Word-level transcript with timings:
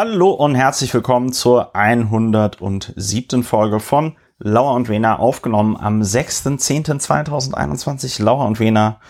Hallo 0.00 0.30
und 0.30 0.54
herzlich 0.54 0.94
willkommen 0.94 1.32
zur 1.32 1.74
107. 1.74 3.42
Folge 3.42 3.80
von 3.80 4.14
Lauer 4.38 4.74
und 4.74 4.88
Wena, 4.88 5.18
aufgenommen 5.18 5.76
am 5.76 6.02
6.10.2021. 6.02 8.22
Lauer 8.22 8.46
und 8.46 8.60
Wena, 8.60 9.00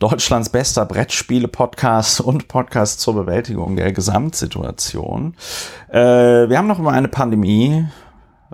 Deutschlands 0.00 0.50
bester 0.50 0.84
Brettspiele-Podcast 0.84 2.20
und 2.20 2.46
Podcast 2.46 3.00
zur 3.00 3.14
Bewältigung 3.14 3.76
der 3.76 3.90
Gesamtsituation. 3.94 5.34
Äh, 5.88 6.50
wir 6.50 6.58
haben 6.58 6.68
noch 6.68 6.78
immer 6.78 6.92
eine 6.92 7.08
Pandemie. 7.08 7.86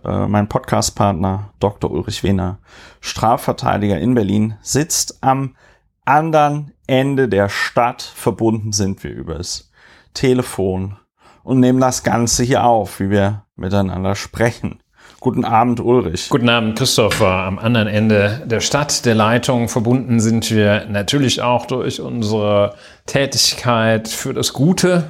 Äh, 0.04 0.28
mein 0.28 0.48
Podcastpartner 0.48 1.50
Dr. 1.58 1.90
Ulrich 1.90 2.22
Wehner, 2.22 2.58
Strafverteidiger 3.00 3.98
in 3.98 4.14
Berlin, 4.14 4.54
sitzt 4.62 5.24
am 5.24 5.56
anderen 6.04 6.70
Ende 6.86 7.28
der 7.28 7.48
Stadt. 7.48 8.00
Verbunden 8.00 8.70
sind 8.70 9.02
wir 9.02 9.10
übers 9.10 9.72
Telefon 10.14 10.99
und 11.42 11.60
nehmen 11.60 11.80
das 11.80 12.02
Ganze 12.02 12.42
hier 12.42 12.64
auf, 12.64 13.00
wie 13.00 13.10
wir 13.10 13.44
miteinander 13.56 14.14
sprechen. 14.14 14.80
Guten 15.20 15.44
Abend, 15.44 15.80
Ulrich. 15.80 16.30
Guten 16.30 16.48
Abend, 16.48 16.78
Christopher. 16.78 17.28
Am 17.28 17.58
anderen 17.58 17.88
Ende 17.88 18.40
der 18.46 18.60
Stadt, 18.60 19.04
der 19.04 19.14
Leitung, 19.14 19.68
verbunden 19.68 20.18
sind 20.18 20.50
wir 20.50 20.86
natürlich 20.86 21.42
auch 21.42 21.66
durch 21.66 22.00
unsere 22.00 22.74
Tätigkeit 23.04 24.08
für 24.08 24.32
das 24.32 24.54
Gute, 24.54 25.04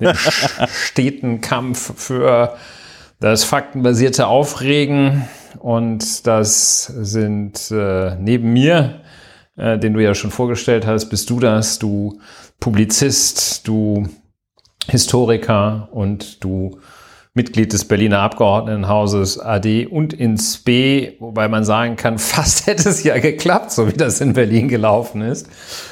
den 0.00 0.12
steten 0.66 1.40
Kampf 1.40 1.94
für 1.96 2.56
das 3.20 3.44
faktenbasierte 3.44 4.26
Aufregen. 4.26 5.28
Und 5.60 6.26
das 6.26 6.84
sind 6.86 7.70
äh, 7.70 8.16
neben 8.16 8.52
mir, 8.52 9.02
äh, 9.56 9.78
den 9.78 9.94
du 9.94 10.02
ja 10.02 10.14
schon 10.14 10.32
vorgestellt 10.32 10.84
hast, 10.84 11.10
bist 11.10 11.30
du 11.30 11.38
das, 11.38 11.78
du 11.78 12.20
Publizist, 12.58 13.68
du 13.68 14.08
Historiker 14.88 15.88
und 15.92 16.42
du 16.42 16.80
Mitglied 17.34 17.72
des 17.72 17.86
Berliner 17.86 18.20
Abgeordnetenhauses 18.20 19.38
AD 19.38 19.86
und 19.86 20.12
ins 20.12 20.58
B, 20.58 21.12
wobei 21.20 21.48
man 21.48 21.64
sagen 21.64 21.96
kann, 21.96 22.18
fast 22.18 22.66
hätte 22.66 22.88
es 22.88 23.04
ja 23.04 23.18
geklappt, 23.18 23.70
so 23.70 23.88
wie 23.88 23.92
das 23.92 24.20
in 24.20 24.32
Berlin 24.32 24.68
gelaufen 24.68 25.22
ist. 25.22 25.48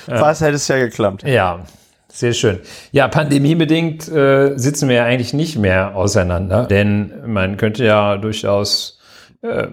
Fast 0.06 0.41
hätte 0.41 0.55
es 0.55 0.67
ja 0.69 0.79
geklappt. 0.79 1.23
Ja, 1.25 1.61
sehr 2.09 2.33
schön. 2.33 2.61
Ja, 2.93 3.09
pandemiebedingt 3.09 4.09
äh, 4.09 4.56
sitzen 4.56 4.89
wir 4.89 4.97
ja 4.97 5.05
eigentlich 5.05 5.34
nicht 5.34 5.56
mehr 5.56 5.95
auseinander, 5.95 6.65
denn 6.65 7.12
man 7.27 7.59
könnte 7.59 7.84
ja 7.84 8.17
durchaus 8.17 8.99
äh, 9.43 9.67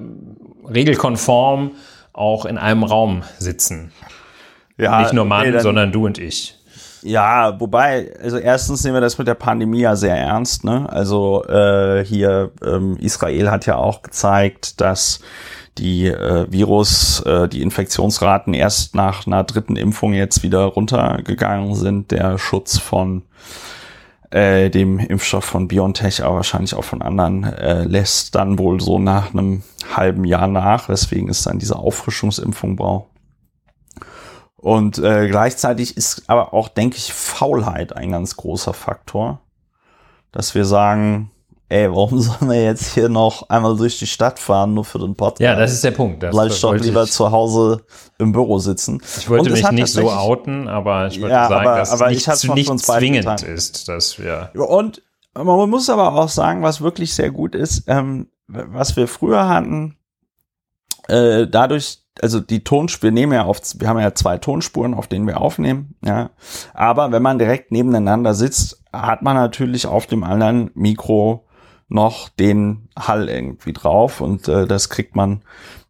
regelkonform 0.69 1.71
auch 2.11 2.45
in 2.45 2.57
einem 2.57 2.83
Raum 2.83 3.23
sitzen. 3.39 3.91
Ja, 4.77 5.01
nicht 5.01 5.13
nur 5.13 5.25
Mann, 5.25 5.51
nee, 5.51 5.59
sondern 5.59 5.91
du 5.91 6.05
und 6.05 6.17
ich. 6.17 6.59
Ja, 7.03 7.59
wobei, 7.59 8.13
also 8.21 8.37
erstens 8.37 8.83
nehmen 8.83 8.95
wir 8.95 9.01
das 9.01 9.17
mit 9.17 9.27
der 9.27 9.33
Pandemie 9.33 9.81
ja 9.81 9.95
sehr 9.95 10.15
ernst. 10.17 10.63
Ne? 10.63 10.87
Also 10.89 11.43
äh, 11.45 12.05
hier 12.05 12.51
ähm, 12.65 12.97
Israel 12.97 13.51
hat 13.51 13.65
ja 13.65 13.75
auch 13.75 14.01
gezeigt, 14.03 14.79
dass 14.79 15.19
die 15.77 16.07
äh, 16.07 16.49
Virus, 16.49 17.21
äh, 17.25 17.49
die 17.49 17.61
Infektionsraten 17.61 18.53
erst 18.53 18.95
nach 18.95 19.27
einer 19.27 19.43
dritten 19.43 19.75
Impfung 19.75 20.13
jetzt 20.13 20.43
wieder 20.43 20.63
runtergegangen 20.63 21.75
sind. 21.75 22.11
Der 22.11 22.37
Schutz 22.37 22.77
von 22.77 23.23
äh, 24.29 24.69
dem 24.69 24.99
Impfstoff 24.99 25.43
von 25.43 25.67
BioNTech, 25.67 26.23
aber 26.23 26.37
wahrscheinlich 26.37 26.73
auch 26.73 26.83
von 26.83 27.01
anderen, 27.01 27.43
äh, 27.43 27.83
lässt 27.83 28.33
dann 28.35 28.57
wohl 28.57 28.79
so 28.79 28.97
nach 28.97 29.33
einem 29.33 29.63
halben 29.93 30.23
Jahr 30.23 30.47
nach, 30.47 30.89
weswegen 30.89 31.29
es 31.29 31.43
dann 31.43 31.59
diese 31.59 31.75
Auffrischungsimpfung 31.75 32.77
braucht. 32.77 33.12
Und 34.63 34.97
äh, 34.97 35.27
gleichzeitig 35.27 35.97
ist 35.97 36.23
aber 36.27 36.53
auch, 36.53 36.69
denke 36.69 36.95
ich, 36.95 37.11
Faulheit 37.11 37.97
ein 37.97 38.11
ganz 38.11 38.37
großer 38.37 38.73
Faktor. 38.73 39.41
Dass 40.31 40.55
wir 40.55 40.63
sagen, 40.63 41.31
ey, 41.67 41.91
warum 41.91 42.17
sollen 42.21 42.49
wir 42.49 42.63
jetzt 42.63 42.93
hier 42.93 43.09
noch 43.09 43.49
einmal 43.49 43.75
durch 43.75 43.99
die 43.99 44.07
Stadt 44.07 44.39
fahren, 44.39 44.73
nur 44.73 44.85
für 44.85 44.99
den 44.99 45.15
Podcast? 45.15 45.41
Ja, 45.41 45.55
das 45.57 45.73
ist 45.73 45.83
der 45.83 45.91
Punkt. 45.91 46.23
Das 46.23 46.33
Vielleicht 46.33 46.63
doch 46.63 46.75
lieber 46.75 47.03
ich, 47.03 47.11
zu 47.11 47.29
Hause 47.29 47.83
im 48.19 48.31
Büro 48.31 48.57
sitzen. 48.57 49.01
Ich 49.17 49.29
wollte 49.29 49.49
mich 49.49 49.69
nicht 49.71 49.91
so 49.91 50.09
outen, 50.09 50.69
aber 50.69 51.07
ich 51.07 51.19
wollte 51.19 51.33
ja, 51.35 51.49
sagen, 51.49 51.67
aber, 51.67 51.79
dass 51.79 51.91
aber 51.91 52.11
es 52.11 52.25
nicht, 52.25 52.55
nicht 52.55 52.79
zwingend 52.79 53.43
ist, 53.43 53.89
dass 53.89 54.17
wir. 54.17 54.49
Und 54.55 55.01
man 55.33 55.69
muss 55.69 55.89
aber 55.89 56.13
auch 56.13 56.29
sagen, 56.29 56.63
was 56.63 56.79
wirklich 56.79 57.13
sehr 57.13 57.31
gut 57.31 57.53
ist, 57.53 57.83
ähm, 57.87 58.29
was 58.47 58.95
wir 58.95 59.09
früher 59.09 59.49
hatten, 59.49 59.97
äh, 61.09 61.47
dadurch, 61.47 62.02
also 62.21 62.39
die 62.39 62.63
Tonspur, 62.63 63.07
wir 63.07 63.11
nehmen 63.11 63.33
ja 63.33 63.43
auf, 63.43 63.59
wir 63.77 63.87
haben 63.87 63.99
ja 63.99 64.13
zwei 64.13 64.37
Tonspuren, 64.37 64.93
auf 64.93 65.07
denen 65.07 65.27
wir 65.27 65.41
aufnehmen, 65.41 65.95
ja. 66.05 66.29
Aber 66.73 67.11
wenn 67.11 67.23
man 67.23 67.39
direkt 67.39 67.71
nebeneinander 67.71 68.33
sitzt, 68.33 68.83
hat 68.91 69.21
man 69.23 69.35
natürlich 69.35 69.87
auf 69.87 70.05
dem 70.05 70.23
anderen 70.23 70.69
Mikro 70.75 71.45
noch 71.89 72.29
den 72.29 72.89
Hall 72.97 73.29
irgendwie 73.29 73.73
drauf 73.73 74.21
und 74.21 74.47
äh, 74.47 74.67
das 74.67 74.89
kriegt 74.89 75.15
man, 75.15 75.41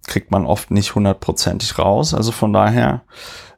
kriegt 0.07 0.31
man 0.31 0.45
oft 0.45 0.71
nicht 0.71 0.95
hundertprozentig 0.95 1.77
raus. 1.77 2.13
Also 2.13 2.31
von 2.31 2.53
daher 2.53 3.03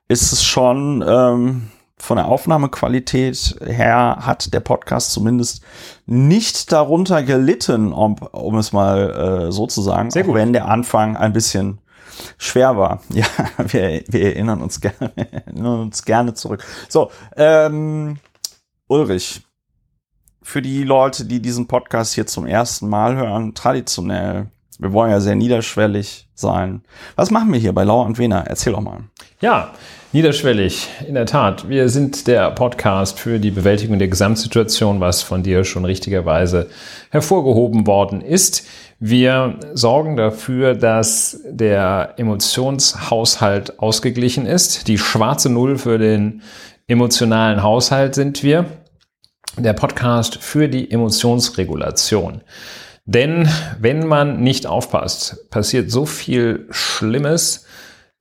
ist 0.07 0.31
es 0.31 0.43
schon, 0.43 1.03
ähm, 1.07 1.69
von 1.97 2.17
der 2.17 2.27
Aufnahmequalität 2.27 3.55
her 3.65 4.17
hat 4.21 4.53
der 4.53 4.59
Podcast 4.59 5.11
zumindest 5.11 5.63
nicht 6.05 6.71
darunter 6.71 7.23
gelitten, 7.23 7.93
um, 7.93 8.15
um 8.31 8.57
es 8.57 8.73
mal 8.73 9.47
äh, 9.47 9.51
so 9.51 9.65
zu 9.65 9.81
sagen, 9.81 10.11
Sehr 10.11 10.23
gut. 10.23 10.35
wenn 10.35 10.53
der 10.53 10.67
Anfang 10.67 11.15
ein 11.15 11.33
bisschen 11.33 11.79
schwer 12.37 12.77
war. 12.77 13.01
Ja, 13.09 13.25
wir, 13.57 14.03
wir 14.07 14.25
erinnern 14.25 14.61
uns 14.61 14.81
gerne, 14.81 15.11
erinnern 15.15 15.81
uns 15.81 16.03
gerne 16.03 16.33
zurück. 16.33 16.63
So, 16.89 17.11
ähm, 17.37 18.17
Ulrich, 18.87 19.41
für 20.41 20.61
die 20.61 20.83
Leute, 20.83 21.25
die 21.25 21.41
diesen 21.41 21.67
Podcast 21.67 22.13
hier 22.13 22.27
zum 22.27 22.45
ersten 22.45 22.89
Mal 22.89 23.15
hören, 23.15 23.53
traditionell, 23.53 24.47
wir 24.77 24.91
wollen 24.91 25.11
ja 25.11 25.19
sehr 25.21 25.35
niederschwellig 25.35 26.27
sein. 26.35 26.83
Was 27.15 27.31
machen 27.31 27.51
wir 27.53 27.59
hier 27.59 27.73
bei 27.73 27.83
Lauer 27.83 28.05
und 28.05 28.19
Wiener? 28.19 28.43
Erzähl 28.45 28.73
doch 28.73 28.81
mal. 28.81 29.05
Ja, 29.39 29.73
Niederschwellig, 30.15 30.87
in 31.05 31.15
der 31.15 31.25
Tat. 31.25 31.67
Wir 31.67 31.89
sind 31.89 32.27
der 32.27 32.49
Podcast 32.51 33.19
für 33.19 33.37
die 33.37 33.51
Bewältigung 33.51 33.99
der 33.99 34.07
Gesamtsituation, 34.07 35.01
was 35.01 35.23
von 35.23 35.43
dir 35.43 35.65
schon 35.65 35.83
richtigerweise 35.83 36.69
hervorgehoben 37.09 37.85
worden 37.85 38.21
ist. 38.21 38.65
Wir 38.99 39.59
sorgen 39.73 40.15
dafür, 40.15 40.73
dass 40.73 41.41
der 41.45 42.13
Emotionshaushalt 42.17 43.79
ausgeglichen 43.79 44.45
ist. 44.45 44.87
Die 44.87 44.97
schwarze 44.97 45.49
Null 45.49 45.77
für 45.77 45.97
den 45.97 46.41
emotionalen 46.87 47.61
Haushalt 47.61 48.15
sind 48.15 48.41
wir. 48.41 48.65
Der 49.57 49.73
Podcast 49.73 50.37
für 50.41 50.69
die 50.69 50.89
Emotionsregulation. 50.89 52.41
Denn 53.05 53.47
wenn 53.79 54.07
man 54.07 54.41
nicht 54.41 54.65
aufpasst, 54.65 55.49
passiert 55.49 55.91
so 55.91 56.05
viel 56.05 56.65
Schlimmes, 56.71 57.65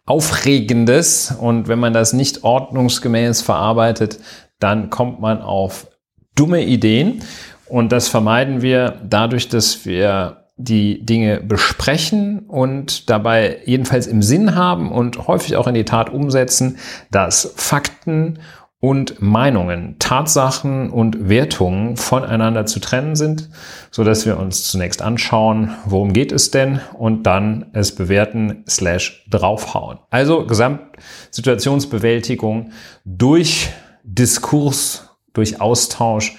Aufregendes 0.06 1.34
und 1.38 1.66
wenn 1.68 1.78
man 1.78 1.94
das 1.94 2.12
nicht 2.12 2.44
ordnungsgemäß 2.44 3.40
verarbeitet, 3.40 4.18
dann 4.58 4.90
kommt 4.90 5.20
man 5.20 5.40
auf 5.40 5.86
dumme 6.34 6.62
Ideen 6.62 7.22
und 7.66 7.90
das 7.90 8.08
vermeiden 8.08 8.60
wir 8.60 9.00
dadurch, 9.08 9.48
dass 9.48 9.86
wir 9.86 10.43
die 10.56 11.04
Dinge 11.04 11.40
besprechen 11.40 12.38
und 12.40 13.08
dabei 13.10 13.58
jedenfalls 13.64 14.06
im 14.06 14.22
Sinn 14.22 14.54
haben 14.54 14.92
und 14.92 15.26
häufig 15.26 15.56
auch 15.56 15.66
in 15.66 15.74
die 15.74 15.84
Tat 15.84 16.10
umsetzen, 16.10 16.78
dass 17.10 17.52
Fakten 17.56 18.38
und 18.78 19.20
Meinungen, 19.22 19.96
Tatsachen 19.98 20.90
und 20.90 21.28
Wertungen 21.30 21.96
voneinander 21.96 22.66
zu 22.66 22.80
trennen 22.80 23.16
sind, 23.16 23.48
so 23.90 24.04
dass 24.04 24.26
wir 24.26 24.38
uns 24.38 24.70
zunächst 24.70 25.00
anschauen, 25.00 25.74
worum 25.86 26.12
geht 26.12 26.32
es 26.32 26.50
denn 26.50 26.82
und 26.92 27.22
dann 27.22 27.70
es 27.72 27.94
bewerten 27.94 28.62
slash 28.68 29.24
draufhauen. 29.30 30.00
Also 30.10 30.46
Gesamtsituationsbewältigung 30.46 32.72
durch 33.06 33.70
Diskurs, 34.02 35.08
durch 35.32 35.62
Austausch 35.62 36.36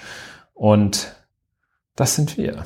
und 0.54 1.16
das 1.96 2.14
sind 2.14 2.38
wir. 2.38 2.64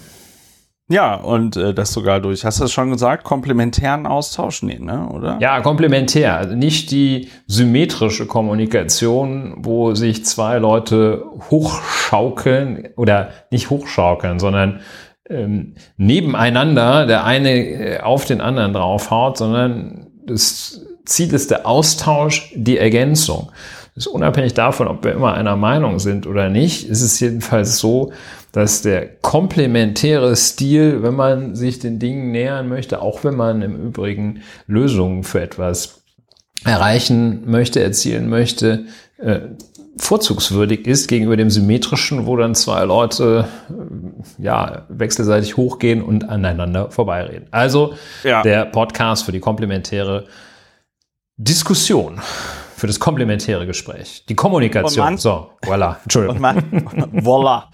Ja, 0.91 1.15
und 1.15 1.57
äh, 1.57 1.73
das 1.73 1.93
sogar 1.93 2.19
durch, 2.19 2.45
hast 2.45 2.59
du 2.59 2.65
das 2.65 2.73
schon 2.73 2.91
gesagt, 2.91 3.23
komplementären 3.23 4.07
Austausch? 4.07 4.65
Nee, 4.65 4.81
ne, 4.81 5.09
oder? 5.09 5.39
Ja, 5.41 5.61
komplementär. 5.61 6.37
Also 6.37 6.57
nicht 6.57 6.91
die 6.91 7.29
symmetrische 7.47 8.27
Kommunikation, 8.27 9.55
wo 9.59 9.95
sich 9.95 10.25
zwei 10.25 10.59
Leute 10.59 11.25
hochschaukeln 11.49 12.89
oder 12.97 13.29
nicht 13.53 13.71
hochschaukeln, 13.71 14.41
sondern 14.41 14.81
ähm, 15.29 15.77
nebeneinander 15.97 17.07
der 17.07 17.25
eine 17.25 17.53
äh, 17.53 18.01
auf 18.01 18.25
den 18.25 18.41
anderen 18.41 18.73
draufhaut, 18.73 19.39
sondern 19.39 20.09
das 20.27 20.85
Ziel 21.05 21.33
ist 21.33 21.53
der 21.53 21.69
Austausch, 21.69 22.53
die 22.57 22.79
Ergänzung. 22.79 23.53
Das 23.95 24.07
ist 24.07 24.13
unabhängig 24.13 24.55
davon, 24.55 24.89
ob 24.89 25.05
wir 25.05 25.13
immer 25.13 25.35
einer 25.35 25.57
Meinung 25.57 26.01
sind 26.01 26.27
oder 26.27 26.49
nicht, 26.49 26.89
ist 26.89 27.03
es 27.03 27.21
jedenfalls 27.21 27.79
so, 27.79 28.13
dass 28.53 28.83
der 28.83 29.07
komplementäre 29.07 30.35
Stil, 30.37 31.03
wenn 31.03 31.15
man 31.15 31.55
sich 31.55 31.79
den 31.79 31.99
Dingen 31.99 32.33
nähern 32.33 32.69
möchte, 32.69 33.01
auch 33.01 33.25
wenn 33.25 33.37
man 33.37 33.63
im 33.63 33.77
Übrigen 33.77 34.43
Lösungen 34.67 35.25
für 35.25 35.41
etwas 35.41 36.03
erreichen 36.65 37.43
möchte, 37.51 37.83
erzielen 37.83 38.29
möchte, 38.29 38.87
äh, 39.19 39.41
vorzugswürdig 39.97 40.87
ist 40.87 41.09
gegenüber 41.09 41.37
dem 41.37 41.51
symmetrischen, 41.51 42.27
wo 42.27 42.37
dann 42.37 42.55
zwei 42.55 42.85
Leute 42.85 43.47
äh, 43.69 44.43
ja 44.43 44.87
wechselseitig 44.89 45.57
hochgehen 45.57 46.03
und 46.03 46.29
aneinander 46.29 46.91
vorbeireden. 46.91 47.49
Also 47.51 47.95
ja. 48.25 48.43
der 48.43 48.65
Podcast 48.67 49.25
für 49.25 49.33
die 49.33 49.41
komplementäre 49.41 50.27
Diskussion, 51.37 52.21
für 52.81 52.87
das 52.87 52.99
komplementäre 52.99 53.67
Gespräch, 53.67 54.25
die 54.31 54.35
Kommunikation. 54.35 55.19
So, 55.19 55.51
voilà, 55.63 55.97
Entschuldigung. 56.03 56.41
Man, 56.41 56.59
voilà. 57.13 57.65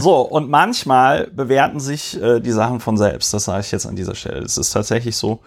So, 0.00 0.22
und 0.22 0.48
manchmal 0.48 1.26
bewerten 1.30 1.80
sich 1.80 2.20
äh, 2.20 2.40
die 2.40 2.50
Sachen 2.50 2.80
von 2.80 2.96
selbst. 2.96 3.34
Das 3.34 3.44
sage 3.44 3.60
ich 3.60 3.70
jetzt 3.72 3.84
an 3.84 3.94
dieser 3.94 4.14
Stelle. 4.14 4.38
Es 4.38 4.56
ist 4.56 4.70
tatsächlich 4.70 5.18
so, 5.18 5.40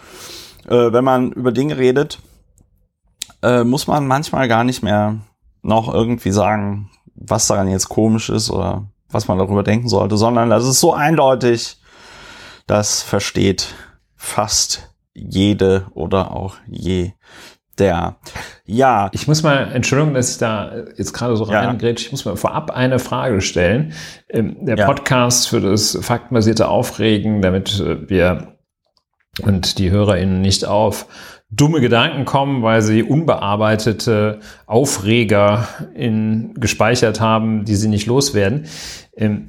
äh, 0.67 0.93
wenn 0.93 1.03
man 1.03 1.31
über 1.31 1.51
Dinge 1.51 1.79
redet, 1.79 2.19
äh, 3.41 3.63
muss 3.63 3.87
man 3.87 4.05
manchmal 4.05 4.47
gar 4.47 4.63
nicht 4.63 4.83
mehr 4.83 5.17
noch 5.63 5.91
irgendwie 5.91 6.31
sagen, 6.31 6.91
was 7.15 7.47
daran 7.47 7.67
jetzt 7.69 7.89
komisch 7.89 8.29
ist 8.29 8.51
oder 8.51 8.85
was 9.09 9.27
man 9.27 9.39
darüber 9.39 9.63
denken 9.63 9.89
sollte, 9.89 10.15
sondern 10.15 10.51
das 10.51 10.63
ist 10.63 10.79
so 10.79 10.93
eindeutig, 10.93 11.81
das 12.67 13.01
versteht 13.01 13.73
fast 14.15 14.93
jede 15.15 15.87
oder 15.95 16.35
auch 16.35 16.57
je 16.67 17.13
der. 17.79 18.17
Ja. 18.65 19.09
Ich 19.13 19.27
muss 19.27 19.43
mal, 19.43 19.71
Entschuldigung, 19.73 20.13
dass 20.13 20.31
ich 20.31 20.37
da 20.37 20.71
jetzt 20.95 21.13
gerade 21.13 21.35
so 21.35 21.43
reingrätsche, 21.43 22.03
ja. 22.03 22.07
ich 22.07 22.11
muss 22.11 22.25
mal 22.25 22.35
vorab 22.35 22.71
eine 22.71 22.99
Frage 22.99 23.41
stellen. 23.41 23.93
Ähm, 24.29 24.57
der 24.61 24.77
ja. 24.77 24.85
Podcast 24.85 25.49
für 25.49 25.61
das 25.61 25.97
faktenbasierte 26.01 26.67
Aufregen, 26.67 27.41
damit 27.41 27.79
äh, 27.79 28.09
wir 28.09 28.57
und 29.41 29.77
die 29.77 29.91
HörerInnen 29.91 30.41
nicht 30.41 30.65
auf 30.65 31.05
dumme 31.49 31.79
Gedanken 31.79 32.25
kommen, 32.25 32.61
weil 32.61 32.81
sie 32.81 33.03
unbearbeitete 33.03 34.39
Aufreger 34.65 35.67
in, 35.93 36.53
gespeichert 36.55 37.21
haben, 37.21 37.63
die 37.63 37.75
sie 37.75 37.87
nicht 37.87 38.07
loswerden. 38.07 38.65
Ähm, 39.15 39.47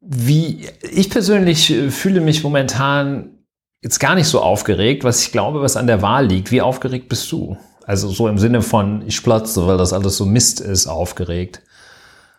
wie 0.00 0.66
ich 0.90 1.10
persönlich 1.10 1.70
äh, 1.70 1.90
fühle 1.90 2.20
mich 2.20 2.42
momentan 2.42 3.37
jetzt 3.82 4.00
gar 4.00 4.14
nicht 4.14 4.26
so 4.26 4.40
aufgeregt, 4.40 5.04
was 5.04 5.22
ich 5.22 5.32
glaube, 5.32 5.62
was 5.62 5.76
an 5.76 5.86
der 5.86 6.02
Wahl 6.02 6.26
liegt. 6.26 6.50
Wie 6.50 6.62
aufgeregt 6.62 7.08
bist 7.08 7.30
du? 7.32 7.56
Also 7.86 8.08
so 8.08 8.28
im 8.28 8.38
Sinne 8.38 8.62
von 8.62 9.02
ich 9.06 9.22
platze, 9.22 9.66
weil 9.66 9.78
das 9.78 9.92
alles 9.92 10.16
so 10.16 10.26
Mist 10.26 10.60
ist, 10.60 10.86
aufgeregt. 10.86 11.62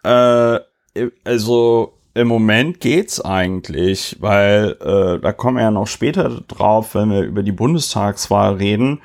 Äh, 0.04 0.60
also 1.24 1.94
im 2.14 2.28
Moment 2.28 2.80
geht's 2.80 3.22
eigentlich, 3.22 4.18
weil 4.20 4.78
äh, 4.82 5.20
da 5.22 5.32
kommen 5.32 5.58
wir 5.58 5.64
ja 5.64 5.72
noch 5.72 5.88
später 5.88 6.42
drauf, 6.48 6.96
wenn 6.96 7.12
wir 7.12 7.22
über 7.22 7.44
die 7.44 7.52
Bundestagswahl 7.52 8.56
reden. 8.56 9.02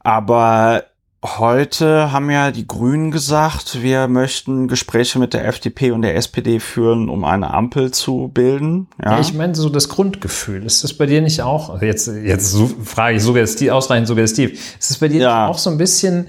Aber 0.00 0.84
heute 1.24 2.12
haben 2.12 2.30
ja 2.30 2.50
die 2.52 2.66
Grünen 2.66 3.10
gesagt, 3.10 3.82
wir 3.82 4.06
möchten 4.06 4.68
Gespräche 4.68 5.18
mit 5.18 5.34
der 5.34 5.46
FDP 5.46 5.90
und 5.90 6.02
der 6.02 6.14
SPD 6.14 6.60
führen, 6.60 7.08
um 7.08 7.24
eine 7.24 7.52
Ampel 7.52 7.90
zu 7.90 8.30
bilden. 8.32 8.86
Ja, 9.02 9.12
ja 9.12 9.20
ich 9.20 9.34
meine 9.34 9.54
so 9.54 9.68
das 9.68 9.88
Grundgefühl. 9.88 10.64
Ist 10.64 10.84
das 10.84 10.94
bei 10.94 11.06
dir 11.06 11.20
nicht 11.20 11.42
auch? 11.42 11.70
Also 11.70 11.84
jetzt 11.84 12.06
jetzt 12.06 12.56
frage 12.84 13.16
ich 13.16 13.22
suggestiv, 13.22 13.70
ausreichend 13.70 14.06
suggestiv. 14.06 14.76
Ist 14.78 14.90
das 14.90 14.98
bei 14.98 15.08
dir 15.08 15.22
ja. 15.22 15.48
auch 15.48 15.58
so 15.58 15.70
ein 15.70 15.78
bisschen 15.78 16.28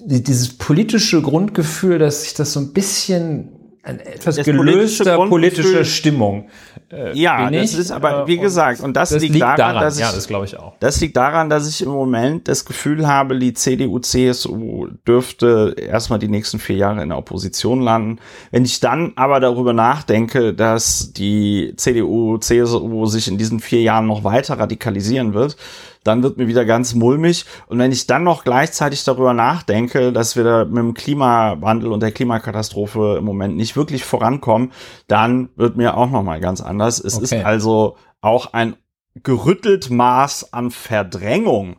dieses 0.00 0.56
politische 0.56 1.20
Grundgefühl, 1.20 1.98
dass 1.98 2.22
sich 2.22 2.34
das 2.34 2.54
so 2.54 2.60
ein 2.60 2.72
bisschen 2.72 3.57
eine 3.82 4.04
etwas 4.04 4.36
das 4.36 4.44
gelöster 4.44 5.16
politischer 5.28 5.84
Stimmung. 5.84 6.48
Äh, 6.90 7.16
ja, 7.18 7.50
das 7.50 7.74
ist 7.74 7.90
aber, 7.90 8.26
wie 8.26 8.38
gesagt, 8.38 8.80
und 8.80 8.96
das, 8.96 9.10
das 9.10 9.22
liegt, 9.22 9.34
liegt, 9.34 9.44
daran, 9.44 9.56
daran, 9.58 9.82
dass 9.82 9.96
ich, 9.96 10.00
ja, 10.00 10.12
das 10.12 10.26
glaube 10.26 10.46
ich 10.46 10.58
auch. 10.58 10.74
Das 10.80 11.00
liegt 11.00 11.16
daran, 11.16 11.50
dass 11.50 11.68
ich 11.68 11.82
im 11.82 11.90
Moment 11.90 12.48
das 12.48 12.64
Gefühl 12.64 13.06
habe, 13.06 13.38
die 13.38 13.52
CDU, 13.52 13.98
CSU 13.98 14.88
dürfte 15.06 15.74
erstmal 15.78 16.18
die 16.18 16.28
nächsten 16.28 16.58
vier 16.58 16.76
Jahre 16.76 17.02
in 17.02 17.10
der 17.10 17.18
Opposition 17.18 17.80
landen. 17.82 18.18
Wenn 18.50 18.64
ich 18.64 18.80
dann 18.80 19.12
aber 19.16 19.40
darüber 19.40 19.72
nachdenke, 19.72 20.54
dass 20.54 21.12
die 21.12 21.74
CDU, 21.76 22.38
CSU 22.38 23.06
sich 23.06 23.28
in 23.28 23.38
diesen 23.38 23.60
vier 23.60 23.82
Jahren 23.82 24.06
noch 24.06 24.24
weiter 24.24 24.58
radikalisieren 24.58 25.34
wird, 25.34 25.56
dann 26.08 26.22
wird 26.22 26.38
mir 26.38 26.48
wieder 26.48 26.64
ganz 26.64 26.94
mulmig. 26.94 27.44
Und 27.66 27.78
wenn 27.78 27.92
ich 27.92 28.06
dann 28.06 28.24
noch 28.24 28.44
gleichzeitig 28.44 29.04
darüber 29.04 29.34
nachdenke, 29.34 30.12
dass 30.12 30.34
wir 30.34 30.44
da 30.44 30.64
mit 30.64 30.78
dem 30.78 30.94
Klimawandel 30.94 31.92
und 31.92 32.00
der 32.00 32.12
Klimakatastrophe 32.12 33.16
im 33.18 33.24
Moment 33.24 33.56
nicht 33.56 33.76
wirklich 33.76 34.04
vorankommen, 34.04 34.72
dann 35.06 35.50
wird 35.56 35.76
mir 35.76 35.96
auch 35.96 36.10
noch 36.10 36.22
mal 36.22 36.40
ganz 36.40 36.60
anders. 36.60 36.98
Es 36.98 37.14
okay. 37.14 37.24
ist 37.24 37.44
also 37.44 37.96
auch 38.20 38.52
ein 38.52 38.74
gerüttelt 39.22 39.90
Maß 39.90 40.52
an 40.52 40.70
Verdrängung 40.70 41.76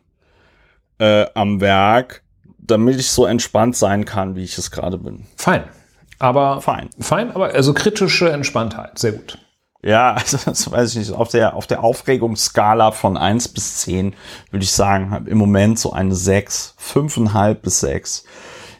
äh, 0.98 1.26
am 1.34 1.60
Werk, 1.60 2.22
damit 2.58 3.00
ich 3.00 3.10
so 3.10 3.26
entspannt 3.26 3.76
sein 3.76 4.04
kann, 4.04 4.36
wie 4.36 4.44
ich 4.44 4.58
es 4.58 4.70
gerade 4.70 4.98
bin. 4.98 5.26
Fein. 5.36 5.64
Aber 6.18 6.60
fein. 6.60 6.90
Fein, 7.00 7.32
aber 7.32 7.54
also 7.54 7.72
kritische 7.72 8.30
Entspanntheit. 8.30 8.98
Sehr 8.98 9.12
gut. 9.12 9.38
Ja, 9.82 10.12
also 10.18 10.38
das 10.44 10.70
weiß 10.70 10.90
ich 10.90 10.98
nicht. 10.98 11.12
Auf 11.12 11.28
der, 11.28 11.54
auf 11.54 11.66
der 11.66 11.82
Aufregungsskala 11.82 12.92
von 12.92 13.16
eins 13.16 13.48
bis 13.48 13.78
zehn 13.78 14.14
würde 14.50 14.64
ich 14.64 14.72
sagen, 14.72 15.26
im 15.26 15.38
Moment 15.38 15.78
so 15.78 15.92
eine 15.92 16.14
sechs, 16.14 16.74
fünfeinhalb 16.76 17.62
bis 17.62 17.80
sechs. 17.80 18.24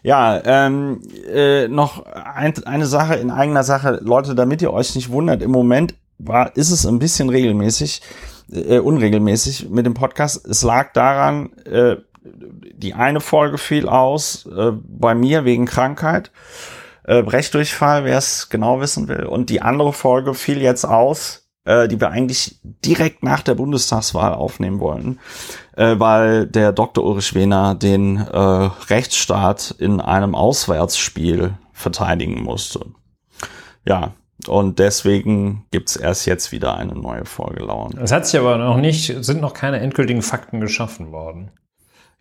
Ja, 0.02 0.41
ähm, 0.44 1.02
äh, 1.31 1.69
noch 1.69 2.06
ein, 2.06 2.55
eine 2.64 2.87
Sache 2.87 3.17
in 3.17 3.31
eigener 3.31 3.64
Sache, 3.64 4.00
Leute, 4.02 4.35
damit 4.35 4.62
ihr 4.62 4.73
euch 4.73 4.94
nicht 4.94 5.11
wundert, 5.11 5.43
im 5.43 5.50
Moment 5.50 5.94
war, 6.19 6.56
ist 6.56 6.70
es 6.70 6.87
ein 6.87 6.99
bisschen 6.99 7.29
regelmäßig, 7.29 8.00
äh, 8.50 8.79
unregelmäßig 8.79 9.69
mit 9.69 9.85
dem 9.85 9.93
Podcast. 9.93 10.47
Es 10.47 10.62
lag 10.62 10.94
daran, 10.94 11.52
äh, 11.64 11.97
die 12.23 12.94
eine 12.94 13.20
Folge 13.20 13.58
fiel 13.58 13.88
aus 13.88 14.47
äh, 14.47 14.73
bei 14.73 15.14
mir 15.14 15.44
wegen 15.44 15.67
Krankheit 15.67 16.31
äh, 17.11 17.23
Brechdurchfall, 17.23 18.05
wer 18.05 18.19
es 18.19 18.49
genau 18.51 18.81
wissen 18.81 19.09
will. 19.09 19.25
Und 19.25 19.51
die 19.51 19.62
andere 19.62 19.93
Folge 19.93 20.33
fiel 20.33 20.62
jetzt 20.62 20.85
aus, 20.85 21.49
äh, 21.65 21.89
die 21.89 22.01
wir 22.01 22.11
eigentlich 22.11 22.61
direkt 22.62 23.25
nach 23.25 23.43
der 23.43 23.57
Bundestagswahl 23.57 24.33
aufnehmen 24.33 24.79
wollten, 24.79 25.19
äh, 25.77 25.97
weil 25.99 26.47
der 26.47 26.71
Dr. 26.73 27.05
Ulrich 27.05 27.35
Wehner 27.35 27.75
den 27.75 28.17
äh, 28.17 28.39
Rechtsstaat 28.39 29.75
in 29.79 30.01
einem 30.01 30.37
Auswärtsspiel 30.37 31.55
verteidigen 31.73 32.43
musste. 32.43 32.87
Ja, 33.85 34.12
und 34.47 34.79
deswegen 34.79 35.67
gibt's 35.73 35.97
erst 35.97 36.27
jetzt 36.27 36.53
wieder 36.53 36.77
eine 36.77 36.95
neue 36.95 37.25
Folge 37.25 37.65
Lauern. 37.65 37.99
Es 37.99 38.12
hat 38.12 38.27
sich 38.27 38.39
aber 38.39 38.57
noch 38.57 38.77
nicht, 38.77 39.25
sind 39.25 39.41
noch 39.41 39.53
keine 39.53 39.81
endgültigen 39.81 40.23
Fakten 40.23 40.61
geschaffen 40.61 41.11
worden. 41.11 41.51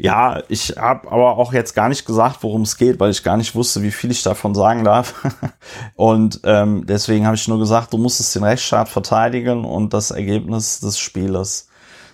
Ja, 0.01 0.41
ich 0.47 0.75
habe 0.77 1.11
aber 1.11 1.37
auch 1.37 1.51
jetzt 1.51 1.73
gar 1.73 1.89
nicht 1.89 2.05
gesagt, 2.05 2.37
worum 2.41 2.61
es 2.61 2.77
geht, 2.77 3.01
weil 3.01 3.11
ich 3.11 3.21
gar 3.21 3.35
nicht 3.35 3.53
wusste, 3.53 3.83
wie 3.83 3.91
viel 3.91 4.11
ich 4.11 4.23
davon 4.23 4.55
sagen 4.55 4.85
darf. 4.85 5.13
und 5.95 6.39
ähm, 6.45 6.85
deswegen 6.87 7.25
habe 7.25 7.35
ich 7.35 7.45
nur 7.49 7.59
gesagt, 7.59 7.91
du 7.91 7.97
musstest 7.97 8.33
den 8.33 8.45
Rechtsstaat 8.45 8.87
verteidigen 8.87 9.65
und 9.65 9.93
das 9.93 10.11
Ergebnis 10.11 10.79
des 10.79 10.97
Spieles. 10.99 11.67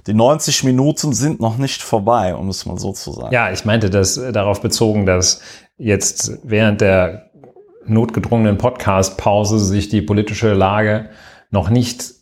Die 0.08 0.16
90 0.16 0.64
Minuten 0.64 1.14
sind 1.14 1.40
noch 1.40 1.58
nicht 1.58 1.84
vorbei, 1.84 2.34
um 2.34 2.50
es 2.50 2.66
mal 2.66 2.80
so 2.80 2.92
zu 2.92 3.12
sagen. 3.12 3.32
Ja, 3.32 3.52
ich 3.52 3.66
meinte 3.66 3.92
das 3.92 4.18
äh, 4.18 4.32
darauf 4.32 4.62
bezogen, 4.62 5.06
dass 5.06 5.42
jetzt 5.78 6.40
während 6.44 6.82
der 6.82 7.30
notgedrungenen 7.86 8.58
Podcast-Pause 8.58 9.60
sich 9.60 9.90
die 9.90 10.02
politische 10.02 10.54
Lage 10.54 11.12
noch 11.52 11.70
nicht 11.70 12.16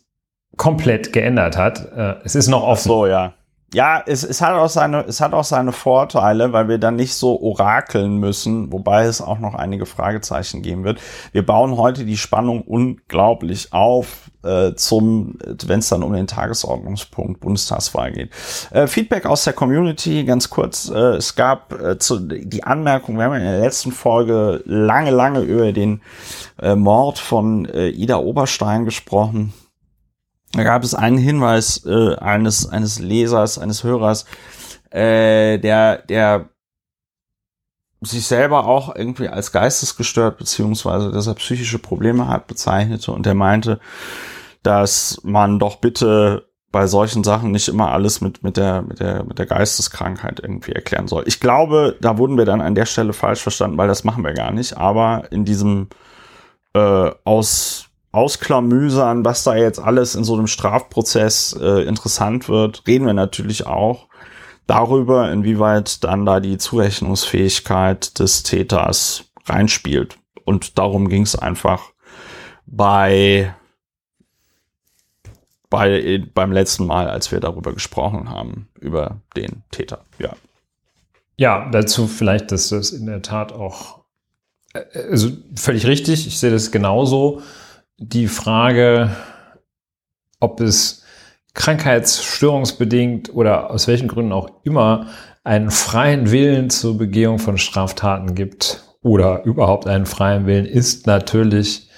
komplett 0.58 1.14
geändert 1.14 1.56
hat. 1.56 1.90
Äh, 1.96 2.16
es 2.22 2.34
ist 2.34 2.48
noch 2.48 2.64
offen. 2.64 2.82
Ach 2.90 2.96
so, 2.96 3.06
ja 3.06 3.32
ja, 3.72 4.02
es, 4.06 4.22
es, 4.22 4.40
hat 4.40 4.52
auch 4.52 4.68
seine, 4.68 5.04
es 5.04 5.20
hat 5.20 5.32
auch 5.32 5.44
seine 5.44 5.72
Vorteile, 5.72 6.52
weil 6.52 6.68
wir 6.68 6.78
dann 6.78 6.96
nicht 6.96 7.14
so 7.14 7.40
orakeln 7.40 8.18
müssen, 8.18 8.72
wobei 8.72 9.04
es 9.04 9.20
auch 9.20 9.40
noch 9.40 9.54
einige 9.54 9.84
Fragezeichen 9.84 10.62
geben 10.62 10.84
wird. 10.84 11.00
Wir 11.32 11.44
bauen 11.44 11.76
heute 11.76 12.04
die 12.04 12.16
Spannung 12.16 12.62
unglaublich 12.62 13.72
auf, 13.72 14.30
äh, 14.44 14.74
zum, 14.74 15.38
wenn 15.66 15.80
es 15.80 15.88
dann 15.88 16.04
um 16.04 16.12
den 16.12 16.28
Tagesordnungspunkt 16.28 17.40
Bundestagswahl 17.40 18.12
geht. 18.12 18.30
Äh, 18.70 18.86
Feedback 18.86 19.26
aus 19.26 19.42
der 19.44 19.54
Community, 19.54 20.24
ganz 20.24 20.50
kurz. 20.50 20.88
Äh, 20.88 21.16
es 21.16 21.34
gab 21.34 21.72
äh, 21.72 21.98
zu, 21.98 22.20
die 22.20 22.62
Anmerkung, 22.62 23.16
wir 23.16 23.24
haben 23.24 23.34
in 23.34 23.42
der 23.42 23.60
letzten 23.60 23.90
Folge 23.90 24.62
lange, 24.66 25.10
lange 25.10 25.40
über 25.40 25.72
den 25.72 26.00
äh, 26.62 26.76
Mord 26.76 27.18
von 27.18 27.64
äh, 27.66 27.88
Ida 27.88 28.18
Oberstein 28.18 28.84
gesprochen 28.84 29.52
da 30.54 30.62
gab 30.62 30.84
es 30.84 30.94
einen 30.94 31.18
Hinweis 31.18 31.84
äh, 31.84 32.16
eines, 32.16 32.68
eines 32.68 32.98
Lesers, 32.98 33.58
eines 33.58 33.84
Hörers, 33.84 34.24
äh, 34.90 35.58
der, 35.58 35.98
der 35.98 36.48
sich 38.02 38.26
selber 38.26 38.66
auch 38.66 38.94
irgendwie 38.94 39.28
als 39.28 39.52
geistesgestört 39.52 40.38
beziehungsweise 40.38 41.10
dass 41.10 41.26
er 41.26 41.34
psychische 41.34 41.78
Probleme 41.78 42.28
hat 42.28 42.46
bezeichnete 42.46 43.12
und 43.12 43.24
der 43.26 43.34
meinte, 43.34 43.80
dass 44.62 45.20
man 45.22 45.58
doch 45.58 45.76
bitte 45.76 46.48
bei 46.70 46.86
solchen 46.86 47.22
Sachen 47.22 47.52
nicht 47.52 47.68
immer 47.68 47.92
alles 47.92 48.20
mit 48.20 48.42
mit 48.42 48.56
der 48.56 48.82
mit 48.82 49.00
der 49.00 49.24
mit 49.24 49.38
der 49.38 49.46
Geisteskrankheit 49.46 50.40
irgendwie 50.40 50.72
erklären 50.72 51.06
soll. 51.06 51.24
Ich 51.26 51.40
glaube, 51.40 51.96
da 52.00 52.18
wurden 52.18 52.36
wir 52.36 52.44
dann 52.44 52.60
an 52.60 52.74
der 52.74 52.86
Stelle 52.86 53.12
falsch 53.12 53.40
verstanden, 53.40 53.78
weil 53.78 53.88
das 53.88 54.04
machen 54.04 54.24
wir 54.24 54.34
gar 54.34 54.50
nicht. 54.50 54.76
Aber 54.76 55.22
in 55.30 55.44
diesem 55.44 55.88
äh, 56.74 57.10
aus 57.24 57.86
ausklamüsern, 58.14 59.24
was 59.24 59.44
da 59.44 59.56
jetzt 59.56 59.78
alles 59.78 60.14
in 60.14 60.24
so 60.24 60.34
einem 60.34 60.46
Strafprozess 60.46 61.58
äh, 61.60 61.82
interessant 61.82 62.48
wird, 62.48 62.84
reden 62.86 63.06
wir 63.06 63.12
natürlich 63.12 63.66
auch 63.66 64.08
darüber, 64.66 65.30
inwieweit 65.30 66.04
dann 66.04 66.24
da 66.24 66.40
die 66.40 66.58
Zurechnungsfähigkeit 66.58 68.18
des 68.18 68.42
Täters 68.42 69.24
reinspielt. 69.46 70.16
Und 70.44 70.78
darum 70.78 71.08
ging 71.08 71.22
es 71.22 71.36
einfach 71.36 71.92
bei, 72.66 73.54
bei 75.68 76.22
beim 76.34 76.52
letzten 76.52 76.86
Mal, 76.86 77.08
als 77.08 77.32
wir 77.32 77.40
darüber 77.40 77.72
gesprochen 77.72 78.30
haben, 78.30 78.68
über 78.80 79.20
den 79.36 79.62
Täter. 79.70 80.04
Ja. 80.18 80.34
Ja, 81.36 81.68
dazu 81.70 82.06
vielleicht, 82.06 82.52
dass 82.52 82.68
das 82.68 82.92
in 82.92 83.06
der 83.06 83.22
Tat 83.22 83.52
auch, 83.52 84.04
äh, 84.72 84.84
also 85.10 85.30
völlig 85.56 85.84
richtig, 85.86 86.28
ich 86.28 86.38
sehe 86.38 86.52
das 86.52 86.70
genauso. 86.70 87.42
Die 87.98 88.26
Frage, 88.26 89.10
ob 90.40 90.60
es 90.60 91.04
krankheitsstörungsbedingt 91.54 93.32
oder 93.32 93.70
aus 93.70 93.86
welchen 93.86 94.08
Gründen 94.08 94.32
auch 94.32 94.50
immer 94.64 95.06
einen 95.44 95.70
freien 95.70 96.32
Willen 96.32 96.70
zur 96.70 96.98
Begehung 96.98 97.38
von 97.38 97.56
Straftaten 97.56 98.34
gibt 98.34 98.82
oder 99.02 99.44
überhaupt 99.44 99.86
einen 99.86 100.06
freien 100.06 100.46
Willen, 100.46 100.66
ist 100.66 101.06
natürlich 101.06 101.88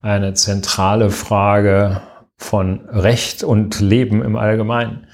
eine 0.00 0.34
zentrale 0.34 1.10
Frage 1.10 2.02
von 2.36 2.88
Recht 2.88 3.44
und 3.44 3.80
Leben 3.80 4.22
im 4.22 4.34
Allgemeinen. 4.36 5.06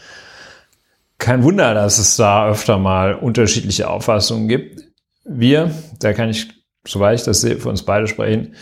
Kein 1.18 1.42
Wunder, 1.42 1.75
dass 1.75 1.99
es 1.99 2.16
da 2.16 2.49
öfter 2.49 2.78
mal 2.78 3.14
unterschiedliche 3.14 3.90
Auffassungen 3.90 4.49
gibt. 4.49 4.85
Wir, 5.25 5.70
da 5.99 6.14
kann 6.14 6.30
ich, 6.30 6.49
soweit 6.87 7.18
ich 7.18 7.25
das 7.25 7.42
sehe, 7.42 7.56
für 7.56 7.68
uns 7.68 7.85
beide 7.85 8.06
sprechen, 8.06 8.54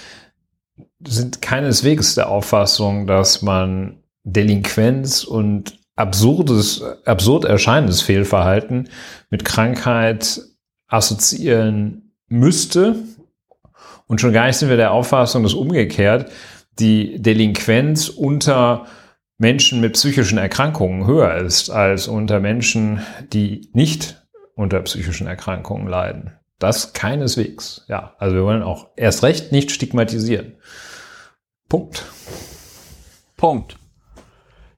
sind 1.06 1.42
keineswegs 1.42 2.14
der 2.14 2.28
Auffassung, 2.28 3.06
dass 3.06 3.42
man 3.42 4.02
Delinquenz 4.24 5.24
und 5.24 5.78
absurdes, 5.96 6.82
absurd 7.04 7.44
erscheinendes 7.44 8.02
Fehlverhalten 8.02 8.88
mit 9.30 9.44
Krankheit 9.44 10.40
assoziieren 10.86 12.12
müsste. 12.28 12.96
Und 14.06 14.20
schon 14.20 14.32
gar 14.32 14.46
nicht 14.46 14.56
sind 14.56 14.70
wir 14.70 14.76
der 14.76 14.92
Auffassung, 14.92 15.42
dass 15.42 15.54
umgekehrt 15.54 16.30
die 16.78 17.20
Delinquenz 17.20 18.08
unter 18.08 18.86
Menschen 19.38 19.80
mit 19.80 19.94
psychischen 19.94 20.38
Erkrankungen 20.38 21.06
höher 21.06 21.36
ist 21.36 21.70
als 21.70 22.08
unter 22.08 22.40
Menschen, 22.40 23.00
die 23.32 23.68
nicht 23.72 24.22
unter 24.54 24.80
psychischen 24.80 25.26
Erkrankungen 25.26 25.86
leiden. 25.86 26.32
Das 26.58 26.92
keineswegs. 26.92 27.84
Ja, 27.88 28.14
also 28.18 28.34
wir 28.34 28.42
wollen 28.42 28.62
auch 28.62 28.88
erst 28.96 29.22
recht 29.22 29.52
nicht 29.52 29.70
stigmatisieren. 29.70 30.54
Punkt. 31.68 32.06
Punkt. 33.36 33.78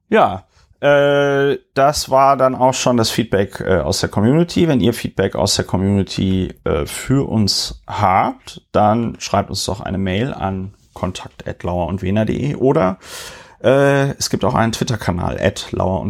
Ja, 0.09 0.45
äh, 0.81 1.59
das 1.75 2.11
war 2.11 2.37
dann 2.37 2.55
auch 2.55 2.75
schon 2.75 2.97
das 2.97 3.11
Feedback 3.11 3.61
äh, 3.61 3.79
aus 3.79 4.01
der 4.01 4.09
Community. 4.09 4.67
Wenn 4.67 4.81
ihr 4.81 4.93
Feedback 4.93 5.37
aus 5.37 5.55
der 5.55 5.67
Community 5.67 6.53
äh, 6.65 6.87
für 6.87 7.29
uns 7.29 7.83
habt, 7.87 8.63
dann 8.73 9.21
schreibt 9.21 9.51
uns 9.51 9.65
doch 9.65 9.81
eine 9.81 9.99
Mail 9.99 10.35
an 10.35 10.75
kontakt.lauer 10.95 11.87
oder 12.59 12.99
äh, 13.63 14.11
es 14.17 14.31
gibt 14.31 14.45
auch 14.45 14.55
einen 14.55 14.73
Twitter-Kanal 14.73 15.39
at 15.41 15.71
lauer 15.73 16.01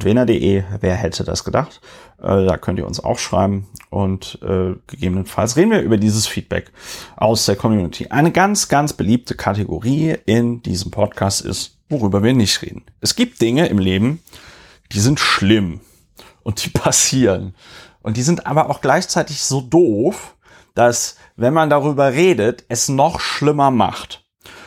Wer 0.81 0.95
hätte 0.95 1.25
das 1.25 1.45
gedacht? 1.45 1.81
Äh, 2.23 2.47
da 2.47 2.57
könnt 2.57 2.79
ihr 2.79 2.87
uns 2.87 3.03
auch 3.03 3.19
schreiben 3.19 3.67
und 3.91 4.39
äh, 4.43 4.75
gegebenenfalls 4.87 5.57
reden 5.57 5.71
wir 5.71 5.81
über 5.81 5.97
dieses 5.97 6.27
Feedback 6.27 6.71
aus 7.17 7.47
der 7.47 7.57
Community. 7.57 8.09
Eine 8.09 8.33
ganz, 8.33 8.69
ganz 8.69 8.93
beliebte 8.93 9.35
Kategorie 9.35 10.17
in 10.27 10.63
diesem 10.63 10.91
Podcast 10.91 11.41
ist 11.41 11.81
worüber 11.91 12.23
wir 12.23 12.33
nicht 12.33 12.63
reden. 12.63 12.85
Es 13.01 13.17
gibt 13.17 13.41
Dinge 13.41 13.67
im 13.67 13.79
Leben, 13.79 14.23
die 14.93 15.01
sind 15.01 15.21
schlimm 15.21 15.81
und 16.43 16.65
die 16.65 16.71
passieren. 16.79 17.55
Und 18.03 18.17
die 18.17 18.23
sind 18.23 18.47
aber 18.47 18.71
auch 18.71 18.81
gleichzeitig 18.81 19.43
so 19.43 19.61
doof, 19.61 20.37
dass, 20.75 21.17
wenn 21.37 21.53
man 21.53 21.69
darüber 21.69 22.15
redet, 22.15 22.65
es 22.69 22.89
noch 22.89 23.21
schlimmer 23.21 23.71
macht. 23.71 24.25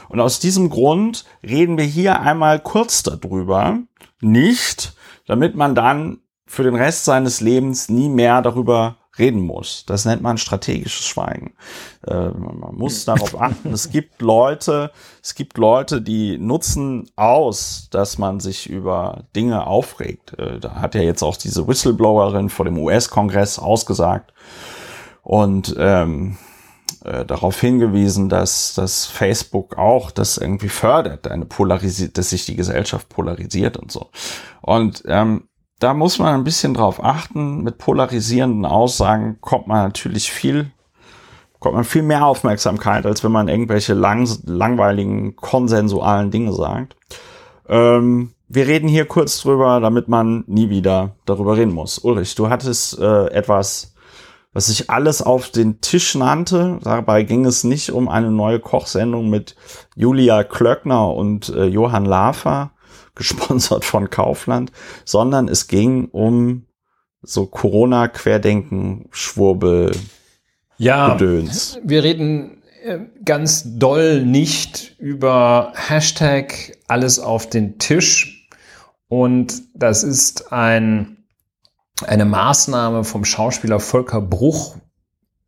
Und 0.10 0.20
aus 0.20 0.40
diesem 0.40 0.70
Grund 0.70 1.26
reden 1.42 1.78
wir 1.78 1.86
hier 1.86 2.22
einmal 2.22 2.60
kurz 2.60 3.02
darüber, 3.02 3.80
nicht, 4.22 4.94
damit 5.26 5.56
man 5.56 5.74
dann 5.74 6.20
für 6.54 6.62
den 6.62 6.76
Rest 6.76 7.06
seines 7.06 7.42
Lebens 7.42 7.90
nie 7.90 8.10
mehr 8.10 8.44
darüber 8.44 8.98
reden 9.18 9.42
muss. 9.42 9.86
Das 9.88 10.06
nennt 10.06 10.22
man 10.22 10.38
strategisches 10.38 11.08
Schweigen. 11.08 11.54
Äh, 12.06 12.30
man 12.30 12.76
muss 12.76 13.06
darauf 13.06 13.42
achten. 13.42 13.74
Es 13.74 13.90
gibt 13.90 14.22
Leute, 14.22 14.92
es 15.24 15.34
gibt 15.34 15.58
Leute, 15.58 16.00
die 16.00 16.38
nutzen 16.38 17.10
aus, 17.16 17.88
dass 17.90 18.20
man 18.20 18.40
sich 18.40 18.70
über 18.70 19.24
Dinge 19.36 19.66
aufregt. 19.66 20.38
Äh, 20.38 20.60
da 20.60 20.76
hat 20.76 20.94
ja 20.94 21.02
jetzt 21.02 21.24
auch 21.24 21.38
diese 21.38 21.68
Whistleblowerin 21.68 22.50
vor 22.50 22.66
dem 22.66 22.78
US-Kongress 22.78 23.58
ausgesagt 23.58 24.32
und 25.24 25.76
ähm, 25.80 26.38
äh, 27.04 27.26
darauf 27.26 27.60
hingewiesen, 27.60 28.30
dass, 28.30 28.76
dass 28.76 29.08
Facebook 29.08 29.76
auch 29.80 30.12
das 30.12 30.38
irgendwie 30.38 30.70
fördert, 30.70 31.28
eine 31.28 31.46
polarisiert, 31.46 32.20
dass 32.20 32.30
sich 32.30 32.46
die 32.46 32.56
Gesellschaft 32.56 33.10
polarisiert 33.10 33.76
und 33.78 33.92
so. 33.92 34.12
Und 34.62 35.04
ähm, 35.08 35.48
da 35.84 35.94
muss 35.94 36.18
man 36.18 36.34
ein 36.34 36.46
bisschen 36.46 36.74
drauf 36.74 37.04
achten. 37.04 37.62
Mit 37.62 37.78
polarisierenden 37.78 38.66
Aussagen 38.66 39.38
kommt 39.42 39.68
man 39.68 39.84
natürlich 39.84 40.32
viel, 40.32 40.72
kommt 41.60 41.75
man 41.75 41.84
viel 41.84 42.04
mehr 42.04 42.25
Aufmerksamkeit, 42.25 43.06
als 43.06 43.24
wenn 43.24 43.34
man 43.34 43.50
irgendwelche 43.50 43.94
lang, 43.94 44.28
langweiligen, 44.46 45.36
konsensualen 45.36 46.32
Dinge 46.32 46.54
sagt. 46.54 46.96
Ähm, 47.68 48.32
wir 48.48 48.68
reden 48.68 48.88
hier 48.88 49.06
kurz 49.06 49.42
drüber, 49.42 49.82
damit 49.82 50.08
man 50.08 50.46
nie 50.48 50.70
wieder 50.70 51.16
darüber 51.25 51.58
reden 51.58 51.74
muss. 51.74 52.00
Ulrich, 52.00 52.36
du 52.36 52.50
hattest 52.50 52.98
äh, 53.00 53.28
etwas, 53.32 53.94
was 54.54 54.68
sich 54.68 54.90
alles 54.90 55.22
auf 55.22 55.50
den 55.50 55.82
Tisch 55.82 56.16
nannte. 56.16 56.80
Dabei 56.84 57.24
ging 57.24 57.46
es 57.46 57.66
nicht 57.66 57.92
um 57.92 58.08
eine 58.08 58.32
neue 58.32 58.60
Kochsendung 58.60 59.30
mit 59.30 59.56
Julia 59.96 60.44
Klöckner 60.46 61.13
und 61.13 61.50
äh, 61.50 61.66
Johann 61.66 62.06
Lafer, 62.06 62.72
gesponsert 63.15 63.86
von 63.86 64.10
Kaufland, 64.10 64.72
sondern 65.05 65.48
es 65.48 65.67
ging 65.67 66.05
um 66.10 66.65
so 67.22 67.46
Corona-Querdenken, 67.46 69.08
Schwurbel, 69.12 69.91
ja, 70.77 71.13
Gedöns. 71.13 71.79
Wir 71.84 72.03
reden 72.03 72.63
äh, 72.84 73.00
ganz 73.24 73.63
doll 73.77 74.25
nicht 74.25 74.96
über 75.00 75.72
Hashtag 75.75 76.77
alles 76.88 77.20
auf 77.20 77.50
den 77.50 77.79
Tisch. 77.79 78.50
Und 79.08 79.62
das 79.74 80.03
ist 80.03 80.51
ein, 80.51 81.24
eine 82.05 82.25
Maßnahme 82.25 83.03
vom 83.03 83.24
Schauspieler 83.24 83.79
Volker 83.79 84.22
Bruch 84.22 84.75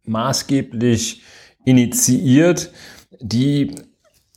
maßgeblich 0.04 1.24
initiiert, 1.66 2.72
die 3.20 3.76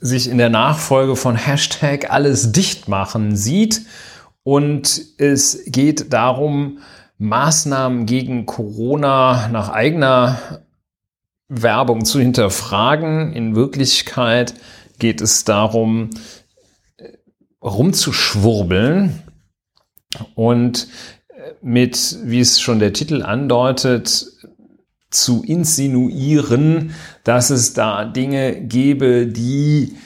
sich 0.00 0.28
in 0.28 0.38
der 0.38 0.50
Nachfolge 0.50 1.16
von 1.16 1.36
Hashtag 1.36 2.10
alles 2.10 2.52
dicht 2.52 2.88
machen 2.88 3.36
sieht. 3.36 3.82
Und 4.42 5.02
es 5.18 5.64
geht 5.66 6.12
darum, 6.12 6.78
Maßnahmen 7.18 8.06
gegen 8.06 8.46
Corona 8.46 9.48
nach 9.48 9.70
eigener 9.70 10.62
Werbung 11.48 12.04
zu 12.04 12.20
hinterfragen. 12.20 13.32
In 13.32 13.56
Wirklichkeit 13.56 14.54
geht 14.98 15.20
es 15.20 15.44
darum, 15.44 16.10
rumzuschwurbeln 17.62 19.22
und 20.34 20.88
mit, 21.60 22.18
wie 22.24 22.40
es 22.40 22.60
schon 22.60 22.78
der 22.78 22.92
Titel 22.92 23.22
andeutet, 23.22 24.26
zu 25.10 25.42
insinuieren, 25.42 26.94
dass 27.24 27.50
es 27.50 27.72
da 27.74 28.04
Dinge 28.04 28.60
gäbe, 28.60 29.26
die 29.26 29.96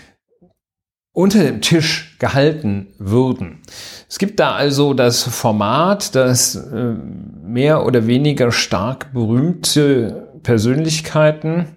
unter 1.12 1.44
dem 1.44 1.60
Tisch 1.60 2.16
gehalten 2.18 2.88
würden. 2.98 3.60
Es 4.08 4.18
gibt 4.18 4.40
da 4.40 4.52
also 4.52 4.94
das 4.94 5.22
Format, 5.22 6.14
das 6.14 6.54
äh, 6.54 6.94
mehr 7.42 7.84
oder 7.84 8.06
weniger 8.06 8.50
stark 8.50 9.12
berühmte 9.12 10.32
Persönlichkeiten 10.42 11.76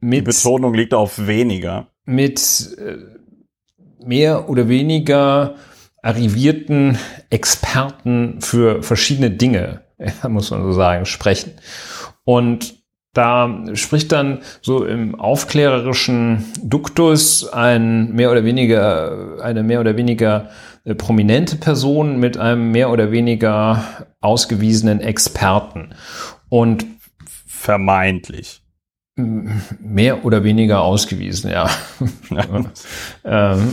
mit 0.00 0.20
Die 0.20 0.22
Betonung 0.22 0.74
liegt 0.74 0.94
auf 0.94 1.26
weniger. 1.26 1.88
Mit 2.04 2.76
äh, 2.78 2.96
mehr 4.04 4.48
oder 4.48 4.68
weniger 4.68 5.56
arrivierten 6.02 6.98
Experten 7.28 8.40
für 8.40 8.82
verschiedene 8.82 9.30
Dinge, 9.30 9.82
muss 10.28 10.50
man 10.50 10.62
so 10.62 10.72
sagen, 10.72 11.06
sprechen. 11.06 11.52
Und 12.24 12.80
da 13.12 13.64
spricht 13.74 14.12
dann 14.12 14.38
so 14.62 14.84
im 14.84 15.16
aufklärerischen 15.16 16.44
Duktus 16.62 17.48
ein 17.48 18.12
mehr 18.12 18.30
oder 18.30 18.44
weniger, 18.44 19.38
eine 19.42 19.64
mehr 19.64 19.80
oder 19.80 19.96
weniger 19.96 20.50
äh, 20.84 20.94
prominente 20.94 21.56
Person 21.56 22.20
mit 22.20 22.36
einem 22.36 22.70
mehr 22.70 22.90
oder 22.90 23.10
weniger 23.10 24.06
ausgewiesenen 24.20 25.00
Experten. 25.00 25.94
Und 26.48 26.86
vermeintlich. 27.46 28.62
Mehr 29.16 30.24
oder 30.24 30.44
weniger 30.44 30.82
ausgewiesen, 30.82 31.50
ja. 31.50 31.68
Ähm, 33.24 33.72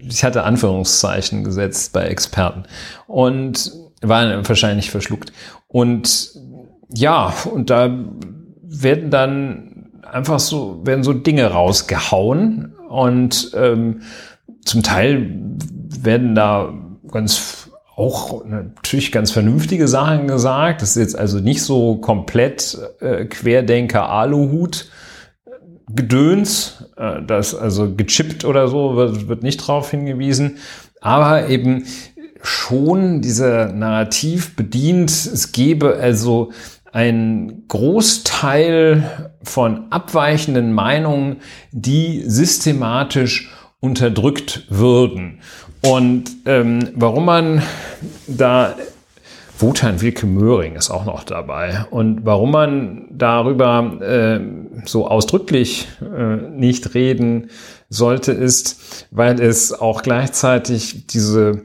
ich 0.00 0.24
hatte 0.24 0.42
Anführungszeichen 0.42 1.44
gesetzt 1.44 1.92
bei 1.92 2.08
Experten. 2.08 2.64
Und 3.06 3.70
waren 4.02 4.46
wahrscheinlich 4.46 4.90
verschluckt. 4.90 5.32
Und 5.66 6.30
ja, 6.92 7.32
und 7.52 7.70
da 7.70 7.90
werden 8.62 9.10
dann 9.10 9.90
einfach 10.02 10.38
so, 10.38 10.80
werden 10.84 11.04
so 11.04 11.12
Dinge 11.12 11.46
rausgehauen 11.46 12.74
und 12.88 13.52
ähm, 13.54 14.02
zum 14.64 14.82
Teil 14.82 15.30
werden 16.02 16.34
da 16.34 16.72
ganz 17.10 17.70
auch 17.96 18.44
natürlich 18.44 19.10
ganz 19.10 19.32
vernünftige 19.32 19.88
Sachen 19.88 20.28
gesagt. 20.28 20.82
Das 20.82 20.90
ist 20.90 21.02
jetzt 21.02 21.18
also 21.18 21.40
nicht 21.40 21.62
so 21.62 21.96
komplett 21.96 22.78
äh, 23.00 23.24
Querdenker 23.24 24.08
Aluhut 24.08 24.88
Gedöns, 25.90 26.84
äh, 26.96 27.22
das 27.26 27.54
also 27.54 27.94
gechippt 27.94 28.44
oder 28.44 28.68
so 28.68 28.94
wird, 28.96 29.28
wird 29.28 29.42
nicht 29.42 29.56
drauf 29.56 29.90
hingewiesen, 29.90 30.58
aber 31.00 31.48
eben 31.48 31.84
schon 32.42 33.20
dieser 33.20 33.72
Narrativ 33.72 34.56
bedient. 34.56 35.10
Es 35.10 35.52
gebe 35.52 35.96
also 35.96 36.50
ein 36.92 37.64
Großteil 37.68 39.30
von 39.42 39.90
abweichenden 39.90 40.72
Meinungen, 40.72 41.36
die 41.72 42.24
systematisch 42.26 43.50
unterdrückt 43.80 44.64
würden. 44.68 45.40
Und 45.82 46.30
ähm, 46.46 46.88
warum 46.94 47.26
man 47.26 47.62
da 48.26 48.74
Wotan 49.60 50.00
Wilke 50.00 50.26
Möhring 50.26 50.76
ist 50.76 50.90
auch 50.90 51.04
noch 51.04 51.24
dabei. 51.24 51.84
Und 51.90 52.24
warum 52.24 52.52
man 52.52 53.06
darüber 53.10 53.98
äh, 54.00 54.40
so 54.84 55.08
ausdrücklich 55.08 55.88
äh, 56.00 56.36
nicht 56.36 56.94
reden 56.94 57.50
sollte, 57.88 58.32
ist, 58.32 59.06
weil 59.10 59.40
es 59.40 59.72
auch 59.72 60.02
gleichzeitig 60.02 61.06
diese, 61.08 61.62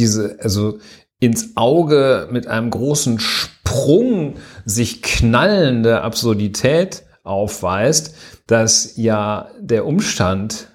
diese, 0.00 0.38
also 0.40 0.78
ins 1.20 1.56
Auge 1.56 2.28
mit 2.30 2.46
einem 2.46 2.70
großen 2.70 3.20
Sprung 3.20 4.36
sich 4.64 5.02
knallende 5.02 6.00
Absurdität 6.00 7.04
aufweist, 7.22 8.14
dass 8.46 8.96
ja 8.96 9.50
der 9.60 9.86
Umstand, 9.86 10.68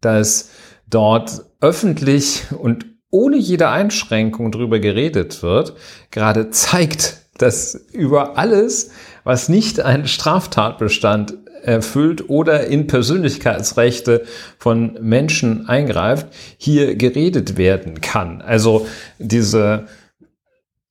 dass 0.00 0.50
dort 0.90 1.44
öffentlich 1.60 2.42
und 2.58 2.86
ohne 3.10 3.36
jede 3.36 3.68
Einschränkung 3.68 4.50
darüber 4.50 4.80
geredet 4.80 5.42
wird, 5.42 5.74
gerade 6.10 6.50
zeigt, 6.50 7.18
dass 7.38 7.74
über 7.92 8.36
alles, 8.36 8.90
was 9.22 9.48
nicht 9.48 9.80
einen 9.80 10.08
Straftatbestand 10.08 11.38
erfüllt 11.64 12.28
oder 12.28 12.66
in 12.66 12.86
Persönlichkeitsrechte 12.86 14.24
von 14.58 14.98
Menschen 15.00 15.68
eingreift, 15.68 16.26
hier 16.58 16.96
geredet 16.96 17.56
werden 17.56 18.00
kann. 18.00 18.42
Also 18.42 18.86
diese 19.18 19.86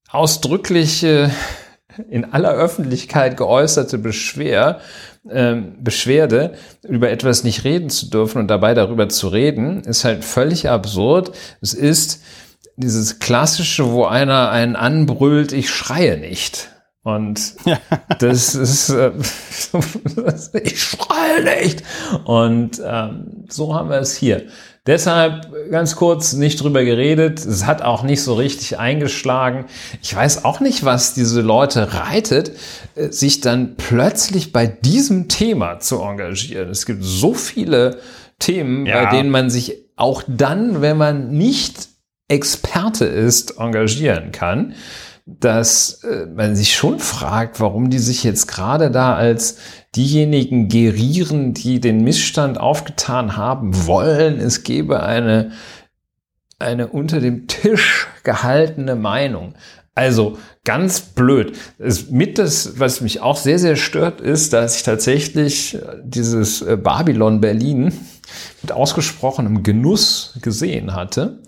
ausdrückliche, 0.10 1.32
in 2.10 2.26
aller 2.34 2.52
Öffentlichkeit 2.52 3.38
geäußerte 3.38 3.98
Beschwer, 3.98 4.80
äh, 5.30 5.56
Beschwerde, 5.80 6.54
über 6.88 7.10
etwas 7.10 7.44
nicht 7.44 7.64
reden 7.64 7.90
zu 7.90 8.10
dürfen 8.10 8.40
und 8.40 8.48
dabei 8.48 8.74
darüber 8.74 9.10
zu 9.10 9.28
reden, 9.28 9.82
ist 9.82 10.04
halt 10.04 10.24
völlig 10.24 10.70
absurd. 10.70 11.32
Es 11.62 11.74
ist 11.74 12.22
dieses 12.76 13.20
klassische, 13.20 13.92
wo 13.92 14.06
einer 14.06 14.50
einen 14.50 14.76
anbrüllt, 14.76 15.52
ich 15.52 15.70
schreie 15.70 16.18
nicht. 16.18 16.70
Und 17.04 17.56
ja. 17.66 17.80
das 18.20 18.56
ist, 18.56 18.90
äh, 18.90 19.12
ich 20.64 20.82
schreie 20.82 21.60
nicht. 21.60 21.84
Und 22.24 22.82
ähm, 22.84 23.46
so 23.50 23.76
haben 23.76 23.90
wir 23.90 24.00
es 24.00 24.16
hier. 24.16 24.44
Deshalb 24.86 25.48
ganz 25.70 25.96
kurz 25.98 26.34
nicht 26.34 26.62
drüber 26.62 26.84
geredet. 26.84 27.40
Es 27.40 27.66
hat 27.66 27.82
auch 27.82 28.04
nicht 28.04 28.22
so 28.22 28.34
richtig 28.36 28.80
eingeschlagen. 28.80 29.66
Ich 30.02 30.16
weiß 30.16 30.46
auch 30.46 30.62
nicht, 30.62 30.86
was 30.86 31.14
diese 31.14 31.42
Leute 31.42 31.94
reitet, 31.94 32.54
äh, 32.96 33.10
sich 33.10 33.42
dann 33.42 33.76
plötzlich 33.76 34.54
bei 34.54 34.66
diesem 34.66 35.28
Thema 35.28 35.80
zu 35.80 36.02
engagieren. 36.02 36.70
Es 36.70 36.86
gibt 36.86 37.04
so 37.04 37.34
viele 37.34 38.00
Themen, 38.40 38.86
ja. 38.86 39.04
bei 39.04 39.18
denen 39.18 39.30
man 39.30 39.50
sich 39.50 39.76
auch 39.98 40.24
dann, 40.26 40.82
wenn 40.82 40.98
man 40.98 41.32
nicht 41.32 41.90
Experte 42.30 43.06
ist, 43.06 43.58
engagieren 43.60 44.32
kann 44.32 44.74
dass 45.26 46.04
äh, 46.04 46.26
man 46.26 46.56
sich 46.56 46.76
schon 46.76 47.00
fragt, 47.00 47.60
warum 47.60 47.90
die 47.90 48.00
sich 48.00 48.24
jetzt 48.24 48.48
gerade 48.48 48.92
da 48.92 49.16
als 49.16 49.58
diejenigen 49.96 50.68
gerieren, 50.68 51.54
die 51.54 51.80
den 51.80 52.04
Missstand 52.04 52.60
aufgetan 52.60 53.38
haben 53.38 53.86
wollen. 53.86 54.40
Es 54.40 54.64
gebe 54.64 55.04
eine, 55.04 55.52
eine 56.60 56.88
unter 56.88 57.22
dem 57.22 57.48
Tisch 57.48 58.08
gehaltene 58.24 58.96
Meinung. 58.96 59.54
Also 59.96 60.40
ganz 60.66 61.02
blöd. 61.02 61.56
Es, 61.78 62.10
mit 62.10 62.38
das, 62.38 62.80
was 62.80 63.02
mich 63.02 63.22
auch 63.22 63.38
sehr, 63.38 63.60
sehr 63.60 63.76
stört, 63.76 64.20
ist, 64.20 64.52
dass 64.52 64.78
ich 64.78 64.84
tatsächlich 64.84 65.78
dieses 66.04 66.62
äh, 66.64 66.76
Babylon 66.76 67.40
Berlin 67.40 67.94
mit 68.62 68.72
ausgesprochenem 68.72 69.64
Genuss 69.64 70.38
gesehen 70.42 70.96
hatte. 70.96 71.40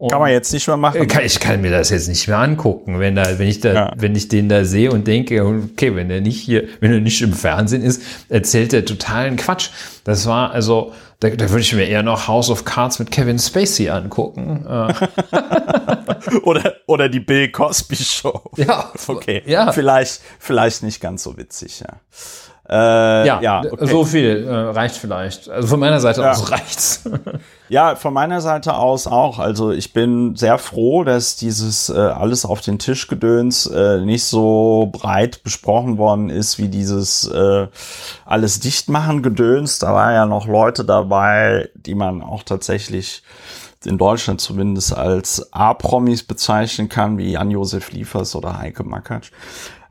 Und 0.00 0.10
kann 0.10 0.20
man 0.20 0.30
jetzt 0.30 0.50
nicht 0.54 0.66
mehr 0.66 0.78
machen. 0.78 1.06
Kann, 1.08 1.26
ich 1.26 1.38
kann 1.40 1.60
mir 1.60 1.70
das 1.70 1.90
jetzt 1.90 2.08
nicht 2.08 2.26
mehr 2.26 2.38
angucken, 2.38 3.00
wenn 3.00 3.16
da, 3.16 3.38
wenn 3.38 3.46
ich 3.46 3.60
da, 3.60 3.72
ja. 3.74 3.92
wenn 3.98 4.16
ich 4.16 4.28
den 4.28 4.48
da 4.48 4.64
sehe 4.64 4.90
und 4.90 5.06
denke, 5.06 5.44
okay, 5.44 5.94
wenn 5.94 6.10
er 6.10 6.22
nicht 6.22 6.40
hier, 6.40 6.68
wenn 6.80 6.90
er 6.90 7.00
nicht 7.00 7.20
im 7.20 7.34
Fernsehen 7.34 7.82
ist, 7.82 8.02
erzählt 8.30 8.72
er 8.72 8.86
totalen 8.86 9.36
Quatsch. 9.36 9.68
Das 10.04 10.24
war 10.24 10.52
also, 10.52 10.94
da, 11.18 11.28
da 11.28 11.50
würde 11.50 11.60
ich 11.60 11.74
mir 11.74 11.84
eher 11.84 12.02
noch 12.02 12.28
House 12.28 12.48
of 12.48 12.64
Cards 12.64 12.98
mit 12.98 13.10
Kevin 13.10 13.38
Spacey 13.38 13.90
angucken. 13.90 14.64
Äh. 14.66 14.94
oder, 16.44 16.76
oder 16.86 17.10
die 17.10 17.20
Bill 17.20 17.50
Cosby 17.50 17.96
Show. 17.96 18.40
Ja. 18.56 18.90
Okay. 19.06 19.42
Ja. 19.44 19.70
Vielleicht, 19.72 20.22
vielleicht 20.38 20.82
nicht 20.82 21.02
ganz 21.02 21.24
so 21.24 21.36
witzig, 21.36 21.80
ja. 21.80 22.00
Äh, 22.70 23.26
ja, 23.26 23.40
ja 23.40 23.62
okay. 23.68 23.86
so 23.86 24.04
viel 24.04 24.46
äh, 24.46 24.54
reicht 24.54 24.94
vielleicht. 24.96 25.48
Also 25.50 25.66
von 25.66 25.80
meiner 25.80 25.98
Seite 25.98 26.20
ja. 26.20 26.30
aus 26.30 26.50
reicht's. 26.52 27.02
ja, 27.68 27.96
von 27.96 28.14
meiner 28.14 28.40
Seite 28.40 28.74
aus 28.74 29.08
auch. 29.08 29.40
Also 29.40 29.72
ich 29.72 29.92
bin 29.92 30.36
sehr 30.36 30.56
froh, 30.56 31.02
dass 31.02 31.34
dieses 31.34 31.88
äh, 31.88 31.98
alles 31.98 32.44
auf 32.44 32.60
den 32.60 32.78
Tisch 32.78 33.08
gedöns 33.08 33.66
äh, 33.66 34.00
nicht 34.02 34.22
so 34.22 34.88
breit 34.92 35.42
besprochen 35.42 35.98
worden 35.98 36.30
ist 36.30 36.58
wie 36.58 36.68
dieses 36.68 37.26
äh, 37.26 37.66
alles 38.24 38.60
dichtmachen 38.60 39.24
gedöns. 39.24 39.80
Da 39.80 39.92
waren 39.92 40.14
ja 40.14 40.26
noch 40.26 40.46
Leute 40.46 40.84
dabei, 40.84 41.70
die 41.74 41.96
man 41.96 42.22
auch 42.22 42.44
tatsächlich 42.44 43.24
in 43.84 43.98
Deutschland 43.98 44.40
zumindest 44.40 44.96
als 44.96 45.52
A-Promis 45.52 46.22
bezeichnen 46.22 46.88
kann, 46.88 47.18
wie 47.18 47.32
Jan-Josef 47.32 47.90
Liefers 47.90 48.36
oder 48.36 48.58
Heike 48.58 48.84
Makatsch. 48.84 49.32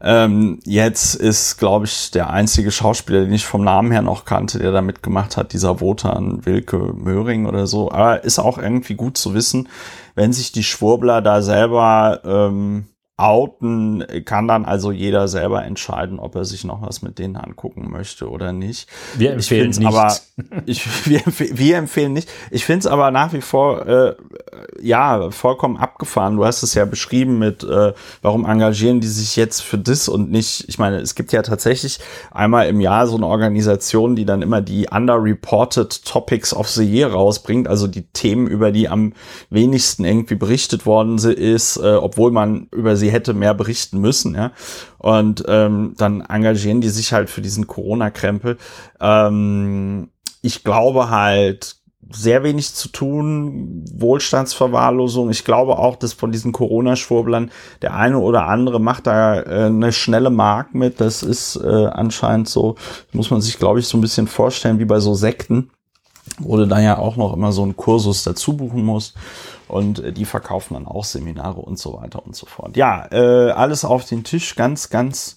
Ähm, 0.02 0.60
jetzt 0.64 1.16
ist, 1.16 1.58
glaube 1.58 1.86
ich, 1.86 2.12
der 2.12 2.30
einzige 2.30 2.72
Schauspieler, 2.72 3.22
den 3.22 3.34
ich 3.34 3.46
vom 3.46 3.64
Namen 3.64 3.92
her 3.92 4.02
noch 4.02 4.26
kannte, 4.26 4.60
der 4.60 4.72
da 4.72 4.82
mitgemacht 4.82 5.36
hat, 5.36 5.52
dieser 5.52 5.82
Wotan 5.82 6.46
Wilke 6.46 6.94
Möhring 6.94 7.46
oder 7.46 7.68
so. 7.68 7.92
Aber 7.92 8.24
ist 8.24 8.40
auch 8.40 8.58
irgendwie 8.58 8.96
gut 8.96 9.18
zu 9.18 9.34
wissen, 9.34 9.68
wenn 10.16 10.32
sich 10.32 10.52
die 10.52 10.64
Schwurbler 10.64 11.22
da 11.22 11.42
selber 11.42 12.22
ähm, 12.24 12.88
outen, 13.20 14.06
kann 14.26 14.48
dann 14.48 14.66
also 14.66 14.92
jeder 14.92 15.28
selber 15.28 15.64
entscheiden, 15.64 16.20
ob 16.20 16.36
er 16.36 16.46
sich 16.46 16.64
noch 16.64 16.82
was 16.82 17.02
mit 17.02 17.20
denen 17.20 17.36
angucken 17.36 17.92
möchte 17.92 18.30
oder 18.30 18.54
nicht. 18.54 18.88
Wir 19.18 19.34
empfehlen 19.34 19.70
nicht. 19.70 19.86
Aber 19.86 20.16
ich, 20.66 21.08
wir, 21.08 21.22
wir 21.26 21.78
empfehlen 21.78 22.14
nicht. 22.14 22.30
Ich 22.50 22.66
finde 22.66 22.80
es 22.80 22.88
aber 22.88 23.12
nach 23.12 23.34
wie 23.34 23.42
vor 23.42 23.86
äh, 23.86 24.16
ja 24.82 25.32
vollkommen 25.32 25.78
abgefahren. 25.78 26.38
Du 26.38 26.46
hast 26.46 26.64
es 26.64 26.74
ja 26.74 26.86
beschrieben 26.86 27.40
mit, 27.40 27.64
äh, 27.64 27.94
warum 28.22 28.46
engagieren 28.46 29.02
die 29.02 29.08
sich 29.08 29.36
jetzt 29.36 29.62
für 29.62 29.78
das 29.78 30.08
und 30.08 30.32
nicht. 30.32 30.66
Ich 30.70 30.80
meine, 30.80 30.98
es 30.98 31.16
gibt 31.16 31.34
ja 31.34 31.42
tatsächlich 31.42 32.00
einmal 32.32 32.68
im 32.68 32.80
Jahr 32.80 33.08
so 33.08 33.18
eine 33.18 33.28
Organisation, 33.28 34.16
die 34.16 34.26
dann 34.26 34.42
immer 34.42 34.62
die 34.62 34.88
underreported 34.90 36.06
Topics 36.06 36.54
of 36.54 36.70
the 36.70 36.86
Year 36.86 37.12
rausbringt, 37.12 37.68
also 37.68 37.88
die 37.88 38.04
Themen, 38.14 38.48
über 38.48 38.72
die 38.72 38.88
am 38.88 39.14
wenigsten 39.50 40.06
irgendwie 40.06 40.36
berichtet 40.36 40.86
worden 40.86 41.18
ist, 41.18 41.78
äh, 41.78 41.96
obwohl 41.96 42.32
man 42.32 42.68
über 42.72 42.96
sie 42.96 43.09
hätte 43.12 43.34
mehr 43.34 43.54
berichten 43.54 44.00
müssen, 44.00 44.36
ja. 44.36 44.52
Und 44.98 45.44
ähm, 45.48 45.94
dann 45.98 46.22
engagieren 46.22 46.82
die 46.82 46.90
sich 46.90 47.14
halt 47.14 47.30
für 47.30 47.42
diesen 47.42 47.68
Corona-Krempel. 47.68 48.58
Ähm, 49.00 50.10
ich 50.42 50.64
glaube 50.64 51.10
halt, 51.10 51.80
sehr 52.12 52.44
wenig 52.44 52.74
zu 52.74 52.90
tun, 52.90 53.86
Wohlstandsverwahrlosung. 53.94 55.30
Ich 55.30 55.46
glaube 55.46 55.78
auch, 55.78 55.96
dass 55.96 56.14
von 56.14 56.32
diesen 56.32 56.52
Corona-Schwurblern 56.52 57.52
der 57.82 57.94
eine 57.94 58.18
oder 58.18 58.48
andere 58.48 58.80
macht 58.80 59.06
da 59.06 59.42
äh, 59.42 59.66
eine 59.66 59.92
schnelle 59.92 60.32
Mark 60.32 60.74
mit. 60.74 61.00
Das 61.00 61.22
ist 61.22 61.56
äh, 61.58 61.86
anscheinend 61.86 62.50
so, 62.50 62.76
muss 63.12 63.30
man 63.30 63.42
sich, 63.42 63.60
glaube 63.60 63.80
ich, 63.80 63.88
so 63.88 63.98
ein 63.98 64.02
bisschen 64.02 64.28
vorstellen 64.28 64.80
wie 64.80 64.86
bei 64.86 65.00
so 65.00 65.14
Sekten, 65.14 65.70
wo 66.40 66.58
du 66.58 66.66
dann 66.66 66.84
ja 66.84 66.98
auch 66.98 67.16
noch 67.16 67.34
immer 67.34 67.52
so 67.52 67.62
einen 67.62 67.78
Kursus 67.78 68.24
dazu 68.24 68.58
buchen 68.58 68.84
musst 68.84 69.16
und 69.70 70.00
äh, 70.00 70.12
die 70.12 70.26
verkaufen 70.26 70.74
dann 70.74 70.88
auch 70.88 71.04
Seminare 71.04 71.62
und 71.62 71.80
so 71.80 71.94
weiter 71.94 72.26
und 72.26 72.36
so 72.36 72.46
fort. 72.46 72.76
Ja, 72.76 73.08
äh, 73.12 73.52
alles 73.52 73.86
auf 73.86 74.06
den 74.06 74.24
Tisch, 74.24 74.56
ganz, 74.56 74.90
ganz 74.90 75.36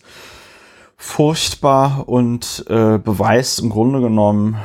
furchtbar 0.97 2.05
und 2.09 2.65
äh, 2.69 2.99
beweist 2.99 3.61
im 3.61 3.71
Grunde 3.71 4.01
genommen 4.01 4.57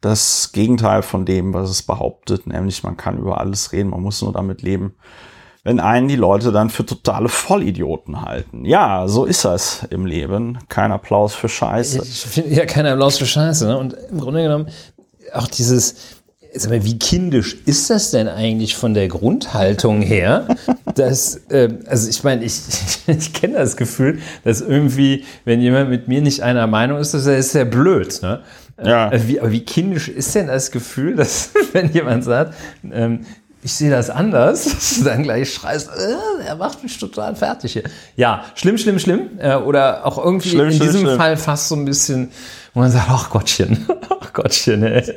das 0.00 0.52
Gegenteil 0.52 1.02
von 1.02 1.24
dem, 1.24 1.54
was 1.54 1.70
es 1.70 1.82
behauptet, 1.82 2.46
nämlich 2.46 2.82
man 2.82 2.96
kann 2.96 3.18
über 3.18 3.40
alles 3.40 3.72
reden, 3.72 3.90
man 3.90 4.02
muss 4.02 4.22
nur 4.22 4.32
damit 4.32 4.62
leben, 4.62 4.94
wenn 5.64 5.80
einen 5.80 6.06
die 6.06 6.16
Leute 6.16 6.52
dann 6.52 6.70
für 6.70 6.86
totale 6.86 7.28
Vollidioten 7.28 8.22
halten. 8.22 8.64
Ja, 8.64 9.08
so 9.08 9.24
ist 9.24 9.44
das 9.44 9.82
im 9.90 10.06
Leben. 10.06 10.58
Kein 10.68 10.92
Applaus 10.92 11.34
für 11.34 11.48
Scheiße. 11.48 12.44
Ja 12.48 12.66
kein 12.66 12.86
Applaus 12.86 13.18
für 13.18 13.26
Scheiße. 13.26 13.66
Ne? 13.66 13.76
Und 13.76 13.94
im 13.94 14.20
Grunde 14.20 14.42
genommen 14.42 14.68
auch 15.32 15.48
dieses, 15.48 16.22
sag 16.62 16.70
mal, 16.70 16.84
wie 16.84 16.98
kindisch 16.98 17.56
ist 17.66 17.90
das 17.90 18.10
denn 18.10 18.28
eigentlich 18.28 18.76
von 18.76 18.94
der 18.94 19.08
Grundhaltung 19.08 20.02
her? 20.02 20.46
dass, 20.94 21.36
äh, 21.50 21.68
also 21.86 22.08
ich 22.08 22.24
meine, 22.24 22.44
ich, 22.44 22.60
ich 23.06 23.32
kenne 23.32 23.54
das 23.54 23.76
Gefühl, 23.76 24.18
dass 24.44 24.60
irgendwie, 24.60 25.24
wenn 25.44 25.60
jemand 25.60 25.90
mit 25.90 26.08
mir 26.08 26.20
nicht 26.20 26.42
einer 26.42 26.66
Meinung 26.66 26.98
ist, 26.98 27.14
das 27.14 27.26
ist 27.26 27.52
sehr 27.52 27.64
blöd. 27.64 28.20
Ne? 28.22 28.40
Ja. 28.82 29.10
Äh, 29.10 29.28
wie, 29.28 29.40
aber 29.40 29.52
wie 29.52 29.64
kindisch 29.64 30.08
ist 30.08 30.34
denn 30.34 30.48
das 30.48 30.70
Gefühl, 30.70 31.16
dass 31.16 31.50
wenn 31.72 31.92
jemand 31.92 32.24
sagt, 32.24 32.54
ähm, 32.90 33.20
ich 33.66 33.74
sehe 33.74 33.90
das 33.90 34.10
anders, 34.10 34.64
dass 34.72 34.98
du 34.98 35.04
dann 35.04 35.24
gleich 35.24 35.52
schreist, 35.52 35.88
äh, 35.88 36.44
er 36.46 36.54
macht 36.54 36.84
mich 36.84 36.96
total 36.98 37.34
fertig 37.34 37.72
hier. 37.72 37.82
Ja, 38.14 38.44
schlimm, 38.54 38.78
schlimm, 38.78 39.00
schlimm. 39.00 39.40
Äh, 39.40 39.56
oder 39.56 40.06
auch 40.06 40.24
irgendwie 40.24 40.50
Schlimm, 40.50 40.66
in 40.68 40.74
schlimm, 40.74 40.86
diesem 40.86 41.00
schlimm. 41.00 41.16
Fall 41.18 41.36
fast 41.36 41.66
so 41.68 41.74
ein 41.74 41.84
bisschen, 41.84 42.30
wo 42.74 42.80
man 42.80 42.92
sagt, 42.92 43.08
ach 43.10 43.28
Gottchen, 43.28 43.88
ach 44.20 44.32
Gottchen, 44.32 44.84
ey. 44.84 45.12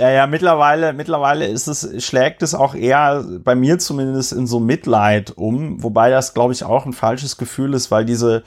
Ja, 0.00 0.10
ja, 0.10 0.26
mittlerweile, 0.26 0.92
mittlerweile 0.92 1.46
ist 1.46 1.68
es, 1.68 2.04
schlägt 2.04 2.42
es 2.42 2.56
auch 2.56 2.74
eher 2.74 3.24
bei 3.44 3.54
mir 3.54 3.78
zumindest 3.78 4.32
in 4.32 4.48
so 4.48 4.58
Mitleid 4.58 5.34
um, 5.36 5.80
wobei 5.80 6.10
das, 6.10 6.34
glaube 6.34 6.52
ich, 6.52 6.64
auch 6.64 6.86
ein 6.86 6.92
falsches 6.92 7.36
Gefühl 7.36 7.74
ist, 7.74 7.92
weil 7.92 8.04
diese 8.04 8.42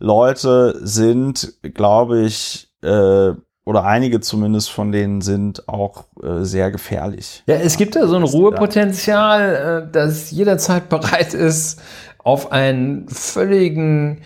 Leute 0.00 0.80
sind, 0.82 1.54
glaube 1.62 2.22
ich, 2.22 2.72
äh, 2.82 3.34
oder 3.64 3.84
einige 3.84 4.20
zumindest 4.20 4.70
von 4.70 4.92
denen 4.92 5.20
sind 5.20 5.68
auch 5.68 6.04
äh, 6.22 6.44
sehr 6.44 6.70
gefährlich. 6.70 7.42
Ja, 7.46 7.56
es 7.56 7.76
gibt 7.76 7.96
da 7.96 8.06
so 8.06 8.16
ein 8.16 8.22
Ruhepotenzial, 8.22 9.86
äh, 9.86 9.92
das 9.92 10.30
jederzeit 10.30 10.88
bereit 10.88 11.32
ist, 11.34 11.80
auf 12.18 12.52
einen 12.52 13.08
völligen, 13.08 14.20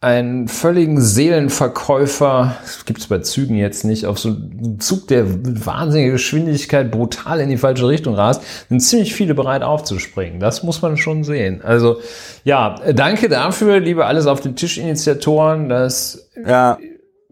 einen 0.00 0.46
völligen 0.46 1.00
Seelenverkäufer, 1.00 2.56
das 2.62 2.84
gibt 2.84 3.00
es 3.00 3.08
bei 3.08 3.18
Zügen 3.18 3.56
jetzt 3.56 3.84
nicht, 3.84 4.06
auf 4.06 4.20
so 4.20 4.28
einen 4.28 4.78
Zug, 4.78 5.08
der 5.08 5.24
mit 5.24 5.66
wahnsinniger 5.66 6.12
Geschwindigkeit 6.12 6.92
brutal 6.92 7.40
in 7.40 7.48
die 7.48 7.56
falsche 7.56 7.88
Richtung 7.88 8.14
rast, 8.14 8.42
sind 8.68 8.80
ziemlich 8.80 9.12
viele 9.12 9.34
bereit 9.34 9.62
aufzuspringen. 9.62 10.38
Das 10.38 10.62
muss 10.62 10.82
man 10.82 10.96
schon 10.96 11.24
sehen. 11.24 11.62
Also 11.64 12.00
ja, 12.44 12.76
danke 12.92 13.28
dafür, 13.28 13.80
liebe 13.80 14.06
Alles 14.06 14.26
auf 14.26 14.40
den 14.40 14.54
Tisch-Initiatoren, 14.54 15.68
dass 15.68 16.28
Ja, 16.46 16.78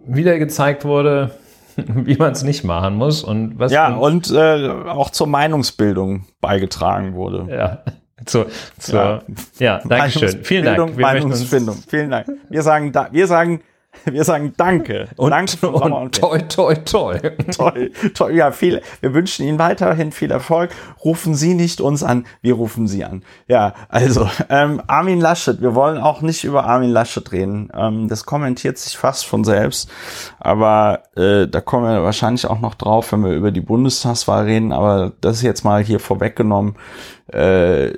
wieder 0.06 0.38
gezeigt 0.38 0.84
wurde, 0.84 1.30
wie 1.76 2.16
man 2.16 2.32
es 2.32 2.42
nicht 2.42 2.64
machen 2.64 2.94
muss 2.94 3.22
und 3.22 3.58
was 3.58 3.72
ja 3.72 3.94
und 3.94 4.30
äh, 4.30 4.68
auch 4.68 5.10
zur 5.10 5.26
Meinungsbildung 5.26 6.24
beigetragen 6.40 7.14
wurde. 7.14 7.46
Ja. 7.50 7.82
Zur, 8.24 8.46
zur, 8.78 8.94
ja. 8.98 9.22
Ja. 9.58 9.82
danke 9.86 10.18
schön. 10.18 10.42
Vielen 10.42 10.64
Dank. 10.64 10.78
Meinungsbildung, 10.78 10.96
Wir 10.96 11.06
Meinungsfindung. 11.06 11.82
Vielen 11.86 12.10
Dank. 12.10 12.26
Wir 12.48 12.62
sagen, 12.62 12.90
da, 12.90 13.08
wir 13.12 13.26
sagen, 13.26 13.60
wir 14.04 14.24
sagen 14.24 14.52
Danke. 14.56 15.08
Und, 15.16 15.30
Danke 15.30 15.56
für 15.56 15.66
Sommer 15.66 16.00
und 16.00 16.14
toi, 16.14 16.38
toi, 16.40 16.74
toi. 16.74 17.18
toll, 17.56 17.90
toll. 18.14 18.34
Ja, 18.34 18.50
viel. 18.52 18.82
Wir 19.00 19.14
wünschen 19.14 19.46
Ihnen 19.46 19.58
weiterhin 19.58 20.12
viel 20.12 20.30
Erfolg. 20.30 20.70
Rufen 21.04 21.34
Sie 21.34 21.54
nicht 21.54 21.80
uns 21.80 22.02
an, 22.02 22.26
wir 22.42 22.54
rufen 22.54 22.86
Sie 22.86 23.04
an. 23.04 23.22
Ja, 23.48 23.74
also 23.88 24.28
ähm, 24.48 24.82
Armin 24.86 25.20
Laschet. 25.20 25.60
Wir 25.60 25.74
wollen 25.74 25.98
auch 25.98 26.20
nicht 26.20 26.44
über 26.44 26.64
Armin 26.64 26.90
Laschet 26.90 27.30
reden. 27.32 27.70
Ähm, 27.74 28.08
das 28.08 28.26
kommentiert 28.26 28.78
sich 28.78 28.96
fast 28.96 29.26
von 29.26 29.44
selbst. 29.44 29.90
Aber 30.38 31.02
äh, 31.16 31.46
da 31.48 31.60
kommen 31.60 31.86
wir 31.86 32.02
wahrscheinlich 32.02 32.46
auch 32.46 32.60
noch 32.60 32.74
drauf, 32.74 33.12
wenn 33.12 33.24
wir 33.24 33.32
über 33.32 33.50
die 33.50 33.60
Bundestagswahl 33.60 34.44
reden. 34.44 34.72
Aber 34.72 35.12
das 35.20 35.36
ist 35.36 35.42
jetzt 35.42 35.64
mal 35.64 35.82
hier 35.82 36.00
vorweggenommen. 36.00 36.76
Äh, 37.28 37.92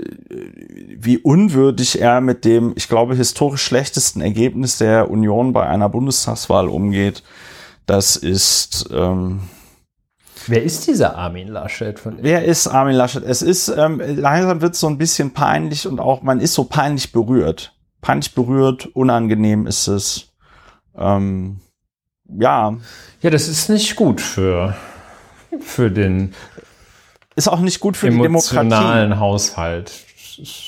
wie 0.97 1.19
unwürdig 1.19 2.01
er 2.01 2.21
mit 2.21 2.45
dem, 2.45 2.73
ich 2.77 2.89
glaube, 2.89 3.15
historisch 3.15 3.63
schlechtesten 3.63 4.23
Ergebnis 4.23 4.79
der 4.79 5.11
Union 5.11 5.53
bei 5.53 5.67
einer 5.67 5.89
Bundestagswahl 5.89 6.69
umgeht. 6.69 7.23
Das 7.85 8.17
ist, 8.17 8.89
ähm, 8.93 9.41
Wer 10.47 10.63
ist 10.63 10.87
dieser 10.87 11.17
Armin 11.17 11.49
Laschet? 11.49 11.99
Von 11.99 12.19
wer 12.23 12.45
ist 12.45 12.69
Armin 12.69 12.95
Laschet? 12.95 13.23
Es 13.23 13.43
ist, 13.43 13.69
ähm, 13.69 14.01
langsam 14.01 14.63
wird 14.63 14.75
es 14.75 14.81
so 14.81 14.87
ein 14.87 14.97
bisschen 14.97 15.33
peinlich 15.33 15.87
und 15.87 16.01
auch, 16.01 16.23
man 16.23 16.41
ist 16.41 16.55
so 16.55 16.65
peinlich 16.65 17.13
berührt. 17.13 17.75
Peinlich 18.01 18.35
berührt, 18.35 18.87
unangenehm 18.95 19.67
ist 19.67 19.89
es. 19.89 20.29
Ähm, 20.97 21.61
ja, 22.29 22.77
ja, 23.21 23.31
das 23.31 23.49
ist 23.49 23.69
nicht 23.69 23.95
gut 23.97 24.21
für, 24.21 24.75
für 25.61 25.91
den 25.91 26.35
ist 27.39 27.49
auch 27.49 27.61
nicht 27.61 27.81
gut 27.81 27.97
für 27.97 28.11
die 28.11 28.17
Demokratie. 28.17 28.57
emotionalen 28.57 29.21
Haushalt. 29.21 29.93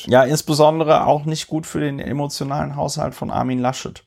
Ja, 0.07 0.23
insbesondere 0.25 1.07
auch 1.07 1.25
nicht 1.25 1.47
gut 1.49 1.67
für 1.67 1.81
den 1.81 1.99
emotionalen 1.99 2.77
Haushalt 2.77 3.15
von 3.15 3.31
Armin 3.31 3.59
Laschet. 3.59 4.03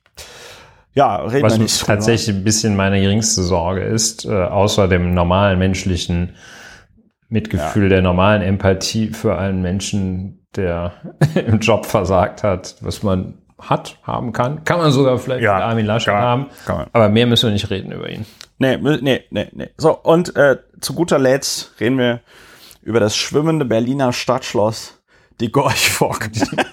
Ja, 0.94 1.16
reden 1.16 1.42
Was 1.44 1.54
wir 1.54 1.62
nicht 1.62 1.80
drüber. 1.80 1.94
tatsächlich 1.94 2.36
ein 2.36 2.44
bisschen 2.44 2.76
meine 2.76 3.00
geringste 3.00 3.42
Sorge 3.42 3.82
ist, 3.82 4.24
äh, 4.24 4.30
außer 4.32 4.88
dem 4.88 5.12
normalen 5.14 5.58
menschlichen 5.58 6.34
Mitgefühl, 7.28 7.88
der 7.88 8.00
normalen 8.02 8.42
Empathie 8.42 9.08
für 9.08 9.36
einen 9.38 9.60
Menschen, 9.62 10.46
der 10.56 10.92
im 11.34 11.58
Job 11.60 11.84
versagt 11.86 12.42
hat, 12.42 12.76
was 12.80 13.02
man 13.02 13.38
hat, 13.60 13.96
haben 14.04 14.32
kann. 14.32 14.64
Kann 14.64 14.78
man 14.78 14.92
sogar 14.92 15.18
vielleicht 15.18 15.42
Ja, 15.42 15.54
mit 15.54 15.62
Armin 15.64 15.86
Laschet 15.86 16.12
kann 16.14 16.22
haben. 16.22 16.46
kann. 16.66 16.86
Aber 16.92 17.08
mehr 17.08 17.26
müssen 17.26 17.46
wir 17.48 17.52
nicht 17.52 17.70
reden 17.70 17.90
über 17.92 18.08
ihn. 18.08 18.24
Nee, 18.58 18.76
nee, 18.76 19.24
nee, 19.30 19.48
nee. 19.52 19.68
So, 19.76 19.96
und 19.98 20.36
äh, 20.36 20.58
zu 20.80 20.94
guter 20.94 21.18
Letzt 21.18 21.72
reden 21.80 21.98
wir 21.98 22.20
über 22.84 23.00
das 23.00 23.16
schwimmende 23.16 23.64
Berliner 23.64 24.12
Stadtschloss, 24.12 25.00
die 25.40 25.50
Gorch 25.50 25.90
Fock. 25.90 26.30
Du 26.32 26.44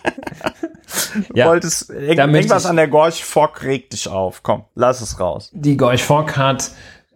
Ja, 1.34 1.48
wolltest, 1.48 1.90
irgendwas 1.90 2.66
an 2.66 2.76
der 2.76 2.88
Gorch 2.88 3.24
Fock 3.24 3.64
regt 3.64 3.94
dich 3.94 4.08
auf. 4.08 4.44
Komm, 4.44 4.66
lass 4.76 5.02
es 5.02 5.20
raus. 5.20 5.50
Die 5.54 5.78
Gorch 5.78 6.04
Fock 6.04 6.38
hat 6.38 6.72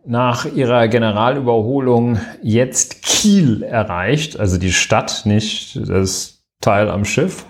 nach 0.06 0.46
ihrer 0.46 0.88
Generalüberholung 0.88 2.20
jetzt 2.42 3.02
Kiel 3.02 3.64
erreicht, 3.64 4.40
also 4.40 4.58
die 4.58 4.72
Stadt, 4.72 5.26
nicht 5.26 5.80
das 5.90 6.44
Teil 6.62 6.90
am 6.90 7.06
Schiff. 7.06 7.46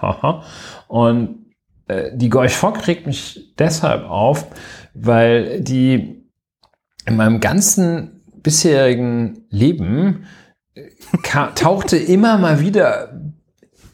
Und 0.87 1.45
äh, 1.87 2.11
die 2.13 2.29
Gorch 2.29 2.53
Fock 2.53 2.87
regt 2.87 3.07
mich 3.07 3.53
deshalb 3.57 4.09
auf, 4.09 4.47
weil 4.93 5.61
die 5.61 6.23
in 7.05 7.17
meinem 7.17 7.39
ganzen 7.39 8.23
bisherigen 8.41 9.45
Leben 9.49 10.25
tauchte 11.55 11.97
immer 11.97 12.37
mal 12.37 12.59
wieder 12.59 13.21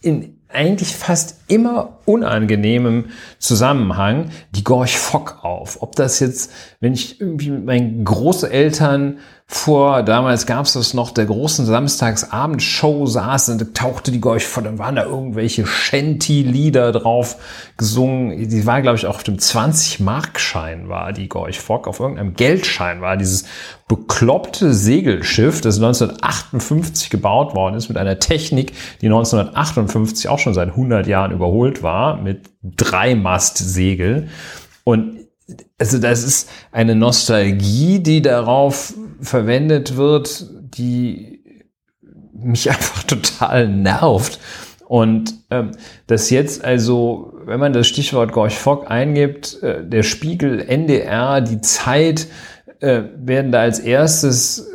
in 0.01 0.41
eigentlich 0.47 0.95
fast 0.95 1.40
immer 1.51 1.99
unangenehmem 2.05 3.05
Zusammenhang 3.37 4.31
die 4.51 4.63
Gorch 4.63 4.97
Fock 4.97 5.39
auf. 5.43 5.81
Ob 5.81 5.95
das 5.95 6.19
jetzt, 6.21 6.51
wenn 6.79 6.93
ich 6.93 7.19
irgendwie 7.19 7.51
mit 7.51 7.65
meinen 7.65 8.05
Großeltern 8.05 9.17
vor, 9.53 10.03
damals 10.03 10.45
gab 10.45 10.65
es 10.65 10.73
das 10.73 10.93
noch, 10.93 11.11
der 11.11 11.25
großen 11.25 11.65
Samstagsabendshow 11.65 13.05
saß 13.05 13.49
und 13.49 13.75
tauchte 13.75 14.09
die 14.11 14.21
Gorch 14.21 14.47
Fock, 14.47 14.63
dann 14.63 14.79
waren 14.79 14.95
da 14.95 15.03
irgendwelche 15.03 15.65
Shanty-Lieder 15.67 16.93
drauf 16.93 17.35
gesungen. 17.75 18.47
Die 18.47 18.65
war, 18.65 18.81
glaube 18.81 18.97
ich, 18.97 19.05
auch 19.07 19.15
auf 19.15 19.23
dem 19.23 19.35
20-Markschein 19.35 20.87
war 20.87 21.11
die 21.11 21.27
Gorch 21.27 21.59
Fock, 21.59 21.89
auf 21.89 21.99
irgendeinem 21.99 22.33
Geldschein 22.33 23.01
war 23.01 23.17
dieses 23.17 23.43
bekloppte 23.89 24.73
Segelschiff, 24.73 25.59
das 25.59 25.75
1958 25.75 27.09
gebaut 27.09 27.53
worden 27.53 27.75
ist, 27.75 27.89
mit 27.89 27.97
einer 27.97 28.19
Technik, 28.19 28.71
die 29.01 29.07
1958 29.07 30.29
auch 30.29 30.39
schon 30.39 30.53
seit 30.53 30.69
100 30.69 31.07
Jahren 31.07 31.33
überholt 31.41 31.81
war, 31.81 32.21
mit 32.21 32.51
Dreimastsegel. 32.61 34.29
Und 34.83 35.25
also 35.79 35.97
das 35.97 36.23
ist 36.23 36.49
eine 36.71 36.95
Nostalgie, 36.95 37.99
die 37.99 38.21
darauf 38.21 38.93
verwendet 39.19 39.97
wird, 39.97 40.47
die 40.77 41.65
mich 42.31 42.69
einfach 42.69 43.03
total 43.03 43.67
nervt. 43.67 44.39
Und 44.87 45.33
ähm, 45.49 45.71
das 46.07 46.29
jetzt 46.29 46.63
also, 46.63 47.33
wenn 47.45 47.59
man 47.59 47.73
das 47.73 47.87
Stichwort 47.87 48.33
Gorch 48.33 48.57
Fock 48.57 48.91
eingibt, 48.91 49.63
äh, 49.63 49.83
der 49.83 50.03
Spiegel, 50.03 50.59
NDR, 50.59 51.41
die 51.41 51.61
Zeit 51.61 52.27
äh, 52.81 53.03
werden 53.15 53.51
da 53.51 53.61
als 53.61 53.79
erstes 53.79 54.67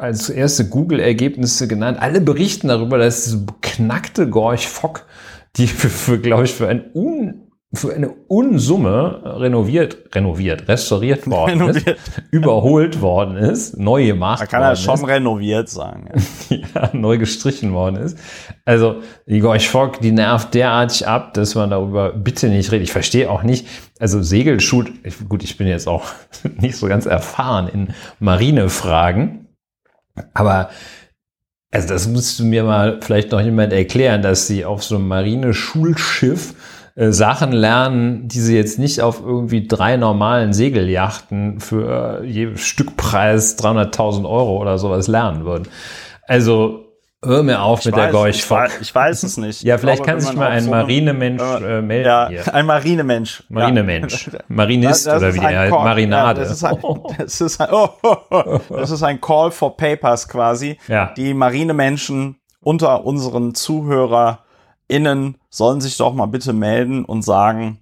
als 0.00 0.30
erste 0.30 0.68
Google-Ergebnisse 0.68 1.68
genannt. 1.68 1.98
Alle 2.00 2.20
berichten 2.20 2.68
darüber, 2.68 2.98
dass 2.98 3.24
diese 3.24 3.38
beknackte 3.38 4.28
Gorch 4.28 4.68
Fock, 4.68 5.06
die 5.56 5.66
für, 5.66 5.88
für 5.88 6.18
glaube 6.18 6.44
ich, 6.44 6.54
für 6.54 6.68
ein 6.68 6.90
un 6.94 7.48
für 7.74 7.94
eine 7.94 8.08
Unsumme 8.28 9.20
renoviert, 9.24 10.14
renoviert, 10.14 10.66
restauriert 10.68 11.26
worden 11.30 11.60
Renoviert. 11.60 11.98
ist, 11.98 12.22
überholt 12.30 13.02
worden 13.02 13.36
ist, 13.36 13.76
neu 13.76 14.06
gemacht 14.06 14.40
Da 14.40 14.46
kann 14.46 14.60
worden 14.60 14.72
er 14.72 14.76
schon 14.76 14.94
ist 14.94 15.06
renoviert 15.06 15.68
sagen. 15.68 16.08
Ja. 16.48 16.56
ja, 16.74 16.90
neu 16.94 17.18
gestrichen 17.18 17.74
worden 17.74 17.96
ist. 17.96 18.18
Also 18.64 19.02
die 19.26 19.40
Gorch 19.40 19.68
Fock, 19.68 20.00
die 20.00 20.12
nervt 20.12 20.54
derartig 20.54 21.06
ab, 21.06 21.34
dass 21.34 21.54
man 21.54 21.68
darüber 21.68 22.12
bitte 22.12 22.48
nicht 22.48 22.72
redet. 22.72 22.84
Ich 22.84 22.92
verstehe 22.92 23.30
auch 23.30 23.42
nicht, 23.42 23.66
also 24.00 24.22
Segelschul, 24.22 24.86
ich, 25.02 25.28
gut, 25.28 25.44
ich 25.44 25.58
bin 25.58 25.66
jetzt 25.66 25.88
auch 25.88 26.06
nicht 26.58 26.76
so 26.76 26.86
ganz 26.86 27.04
erfahren 27.04 27.68
in 27.68 27.88
Marinefragen, 28.18 29.46
aber 30.32 30.70
Also 31.70 31.88
das 31.88 32.08
musst 32.08 32.38
du 32.38 32.44
mir 32.44 32.64
mal 32.64 32.98
vielleicht 33.02 33.30
noch 33.30 33.40
jemand 33.40 33.72
erklären, 33.72 34.22
dass 34.22 34.46
sie 34.46 34.64
auf 34.64 34.82
so 34.82 34.96
einem 34.96 35.08
Marineschulschiff 35.08 36.54
äh, 36.94 37.12
Sachen 37.12 37.52
lernen, 37.52 38.26
die 38.26 38.40
sie 38.40 38.56
jetzt 38.56 38.78
nicht 38.78 39.02
auf 39.02 39.20
irgendwie 39.20 39.66
drei 39.66 39.96
normalen 39.96 40.52
Segeljachten 40.54 41.60
für 41.60 42.24
je 42.24 42.56
Stückpreis 42.56 43.58
300.000 43.58 44.28
Euro 44.28 44.58
oder 44.58 44.78
sowas 44.78 45.08
lernen 45.08 45.44
würden. 45.44 45.68
Also 46.26 46.87
Hör 47.24 47.42
mir 47.42 47.60
auf 47.62 47.80
Ich 47.80 47.86
mit 47.86 47.96
der 47.96 48.08
weiß- 48.08 48.12
Gorch 48.12 48.36
ich, 48.36 48.48
weiß, 48.50 48.80
ich 48.80 48.94
weiß 48.94 49.22
es 49.24 49.36
nicht. 49.38 49.62
Ja, 49.64 49.74
Ich 49.74 49.80
vielleicht 49.80 50.04
glaube, 50.04 50.12
kann 50.12 50.20
sich 50.20 50.36
mal 50.36 50.50
ein 50.50 50.62
so 50.62 50.70
Marinemensch 50.70 51.42
man- 51.42 51.64
äh, 51.64 51.82
melden 51.82 52.06
Ja, 52.06 52.28
hier. 52.28 52.54
ein 52.54 52.64
Marinemensch. 52.66 53.42
Marinemensch. 53.48 54.28
Ja. 54.32 54.38
Marinist 54.46 55.06
Das- 55.06 55.14
das 55.20 55.22
oder 55.22 55.34
wie 55.34 55.40
der 55.40 55.58
heißt. 55.58 55.72
Marinade. 55.72 56.40
Ja, 56.42 56.46
das, 56.46 56.52
ist 56.56 56.64
ein, 56.64 56.76
das, 57.18 57.40
ist 57.40 57.60
ein, 57.60 57.68
oh, 57.72 57.88
oh, 58.02 58.16
oh, 58.30 58.60
das 58.70 58.90
ist 58.92 59.02
ein 59.02 59.20
Call 59.20 59.50
for 59.50 59.76
Papers 59.76 60.28
quasi. 60.28 60.78
Ja. 60.86 61.12
Die 61.16 61.34
Marinemenschen 61.34 62.36
unter 62.60 63.04
unseren 63.04 63.52
ZuhörerInnen 63.54 65.38
sollen 65.50 65.80
sich 65.80 65.96
doch 65.96 66.14
mal 66.14 66.26
bitte 66.26 66.52
melden 66.52 67.04
und 67.04 67.22
sagen, 67.22 67.80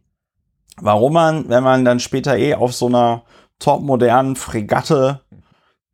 warum 0.81 1.13
man, 1.13 1.49
wenn 1.51 1.63
man 1.63 1.85
dann 1.85 2.01
später 2.01 2.39
eh 2.39 2.55
auf 2.55 2.73
so 2.75 2.87
einer 2.87 3.23
topmodernen 3.59 4.37
Fregatte 4.37 5.21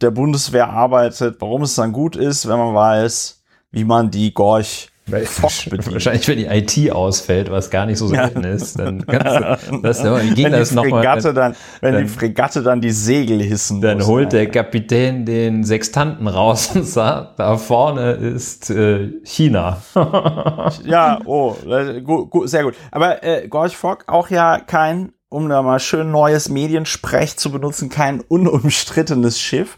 der 0.02 0.10
Bundeswehr 0.10 0.68
arbeitet, 0.68 1.36
warum 1.40 1.62
es 1.62 1.74
dann 1.74 1.92
gut 1.92 2.16
ist, 2.16 2.48
wenn 2.48 2.58
man 2.58 2.74
weiß, 2.74 3.42
wie 3.70 3.84
man 3.84 4.10
die 4.10 4.32
Gorch. 4.34 4.88
Wahrscheinlich, 5.06 6.28
wenn 6.28 6.38
die 6.38 6.46
IT 6.46 6.92
ausfällt, 6.92 7.50
was 7.50 7.70
gar 7.70 7.86
nicht 7.86 7.98
so 7.98 8.06
selten 8.06 8.44
ist, 8.44 8.78
dann 8.78 9.04
kannst 9.04 9.68
du, 9.70 9.78
das, 9.82 10.04
wie 10.04 10.34
ging 10.34 10.44
wenn 10.44 10.52
das 10.52 10.68
die 10.68 10.76
nochmal? 10.76 11.02
Fregatte 11.02 11.34
dann, 11.34 11.56
wenn 11.80 11.94
dann- 11.94 12.02
die 12.04 12.08
Fregatte 12.08 12.62
dann 12.62 12.80
die 12.80 12.92
Segel 12.92 13.42
hissen 13.42 13.80
Dann 13.80 13.98
muss, 13.98 14.06
holt 14.06 14.32
der 14.32 14.48
Kapitän 14.48 15.26
den 15.26 15.64
Sextanten 15.64 16.28
raus 16.28 16.70
und 16.76 16.84
sagt, 16.86 17.40
da 17.40 17.56
vorne 17.58 18.12
ist 18.12 18.70
äh, 18.70 19.10
China. 19.24 19.82
Ja, 20.84 21.18
oh, 21.24 21.56
gut, 22.04 22.30
gut, 22.30 22.48
sehr 22.48 22.62
gut. 22.62 22.74
Aber 22.92 23.22
äh, 23.24 23.48
Gorch 23.48 23.76
Fock 23.76 24.04
auch 24.06 24.30
ja 24.30 24.60
kein, 24.60 25.12
um 25.32 25.48
da 25.48 25.62
mal 25.62 25.80
schön 25.80 26.10
neues 26.10 26.48
Mediensprech 26.48 27.36
zu 27.36 27.50
benutzen, 27.50 27.88
kein 27.88 28.20
unumstrittenes 28.20 29.40
Schiff. 29.40 29.76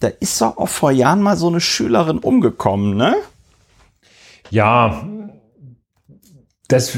Da 0.00 0.08
ist 0.08 0.40
doch 0.40 0.56
auch 0.56 0.68
vor 0.68 0.90
Jahren 0.90 1.22
mal 1.22 1.36
so 1.36 1.48
eine 1.48 1.60
Schülerin 1.60 2.18
umgekommen, 2.18 2.96
ne? 2.96 3.16
Ja, 4.50 5.06
das 6.68 6.96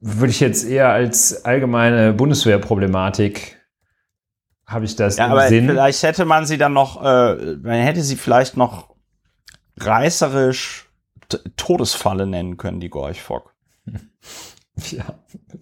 würde 0.00 0.30
ich 0.30 0.40
jetzt 0.40 0.64
eher 0.64 0.90
als 0.90 1.44
allgemeine 1.44 2.12
Bundeswehrproblematik 2.12 3.56
habe 4.66 4.84
ich 4.84 4.96
das 4.96 5.16
Ja, 5.16 5.26
im 5.26 5.32
aber 5.32 5.48
Sinn. 5.48 5.66
vielleicht 5.66 6.02
hätte 6.02 6.26
man 6.26 6.44
sie 6.44 6.58
dann 6.58 6.74
noch, 6.74 7.02
äh, 7.02 7.56
man 7.56 7.80
hätte 7.80 8.02
sie 8.02 8.16
vielleicht 8.16 8.56
noch 8.56 8.94
reißerisch 9.78 10.88
Todesfalle 11.56 12.26
nennen 12.26 12.56
können, 12.58 12.80
die 12.80 12.90
Gorch 12.90 13.22
Fock. 13.22 13.54
Ja, 14.90 15.04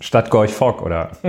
Stadt 0.00 0.30
Gorch 0.30 0.52
Fock, 0.52 0.82
oder? 0.82 1.10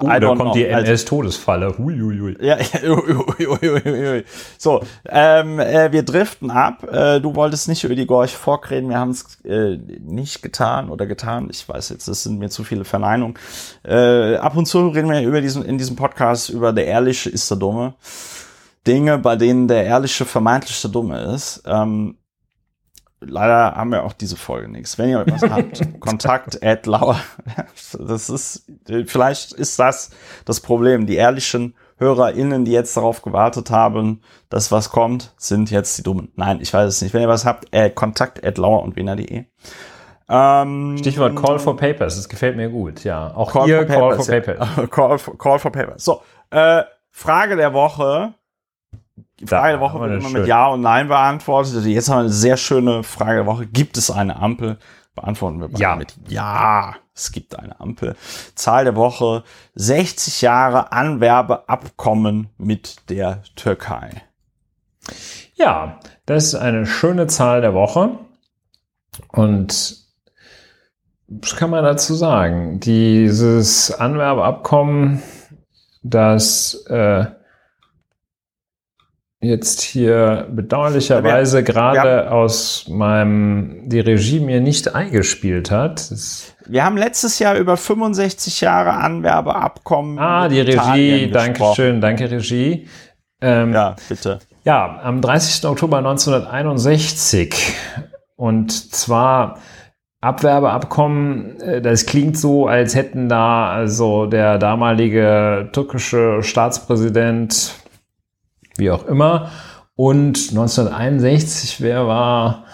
oh, 0.00 0.06
I 0.08 0.20
da 0.20 0.34
kommt 0.34 0.54
die 0.54 0.64
know. 0.64 0.74
Also- 0.76 0.90
NS-Todesfalle. 0.92 1.78
Huiuiui. 1.78 2.36
Ja, 2.40 2.56
ui. 2.84 4.24
so, 4.58 4.82
ähm, 5.08 5.58
äh, 5.58 5.92
wir 5.92 6.02
driften 6.02 6.50
ab. 6.50 6.84
Äh, 6.90 7.20
du 7.20 7.34
wolltest 7.34 7.68
nicht 7.68 7.84
über 7.84 7.94
die 7.94 8.06
Gorch 8.06 8.36
Fock 8.36 8.70
reden, 8.70 8.88
wir 8.88 8.98
haben 8.98 9.10
es 9.10 9.40
äh, 9.44 9.76
nicht 10.00 10.42
getan 10.42 10.90
oder 10.90 11.06
getan. 11.06 11.48
Ich 11.50 11.68
weiß 11.68 11.90
jetzt, 11.90 12.08
das 12.08 12.22
sind 12.22 12.38
mir 12.38 12.50
zu 12.50 12.64
viele 12.64 12.84
Verneinungen. 12.84 13.34
Äh, 13.84 14.36
ab 14.36 14.56
und 14.56 14.66
zu 14.66 14.88
reden 14.88 15.10
wir 15.10 15.22
über 15.22 15.40
diesen, 15.40 15.64
in 15.64 15.78
diesem 15.78 15.96
Podcast 15.96 16.48
über 16.50 16.72
der 16.72 16.86
Ehrliche 16.86 17.30
ist 17.30 17.50
der 17.50 17.58
Dumme. 17.58 17.94
Dinge, 18.86 19.18
bei 19.18 19.36
denen 19.36 19.68
der 19.68 19.84
Ehrliche 19.84 20.24
vermeintlich 20.24 20.80
der 20.82 20.90
Dumme 20.90 21.20
ist. 21.34 21.62
Ähm, 21.66 22.16
leider 23.24 23.74
haben 23.74 23.90
wir 23.90 24.04
auch 24.04 24.12
diese 24.12 24.36
Folge 24.36 24.68
nichts. 24.68 24.98
Wenn 24.98 25.10
ihr 25.10 25.24
was 25.26 25.42
habt, 25.42 25.82
Kontakt 26.00 26.62
at 26.62 26.86
lauer. 26.86 27.20
Das 27.98 28.30
ist, 28.30 28.70
vielleicht 29.06 29.52
ist 29.52 29.78
das 29.78 30.10
das 30.44 30.60
Problem. 30.60 31.06
Die 31.06 31.16
ehrlichen 31.16 31.74
HörerInnen, 31.98 32.64
die 32.64 32.72
jetzt 32.72 32.96
darauf 32.96 33.22
gewartet 33.22 33.70
haben, 33.70 34.22
dass 34.48 34.72
was 34.72 34.90
kommt, 34.90 35.34
sind 35.36 35.70
jetzt 35.70 35.96
die 35.98 36.02
Dummen. 36.02 36.32
Nein, 36.36 36.58
ich 36.60 36.72
weiß 36.72 36.88
es 36.88 37.02
nicht. 37.02 37.14
Wenn 37.14 37.22
ihr 37.22 37.28
was 37.28 37.44
habt, 37.44 37.66
äh, 37.72 37.90
Kontakt 37.90 38.44
at 38.44 38.58
lauer 38.58 38.82
und 38.82 38.96
wiener.de. 38.96 39.44
Ähm, 40.28 40.96
Stichwort 40.98 41.36
Call 41.36 41.58
for 41.58 41.76
Papers, 41.76 42.16
das 42.16 42.28
gefällt 42.28 42.56
mir 42.56 42.70
gut, 42.70 43.04
ja. 43.04 43.34
Auch 43.34 43.52
Call 43.52 43.66
hier 43.66 43.78
for 43.78 43.86
Call 43.86 44.10
Papers, 44.10 44.26
for 44.26 44.34
ja. 44.34 44.40
Papers. 44.40 44.90
Call 44.90 45.18
for, 45.18 45.38
Call 45.38 45.58
for 45.58 45.72
Papers. 45.72 46.04
So, 46.04 46.22
äh, 46.50 46.82
Frage 47.10 47.56
der 47.56 47.74
Woche. 47.74 48.34
Die 49.42 49.48
Frage 49.48 49.72
der 49.72 49.80
Woche 49.80 50.00
wir 50.00 50.08
wird 50.08 50.20
immer 50.20 50.30
mit 50.38 50.46
Ja 50.46 50.68
und 50.68 50.82
Nein 50.82 51.08
beantwortet. 51.08 51.74
Also 51.74 51.88
Jetzt 51.88 52.08
haben 52.08 52.18
wir 52.18 52.20
eine 52.20 52.28
sehr 52.30 52.56
schöne 52.56 53.02
Frage 53.02 53.38
der 53.38 53.46
Woche. 53.46 53.66
Gibt 53.66 53.96
es 53.96 54.08
eine 54.10 54.36
Ampel? 54.36 54.78
Beantworten 55.16 55.60
wir 55.60 55.68
beide 55.68 55.82
Ja. 55.82 55.96
mit 55.96 56.14
Ja. 56.28 56.94
Es 57.14 57.32
gibt 57.32 57.58
eine 57.58 57.78
Ampel. 57.80 58.14
Zahl 58.54 58.84
der 58.84 58.94
Woche. 58.94 59.42
60 59.74 60.42
Jahre 60.42 60.92
Anwerbeabkommen 60.92 62.50
mit 62.56 63.10
der 63.10 63.42
Türkei. 63.56 64.22
Ja, 65.54 65.98
das 66.24 66.44
ist 66.44 66.54
eine 66.54 66.86
schöne 66.86 67.26
Zahl 67.26 67.60
der 67.62 67.74
Woche. 67.74 68.10
Und 69.28 69.96
was 71.26 71.56
kann 71.56 71.70
man 71.70 71.82
dazu 71.84 72.14
sagen? 72.14 72.78
Dieses 72.80 73.90
Anwerbeabkommen, 73.92 75.20
das 76.02 76.86
äh, 76.86 77.26
jetzt 79.42 79.82
hier 79.82 80.46
bedauerlicherweise 80.50 81.64
gerade 81.64 82.30
aus 82.30 82.86
meinem 82.88 83.88
die 83.88 84.00
Regie 84.00 84.40
mir 84.40 84.60
nicht 84.60 84.94
eingespielt 84.94 85.70
hat. 85.70 86.10
Das, 86.10 86.54
Wir 86.66 86.84
haben 86.84 86.96
letztes 86.96 87.38
Jahr 87.40 87.56
über 87.56 87.76
65 87.76 88.60
Jahre 88.60 88.92
Anwerbeabkommen. 88.92 90.18
ah, 90.18 90.48
die 90.48 90.60
Regie, 90.60 91.30
danke 91.30 91.64
schön, 91.74 92.00
danke 92.00 92.30
Regie. 92.30 92.86
Ähm, 93.40 93.72
Ja, 93.72 93.96
bitte. 94.08 94.38
Ja, 94.64 95.00
am 95.02 95.20
30. 95.20 95.64
Oktober 95.68 95.98
1961. 95.98 97.74
Und 98.36 98.70
zwar 98.94 99.58
Abwerbeabkommen, 100.20 101.60
äh, 101.60 101.82
das 101.82 102.06
klingt 102.06 102.38
so, 102.38 102.68
als 102.68 102.94
hätten 102.94 103.28
da 103.28 103.72
also 103.72 104.26
der 104.26 104.58
damalige 104.58 105.68
türkische 105.72 106.44
Staatspräsident, 106.44 107.74
wie 108.76 108.90
auch 108.90 109.04
immer, 109.06 109.50
und 109.94 110.38
1961, 110.50 111.80
wer 111.80 112.06
war 112.06 112.64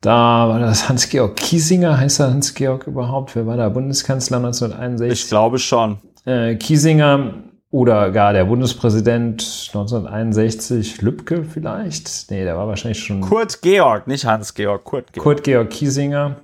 da, 0.00 0.48
war 0.48 0.58
das 0.60 0.88
Hans-Georg 0.88 1.36
Kiesinger, 1.36 1.98
heißt 1.98 2.20
er 2.20 2.30
Hans-Georg 2.30 2.86
überhaupt? 2.86 3.36
Wer 3.36 3.46
war 3.46 3.56
da 3.56 3.68
Bundeskanzler 3.68 4.38
1961? 4.38 5.24
Ich 5.24 5.28
glaube 5.28 5.58
schon. 5.58 5.98
äh, 6.24 6.54
Kiesinger 6.56 7.34
oder 7.70 8.10
gar 8.10 8.32
der 8.32 8.44
Bundespräsident 8.46 9.42
1961, 9.74 11.02
Lübcke 11.02 11.44
vielleicht? 11.44 12.30
Nee, 12.30 12.44
der 12.44 12.56
war 12.56 12.66
wahrscheinlich 12.66 13.02
schon 13.04 13.20
Kurt 13.20 13.60
Georg, 13.62 14.06
nicht 14.06 14.24
Hans-Georg, 14.24 14.84
Kurt 14.84 15.12
Georg. 15.12 15.22
Kurt 15.24 15.44
Georg 15.44 15.70
Kiesinger. 15.70 16.36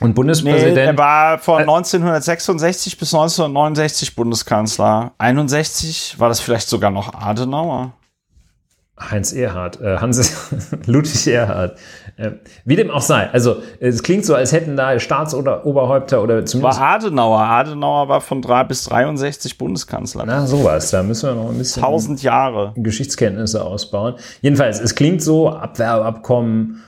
Und 0.00 0.08
Nee, 0.08 0.14
Bundespräsident. 0.14 0.76
er 0.76 0.98
war 0.98 1.38
von 1.38 1.60
1966 1.60 2.98
bis 2.98 3.14
1969 3.14 4.16
Bundeskanzler. 4.16 5.12
61 5.18 6.18
war 6.18 6.28
das 6.28 6.40
vielleicht 6.40 6.68
sogar 6.68 6.90
noch 6.90 7.14
Adenauer. 7.14 7.92
Heinz 8.98 9.32
Erhard, 9.32 9.80
äh, 9.80 9.96
Hans 9.96 10.50
Ludwig 10.86 11.26
Erhard. 11.26 11.76
Äh, 12.16 12.32
wie 12.64 12.76
dem 12.76 12.90
auch 12.90 13.00
sei. 13.00 13.28
Also, 13.32 13.56
es 13.80 14.04
klingt 14.04 14.24
so, 14.24 14.36
als 14.36 14.52
hätten 14.52 14.76
da 14.76 15.00
Staatsoberhäupter 15.00 16.22
oder 16.22 16.46
zumindest. 16.46 16.78
War 16.78 16.94
Adenauer. 16.94 17.40
Adenauer 17.40 18.08
war 18.08 18.20
von 18.20 18.40
3 18.40 18.64
bis 18.64 18.84
63 18.84 19.58
Bundeskanzler. 19.58 20.24
Na, 20.26 20.46
sowas. 20.46 20.90
Da 20.90 21.02
müssen 21.02 21.28
wir 21.28 21.34
noch 21.34 21.50
ein 21.50 21.58
bisschen 21.58 21.82
1000 21.82 22.22
Jahre. 22.22 22.72
Geschichtskenntnisse 22.76 23.64
ausbauen. 23.64 24.14
Jedenfalls, 24.42 24.80
es 24.80 24.94
klingt 24.94 25.22
so, 25.22 25.50
Abwerbeabkommen, 25.50 26.84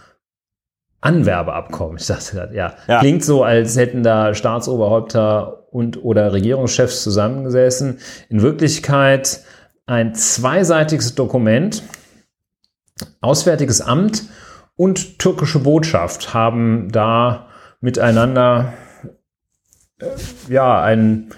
Anwerbeabkommen, 1.01 1.97
ich 2.01 2.07
dachte 2.07 2.37
gerade, 2.37 2.55
ja. 2.55 2.75
Ja. 2.87 3.01
Klingt 3.01 3.25
so, 3.25 3.43
als 3.43 3.77
hätten 3.77 4.05
da 4.05 4.33
Staatsoberhäupter 4.33 5.65
und 5.73 6.05
oder 6.05 6.33
Regierungschefs 6.33 7.03
zusammengesessen. 7.03 7.99
In 8.29 8.43
Wirklichkeit 8.43 9.41
ein 9.87 10.15
zweiseitiges 10.15 11.15
Dokument. 11.15 11.83
Auswärtiges 13.21 13.81
Amt 13.81 14.25
und 14.77 15.19
türkische 15.19 15.59
Botschaft 15.59 16.35
haben 16.35 16.91
da 16.91 17.49
miteinander 17.81 18.75
äh, 20.01 20.07
ja 20.49 20.83
ein, 20.83 21.31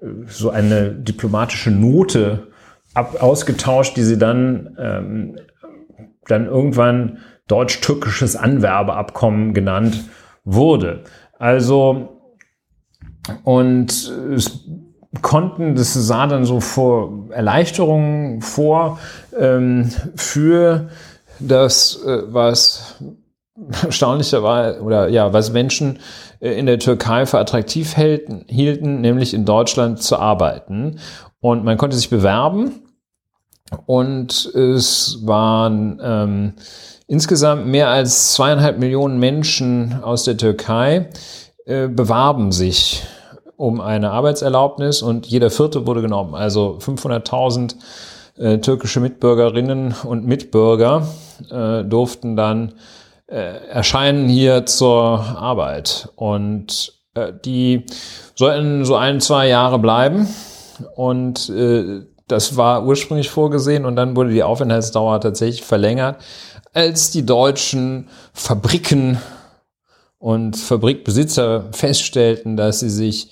äh, 0.00 0.06
so 0.26 0.50
eine 0.50 0.92
diplomatische 0.92 1.70
Note 1.70 2.48
ab, 2.94 3.22
ausgetauscht, 3.22 3.96
die 3.96 4.02
sie 4.02 4.18
dann, 4.18 4.76
ähm, 4.78 5.36
dann 6.26 6.46
irgendwann 6.46 7.18
deutsch-türkisches 7.46 8.36
Anwerbeabkommen 8.36 9.54
genannt 9.54 10.04
wurde. 10.44 11.04
Also, 11.38 12.20
und 13.44 13.90
es 13.90 14.68
konnten, 15.22 15.74
das 15.74 15.94
sah 15.94 16.26
dann 16.26 16.44
so 16.44 16.60
vor 16.60 17.26
Erleichterungen 17.30 18.42
vor 18.42 18.98
ähm, 19.38 19.90
für 20.16 20.88
das, 21.40 22.02
äh, 22.04 22.22
was 22.26 22.96
erstaunlicherweise 23.82 24.80
oder 24.82 25.08
ja, 25.08 25.32
was 25.32 25.52
Menschen 25.52 25.98
äh, 26.40 26.58
in 26.58 26.66
der 26.66 26.78
Türkei 26.78 27.26
für 27.26 27.38
attraktiv 27.38 27.94
hielten, 27.94 28.44
hielten, 28.48 29.00
nämlich 29.00 29.34
in 29.34 29.44
Deutschland 29.44 30.02
zu 30.02 30.18
arbeiten. 30.18 30.98
Und 31.40 31.64
man 31.64 31.78
konnte 31.78 31.96
sich 31.96 32.10
bewerben 32.10 32.82
und 33.86 34.46
es 34.54 35.20
waren 35.22 36.00
ähm, 36.02 36.52
insgesamt 37.06 37.66
mehr 37.66 37.88
als 37.88 38.34
zweieinhalb 38.34 38.78
Millionen 38.78 39.18
Menschen 39.18 40.02
aus 40.02 40.24
der 40.24 40.36
Türkei 40.36 41.08
äh, 41.64 41.88
bewarben 41.88 42.52
sich 42.52 43.04
um 43.58 43.80
eine 43.80 44.12
Arbeitserlaubnis 44.12 45.02
und 45.02 45.26
jeder 45.26 45.50
vierte 45.50 45.86
wurde 45.86 46.00
genommen. 46.00 46.34
Also 46.34 46.78
500.000 46.80 47.74
äh, 48.38 48.58
türkische 48.58 49.00
Mitbürgerinnen 49.00 49.94
und 50.04 50.24
Mitbürger 50.24 51.08
äh, 51.50 51.82
durften 51.82 52.36
dann 52.36 52.74
äh, 53.26 53.66
erscheinen 53.68 54.28
hier 54.28 54.64
zur 54.64 54.92
Arbeit. 54.92 56.08
Und 56.14 56.94
äh, 57.14 57.32
die 57.44 57.84
sollten 58.36 58.84
so 58.84 58.94
ein, 58.94 59.20
zwei 59.20 59.48
Jahre 59.48 59.80
bleiben. 59.80 60.28
Und 60.94 61.50
äh, 61.50 62.02
das 62.28 62.56
war 62.56 62.84
ursprünglich 62.84 63.28
vorgesehen 63.28 63.84
und 63.84 63.96
dann 63.96 64.14
wurde 64.14 64.30
die 64.30 64.44
Aufenthaltsdauer 64.44 65.20
tatsächlich 65.20 65.64
verlängert, 65.64 66.20
als 66.74 67.10
die 67.10 67.26
deutschen 67.26 68.08
Fabriken 68.32 69.18
und 70.18 70.56
Fabrikbesitzer 70.56 71.66
feststellten, 71.72 72.56
dass 72.56 72.80
sie 72.80 72.90
sich 72.90 73.30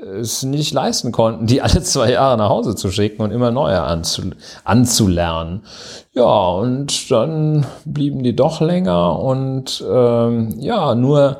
es 0.00 0.44
nicht 0.44 0.72
leisten 0.72 1.10
konnten, 1.10 1.46
die 1.46 1.60
alle 1.60 1.82
zwei 1.82 2.12
Jahre 2.12 2.38
nach 2.38 2.48
Hause 2.48 2.76
zu 2.76 2.90
schicken 2.90 3.22
und 3.22 3.32
immer 3.32 3.50
neue 3.50 3.80
anzu, 3.82 4.22
anzulernen. 4.64 5.62
Ja, 6.12 6.48
und 6.50 7.10
dann 7.10 7.66
blieben 7.84 8.22
die 8.22 8.36
doch 8.36 8.60
länger 8.60 9.18
und 9.18 9.84
ähm, 9.90 10.54
ja, 10.60 10.94
nur 10.94 11.38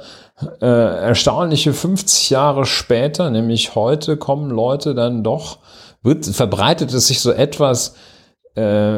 äh, 0.61 0.67
erstaunliche 0.67 1.73
50 1.73 2.31
Jahre 2.31 2.67
später, 2.67 3.31
nämlich 3.31 3.75
heute, 3.75 4.17
kommen 4.17 4.51
Leute 4.51 4.95
dann 4.95 5.23
doch, 5.23 5.59
wird, 6.03 6.27
verbreitet 6.27 6.93
es 6.93 7.09
sich 7.09 7.21
so 7.21 7.31
etwas 7.31 7.91
äh, 7.91 7.93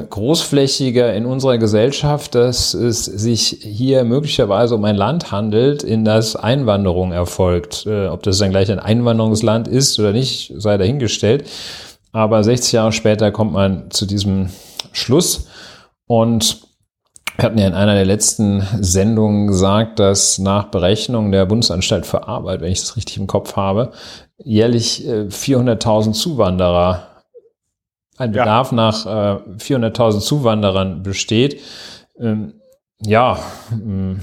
großflächiger 0.08 1.12
in 1.14 1.26
unserer 1.26 1.58
Gesellschaft, 1.58 2.34
dass 2.34 2.74
es 2.74 3.04
sich 3.04 3.58
hier 3.60 4.04
möglicherweise 4.04 4.74
um 4.74 4.84
ein 4.84 4.96
Land 4.96 5.32
handelt, 5.32 5.82
in 5.82 6.04
das 6.04 6.36
Einwanderung 6.36 7.12
erfolgt. 7.12 7.86
Äh, 7.86 8.06
ob 8.06 8.22
das 8.22 8.38
dann 8.38 8.50
gleich 8.50 8.70
ein 8.70 8.78
Einwanderungsland 8.78 9.68
ist 9.68 9.98
oder 9.98 10.12
nicht, 10.12 10.52
sei 10.56 10.78
dahingestellt. 10.78 11.44
Aber 12.12 12.42
60 12.42 12.72
Jahre 12.72 12.92
später 12.92 13.30
kommt 13.30 13.52
man 13.52 13.90
zu 13.90 14.06
diesem 14.06 14.50
Schluss 14.92 15.48
und 16.06 16.62
wir 17.36 17.44
hatten 17.46 17.58
ja 17.58 17.68
in 17.68 17.74
einer 17.74 17.94
der 17.94 18.04
letzten 18.04 18.66
Sendungen 18.80 19.46
gesagt, 19.46 19.98
dass 19.98 20.38
nach 20.38 20.64
Berechnung 20.66 21.32
der 21.32 21.46
Bundesanstalt 21.46 22.04
für 22.04 22.28
Arbeit, 22.28 22.60
wenn 22.60 22.72
ich 22.72 22.80
das 22.80 22.96
richtig 22.96 23.16
im 23.16 23.26
Kopf 23.26 23.56
habe, 23.56 23.92
jährlich 24.44 25.06
400.000 25.06 26.08
äh, 26.08 26.12
Zuwanderer 26.12 27.09
ein 28.20 28.32
Bedarf 28.32 28.70
ja. 28.70 28.76
nach 28.76 29.06
äh, 29.06 29.40
400.000 29.58 30.20
Zuwanderern 30.20 31.02
besteht. 31.02 31.60
Ähm, 32.18 32.54
ja, 33.02 33.38
mm, 33.70 34.16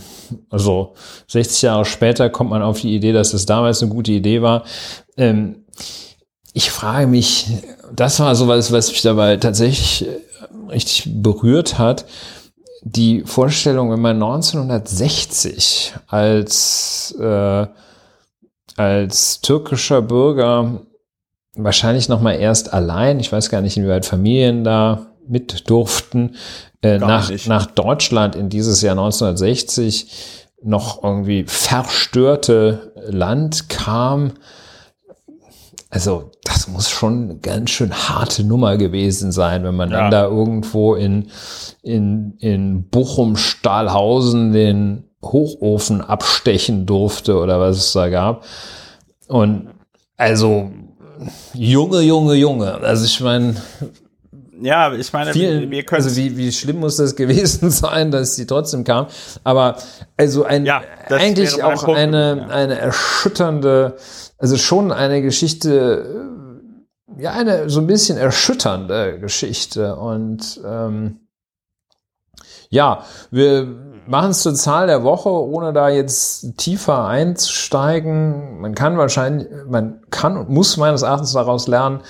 also 0.52 0.94
60 1.28 1.64
Jahre 1.64 1.86
später 1.86 2.30
kommt 2.30 2.52
man 2.52 2.62
auf 2.62 2.82
die 2.82 2.96
Idee, 2.96 3.12
dass 3.12 3.34
es 3.34 3.48
damals 3.48 3.82
eine 3.82 3.92
gute 3.92 4.12
Idee 4.12 4.44
war. 4.44 4.64
Ähm, 5.18 5.66
ich 6.54 6.70
frage 6.70 7.08
mich, 7.08 7.48
das 7.96 8.20
war 8.20 8.36
sowas, 8.36 8.72
was 8.72 8.92
mich 8.92 9.02
dabei 9.02 9.38
tatsächlich 9.38 10.08
äh, 10.08 10.72
richtig 10.72 11.10
berührt 11.24 11.80
hat. 11.80 12.06
Die 12.84 13.24
Vorstellung, 13.26 13.92
wenn 13.92 14.02
man 14.02 14.22
1960 14.22 15.94
als, 16.06 17.16
äh, 17.20 17.66
als 18.76 19.42
türkischer 19.42 20.04
Bürger 20.04 20.82
wahrscheinlich 21.58 22.10
noch 22.10 22.22
mal 22.22 22.34
erst 22.34 22.74
allein, 22.74 23.20
ich 23.20 23.32
weiß 23.32 23.50
gar 23.50 23.62
nicht, 23.62 23.78
inwieweit 23.78 24.06
Familien 24.06 24.64
da 24.64 25.08
mit 25.28 25.70
durften, 25.70 26.36
äh, 26.82 26.98
nach, 26.98 27.32
nach 27.48 27.66
Deutschland 27.66 28.36
in 28.36 28.50
dieses 28.50 28.82
Jahr 28.82 28.98
1960 28.98 30.46
noch 30.64 31.04
irgendwie 31.04 31.46
verstörte 31.48 32.94
Land 33.08 33.70
kam. 33.70 34.34
Also 35.90 36.32
das 36.44 36.68
muss 36.68 36.90
schon 36.90 37.24
eine 37.24 37.38
ganz 37.38 37.70
schön 37.70 37.94
harte 37.94 38.44
Nummer 38.44 38.78
gewesen 38.78 39.32
sein, 39.32 39.64
wenn 39.64 39.76
man 39.76 39.92
ja. 39.92 40.02
dann 40.02 40.12
da 40.12 40.26
irgendwo 40.26 40.96
in, 40.96 41.30
in, 41.82 42.36
in 42.40 42.90
Bochum, 42.90 43.38
Stahlhausen 43.38 44.52
den 44.52 45.06
Hochofen 45.22 46.02
abstechen 46.02 46.86
durfte 46.86 47.38
oder 47.38 47.60
was 47.60 47.78
es 47.78 47.94
da 47.94 48.10
gab. 48.10 48.44
Und 49.28 49.70
also 50.18 50.72
Junge, 51.54 52.02
Junge, 52.02 52.36
Junge. 52.36 52.76
Also 52.76 53.06
ich 53.06 53.20
meine, 53.22 53.56
ja, 54.62 54.94
ich 54.94 55.14
meine, 55.14 55.34
viel, 55.34 55.70
wir 55.70 55.84
können. 55.84 56.04
Also 56.04 56.16
wie, 56.16 56.36
wie 56.38 56.52
schlimm 56.52 56.80
muss 56.80 56.98
das 56.98 57.16
gewesen 57.16 57.70
sein, 57.70 58.12
dass 58.12 58.36
sie 58.36 58.46
trotzdem 58.46 58.84
kam. 58.84 59.08
Aber 59.44 59.78
also 60.16 60.44
ein 60.44 60.66
ja, 60.66 60.82
eigentlich 61.10 61.62
auch 61.64 61.86
Punkt, 61.86 62.00
eine, 62.00 62.38
ja. 62.38 62.48
eine 62.48 62.78
erschütternde, 62.78 63.98
also 64.38 64.58
schon 64.58 64.92
eine 64.92 65.22
Geschichte, 65.22 66.26
ja, 67.18 67.32
eine 67.32 67.70
so 67.70 67.80
ein 67.80 67.88
bisschen 67.88 68.18
erschütternde 68.18 69.20
Geschichte. 69.20 69.96
Und 69.96 70.60
ähm, 70.66 71.20
ja, 72.70 73.06
wir 73.32 73.87
machen 74.08 74.32
es 74.32 74.42
zur 74.42 74.56
Zahl 74.56 74.88
der 74.88 75.04
Woche, 75.04 75.30
ohne 75.30 75.74
da 75.74 75.90
jetzt 75.90 76.58
tiefer 76.58 77.06
einzusteigen. 77.06 78.60
Man 78.60 78.76
kann 78.76 78.98
wahrscheinlich, 78.98 79.48
man 79.68 80.02
kann 80.10 80.38
und 80.38 80.50
muss 80.50 80.78
meines 80.78 81.02
Erachtens 81.02 81.34
daraus 81.34 81.68
lernen, 81.68 82.02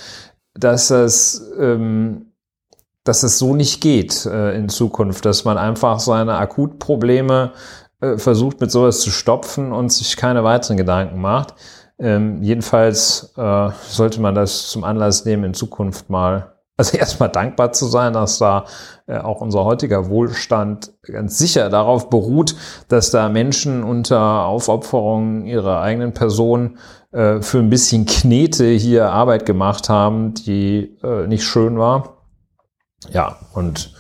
dass 0.54 0.90
es, 0.90 1.52
ähm, 1.60 2.34
dass 3.04 3.24
es 3.24 3.40
so 3.40 3.56
nicht 3.56 3.82
geht 3.82 4.26
äh, 4.26 4.56
in 4.56 4.70
Zukunft, 4.70 5.26
dass 5.26 5.46
man 5.46 5.58
einfach 5.58 6.00
seine 6.00 6.38
Akutprobleme 6.38 7.54
äh, 8.02 8.18
versucht 8.18 8.62
mit 8.62 8.72
sowas 8.72 9.00
zu 9.00 9.12
stopfen 9.12 9.72
und 9.72 9.92
sich 9.92 10.18
keine 10.18 10.44
weiteren 10.44 10.78
Gedanken 10.78 11.20
macht. 11.20 11.56
Ähm, 12.00 12.44
jedenfalls 12.44 13.34
äh, 13.38 13.70
sollte 13.90 14.22
man 14.22 14.36
das 14.36 14.70
zum 14.70 14.84
Anlass 14.84 15.26
nehmen, 15.26 15.46
in 15.46 15.54
Zukunft 15.54 16.10
mal 16.10 16.54
also 16.78 16.98
erstmal 16.98 17.30
dankbar 17.30 17.74
zu 17.74 17.88
sein, 17.88 18.14
dass 18.14 18.38
da 18.38 18.66
auch 19.08 19.42
unser 19.42 19.64
heutiger 19.64 20.10
Wohlstand 20.10 20.94
ganz 21.04 21.38
sicher 21.38 21.70
darauf 21.70 22.10
beruht, 22.10 22.56
dass 22.90 23.10
da 23.12 23.30
Menschen 23.30 23.84
unter 23.84 24.46
Aufopferung 24.46 25.46
ihrer 25.46 25.82
eigenen 25.82 26.14
Person 26.14 26.78
äh, 27.12 27.42
für 27.42 27.60
ein 27.60 27.70
bisschen 27.70 28.06
Knete 28.06 28.68
hier 28.68 29.12
Arbeit 29.12 29.46
gemacht 29.46 29.90
haben, 29.90 30.34
die 30.34 30.98
äh, 31.04 31.26
nicht 31.28 31.44
schön 31.44 31.78
war. 31.80 32.18
Ja, 33.12 33.38
und 33.54 33.94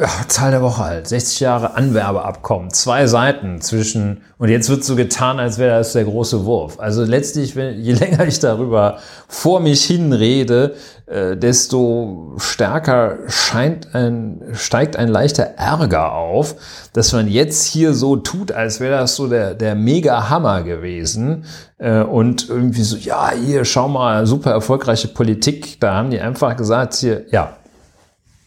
ja, 0.00 0.08
Zahl 0.28 0.50
der 0.50 0.62
Woche 0.62 0.84
halt. 0.84 1.08
60 1.08 1.40
Jahre 1.40 1.74
Anwerbeabkommen. 1.74 2.70
Zwei 2.70 3.06
Seiten 3.06 3.60
zwischen, 3.60 4.22
und 4.38 4.48
jetzt 4.48 4.68
wird 4.68 4.84
so 4.84 4.96
getan, 4.96 5.38
als 5.38 5.58
wäre 5.58 5.78
das 5.78 5.92
der 5.92 6.04
große 6.04 6.44
Wurf. 6.44 6.78
Also 6.78 7.04
letztlich, 7.04 7.56
wenn, 7.56 7.80
je 7.80 7.92
länger 7.94 8.26
ich 8.26 8.38
darüber 8.38 8.98
vor 9.28 9.60
mich 9.60 9.84
hinrede, 9.84 10.74
äh, 11.06 11.36
desto 11.36 12.34
stärker 12.36 13.18
scheint 13.28 13.94
ein, 13.94 14.42
steigt 14.52 14.96
ein 14.96 15.08
leichter 15.08 15.44
Ärger 15.56 16.12
auf, 16.12 16.56
dass 16.92 17.12
man 17.12 17.28
jetzt 17.28 17.64
hier 17.66 17.94
so 17.94 18.16
tut, 18.16 18.52
als 18.52 18.80
wäre 18.80 18.98
das 18.98 19.16
so 19.16 19.28
der, 19.28 19.54
der 19.54 19.74
Mega-Hammer 19.74 20.62
gewesen. 20.62 21.44
Äh, 21.78 22.02
und 22.02 22.48
irgendwie 22.48 22.82
so, 22.82 22.96
ja, 22.96 23.32
hier, 23.32 23.64
schau 23.64 23.88
mal, 23.88 24.26
super 24.26 24.50
erfolgreiche 24.50 25.08
Politik. 25.08 25.80
Da 25.80 25.94
haben 25.94 26.10
die 26.10 26.20
einfach 26.20 26.56
gesagt, 26.56 26.94
hier, 26.94 27.24
ja, 27.30 27.57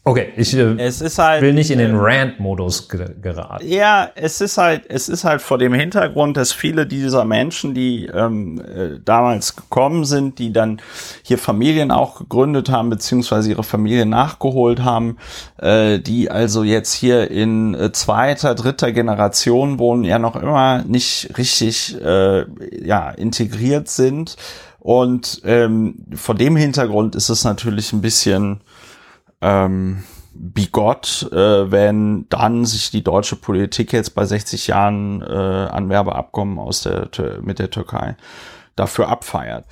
Okay, 0.04 0.30
ich 0.36 0.56
äh, 0.56 0.78
halt, 0.80 1.44
will 1.44 1.54
nicht 1.54 1.70
in 1.70 1.78
den 1.78 1.94
äh, 1.94 2.00
Rant-Modus 2.00 2.90
geraten. 2.90 3.68
Ja, 3.68 4.10
es 4.16 4.42
ist 4.42 4.58
halt, 4.58 4.86
es 4.90 5.08
ist 5.08 5.24
halt 5.24 5.44
vor 5.44 5.60
dem 5.60 5.74
Hintergrund, 5.74 6.38
dass 6.38 6.52
viele 6.52 6.88
dieser 6.88 7.24
Menschen, 7.24 7.76
die 7.76 8.08
ähm, 8.08 8.60
äh, 8.62 9.00
damals 9.06 9.56
gekommen 9.56 10.04
sind, 10.06 10.39
die 10.39 10.52
dann 10.52 10.82
hier 11.22 11.38
Familien 11.38 11.91
auch 11.91 12.18
gegründet 12.18 12.70
haben, 12.70 12.89
beziehungsweise 12.89 13.52
ihre 13.52 13.62
Familien 13.62 14.10
nachgeholt 14.10 14.84
haben, 14.84 15.18
äh, 15.60 15.99
die 15.99 16.32
also 16.32 16.64
jetzt 16.64 16.93
hier 16.93 17.30
in 17.30 17.76
äh, 17.76 17.91
zweiter, 17.91 18.56
dritter 18.56 18.91
Generation 18.93 19.78
wohnen, 19.78 20.04
ja 20.04 20.18
noch 20.18 20.36
immer 20.36 20.84
nicht 20.84 21.38
richtig 21.38 21.95
äh, 22.04 22.45
ja, 22.84 23.12
integriert 23.12 23.88
sind. 23.88 24.36
Und 24.80 25.43
ähm, 25.45 25.93
vor 26.16 26.34
dem 26.34 26.56
Hintergrund 26.56 27.16
ist 27.16 27.30
es 27.30 27.43
natürlich 27.43 27.93
ein 27.93 28.02
bisschen 28.02 28.62
ähm, 29.42 30.04
bigott, 30.34 31.30
äh, 31.32 31.72
wenn 31.72 32.28
dann 32.30 32.66
sich 32.66 32.92
die 32.92 33.04
deutsche 33.04 33.36
Politik 33.36 33.94
jetzt 33.94 34.16
bei 34.16 34.26
60 34.26 34.68
Jahren 34.68 35.22
äh, 35.22 35.26
Anwerbeabkommen 35.26 36.58
aus 36.58 36.84
der 36.84 37.10
mit 37.42 37.60
der 37.60 37.70
Türkei 37.70 38.16
dafür 38.76 39.10
abfeiert. 39.10 39.66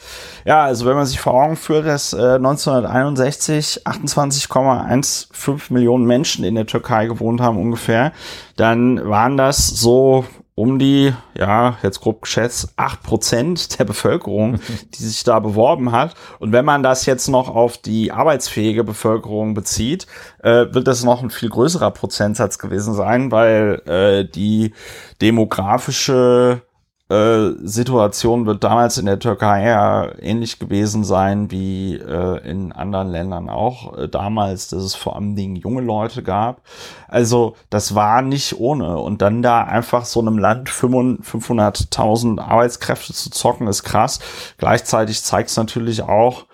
Ja, 0.46 0.64
also 0.64 0.86
wenn 0.86 0.96
man 0.96 1.06
sich 1.06 1.20
vor 1.20 1.34
Augen 1.34 1.56
führt, 1.56 1.88
dass 1.88 2.14
äh, 2.14 2.36
1961 2.36 3.86
28,15 3.86 5.74
Millionen 5.74 6.06
Menschen 6.06 6.44
in 6.44 6.56
der 6.56 6.66
Türkei 6.66 7.06
gewohnt 7.06 7.42
haben 7.42 7.58
ungefähr, 7.58 8.12
dann 8.58 9.10
waren 9.10 9.38
das 9.38 9.68
so 9.68 10.26
um 10.60 10.78
die, 10.78 11.14
ja, 11.38 11.78
jetzt 11.84 12.02
grob 12.02 12.22
geschätzt, 12.24 12.74
acht 12.76 13.02
Prozent 13.02 13.80
der 13.80 13.86
Bevölkerung, 13.86 14.60
die 14.94 15.04
sich 15.04 15.24
da 15.24 15.40
beworben 15.40 15.94
hat. 15.94 16.16
Und 16.40 16.52
wenn 16.52 16.66
man 16.66 16.84
das 16.84 17.06
jetzt 17.06 17.30
noch 17.30 17.48
auf 17.48 17.78
die 17.78 18.12
arbeitsfähige 18.12 18.84
Bevölkerung 18.84 19.54
bezieht, 19.54 20.06
äh, 20.44 20.66
wird 20.74 20.86
das 20.90 21.06
noch 21.06 21.24
ein 21.24 21.30
viel 21.30 21.48
größerer 21.48 21.92
Prozentsatz 21.92 22.58
gewesen 22.58 22.94
sein, 22.94 23.32
weil 23.32 23.82
äh, 23.86 24.30
die 24.30 24.74
demografische 25.22 26.62
äh, 27.10 27.56
Situation 27.64 28.46
wird 28.46 28.64
damals 28.64 29.00
in 29.00 29.08
der 29.08 29.18
Türkei 29.18 29.66
ja 29.66 30.12
ähnlich 30.20 30.60
gewesen 30.60 31.04
sein 31.04 31.50
wie 31.50 31.96
äh, 31.96 32.48
in 32.48 32.72
anderen 32.72 33.10
Ländern 33.10 33.50
auch 33.50 33.98
äh, 33.98 34.08
damals, 34.08 34.68
dass 34.68 34.84
es 34.84 34.94
vor 34.94 35.16
allem 35.16 35.36
Dingen 35.36 35.56
junge 35.56 35.82
Leute 35.82 36.22
gab. 36.22 36.62
Also 37.08 37.56
das 37.72 37.96
war 37.96 38.22
nicht 38.22 38.60
ohne. 38.60 39.00
Und 39.00 39.24
dann 39.24 39.42
da 39.42 39.64
einfach 39.64 40.06
so 40.06 40.20
einem 40.20 40.38
Land 40.38 40.70
500.000 40.70 42.40
Arbeitskräfte 42.40 43.14
zu 43.14 43.32
zocken, 43.32 43.68
ist 43.68 43.84
krass. 43.84 44.20
Gleichzeitig 44.58 45.24
zeigt 45.24 45.50
es 45.50 45.58
natürlich 45.58 46.04
auch, 46.04 46.46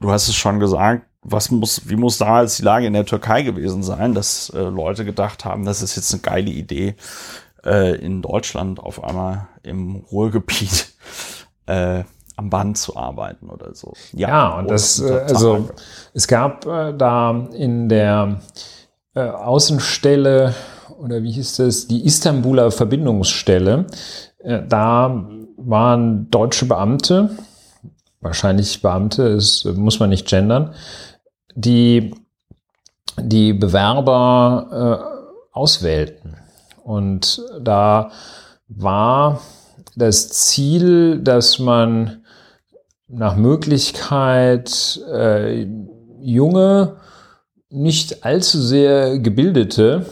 du 0.00 0.10
hast 0.10 0.28
es 0.28 0.34
schon 0.34 0.60
gesagt, 0.60 1.06
was 1.22 1.50
muss, 1.50 1.88
wie 1.88 1.96
muss 1.96 2.18
damals 2.18 2.56
die 2.56 2.64
Lage 2.64 2.86
in 2.86 2.92
der 2.92 3.06
Türkei 3.06 3.42
gewesen 3.42 3.82
sein, 3.82 4.12
dass 4.12 4.50
äh, 4.50 4.58
Leute 4.58 5.04
gedacht 5.04 5.44
haben, 5.44 5.64
das 5.64 5.80
ist 5.80 5.96
jetzt 5.96 6.12
eine 6.12 6.20
geile 6.20 6.50
Idee, 6.50 6.96
äh, 7.64 7.96
in 7.96 8.22
Deutschland 8.22 8.80
auf 8.80 9.02
einmal 9.02 9.48
im 9.62 9.96
Ruhrgebiet 10.10 10.92
äh, 11.66 12.04
am 12.36 12.50
Band 12.50 12.78
zu 12.78 12.96
arbeiten 12.96 13.50
oder 13.50 13.74
so. 13.74 13.92
Ja, 14.12 14.28
ja 14.28 14.58
und 14.58 14.70
das, 14.70 15.00
äh, 15.00 15.24
also 15.28 15.68
es 16.14 16.26
gab 16.26 16.66
äh, 16.66 16.94
da 16.96 17.48
in 17.52 17.88
der 17.88 18.40
äh, 19.14 19.20
Außenstelle 19.20 20.54
oder 20.98 21.22
wie 21.22 21.32
hieß 21.32 21.56
das, 21.56 21.86
die 21.86 22.04
Istanbuler 22.04 22.70
Verbindungsstelle, 22.70 23.86
äh, 24.38 24.62
da 24.66 25.28
waren 25.56 26.30
deutsche 26.30 26.66
Beamte, 26.66 27.30
wahrscheinlich 28.20 28.82
Beamte, 28.82 29.34
das 29.34 29.64
muss 29.64 30.00
man 30.00 30.10
nicht 30.10 30.26
gendern, 30.26 30.74
die 31.54 32.14
die 33.18 33.52
Bewerber 33.52 35.12
äh, 35.12 35.58
auswählten. 35.58 36.36
Und 36.82 37.42
da 37.60 38.10
war 38.68 39.40
das 39.96 40.28
Ziel, 40.28 41.20
dass 41.20 41.58
man 41.58 42.24
nach 43.08 43.36
Möglichkeit 43.36 45.00
äh, 45.10 45.66
junge, 46.20 46.96
nicht 47.68 48.24
allzu 48.24 48.60
sehr 48.60 49.18
gebildete, 49.18 50.06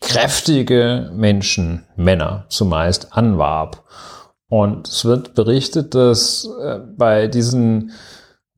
kräftige 0.00 1.10
Menschen, 1.12 1.86
Männer 1.96 2.46
zumeist, 2.48 3.12
anwarb. 3.12 3.84
Und 4.48 4.88
es 4.88 5.04
wird 5.04 5.34
berichtet, 5.34 5.94
dass 5.94 6.48
äh, 6.60 6.78
bei 6.96 7.28
diesen, 7.28 7.92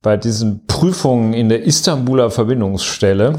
bei 0.00 0.16
diesen 0.16 0.66
Prüfungen 0.66 1.34
in 1.34 1.48
der 1.48 1.64
Istanbuler 1.64 2.30
Verbindungsstelle 2.30 3.38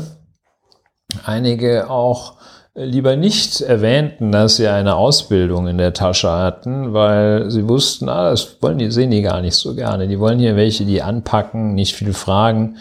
einige 1.26 1.90
auch 1.90 2.38
lieber 2.76 3.16
nicht 3.16 3.62
erwähnten, 3.62 4.32
dass 4.32 4.56
sie 4.56 4.68
eine 4.68 4.96
Ausbildung 4.96 5.68
in 5.68 5.78
der 5.78 5.94
Tasche 5.94 6.32
hatten, 6.32 6.94
weil 6.94 7.52
sie 7.52 7.68
wussten, 7.68 8.10
ah, 8.10 8.32
das 8.32 8.62
wollen 8.62 8.80
die, 8.80 8.92
sehen 8.92 9.12
die 9.12 9.22
gar 9.22 9.42
nicht 9.42 9.56
so 9.56 9.76
gerne. 9.76 10.08
Die 10.08 10.20
wollen 10.20 10.40
hier 10.40 10.56
welche, 10.56 10.86
die 10.86 11.02
anpacken, 11.02 11.76
nicht 11.76 11.96
viel 11.96 12.14
fragen 12.14 12.78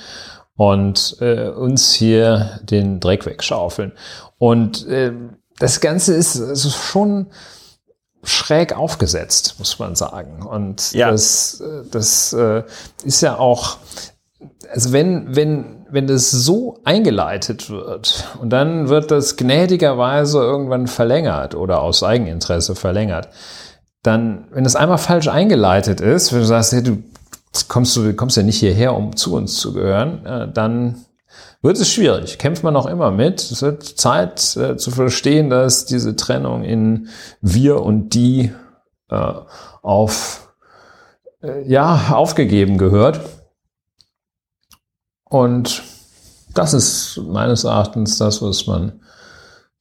und 0.56 1.16
äh, 1.20 1.48
uns 1.48 1.92
hier 1.92 2.60
den 2.62 3.00
Dreck 3.00 3.26
wegschaufeln. 3.26 3.92
Und 4.38 4.86
äh, 4.86 5.12
das 5.58 5.80
Ganze 5.80 6.14
ist, 6.14 6.36
ist 6.36 6.74
schon 6.74 7.26
schräg 8.24 8.76
aufgesetzt, 8.76 9.56
muss 9.58 9.78
man 9.78 9.94
sagen. 9.94 10.42
Und 10.42 10.92
ja. 10.92 11.10
das, 11.10 11.62
das 11.90 12.32
äh, 12.32 12.62
ist 13.04 13.20
ja 13.20 13.38
auch, 13.38 13.76
also 14.70 14.92
wenn, 14.92 15.34
wenn 15.34 15.81
wenn 15.92 16.06
das 16.06 16.30
so 16.30 16.80
eingeleitet 16.84 17.70
wird 17.70 18.26
und 18.40 18.50
dann 18.50 18.88
wird 18.88 19.10
das 19.10 19.36
gnädigerweise 19.36 20.38
irgendwann 20.38 20.86
verlängert 20.86 21.54
oder 21.54 21.82
aus 21.82 22.02
Eigeninteresse 22.02 22.74
verlängert, 22.74 23.28
dann, 24.02 24.48
wenn 24.50 24.64
es 24.64 24.74
einmal 24.74 24.98
falsch 24.98 25.28
eingeleitet 25.28 26.00
ist, 26.00 26.32
wenn 26.32 26.40
du 26.40 26.46
sagst, 26.46 26.72
hey, 26.72 26.82
du 26.82 26.98
kommst, 27.68 27.96
du 27.96 28.12
kommst 28.14 28.36
ja 28.36 28.42
nicht 28.42 28.58
hierher, 28.58 28.94
um 28.94 29.14
zu 29.14 29.34
uns 29.34 29.56
zu 29.56 29.72
gehören, 29.72 30.50
dann 30.54 31.04
wird 31.62 31.78
es 31.78 31.92
schwierig. 31.92 32.38
Kämpft 32.38 32.64
man 32.64 32.76
auch 32.76 32.86
immer 32.86 33.10
mit. 33.10 33.40
Es 33.40 33.62
wird 33.62 33.84
Zeit 33.84 34.56
äh, 34.56 34.76
zu 34.76 34.90
verstehen, 34.90 35.48
dass 35.48 35.84
diese 35.84 36.16
Trennung 36.16 36.64
in 36.64 37.08
wir 37.40 37.80
und 37.80 38.14
die 38.14 38.52
äh, 39.08 39.32
auf, 39.82 40.52
äh, 41.42 41.62
ja, 41.68 42.08
aufgegeben 42.10 42.78
gehört. 42.78 43.20
Und 45.32 45.82
das 46.52 46.74
ist 46.74 47.16
meines 47.16 47.64
Erachtens 47.64 48.18
das, 48.18 48.42
was 48.42 48.66
man 48.66 49.00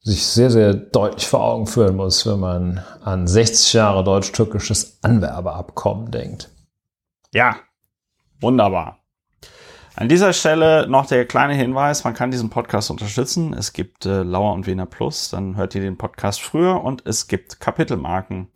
sich 0.00 0.24
sehr, 0.26 0.50
sehr 0.50 0.72
deutlich 0.72 1.26
vor 1.28 1.44
Augen 1.44 1.66
führen 1.66 1.94
muss, 1.94 2.26
wenn 2.26 2.40
man 2.40 2.82
an 3.04 3.26
60 3.26 3.74
Jahre 3.74 4.02
deutsch-türkisches 4.02 5.00
Anwerbeabkommen 5.02 6.10
denkt. 6.10 6.48
Ja, 7.34 7.56
wunderbar. 8.40 9.00
An 9.94 10.08
dieser 10.08 10.32
Stelle 10.32 10.88
noch 10.88 11.04
der 11.04 11.26
kleine 11.26 11.52
Hinweis, 11.52 12.02
man 12.02 12.14
kann 12.14 12.30
diesen 12.30 12.48
Podcast 12.48 12.90
unterstützen. 12.90 13.52
Es 13.52 13.74
gibt 13.74 14.06
äh, 14.06 14.22
Lauer 14.22 14.54
und 14.54 14.66
Wiener 14.66 14.86
Plus, 14.86 15.28
dann 15.28 15.56
hört 15.56 15.74
ihr 15.74 15.82
den 15.82 15.98
Podcast 15.98 16.40
früher 16.40 16.82
und 16.82 17.04
es 17.04 17.28
gibt 17.28 17.60
Kapitelmarken. 17.60 18.50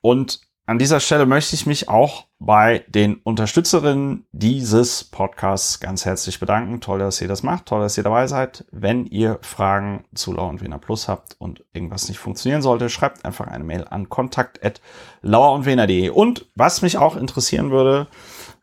Und 0.00 0.42
an 0.64 0.78
dieser 0.78 1.00
Stelle 1.00 1.26
möchte 1.26 1.56
ich 1.56 1.66
mich 1.66 1.88
auch 1.88 2.26
bei 2.44 2.84
den 2.88 3.20
Unterstützerinnen 3.22 4.26
dieses 4.32 5.04
Podcasts 5.04 5.78
ganz 5.78 6.04
herzlich 6.04 6.40
bedanken. 6.40 6.80
Toll, 6.80 6.98
dass 6.98 7.20
ihr 7.20 7.28
das 7.28 7.44
macht. 7.44 7.66
Toll, 7.66 7.82
dass 7.82 7.96
ihr 7.96 8.02
dabei 8.02 8.26
seid. 8.26 8.64
Wenn 8.72 9.06
ihr 9.06 9.38
Fragen 9.42 10.02
zu 10.12 10.32
Lauer 10.32 10.48
und 10.48 10.60
Wiener 10.60 10.78
Plus 10.78 11.06
habt 11.06 11.36
und 11.38 11.64
irgendwas 11.72 12.08
nicht 12.08 12.18
funktionieren 12.18 12.60
sollte, 12.60 12.90
schreibt 12.90 13.24
einfach 13.24 13.46
eine 13.46 13.62
Mail 13.62 13.86
an 13.88 14.08
kontakt.lauerundwener.de. 14.08 16.08
Und 16.08 16.46
was 16.56 16.82
mich 16.82 16.98
auch 16.98 17.16
interessieren 17.16 17.70
würde, 17.70 18.08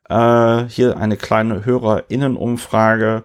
äh, 0.10 0.66
hier 0.68 0.98
eine 0.98 1.16
kleine 1.16 1.64
HörerInnenumfrage 1.64 3.24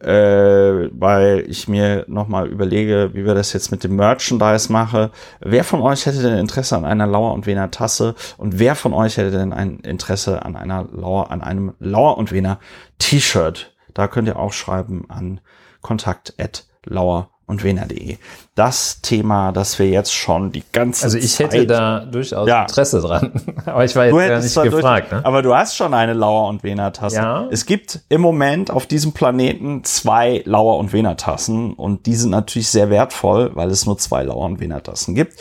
äh, 0.00 0.88
weil 0.92 1.44
ich 1.46 1.68
mir 1.68 2.04
nochmal 2.08 2.48
überlege, 2.48 3.10
wie 3.12 3.24
wir 3.24 3.34
das 3.34 3.52
jetzt 3.52 3.70
mit 3.70 3.84
dem 3.84 3.96
Merchandise 3.96 4.72
mache. 4.72 5.10
Wer 5.40 5.64
von 5.64 5.82
euch 5.82 6.06
hätte 6.06 6.22
denn 6.22 6.38
Interesse 6.38 6.76
an 6.76 6.84
einer 6.84 7.06
Lauer 7.06 7.34
und 7.34 7.46
Wener 7.46 7.70
Tasse 7.70 8.14
und 8.38 8.58
wer 8.58 8.74
von 8.74 8.94
euch 8.94 9.16
hätte 9.16 9.30
denn 9.30 9.52
ein 9.52 9.80
Interesse 9.80 10.44
an 10.44 10.56
einer 10.56 10.86
Lauer, 10.90 11.30
an 11.30 11.42
einem 11.42 11.74
Lauer 11.78 12.16
und 12.18 12.32
Wener 12.32 12.58
T-Shirt? 12.98 13.74
Da 13.92 14.08
könnt 14.08 14.28
ihr 14.28 14.38
auch 14.38 14.52
schreiben 14.52 15.04
an 15.08 15.40
kontakt 15.82 16.34
at 16.38 16.66
lauer 16.84 17.30
und 17.50 17.64
wener.de. 17.64 18.16
Das 18.54 19.00
Thema, 19.00 19.52
das 19.52 19.78
wir 19.78 19.88
jetzt 19.88 20.14
schon 20.14 20.52
die 20.52 20.62
ganze 20.72 21.00
Zeit. 21.00 21.04
Also 21.04 21.18
ich 21.18 21.38
hätte 21.38 21.58
Zeit, 21.58 21.70
da 21.70 22.00
durchaus 22.00 22.48
ja. 22.48 22.62
Interesse 22.62 23.00
dran. 23.00 23.32
aber 23.66 23.84
ich 23.84 23.94
war 23.96 24.06
jetzt 24.06 24.16
gar 24.16 24.40
nicht 24.40 24.74
gefragt. 24.74 25.12
Durch, 25.12 25.20
ne? 25.20 25.26
Aber 25.26 25.42
du 25.42 25.54
hast 25.54 25.76
schon 25.76 25.92
eine 25.92 26.14
Lauer 26.14 26.48
und 26.48 26.62
Wener 26.62 26.92
Tasse. 26.92 27.16
Ja. 27.16 27.48
Es 27.50 27.66
gibt 27.66 28.00
im 28.08 28.20
Moment 28.20 28.70
auf 28.70 28.86
diesem 28.86 29.12
Planeten 29.12 29.84
zwei 29.84 30.42
Lauer 30.46 30.78
und 30.78 30.92
Wener 30.92 31.16
Tassen 31.16 31.74
und 31.74 32.06
die 32.06 32.14
sind 32.14 32.30
natürlich 32.30 32.68
sehr 32.68 32.90
wertvoll, 32.90 33.50
weil 33.54 33.70
es 33.70 33.86
nur 33.86 33.98
zwei 33.98 34.22
Lauer 34.22 34.44
und 34.46 34.60
Wener 34.60 34.82
Tassen 34.82 35.14
gibt. 35.14 35.34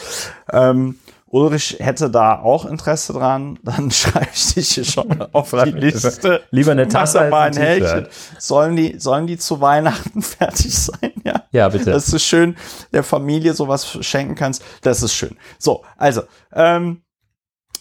Ähm, 0.52 1.00
Ulrich 1.32 1.78
hätte 1.80 2.10
da 2.10 2.40
auch 2.40 2.66
Interesse 2.66 3.14
dran, 3.14 3.60
dann 3.64 3.92
schreibe 3.92 4.30
ich 4.34 4.54
dich 4.54 4.72
hier 4.72 4.84
schon 4.84 5.22
auf 5.32 5.52
die 5.52 5.72
Liste. 5.72 6.42
Lieber 6.50 6.72
eine 6.72 6.88
Tasse 6.88 7.22
als 7.22 7.58
ein, 7.58 7.64
Häkchen. 7.64 8.08
Sollen 8.38 8.76
die, 8.76 9.00
sollen 9.00 9.28
die 9.28 9.38
zu 9.38 9.62
Weihnachten 9.62 10.22
fertig 10.22 10.74
sein? 10.76 11.14
Ja. 11.24 11.44
ja, 11.52 11.70
bitte. 11.70 11.92
Das 11.92 12.12
ist 12.12 12.24
schön, 12.24 12.56
der 12.92 13.04
Familie 13.04 13.54
sowas 13.54 13.98
schenken 14.02 14.36
kannst. 14.36 14.64
Das 14.82 15.04
ist 15.04 15.14
schön. 15.14 15.38
So, 15.60 15.84
also, 15.98 16.24
ähm, 16.54 17.04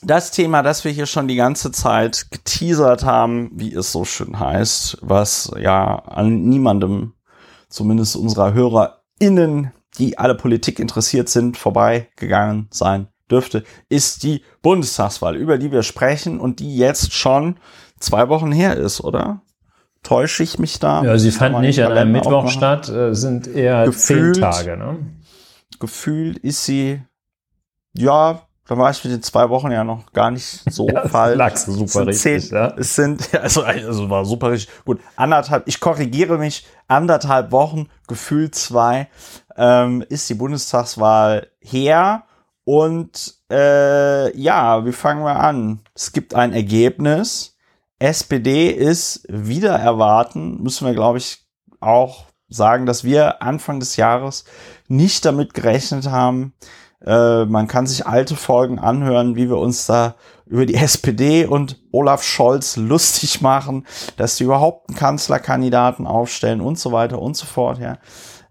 das 0.03 0.31
Thema, 0.31 0.63
das 0.63 0.85
wir 0.85 0.93
hier 0.93 1.07
schon 1.07 1.27
die 1.27 1.35
ganze 1.35 1.73
Zeit 1.73 2.31
geteasert 2.31 3.05
haben, 3.05 3.51
wie 3.55 3.75
es 3.75 3.91
so 3.91 4.05
schön 4.05 4.39
heißt, 4.39 4.99
was 5.01 5.51
ja 5.59 5.97
an 5.97 6.43
niemandem, 6.43 7.15
zumindest 7.69 8.15
unserer 8.15 8.53
HörerInnen, 8.53 9.73
die 9.99 10.17
alle 10.17 10.37
Politik 10.37 10.79
interessiert 10.79 11.29
sind, 11.29 11.57
vorbeigegangen 11.57 12.69
sein 12.71 13.09
dürfte, 13.31 13.65
ist 13.89 14.23
die 14.23 14.43
Bundestagswahl, 14.63 15.37
über 15.37 15.59
die 15.59 15.73
wir 15.73 15.83
sprechen 15.83 16.41
und 16.41 16.61
die 16.61 16.77
jetzt 16.77 17.13
schon 17.13 17.57
zwei 18.01 18.29
Wochen 18.29 18.53
her 18.53 18.77
ist, 18.77 19.01
oder? 19.01 19.43
Täusche 20.03 20.43
ich 20.43 20.59
mich 20.59 20.79
da? 20.79 21.03
Ja, 21.03 21.19
sie 21.19 21.33
fand 21.33 21.61
nicht 21.61 21.83
an 21.83 21.93
einem 21.93 22.13
Mittwoch 22.13 22.49
statt, 22.51 22.89
äh, 22.89 23.15
sind 23.15 23.47
eher 23.49 23.85
gefühlt, 23.85 24.37
zehn 24.37 24.43
Tage. 24.43 24.77
Ne? 24.77 24.99
Gefühlt 25.81 26.39
ist 26.39 26.65
sie, 26.65 27.03
ja, 27.95 28.43
dann 28.69 28.79
war 28.79 28.91
ich 28.91 29.03
mit 29.03 29.13
den 29.15 29.23
zwei 29.23 29.49
Wochen 29.49 29.71
ja 29.71 29.83
noch 29.83 30.13
gar 30.13 30.31
nicht 30.31 30.63
so 30.71 30.89
ja, 30.93 31.09
falsch. 31.09 31.65
Du 31.65 31.73
super 31.73 32.07
richtig, 32.07 32.49
zehn, 32.49 32.55
ja. 32.55 32.75
Es 32.77 32.95
sind, 32.95 33.35
also, 33.43 33.63
also 33.63 34.09
war 34.09 34.25
super 34.25 34.53
richtig. 34.53 34.73
Gut, 34.85 35.01
anderthalb, 35.17 35.67
ich 35.67 35.81
korrigiere 35.81 36.39
mich, 36.39 36.67
anderthalb 36.87 37.51
Wochen, 37.51 37.89
gefühlt 38.07 38.55
zwei, 38.55 39.09
ähm, 39.57 40.05
ist 40.09 40.29
die 40.31 40.35
Bundestagswahl 40.35 41.49
her. 41.61 42.25
Und 42.69 43.35
äh, 43.51 44.39
ja, 44.39 44.85
wie 44.85 44.93
fangen 44.93 45.25
wir 45.25 45.41
an? 45.41 45.81
Es 45.95 46.13
gibt 46.13 46.35
ein 46.35 46.53
Ergebnis. 46.53 47.57
SPD 47.99 48.69
ist 48.69 49.25
wieder 49.27 49.71
erwarten, 49.71 50.63
müssen 50.63 50.87
wir, 50.87 50.93
glaube 50.93 51.17
ich, 51.17 51.47
auch 51.81 52.27
sagen, 52.51 52.85
dass 52.85 53.05
wir 53.05 53.43
Anfang 53.43 53.81
des 53.81 53.97
Jahres 53.97 54.45
nicht 54.87 55.25
damit 55.25 55.55
gerechnet 55.55 56.11
haben. 56.11 56.53
Äh, 57.03 57.47
man 57.47 57.69
kann 57.69 57.87
sich 57.87 58.07
alte 58.07 58.37
Folgen 58.37 58.79
anhören, 58.79 59.35
wie 59.35 59.49
wir 59.49 59.57
uns 59.57 59.87
da 59.87 60.17
über 60.45 60.67
die 60.67 60.75
SPD 60.75 61.47
und 61.47 61.81
Olaf 61.91 62.23
Scholz 62.23 62.77
lustig 62.77 63.41
machen, 63.41 63.87
dass 64.19 64.37
sie 64.37 64.45
überhaupt 64.45 64.91
einen 64.91 64.99
Kanzlerkandidaten 64.99 66.07
aufstellen 66.07 66.61
und 66.61 66.79
so 66.79 66.93
weiter 66.93 67.19
und 67.19 67.35
so 67.35 67.47
fort. 67.47 67.79
Ja. 67.79 67.97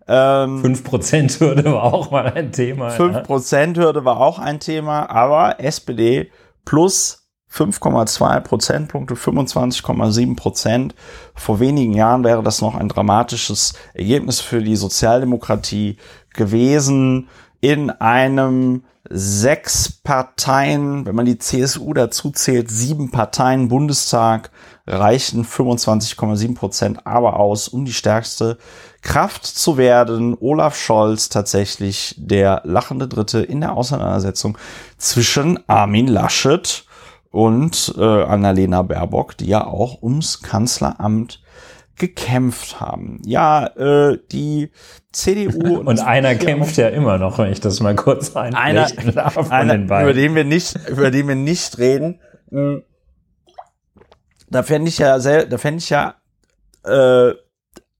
Ähm, 0.08 0.64
5%-Hürde 0.64 1.66
war 1.74 1.84
auch 1.84 2.12
mal 2.12 2.32
ein 2.32 2.52
Thema. 2.52 2.90
5%-Hürde 2.90 4.06
war 4.06 4.20
auch 4.20 4.40
ein 4.40 4.60
Thema, 4.60 5.10
aber 5.10 5.60
SPD 5.60 6.32
plus 6.66 7.28
5,2 7.52 8.42
Prozentpunkte, 8.42 9.16
25,7 9.16 10.36
Prozent. 10.36 10.96
Vor 11.34 11.60
wenigen 11.60 11.94
Jahren 11.94 12.24
wäre 12.24 12.44
das 12.44 12.62
noch 12.62 12.76
ein 12.76 12.90
dramatisches 12.90 13.74
Ergebnis 13.94 14.40
für 14.40 14.62
die 14.62 14.76
Sozialdemokratie 14.76 15.98
gewesen. 16.34 17.30
In 17.60 17.90
einem 17.90 18.84
sechs 19.10 19.90
Parteien, 19.90 21.06
wenn 21.06 21.16
man 21.16 21.26
die 21.26 21.38
CSU 21.38 21.94
dazu 21.94 22.32
zählt, 22.32 22.70
sieben 22.70 23.12
Parteien 23.12 23.70
Bundestag 23.70 24.52
reichen 24.86 25.46
25,7 25.46 26.56
Prozent 26.56 27.08
aber 27.08 27.40
aus, 27.40 27.68
um 27.68 27.86
die 27.86 27.94
stärkste 27.94 28.58
Kraft 29.08 29.46
zu 29.46 29.78
werden. 29.78 30.36
Olaf 30.38 30.76
Scholz 30.76 31.30
tatsächlich 31.30 32.14
der 32.18 32.62
lachende 32.66 33.08
Dritte 33.08 33.40
in 33.40 33.62
der 33.62 33.72
Auseinandersetzung 33.72 34.58
zwischen 34.98 35.58
Armin 35.70 36.08
Laschet 36.08 36.84
und 37.32 37.96
äh, 37.98 38.04
Annalena 38.04 38.82
Baerbock, 38.82 39.38
die 39.38 39.48
ja 39.48 39.66
auch 39.66 40.04
ums 40.04 40.42
Kanzleramt 40.42 41.42
gekämpft 41.96 42.82
haben. 42.82 43.22
Ja, 43.26 43.68
äh, 43.78 44.20
die 44.30 44.72
CDU 45.14 45.78
und, 45.80 45.88
und 45.88 46.00
einer 46.02 46.36
kämpft 46.36 46.76
ja 46.76 46.90
immer 46.90 47.18
noch, 47.18 47.38
wenn 47.38 47.50
ich 47.50 47.62
das 47.62 47.80
mal 47.80 47.96
kurz 47.96 48.36
einer, 48.36 48.90
darf 49.14 49.38
einer 49.50 49.76
über 49.76 50.14
den 50.14 50.36
wir 50.36 50.44
nicht, 50.44 50.78
über 50.90 51.12
den 51.12 51.30
wir 51.30 51.36
nicht 51.36 51.78
reden. 51.78 52.20
Hm. 52.50 52.84
Da 54.50 54.64
fände 54.64 54.90
ich 54.90 54.98
ja, 54.98 55.20
sehr, 55.22 55.46
da 55.46 55.58
fände 55.58 55.78
ich 55.78 55.90
ja 55.90 56.16
äh, 56.84 57.34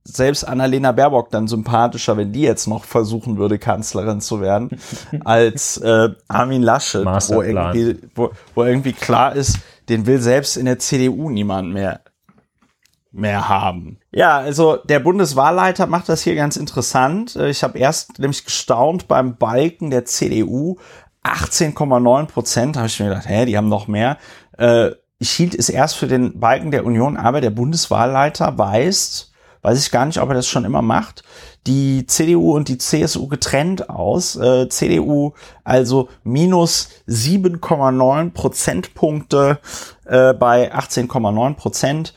selbst 0.08 0.44
Annalena 0.44 0.92
Baerbock 0.92 1.30
dann 1.32 1.48
sympathischer, 1.48 2.18
wenn 2.18 2.32
die 2.32 2.42
jetzt 2.42 2.68
noch 2.68 2.86
versuchen 2.86 3.38
würde, 3.38 3.60
Kanzlerin 3.60 4.22
zu 4.22 4.42
werden, 4.42 4.70
als 5.26 5.78
äh, 5.78 6.10
Armin 6.28 6.64
Laschet, 6.64 7.06
wo 7.06 7.42
irgendwie, 7.42 8.00
wo, 8.16 8.32
wo 8.56 8.64
irgendwie 8.64 8.94
klar 8.94 9.36
ist, 9.36 9.60
den 9.90 10.06
will 10.06 10.20
selbst 10.20 10.58
in 10.58 10.66
der 10.66 10.80
CDU 10.80 11.30
niemand 11.30 11.74
mehr 11.74 12.02
mehr 13.12 13.50
haben. 13.50 14.00
Ja, 14.12 14.38
also 14.38 14.76
der 14.76 15.00
Bundeswahlleiter 15.00 15.88
macht 15.88 16.08
das 16.08 16.22
hier 16.22 16.36
ganz 16.36 16.56
interessant. 16.56 17.36
Äh, 17.36 17.50
ich 17.50 17.64
habe 17.64 17.78
erst 17.80 18.20
nämlich 18.20 18.46
gestaunt 18.46 19.08
beim 19.08 19.38
Balken 19.38 19.90
der 19.90 20.06
CDU 20.06 20.78
18,9 21.24 22.26
Prozent. 22.28 22.78
Habe 22.78 22.88
ich 22.88 23.00
mir 23.00 23.10
gedacht, 23.10 23.28
hä, 23.28 23.46
die 23.46 23.58
haben 23.58 23.70
noch 23.70 23.88
mehr. 23.88 24.18
Äh, 24.58 24.92
ich 25.20 25.32
hielt 25.32 25.56
es 25.56 25.70
erst 25.70 25.96
für 25.96 26.08
den 26.08 26.40
Balken 26.40 26.70
der 26.70 26.86
Union, 26.86 27.18
aber 27.18 27.42
der 27.42 27.50
Bundeswahlleiter 27.50 28.58
weist 28.58 29.32
weiß 29.68 29.86
ich 29.86 29.92
gar 29.92 30.06
nicht, 30.06 30.22
ob 30.22 30.30
er 30.30 30.36
das 30.36 30.48
schon 30.48 30.64
immer 30.64 30.82
macht, 30.82 31.24
die 31.68 32.08
CDU 32.08 32.56
und 32.56 32.70
die 32.70 32.78
CSU 32.78 33.28
getrennt 33.28 33.90
aus. 33.90 34.38
Äh, 34.38 34.70
CDU 34.70 35.34
also 35.66 36.08
minus 36.24 36.90
7,9 37.10 38.32
Prozentpunkte 38.32 39.60
äh, 40.06 40.34
bei 40.34 40.74
18,9 40.74 41.56
Prozent. 41.56 42.14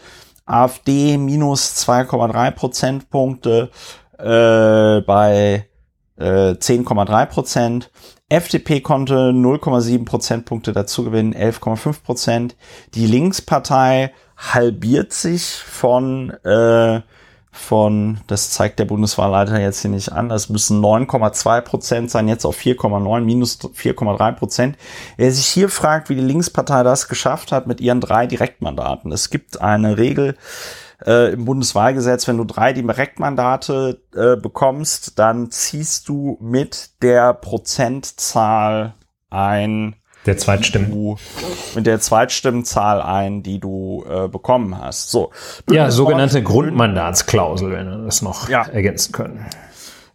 AfD 0.47 1.19
minus 1.19 1.75
2,3 1.89 2.53
Prozentpunkte 2.53 3.71
äh, 4.19 5.01
bei 5.01 5.67
äh, 6.17 6.53
10,3 6.53 7.27
Prozent. 7.27 7.91
FDP 8.29 8.81
konnte 8.81 9.33
0,7 9.33 10.05
Prozentpunkte 10.05 10.73
dazu 10.73 11.03
gewinnen, 11.03 11.35
11,5 11.35 12.05
Prozent. 12.05 12.57
Die 12.95 13.07
Linkspartei 13.07 14.13
halbiert 14.37 15.13
sich 15.13 15.57
von 15.57 16.31
äh, 16.45 17.01
von, 17.53 18.21
das 18.29 18.51
zeigt 18.51 18.79
der 18.79 18.85
Bundeswahlleiter 18.85 19.61
jetzt 19.61 19.81
hier 19.81 19.91
nicht 19.91 20.13
an, 20.13 20.29
das 20.29 20.49
müssen 20.49 20.81
9,2 20.81 21.61
Prozent 21.63 22.11
sein, 22.11 22.29
jetzt 22.29 22.45
auf 22.45 22.57
4,9, 22.57 23.21
minus 23.21 23.59
4,3 23.59 24.33
Prozent. 24.33 24.79
Wer 25.17 25.33
sich 25.33 25.47
hier 25.47 25.69
fragt, 25.69 26.09
wie 26.09 26.15
die 26.15 26.21
Linkspartei 26.21 26.83
das 26.83 27.09
geschafft 27.09 27.51
hat 27.51 27.67
mit 27.67 27.81
ihren 27.81 28.01
drei 28.01 28.27
Direktmandaten. 28.27 29.11
Es 29.11 29.31
gibt 29.31 29.61
eine 29.61 29.99
Regel 29.99 30.37
äh, 31.05 31.33
im 31.33 31.45
Bundeswahlgesetz, 31.45 32.29
wenn 32.29 32.37
du 32.37 32.45
drei 32.45 32.73
Direktmandate 32.73 34.01
äh, 34.15 34.37
bekommst, 34.37 35.19
dann 35.19 35.51
ziehst 35.51 36.09
du 36.09 36.39
mit 36.41 37.03
der 37.03 37.35
Prozentzahl 37.35 38.95
ein 39.29 39.97
der 40.27 40.37
Zweitstimmen. 40.37 40.91
Du, 40.91 41.17
mit 41.75 41.87
der 41.87 42.01
Zweitstimmenzahl 42.01 43.01
ein, 43.01 43.43
die 43.43 43.59
du 43.59 44.05
äh, 44.09 44.29
bekommen 44.29 44.79
hast. 44.79 45.11
So. 45.11 45.31
Ja, 45.71 45.91
sogenannte 45.91 46.43
Grundmandatsklausel, 46.43 47.71
wenn 47.71 47.91
wir 47.91 47.99
das 47.99 48.23
noch 48.23 48.49
ja. 48.49 48.63
ergänzen 48.67 49.13
können. 49.13 49.47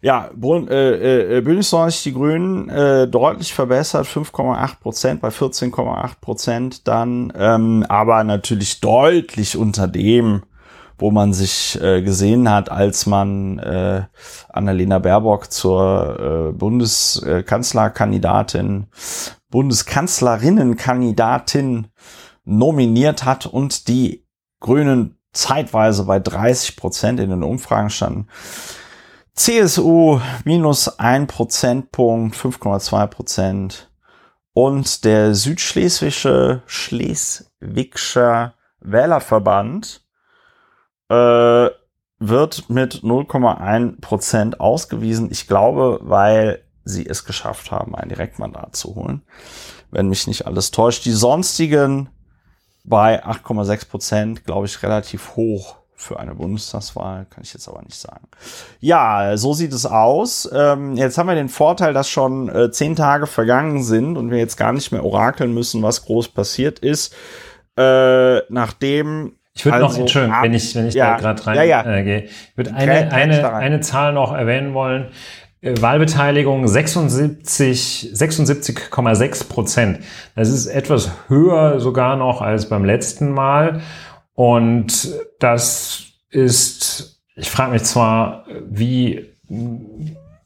Ja, 0.02 0.30
äh, 0.40 1.38
äh, 1.38 1.40
Bündnis 1.40 1.72
90 1.72 2.02
Die 2.04 2.12
Grünen 2.12 2.68
äh, 2.68 3.08
deutlich 3.08 3.52
verbessert, 3.52 4.06
5,8 4.06 4.80
Prozent 4.80 5.20
bei 5.20 5.28
14,8 5.28 6.10
Prozent 6.20 6.86
dann, 6.86 7.32
ähm, 7.36 7.84
aber 7.88 8.22
natürlich 8.22 8.80
deutlich 8.80 9.56
unter 9.56 9.88
dem, 9.88 10.42
wo 10.98 11.10
man 11.10 11.32
sich 11.32 11.80
äh, 11.80 12.02
gesehen 12.02 12.50
hat, 12.50 12.70
als 12.70 13.06
man 13.06 13.58
äh, 13.58 14.02
Annalena 14.48 14.98
Baerbock 14.98 15.50
zur 15.52 16.50
äh, 16.50 16.52
Bundeskanzlerkandidatin 16.52 18.88
Bundeskanzlerinnenkandidatin 19.50 21.88
nominiert 22.44 23.24
hat 23.24 23.46
und 23.46 23.88
die 23.88 24.26
Grünen 24.60 25.18
zeitweise 25.32 26.04
bei 26.04 26.18
30 26.18 26.76
Prozent 26.76 27.20
in 27.20 27.30
den 27.30 27.42
Umfragen 27.42 27.88
standen. 27.90 28.28
CSU 29.34 30.20
minus 30.44 30.98
ein 30.98 31.26
Prozentpunkt, 31.26 32.36
5,2 32.36 33.06
Prozent. 33.08 33.90
Und 34.54 35.04
der 35.04 35.34
Südschleswische 35.34 36.62
Schleswigscher 36.64 38.54
Wählerverband 38.80 40.05
äh, 41.08 41.70
wird 42.18 42.70
mit 42.70 43.02
0,1 43.02 44.00
Prozent 44.00 44.60
ausgewiesen. 44.60 45.28
Ich 45.30 45.46
glaube, 45.46 46.00
weil 46.02 46.62
sie 46.84 47.06
es 47.06 47.24
geschafft 47.24 47.70
haben, 47.70 47.94
ein 47.94 48.08
Direktmandat 48.08 48.76
zu 48.76 48.94
holen. 48.94 49.22
Wenn 49.90 50.08
mich 50.08 50.26
nicht 50.26 50.46
alles 50.46 50.70
täuscht. 50.70 51.04
Die 51.04 51.12
sonstigen 51.12 52.08
bei 52.84 53.24
8,6 53.24 53.88
Prozent, 53.88 54.44
glaube 54.44 54.66
ich, 54.66 54.82
relativ 54.82 55.36
hoch 55.36 55.76
für 55.96 56.20
eine 56.20 56.34
Bundestagswahl, 56.34 57.26
kann 57.30 57.42
ich 57.42 57.52
jetzt 57.54 57.68
aber 57.68 57.82
nicht 57.82 57.98
sagen. 57.98 58.28
Ja, 58.80 59.36
so 59.36 59.54
sieht 59.54 59.72
es 59.72 59.86
aus. 59.86 60.48
Ähm, 60.52 60.96
jetzt 60.96 61.16
haben 61.16 61.26
wir 61.26 61.34
den 61.34 61.48
Vorteil, 61.48 61.94
dass 61.94 62.08
schon 62.08 62.48
äh, 62.48 62.70
zehn 62.70 62.94
Tage 62.94 63.26
vergangen 63.26 63.82
sind 63.82 64.16
und 64.16 64.30
wir 64.30 64.38
jetzt 64.38 64.56
gar 64.56 64.72
nicht 64.72 64.92
mehr 64.92 65.04
orakeln 65.04 65.54
müssen, 65.54 65.82
was 65.82 66.04
groß 66.04 66.28
passiert 66.28 66.78
ist. 66.78 67.14
Äh, 67.76 68.40
nachdem 68.50 69.35
ich 69.56 69.64
würde 69.64 69.76
also, 69.78 69.88
noch, 69.88 69.98
Entschuldigung, 69.98 70.36
wenn 70.42 70.54
ich, 70.54 70.74
wenn 70.74 70.86
ich 70.86 70.94
ja, 70.94 71.14
da 71.14 71.16
gerade 71.16 71.46
rein 71.46 71.56
ja, 71.56 71.62
ja. 71.62 71.80
Äh, 71.80 72.24
ich 72.26 72.56
würde 72.56 72.74
eine, 72.74 73.10
eine, 73.10 73.54
eine 73.54 73.80
Zahl 73.80 74.12
noch 74.12 74.34
erwähnen 74.34 74.74
wollen. 74.74 75.06
Äh, 75.62 75.80
Wahlbeteiligung 75.80 76.68
76, 76.68 78.10
76,6 78.12 79.48
Prozent. 79.48 80.00
Das 80.34 80.50
ist 80.50 80.66
etwas 80.66 81.10
höher 81.28 81.80
sogar 81.80 82.16
noch 82.16 82.42
als 82.42 82.68
beim 82.68 82.84
letzten 82.84 83.30
Mal. 83.30 83.80
Und 84.34 85.08
das 85.40 86.02
ist, 86.28 87.22
ich 87.34 87.48
frage 87.48 87.72
mich 87.72 87.84
zwar, 87.84 88.44
wie, 88.68 89.24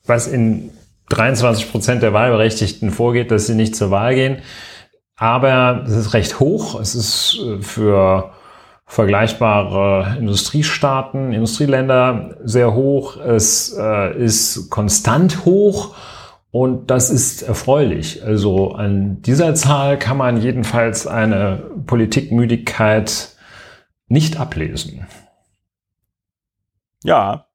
was 0.06 0.28
in 0.28 0.70
23 1.08 1.68
Prozent 1.72 2.04
der 2.04 2.12
Wahlberechtigten 2.12 2.92
vorgeht, 2.92 3.32
dass 3.32 3.48
sie 3.48 3.56
nicht 3.56 3.74
zur 3.74 3.90
Wahl 3.90 4.14
gehen. 4.14 4.38
Aber 5.16 5.82
es 5.84 5.96
ist 5.96 6.14
recht 6.14 6.38
hoch. 6.38 6.78
Es 6.80 6.94
ist 6.94 7.36
äh, 7.44 7.60
für 7.60 8.30
vergleichbare 8.90 10.16
Industriestaaten, 10.18 11.32
Industrieländer 11.32 12.36
sehr 12.42 12.74
hoch. 12.74 13.16
Es 13.16 13.72
äh, 13.78 14.18
ist 14.18 14.68
konstant 14.68 15.44
hoch 15.44 15.94
Und 16.50 16.90
das 16.90 17.10
ist 17.10 17.42
erfreulich. 17.42 18.24
Also 18.24 18.72
an 18.72 19.22
dieser 19.22 19.54
Zahl 19.54 19.98
kann 19.98 20.16
man 20.16 20.40
jedenfalls 20.40 21.06
eine 21.06 21.62
Politikmüdigkeit 21.86 23.36
nicht 24.08 24.40
ablesen. 24.40 25.06
Ja. 27.04 27.46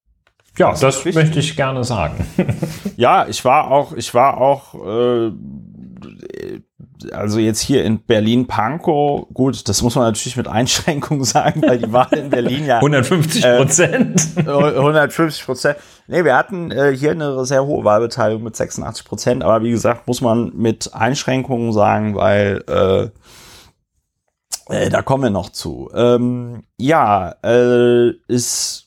Ja, 0.58 0.70
das, 0.70 1.04
das 1.04 1.06
möchte 1.14 1.40
ich 1.40 1.58
gerne 1.58 1.84
sagen. 1.84 2.26
ja, 2.96 3.28
ich 3.28 3.44
war 3.44 3.70
auch, 3.70 3.92
ich 3.92 4.14
war 4.14 4.38
auch, 4.38 4.74
äh, 4.76 5.32
also 7.12 7.40
jetzt 7.40 7.62
hier 7.62 7.86
in 7.86 8.02
Berlin-Pankow, 8.04 9.28
gut, 9.34 9.68
das 9.70 9.82
muss 9.82 9.96
man 9.96 10.06
natürlich 10.06 10.36
mit 10.36 10.48
Einschränkungen 10.48 11.24
sagen, 11.26 11.62
weil 11.62 11.78
die 11.78 11.92
Wahl 11.92 12.14
in 12.14 12.30
Berlin 12.30 12.66
ja 12.66 12.78
150 12.78 13.44
Prozent. 13.44 14.28
Äh, 14.38 14.50
150 14.50 15.46
Prozent. 15.46 15.78
Nee, 16.08 16.24
wir 16.24 16.36
hatten 16.36 16.72
äh, 16.72 16.96
hier 16.96 17.12
eine 17.12 17.46
sehr 17.46 17.66
hohe 17.66 17.84
Wahlbeteiligung 17.86 18.44
mit 18.44 18.56
86 18.56 19.06
Prozent, 19.06 19.44
aber 19.44 19.64
wie 19.64 19.72
gesagt, 19.72 20.08
muss 20.08 20.22
man 20.22 20.52
mit 20.56 20.94
Einschränkungen 20.94 21.72
sagen, 21.72 22.16
weil 22.16 22.64
äh, 22.68 23.10
äh, 24.68 24.90
da 24.90 25.02
kommen 25.02 25.24
wir 25.24 25.30
noch 25.30 25.50
zu. 25.50 25.90
Ähm, 25.94 26.64
ja, 26.78 27.36
äh, 27.44 28.10
ist 28.28 28.86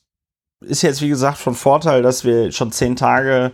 ist 0.61 0.83
jetzt 0.83 1.03
wie 1.03 1.09
gesagt 1.09 1.39
von 1.39 1.55
Vorteil, 1.55 2.03
dass 2.03 2.25
wir 2.25 2.51
schon 2.51 2.73
zehn 2.73 2.97
Tage 2.97 3.53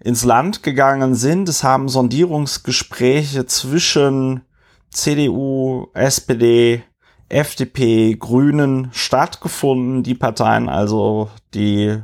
ins 0.00 0.24
Land 0.24 0.62
gegangen 0.62 1.14
sind. 1.14 1.48
Es 1.48 1.64
haben 1.64 1.88
Sondierungsgespräche 1.88 3.46
zwischen 3.46 4.42
CDU, 4.90 5.88
SPD, 5.94 6.82
FDP, 7.28 8.16
Grünen 8.16 8.88
stattgefunden. 8.92 10.02
Die 10.02 10.14
Parteien 10.14 10.68
also, 10.68 11.30
die 11.54 11.98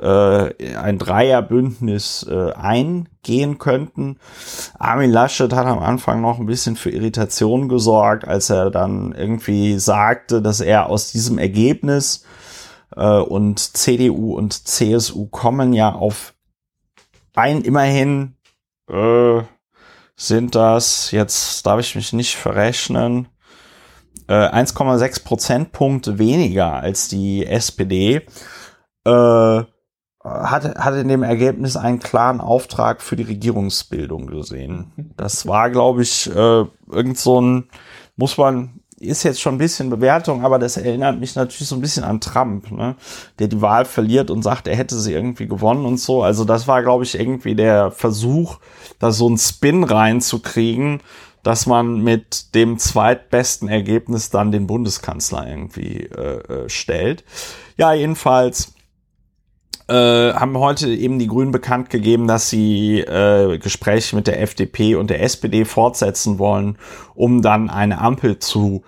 äh, 0.00 0.76
ein 0.76 0.98
Dreierbündnis 0.98 2.26
äh, 2.28 2.52
eingehen 2.52 3.58
könnten. 3.58 4.18
Armin 4.78 5.10
Laschet 5.10 5.52
hat 5.52 5.66
am 5.66 5.80
Anfang 5.80 6.20
noch 6.20 6.38
ein 6.38 6.46
bisschen 6.46 6.76
für 6.76 6.90
Irritation 6.90 7.68
gesorgt, 7.68 8.26
als 8.26 8.50
er 8.50 8.70
dann 8.70 9.12
irgendwie 9.12 9.78
sagte, 9.78 10.40
dass 10.40 10.60
er 10.60 10.88
aus 10.88 11.10
diesem 11.12 11.38
Ergebnis 11.38 12.24
äh, 12.96 13.18
und 13.18 13.58
CDU 13.58 14.36
und 14.36 14.52
CSU 14.68 15.26
kommen 15.26 15.72
ja 15.72 15.92
auf 15.92 16.34
ein 17.38 17.62
immerhin 17.62 18.36
äh, 18.90 19.42
sind 20.16 20.54
das, 20.54 21.12
jetzt 21.12 21.64
darf 21.64 21.78
ich 21.80 21.94
mich 21.94 22.12
nicht 22.12 22.36
verrechnen, 22.36 23.28
äh, 24.26 24.32
1,6 24.32 25.24
Prozentpunkte 25.24 26.18
weniger 26.18 26.74
als 26.74 27.08
die 27.08 27.46
SPD. 27.46 28.26
Äh, 29.04 29.62
hat, 30.24 30.76
hat 30.76 30.94
in 30.94 31.08
dem 31.08 31.22
Ergebnis 31.22 31.76
einen 31.76 32.00
klaren 32.00 32.40
Auftrag 32.40 33.00
für 33.00 33.14
die 33.14 33.22
Regierungsbildung 33.22 34.26
gesehen. 34.26 35.14
Das 35.16 35.46
war, 35.46 35.70
glaube 35.70 36.02
ich, 36.02 36.28
äh, 36.28 36.64
irgend 36.90 37.18
so 37.18 37.40
ein, 37.40 37.68
muss 38.16 38.36
man, 38.36 38.80
ist 39.00 39.22
jetzt 39.22 39.40
schon 39.40 39.54
ein 39.54 39.58
bisschen 39.58 39.90
Bewertung, 39.90 40.44
aber 40.44 40.58
das 40.58 40.76
erinnert 40.76 41.20
mich 41.20 41.34
natürlich 41.34 41.68
so 41.68 41.76
ein 41.76 41.80
bisschen 41.80 42.04
an 42.04 42.20
Trump, 42.20 42.70
ne? 42.70 42.96
der 43.38 43.48
die 43.48 43.60
Wahl 43.60 43.84
verliert 43.84 44.30
und 44.30 44.42
sagt, 44.42 44.66
er 44.66 44.76
hätte 44.76 44.98
sie 44.98 45.12
irgendwie 45.12 45.46
gewonnen 45.46 45.86
und 45.86 45.98
so. 45.98 46.22
Also 46.22 46.44
das 46.44 46.66
war, 46.66 46.82
glaube 46.82 47.04
ich, 47.04 47.18
irgendwie 47.18 47.54
der 47.54 47.90
Versuch, 47.90 48.58
da 48.98 49.12
so 49.12 49.28
einen 49.28 49.38
Spin 49.38 49.84
reinzukriegen, 49.84 51.00
dass 51.42 51.66
man 51.66 52.02
mit 52.02 52.54
dem 52.54 52.78
zweitbesten 52.78 53.68
Ergebnis 53.68 54.30
dann 54.30 54.50
den 54.50 54.66
Bundeskanzler 54.66 55.48
irgendwie 55.48 56.02
äh, 56.04 56.64
äh 56.64 56.68
stellt. 56.68 57.24
Ja, 57.76 57.92
jedenfalls 57.92 58.72
äh, 59.88 60.32
haben 60.34 60.58
heute 60.58 60.88
eben 60.88 61.18
die 61.18 61.26
Grünen 61.26 61.50
bekannt 61.50 61.90
gegeben, 61.90 62.26
dass 62.26 62.50
sie 62.50 63.00
äh, 63.00 63.58
Gespräche 63.58 64.16
mit 64.16 64.26
der 64.26 64.40
FDP 64.42 64.94
und 64.96 65.10
der 65.10 65.22
SPD 65.22 65.64
fortsetzen 65.64 66.38
wollen, 66.38 66.78
um 67.14 67.42
dann 67.42 67.70
eine 67.70 68.00
Ampel 68.00 68.38
zu 68.38 68.82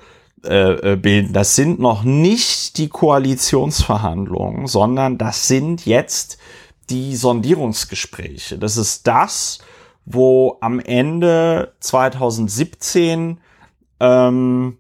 äh, 0.45 0.93
äh, 0.93 0.97
bilden. 0.97 1.33
Das 1.33 1.57
sind 1.57 1.81
noch 1.81 2.03
nicht 2.03 2.79
die 2.79 2.89
Koalitionsverhandlungen, 2.89 4.67
sondern 4.67 5.19
das 5.19 5.49
sind 5.49 5.85
jetzt 5.85 6.39
die 6.89 7.15
Sondierungsgespräche. 7.15 8.59
Das 8.59 8.77
ist 8.77 9.07
das, 9.07 9.59
wo 10.05 10.57
am 10.61 10.81
Ende 10.81 11.75
2017 11.81 13.39
ähm, 14.01 14.79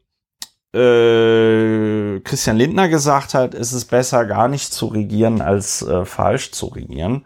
äh, 0.74 2.20
Christian 2.20 2.56
Lindner 2.56 2.88
gesagt 2.88 3.34
hat, 3.34 3.54
ist 3.54 3.72
es 3.72 3.84
besser 3.84 4.24
gar 4.24 4.48
nicht 4.48 4.72
zu 4.72 4.86
regieren 4.86 5.40
als 5.40 5.82
äh, 5.82 6.04
falsch 6.04 6.52
zu 6.52 6.66
regieren. 6.66 7.24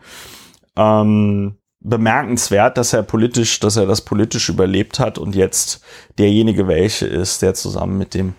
Ähm, 0.77 1.57
bemerkenswert, 1.81 2.79
dass 2.79 2.95
er 2.95 3.03
politisch, 3.03 3.61
dass 3.61 3.77
er 3.77 3.87
das 3.87 4.01
politisch 4.01 4.49
überlebt 4.49 4.99
hat 4.99 5.19
und 5.19 5.35
jetzt 5.37 5.85
derjenige 6.19 6.67
welche 6.67 7.07
ist, 7.07 7.43
der 7.43 7.55
zusammen 7.55 7.99
mit 7.99 8.15
dem 8.15 8.35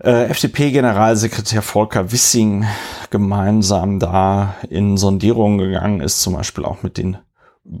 äh, 0.00 0.26
FDP-Generalsekretär 0.26 1.62
Volker 1.62 2.12
Wissing 2.12 2.66
gemeinsam 3.10 3.98
da 3.98 4.56
in 4.68 4.98
Sondierungen 4.98 5.58
gegangen 5.58 6.00
ist, 6.00 6.20
zum 6.20 6.34
Beispiel 6.34 6.64
auch 6.64 6.82
mit 6.82 6.98
den 6.98 7.16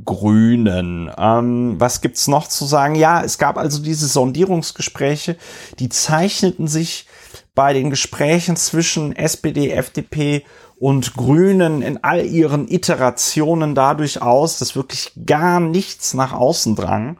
Grünen. 0.04 1.10
Ähm, 1.16 1.74
was 1.78 2.00
gibt's 2.00 2.28
noch 2.28 2.48
zu 2.48 2.64
sagen? 2.64 2.94
Ja, 2.94 3.22
es 3.22 3.38
gab 3.38 3.58
also 3.58 3.82
diese 3.82 4.06
Sondierungsgespräche, 4.06 5.36
die 5.78 5.88
zeichneten 5.88 6.66
sich 6.66 7.06
bei 7.54 7.72
den 7.72 7.90
Gesprächen 7.90 8.56
zwischen 8.56 9.14
SPD, 9.14 9.70
FDP 9.70 10.44
und 10.78 11.14
Grünen 11.14 11.82
in 11.82 12.02
all 12.02 12.24
ihren 12.24 12.68
Iterationen 12.68 13.74
dadurch 13.74 14.20
aus, 14.22 14.58
dass 14.58 14.74
wirklich 14.74 15.12
gar 15.26 15.60
nichts 15.60 16.14
nach 16.14 16.32
außen 16.32 16.74
drang, 16.74 17.18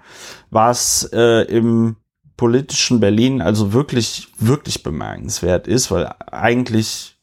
was 0.50 1.08
äh, 1.12 1.42
im 1.42 1.96
politischen 2.36 2.98
Berlin 2.98 3.40
also 3.40 3.72
wirklich, 3.72 4.28
wirklich 4.38 4.82
bemerkenswert 4.82 5.68
ist, 5.68 5.90
weil 5.92 6.12
eigentlich 6.30 7.16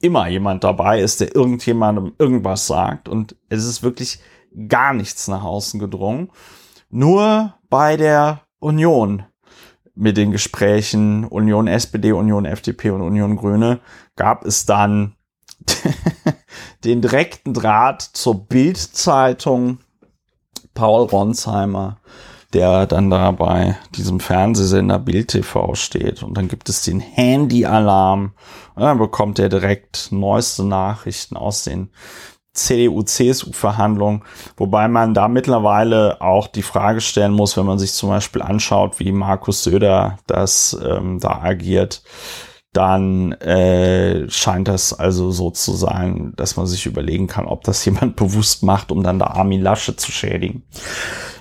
immer 0.00 0.26
jemand 0.28 0.64
dabei 0.64 1.00
ist, 1.00 1.20
der 1.20 1.34
irgendjemandem 1.34 2.14
irgendwas 2.18 2.66
sagt 2.66 3.08
und 3.08 3.36
es 3.48 3.64
ist 3.64 3.82
wirklich 3.82 4.18
gar 4.68 4.92
nichts 4.92 5.28
nach 5.28 5.44
außen 5.44 5.80
gedrungen. 5.80 6.30
Nur 6.90 7.54
bei 7.68 7.96
der 7.96 8.42
Union 8.58 9.24
mit 9.94 10.16
den 10.16 10.30
Gesprächen 10.30 11.24
Union 11.24 11.66
SPD, 11.66 12.12
Union 12.12 12.44
FDP 12.44 12.90
und 12.90 13.02
Union 13.02 13.36
Grüne 13.36 13.80
gab 14.14 14.44
es 14.44 14.66
dann 14.66 15.14
den 16.84 17.00
direkten 17.00 17.54
Draht 17.54 18.02
zur 18.02 18.46
Bildzeitung 18.46 19.78
Paul 20.74 21.06
Ronsheimer, 21.06 21.98
der 22.52 22.86
dann 22.86 23.10
da 23.10 23.30
bei 23.32 23.76
diesem 23.94 24.20
Fernsehsender 24.20 24.98
Bild 24.98 25.28
TV 25.28 25.74
steht. 25.74 26.22
Und 26.22 26.36
dann 26.36 26.48
gibt 26.48 26.68
es 26.68 26.82
den 26.82 27.00
Handy-Alarm. 27.00 28.34
Und 28.74 28.82
dann 28.82 28.98
bekommt 28.98 29.38
er 29.38 29.48
direkt 29.48 30.08
neueste 30.12 30.64
Nachrichten 30.64 31.36
aus 31.36 31.64
den 31.64 31.90
CDU-CSU-Verhandlungen, 32.56 34.22
wobei 34.56 34.88
man 34.88 35.14
da 35.14 35.28
mittlerweile 35.28 36.20
auch 36.20 36.48
die 36.48 36.62
Frage 36.62 37.00
stellen 37.00 37.32
muss, 37.32 37.56
wenn 37.56 37.66
man 37.66 37.78
sich 37.78 37.92
zum 37.92 38.08
Beispiel 38.08 38.42
anschaut, 38.42 38.98
wie 38.98 39.12
Markus 39.12 39.62
Söder 39.62 40.18
das 40.26 40.76
ähm, 40.84 41.20
da 41.20 41.42
agiert, 41.42 42.02
dann 42.72 43.32
äh, 43.32 44.28
scheint 44.28 44.68
das 44.68 44.92
also 44.92 45.30
so 45.30 45.50
zu 45.50 45.72
sein, 45.72 46.34
dass 46.36 46.56
man 46.56 46.66
sich 46.66 46.84
überlegen 46.84 47.26
kann, 47.26 47.46
ob 47.46 47.64
das 47.64 47.84
jemand 47.86 48.16
bewusst 48.16 48.62
macht, 48.62 48.92
um 48.92 49.02
dann 49.02 49.18
da 49.18 49.28
Armin 49.28 49.62
Lasche 49.62 49.96
zu 49.96 50.12
schädigen. 50.12 50.64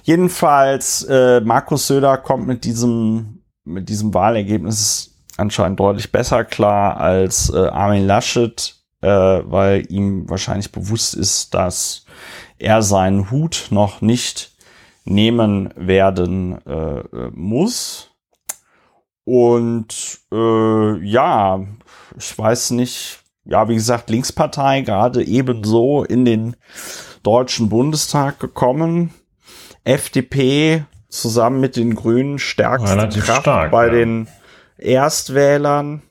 Jedenfalls, 0.03 1.03
äh, 1.03 1.41
Markus 1.41 1.88
Söder 1.88 2.18
kommt 2.18 2.47
mit 2.47 2.63
diesem, 2.63 3.39
mit 3.63 3.89
diesem 3.89 4.13
Wahlergebnis 4.13 5.16
anscheinend 5.38 5.80
deutlich 5.80 6.11
besser 6.11 6.45
klar 6.45 6.97
als 6.97 7.51
äh, 7.53 7.68
Armin 7.68 8.05
Laschet 8.05 8.76
äh, 9.06 9.43
weil 9.51 9.86
ihm 9.91 10.28
wahrscheinlich 10.28 10.72
bewusst 10.72 11.14
ist, 11.14 11.53
dass 11.53 12.06
er 12.58 12.82
seinen 12.82 13.30
Hut 13.30 13.68
noch 13.70 14.01
nicht 14.01 14.51
nehmen 15.03 15.72
werden 15.76 16.66
äh, 16.66 17.03
muss. 17.32 18.10
Und 19.24 20.20
äh, 20.32 20.97
ja, 21.06 21.60
ich 22.18 22.38
weiß 22.38 22.72
nicht, 22.72 23.20
ja, 23.43 23.70
wie 23.70 23.76
gesagt, 23.76 24.10
Linkspartei 24.10 24.82
gerade 24.82 25.24
ebenso 25.24 26.03
in 26.03 26.26
den 26.26 26.56
Deutschen 27.22 27.70
Bundestag 27.70 28.39
gekommen. 28.39 29.14
FDP 29.84 30.86
zusammen 31.10 31.60
mit 31.60 31.76
den 31.76 31.93
Grünen 31.93 32.39
stärkste 32.39 32.97
Relativ 32.97 33.26
Kraft 33.26 33.41
stark, 33.41 33.72
bei 33.72 33.86
ja. 33.86 33.93
den 33.93 34.28
Erstwählern. 34.80 36.01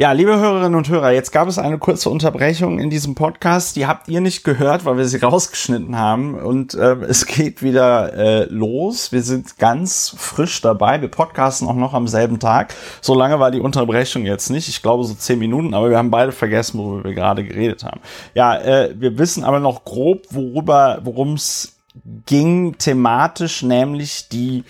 Ja, 0.00 0.12
liebe 0.12 0.34
Hörerinnen 0.38 0.76
und 0.76 0.88
Hörer, 0.88 1.10
jetzt 1.10 1.30
gab 1.30 1.46
es 1.46 1.58
eine 1.58 1.76
kurze 1.76 2.08
Unterbrechung 2.08 2.78
in 2.78 2.88
diesem 2.88 3.14
Podcast. 3.14 3.76
Die 3.76 3.86
habt 3.86 4.08
ihr 4.08 4.22
nicht 4.22 4.44
gehört, 4.44 4.86
weil 4.86 4.96
wir 4.96 5.04
sie 5.04 5.18
rausgeschnitten 5.22 5.98
haben. 5.98 6.36
Und 6.36 6.72
äh, 6.72 6.94
es 7.06 7.26
geht 7.26 7.62
wieder 7.62 8.14
äh, 8.14 8.44
los. 8.44 9.12
Wir 9.12 9.20
sind 9.20 9.58
ganz 9.58 10.14
frisch 10.16 10.62
dabei. 10.62 11.02
Wir 11.02 11.08
podcasten 11.08 11.68
auch 11.68 11.74
noch 11.74 11.92
am 11.92 12.08
selben 12.08 12.40
Tag. 12.40 12.72
So 13.02 13.14
lange 13.14 13.40
war 13.40 13.50
die 13.50 13.60
Unterbrechung 13.60 14.24
jetzt 14.24 14.48
nicht. 14.48 14.70
Ich 14.70 14.80
glaube 14.80 15.04
so 15.04 15.12
zehn 15.12 15.38
Minuten, 15.38 15.74
aber 15.74 15.90
wir 15.90 15.98
haben 15.98 16.10
beide 16.10 16.32
vergessen, 16.32 16.78
worüber 16.78 17.04
wir 17.04 17.14
gerade 17.14 17.44
geredet 17.44 17.84
haben. 17.84 18.00
Ja, 18.32 18.56
äh, 18.56 18.94
wir 18.98 19.18
wissen 19.18 19.44
aber 19.44 19.60
noch 19.60 19.84
grob, 19.84 20.28
worüber, 20.30 21.00
worum 21.04 21.34
es 21.34 21.79
ging 22.26 22.76
thematisch 22.78 23.62
nämlich 23.62 24.28
die 24.28 24.64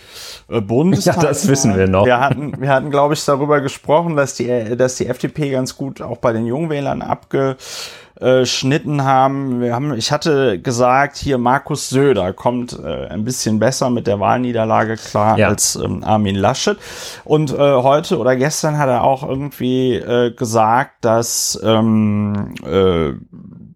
äh, 0.49 0.61
Bundestag. 0.61 1.17
Ja, 1.17 1.23
das 1.23 1.49
wissen 1.49 1.77
wir 1.77 1.89
noch. 1.89 2.07
Wir 2.07 2.21
hatten, 2.21 2.61
wir 2.61 2.71
hatten, 2.71 2.91
glaube 2.91 3.15
ich, 3.15 3.25
darüber 3.25 3.61
gesprochen, 3.61 4.17
dass 4.17 4.35
die, 4.35 4.77
dass 4.77 4.97
die 4.97 5.07
FDP 5.07 5.51
ganz 5.51 5.77
gut 5.77 6.03
auch 6.03 6.19
bei 6.19 6.33
den 6.33 6.47
Jungwählern 6.47 7.03
abgeschnitten 7.03 9.05
haben. 9.05 9.61
Wir 9.61 9.75
haben, 9.75 9.95
ich 9.95 10.13
hatte 10.13 10.61
gesagt, 10.61 11.17
hier 11.17 11.39
Markus 11.39 11.89
Söder 11.89 12.33
kommt 12.33 12.79
äh, 12.79 13.07
ein 13.07 13.25
bisschen 13.25 13.59
besser 13.59 13.91
mit 13.91 14.07
der 14.07 14.21
Wahlniederlage 14.21 14.97
klar 14.97 15.37
ja. 15.39 15.49
als 15.49 15.75
ähm, 15.77 16.05
Armin 16.05 16.37
Laschet. 16.37 16.79
Und 17.25 17.53
äh, 17.53 17.57
heute 17.57 18.19
oder 18.19 18.37
gestern 18.37 18.79
hat 18.79 18.89
er 18.89 19.03
auch 19.05 19.29
irgendwie 19.29 19.95
äh, 19.95 20.33
gesagt, 20.33 21.05
dass 21.05 21.61
ähm, 21.63 22.55
äh, 22.65 23.13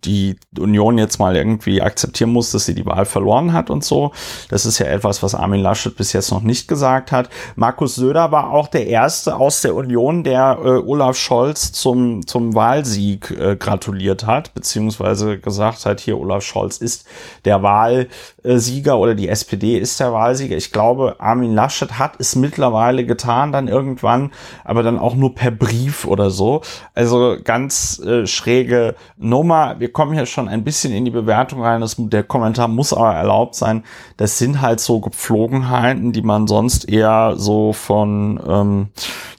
die 0.05 0.37
Union 0.59 0.99
jetzt 0.99 1.19
mal 1.19 1.37
irgendwie 1.37 1.83
akzeptieren 1.83 2.31
muss, 2.31 2.51
dass 2.51 2.67
sie 2.67 2.75
die 2.75 2.87
Wahl 2.87 3.05
verloren 3.05 3.53
hat 3.53 3.71
und 3.71 3.85
so. 3.85 4.13
Das 4.49 4.67
ist 4.67 4.79
ja 4.79 4.87
etwas, 4.87 5.23
was 5.23 5.35
Armin 5.35 5.61
Laschet 5.61 5.97
bis 5.97 6.13
jetzt 6.13 6.31
noch 6.31 6.43
nicht 6.43 6.69
gesagt 6.69 7.13
hat. 7.13 7.29
Markus 7.57 7.95
Söder 7.95 8.31
war 8.33 8.51
auch 8.51 8.69
der 8.69 8.87
erste 8.87 9.37
aus 9.37 9.63
der 9.63 9.75
Union, 9.75 10.25
der 10.25 10.59
äh, 10.63 10.69
Olaf 10.69 11.17
Scholz 11.17 11.73
zum, 11.73 12.27
zum 12.27 12.55
Wahlsieg 12.55 13.31
äh, 13.31 13.57
gratuliert 13.57 14.27
hat, 14.27 14.55
beziehungsweise 14.55 15.39
gesagt 15.39 15.87
hat, 15.87 16.01
hier 16.01 16.19
Olaf 16.19 16.45
Scholz 16.45 16.79
ist 16.79 17.07
der 17.45 17.63
Wahlsieger 17.63 18.99
oder 18.99 19.15
die 19.15 19.29
SPD 19.29 19.79
ist 19.79 20.01
der 20.01 20.13
Wahlsieger. 20.13 20.57
Ich 20.57 20.73
glaube, 20.73 21.17
Armin 21.19 21.55
Laschet 21.55 21.99
hat 21.99 22.15
es 22.19 22.37
mittlerweile 22.37 23.07
getan, 23.07 23.53
dann 23.53 23.69
irgendwann, 23.69 24.33
aber 24.65 24.83
dann 24.83 24.99
auch 24.99 25.15
nur 25.15 25.35
per 25.35 25.51
Brief 25.51 26.05
oder 26.07 26.31
so. 26.31 26.63
Also 26.95 27.37
ganz 27.43 27.99
äh, 28.01 28.27
schräge 28.27 28.95
Nummer. 29.17 29.77
Wir 29.79 29.93
kommen 29.95 30.13
hier 30.13 30.27
schon 30.27 30.49
ein 30.49 30.65
bisschen 30.65 30.93
in 30.93 31.07
die 31.07 31.11
Bewertung 31.11 31.63
rein. 31.63 31.81
Das, 31.81 31.97
der 31.97 32.23
Kommentar 32.23 32.69
muss 32.69 32.93
aber 32.93 33.15
erlaubt 33.15 33.55
sein. 33.55 33.85
Das 34.19 34.37
sind 34.37 34.61
halt 34.61 34.81
so 34.81 35.01
Gepflogenheiten, 35.01 36.13
die 36.13 36.21
man 36.21 36.47
sonst 36.47 36.87
eher 36.87 37.35
so 37.37 37.73
von 37.73 38.39
ähm, 38.47 38.89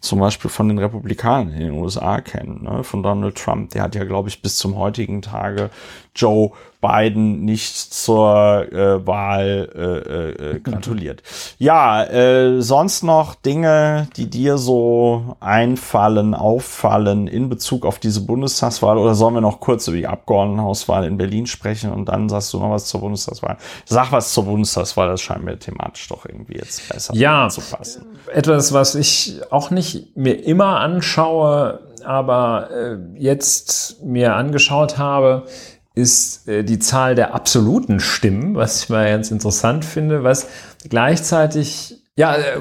zum 0.01 0.19
Beispiel 0.19 0.49
von 0.49 0.67
den 0.67 0.79
Republikanern 0.79 1.49
in 1.49 1.59
den 1.59 1.71
USA 1.73 2.21
kennt, 2.21 2.63
ne? 2.63 2.83
von 2.83 3.03
Donald 3.03 3.35
Trump. 3.35 3.71
Der 3.71 3.83
hat 3.83 3.93
ja, 3.93 4.05
glaube 4.05 4.29
ich, 4.29 4.41
bis 4.41 4.57
zum 4.57 4.75
heutigen 4.77 5.21
Tage 5.21 5.69
Joe 6.15 6.51
Biden 6.85 7.45
nicht 7.45 7.75
zur 7.75 8.71
äh, 8.71 9.05
Wahl 9.05 9.69
äh, 9.75 10.55
äh, 10.55 10.59
gratuliert. 10.59 11.23
Ja, 11.57 12.03
äh, 12.03 12.61
sonst 12.61 13.03
noch 13.03 13.33
Dinge, 13.35 14.07
die 14.15 14.29
dir 14.29 14.57
so 14.57 15.35
einfallen, 15.39 16.35
auffallen 16.35 17.27
in 17.27 17.49
Bezug 17.49 17.85
auf 17.85 17.99
diese 17.99 18.21
Bundestagswahl 18.21 18.97
oder 18.97 19.15
sollen 19.15 19.33
wir 19.33 19.41
noch 19.41 19.59
kurz 19.59 19.87
über 19.87 19.97
die 19.97 20.07
Abgeordnetenhauswahl 20.07 21.05
in 21.05 21.17
Berlin 21.17 21.47
sprechen 21.47 21.91
und 21.91 22.05
dann 22.05 22.29
sagst 22.29 22.53
du 22.53 22.59
noch 22.59 22.69
was 22.69 22.85
zur 22.85 23.01
Bundestagswahl? 23.01 23.57
Sag 23.85 24.11
was 24.11 24.33
zur 24.33 24.45
Bundestagswahl, 24.45 25.07
das 25.07 25.21
scheint 25.21 25.43
mir 25.43 25.57
thematisch 25.57 26.07
doch 26.07 26.25
irgendwie 26.25 26.57
jetzt 26.57 26.87
besser 26.89 27.15
ja, 27.15 27.49
zu 27.49 27.61
passen. 27.61 28.05
Etwas, 28.31 28.73
was 28.73 28.95
ich 28.95 29.41
auch 29.49 29.71
nicht 29.71 30.15
mir 30.15 30.43
immer 30.43 30.79
anschaue, 30.79 31.79
aber 32.03 32.69
äh, 32.71 32.97
jetzt 33.17 34.03
mir 34.03 34.35
angeschaut 34.35 34.97
habe, 34.97 35.47
ist 35.95 36.47
äh, 36.47 36.63
die 36.63 36.79
Zahl 36.79 37.15
der 37.15 37.33
absoluten 37.33 37.99
Stimmen, 37.99 38.55
was 38.55 38.83
ich 38.83 38.89
mal 38.89 39.09
ganz 39.09 39.31
interessant 39.31 39.85
finde, 39.85 40.23
was 40.23 40.47
gleichzeitig, 40.87 41.95
ja, 42.15 42.35
äh, 42.35 42.59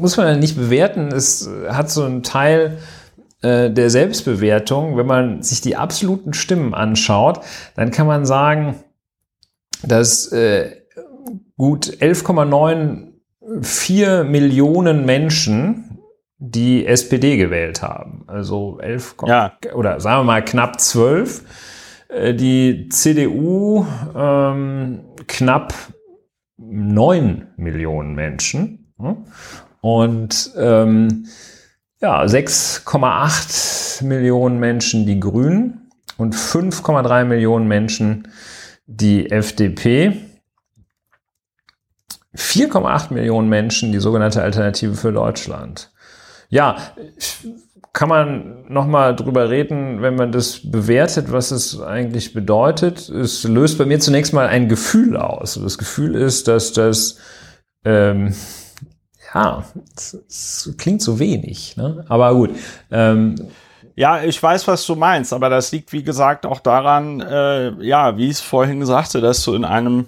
muss 0.00 0.16
man 0.16 0.26
ja 0.26 0.34
nicht 0.36 0.56
bewerten, 0.56 1.08
es 1.08 1.48
hat 1.68 1.90
so 1.90 2.04
einen 2.04 2.22
Teil 2.22 2.78
äh, 3.42 3.70
der 3.70 3.90
Selbstbewertung. 3.90 4.96
Wenn 4.96 5.06
man 5.06 5.42
sich 5.42 5.60
die 5.60 5.76
absoluten 5.76 6.32
Stimmen 6.32 6.72
anschaut, 6.74 7.40
dann 7.76 7.90
kann 7.90 8.06
man 8.06 8.24
sagen, 8.24 8.76
dass 9.82 10.32
äh, 10.32 10.70
gut 11.56 11.86
11,94 11.86 14.24
Millionen 14.24 15.04
Menschen 15.04 15.98
die 16.38 16.86
SPD 16.86 17.36
gewählt 17.36 17.82
haben. 17.82 18.24
Also 18.26 18.78
11, 18.80 19.16
ja. 19.26 19.52
oder 19.74 20.00
sagen 20.00 20.20
wir 20.20 20.24
mal 20.24 20.42
knapp 20.44 20.80
12 20.80 21.40
äh, 21.40 21.42
die 22.12 22.88
CDU 22.88 23.86
ähm, 24.16 25.00
knapp 25.26 25.74
9 26.56 27.48
Millionen 27.56 28.14
Menschen 28.14 28.92
und 29.80 30.52
ähm, 30.56 31.26
ja, 32.00 32.22
6,8 32.22 34.04
Millionen 34.04 34.58
Menschen 34.58 35.06
die 35.06 35.20
Grünen 35.20 35.90
und 36.16 36.34
5,3 36.34 37.24
Millionen 37.24 37.68
Menschen 37.68 38.28
die 38.86 39.30
FDP. 39.30 40.16
4,8 42.34 43.12
Millionen 43.12 43.48
Menschen 43.48 43.92
die 43.92 43.98
sogenannte 43.98 44.42
Alternative 44.42 44.94
für 44.94 45.12
Deutschland. 45.12 45.92
Ja, 46.48 46.76
kann 47.92 48.08
man 48.08 48.64
nochmal 48.68 49.16
drüber 49.16 49.50
reden, 49.50 50.00
wenn 50.00 50.14
man 50.14 50.30
das 50.30 50.70
bewertet, 50.70 51.32
was 51.32 51.50
es 51.50 51.80
eigentlich 51.80 52.32
bedeutet. 52.32 53.08
Es 53.08 53.44
löst 53.44 53.78
bei 53.78 53.84
mir 53.84 53.98
zunächst 53.98 54.32
mal 54.32 54.46
ein 54.46 54.68
Gefühl 54.68 55.16
aus. 55.16 55.58
Das 55.60 55.76
Gefühl 55.76 56.14
ist, 56.14 56.46
dass 56.46 56.72
das, 56.72 57.18
ähm, 57.84 58.34
ja, 59.34 59.64
es 60.28 60.72
klingt 60.78 61.02
so 61.02 61.18
wenig, 61.18 61.76
ne? 61.76 62.04
aber 62.08 62.32
gut. 62.34 62.50
Ähm, 62.92 63.34
ja, 63.96 64.22
ich 64.22 64.40
weiß, 64.40 64.68
was 64.68 64.86
du 64.86 64.94
meinst, 64.94 65.32
aber 65.32 65.50
das 65.50 65.72
liegt, 65.72 65.92
wie 65.92 66.04
gesagt, 66.04 66.46
auch 66.46 66.60
daran, 66.60 67.20
äh, 67.20 67.70
ja, 67.84 68.16
wie 68.16 68.26
ich 68.26 68.32
es 68.32 68.40
vorhin 68.40 68.86
sagte, 68.86 69.20
dass 69.20 69.44
du 69.44 69.54
in 69.54 69.64
einem, 69.64 70.06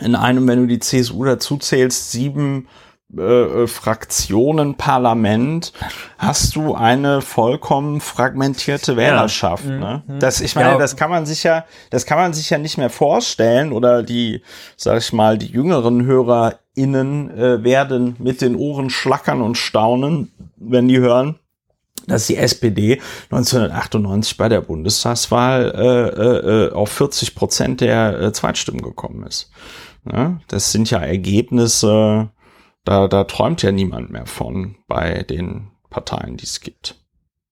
in 0.00 0.14
einem, 0.16 0.48
wenn 0.48 0.60
du 0.60 0.66
die 0.66 0.80
CSU 0.80 1.24
dazu 1.24 1.58
zählst, 1.58 2.10
sieben 2.10 2.68
äh, 3.16 3.22
äh, 3.22 3.66
Fraktionen 3.66 4.76
Parlament 4.76 5.72
hast 6.18 6.54
du 6.54 6.74
eine 6.74 7.20
vollkommen 7.20 8.00
fragmentierte 8.00 8.96
Wählerschaft. 8.96 9.64
Ja. 9.64 9.78
Ne? 9.78 10.02
Mhm. 10.06 10.18
Das, 10.20 10.40
ich 10.40 10.54
meine, 10.54 10.70
ja. 10.70 10.78
das 10.78 10.96
kann 10.96 11.10
man 11.10 11.26
sich 11.26 11.42
ja, 11.42 11.64
das 11.90 12.06
kann 12.06 12.18
man 12.18 12.32
sich 12.32 12.50
ja 12.50 12.58
nicht 12.58 12.78
mehr 12.78 12.90
vorstellen 12.90 13.72
oder 13.72 14.02
die, 14.02 14.42
sag 14.76 14.98
ich 14.98 15.12
mal, 15.12 15.38
die 15.38 15.48
jüngeren 15.48 16.04
HörerInnen 16.04 17.30
äh, 17.36 17.64
werden 17.64 18.14
mit 18.18 18.42
den 18.42 18.54
Ohren 18.54 18.90
schlackern 18.90 19.42
und 19.42 19.56
staunen, 19.56 20.30
wenn 20.56 20.86
die 20.86 20.98
hören, 20.98 21.38
dass 22.06 22.28
die 22.28 22.36
SPD 22.36 23.00
1998 23.30 24.36
bei 24.36 24.48
der 24.48 24.60
Bundestagswahl 24.60 25.72
äh, 25.74 26.66
äh, 26.66 26.72
auf 26.72 26.90
40 26.90 27.34
Prozent 27.34 27.80
der 27.80 28.20
äh, 28.20 28.32
Zweitstimmen 28.32 28.82
gekommen 28.82 29.26
ist. 29.26 29.50
Ja, 30.10 30.40
das 30.48 30.72
sind 30.72 30.90
ja 30.90 30.98
Ergebnisse, 30.98 32.30
da, 32.84 33.08
da 33.08 33.24
träumt 33.24 33.62
ja 33.62 33.72
niemand 33.72 34.10
mehr 34.10 34.26
von 34.26 34.76
bei 34.88 35.22
den 35.22 35.70
Parteien, 35.90 36.36
die 36.36 36.44
es 36.44 36.60
gibt. 36.60 36.96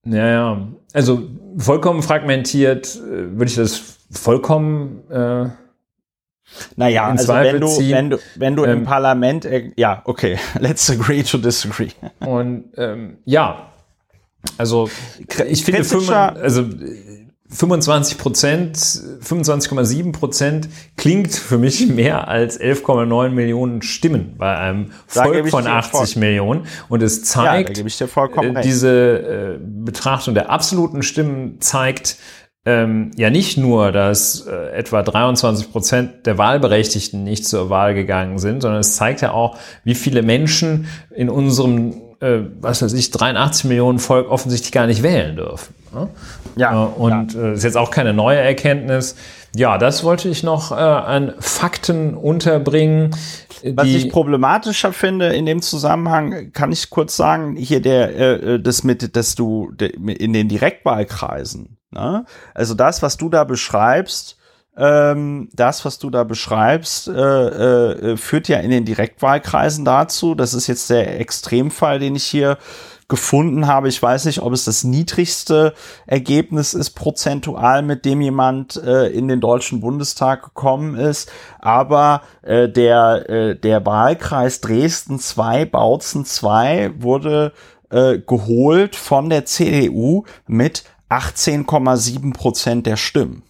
Ja, 0.04 0.26
ja. 0.26 0.68
Also 0.92 1.28
vollkommen 1.56 2.02
fragmentiert 2.02 2.96
äh, 2.96 3.36
würde 3.36 3.46
ich 3.46 3.56
das 3.56 3.98
vollkommen 4.10 5.10
äh, 5.10 5.50
naja, 6.76 7.08
also 7.08 7.34
wenn 7.34 7.60
du, 7.60 7.66
wenn 7.66 8.10
du, 8.10 8.18
wenn 8.36 8.56
du 8.56 8.64
ähm, 8.64 8.78
im 8.78 8.84
Parlament, 8.84 9.44
äh, 9.44 9.70
ja, 9.76 10.02
okay, 10.04 10.38
let's 10.58 10.90
agree 10.90 11.22
to 11.22 11.38
disagree. 11.38 11.90
Und 12.20 12.70
ähm, 12.76 13.18
ja, 13.24 13.72
also 14.56 14.88
ich 15.46 15.64
finde, 15.64 15.84
5, 15.84 16.10
also 16.10 16.64
25 17.50 18.18
Prozent, 18.18 18.76
25,7 18.76 20.12
Prozent 20.12 20.68
klingt 20.96 21.32
für 21.32 21.58
mich 21.58 21.86
mehr 21.88 22.28
als 22.28 22.60
11,9 22.60 23.30
Millionen 23.30 23.82
Stimmen 23.82 24.34
bei 24.36 24.56
einem 24.56 24.90
Volk 25.06 25.48
von 25.48 25.66
80 25.66 26.16
Millionen. 26.16 26.66
Und 26.88 27.02
es 27.02 27.24
zeigt, 27.24 27.78
ja, 27.78 27.84
äh, 28.42 28.62
diese 28.62 29.56
äh, 29.56 29.58
Betrachtung 29.60 30.34
der 30.34 30.50
absoluten 30.50 31.02
Stimmen 31.02 31.60
zeigt, 31.60 32.16
ähm, 32.66 33.12
ja 33.16 33.30
nicht 33.30 33.56
nur, 33.56 33.92
dass 33.92 34.46
äh, 34.46 34.72
etwa 34.72 35.02
23 35.02 35.72
Prozent 35.72 36.26
der 36.26 36.36
Wahlberechtigten 36.36 37.24
nicht 37.24 37.46
zur 37.46 37.70
Wahl 37.70 37.94
gegangen 37.94 38.38
sind, 38.38 38.60
sondern 38.60 38.80
es 38.80 38.96
zeigt 38.96 39.22
ja 39.22 39.32
auch, 39.32 39.56
wie 39.84 39.94
viele 39.94 40.22
Menschen 40.22 40.86
in 41.14 41.30
unserem 41.30 42.07
äh, 42.20 42.40
was 42.60 42.82
weiß 42.82 42.92
ich, 42.94 43.10
83 43.10 43.64
Millionen 43.64 43.98
Volk 43.98 44.30
offensichtlich 44.30 44.72
gar 44.72 44.86
nicht 44.86 45.02
wählen 45.02 45.36
dürfen. 45.36 45.74
Ne? 45.92 46.08
Ja. 46.56 46.84
Äh, 46.84 46.86
und 46.86 47.34
ja. 47.34 47.40
Äh, 47.40 47.54
ist 47.54 47.64
jetzt 47.64 47.76
auch 47.76 47.90
keine 47.90 48.12
neue 48.12 48.38
Erkenntnis. 48.38 49.14
Ja, 49.54 49.78
das 49.78 50.04
wollte 50.04 50.28
ich 50.28 50.42
noch 50.42 50.72
äh, 50.72 50.74
an 50.74 51.34
Fakten 51.38 52.14
unterbringen. 52.14 53.16
Was 53.64 53.88
ich 53.88 54.10
problematischer 54.10 54.92
finde 54.92 55.28
in 55.28 55.46
dem 55.46 55.62
Zusammenhang, 55.62 56.52
kann 56.52 56.70
ich 56.70 56.90
kurz 56.90 57.16
sagen, 57.16 57.56
hier 57.56 57.80
der, 57.80 58.16
äh, 58.16 58.60
das 58.60 58.84
mit, 58.84 59.16
dass 59.16 59.34
du 59.34 59.72
in 59.80 60.32
den 60.32 60.48
Direktwahlkreisen, 60.48 61.78
ne? 61.90 62.24
also 62.54 62.74
das, 62.74 63.02
was 63.02 63.16
du 63.16 63.28
da 63.30 63.44
beschreibst, 63.44 64.37
ähm, 64.78 65.48
das, 65.52 65.84
was 65.84 65.98
du 65.98 66.08
da 66.08 66.22
beschreibst, 66.22 67.08
äh, 67.08 67.12
äh, 67.12 68.16
führt 68.16 68.46
ja 68.46 68.58
in 68.58 68.70
den 68.70 68.84
Direktwahlkreisen 68.84 69.84
dazu. 69.84 70.36
Das 70.36 70.54
ist 70.54 70.68
jetzt 70.68 70.88
der 70.88 71.18
Extremfall, 71.20 71.98
den 71.98 72.14
ich 72.14 72.24
hier 72.24 72.58
gefunden 73.08 73.66
habe. 73.66 73.88
Ich 73.88 74.00
weiß 74.00 74.26
nicht, 74.26 74.40
ob 74.40 74.52
es 74.52 74.66
das 74.66 74.84
niedrigste 74.84 75.74
Ergebnis 76.06 76.74
ist 76.74 76.90
prozentual, 76.90 77.82
mit 77.82 78.04
dem 78.04 78.20
jemand 78.20 78.76
äh, 78.76 79.08
in 79.08 79.26
den 79.26 79.40
Deutschen 79.40 79.80
Bundestag 79.80 80.44
gekommen 80.44 80.94
ist. 80.94 81.28
Aber 81.58 82.22
äh, 82.42 82.68
der, 82.68 83.28
äh, 83.28 83.56
der 83.56 83.84
Wahlkreis 83.84 84.60
Dresden 84.60 85.18
2, 85.18 85.64
Bautzen 85.64 86.24
2 86.24 86.92
wurde 86.98 87.52
äh, 87.90 88.18
geholt 88.18 88.94
von 88.94 89.28
der 89.30 89.44
CDU 89.46 90.24
mit 90.46 90.84
18,7 91.08 92.34
Prozent 92.34 92.86
der 92.86 92.96
Stimmen. 92.96 93.42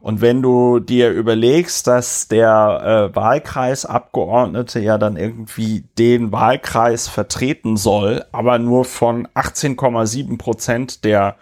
Und 0.00 0.22
wenn 0.22 0.40
du 0.40 0.78
dir 0.78 1.10
überlegst, 1.10 1.86
dass 1.86 2.26
der 2.26 3.10
äh, 3.12 3.14
Wahlkreisabgeordnete 3.14 4.80
ja 4.80 4.96
dann 4.96 5.16
irgendwie 5.16 5.84
den 5.98 6.32
Wahlkreis 6.32 7.06
vertreten 7.06 7.76
soll, 7.76 8.24
aber 8.32 8.58
nur 8.58 8.86
von 8.86 9.28
18,7 9.34 10.38
Prozent 10.38 11.04
der 11.04 11.36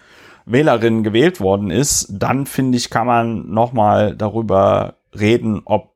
Wählerinnen 0.45 1.05
gewählt 1.05 1.41
worden 1.41 1.71
ist, 1.71 2.09
dann 2.11 2.47
finde 2.47 2.79
ich, 2.79 2.91
kann 2.91 3.07
man 3.07 3.51
nochmal 3.51 4.17
darüber 4.17 4.95
reden, 5.13 5.63
ob 5.65 5.93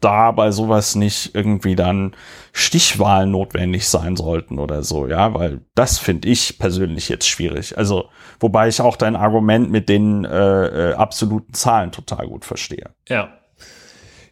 da 0.00 0.30
bei 0.30 0.50
sowas 0.50 0.94
nicht 0.94 1.34
irgendwie 1.34 1.74
dann 1.74 2.14
Stichwahlen 2.52 3.30
notwendig 3.30 3.88
sein 3.88 4.16
sollten 4.16 4.58
oder 4.58 4.82
so, 4.82 5.06
ja, 5.06 5.34
weil 5.34 5.60
das 5.74 5.98
finde 5.98 6.28
ich 6.28 6.58
persönlich 6.58 7.08
jetzt 7.08 7.28
schwierig. 7.28 7.76
Also, 7.76 8.08
wobei 8.40 8.68
ich 8.68 8.80
auch 8.80 8.96
dein 8.96 9.16
Argument 9.16 9.70
mit 9.70 9.88
den 9.88 10.24
äh, 10.24 10.90
äh, 10.90 10.94
absoluten 10.94 11.54
Zahlen 11.54 11.92
total 11.92 12.28
gut 12.28 12.44
verstehe. 12.44 12.90
Ja. 13.08 13.28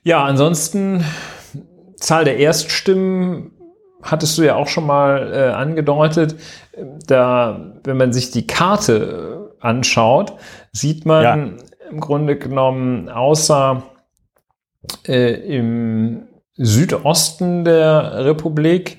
Ja, 0.03 0.25
ansonsten 0.25 1.05
Zahl 1.97 2.25
der 2.25 2.39
Erststimmen 2.39 3.51
hattest 4.03 4.39
du 4.39 4.43
ja 4.43 4.55
auch 4.55 4.69
schon 4.69 4.87
mal 4.87 5.33
äh, 5.33 5.53
angedeutet. 5.53 6.37
Da, 7.07 7.73
wenn 7.83 7.97
man 7.97 8.13
sich 8.13 8.31
die 8.31 8.47
Karte 8.47 9.51
äh, 9.61 9.67
anschaut, 9.67 10.35
sieht 10.73 11.07
man 11.07 11.23
ja. 11.25 11.89
im 11.91 12.01
Grunde 12.01 12.39
genommen 12.39 13.09
außer 13.09 13.83
äh, 15.07 15.33
im 15.57 16.29
Südosten 16.57 17.65
der 17.65 18.25
Republik 18.25 18.99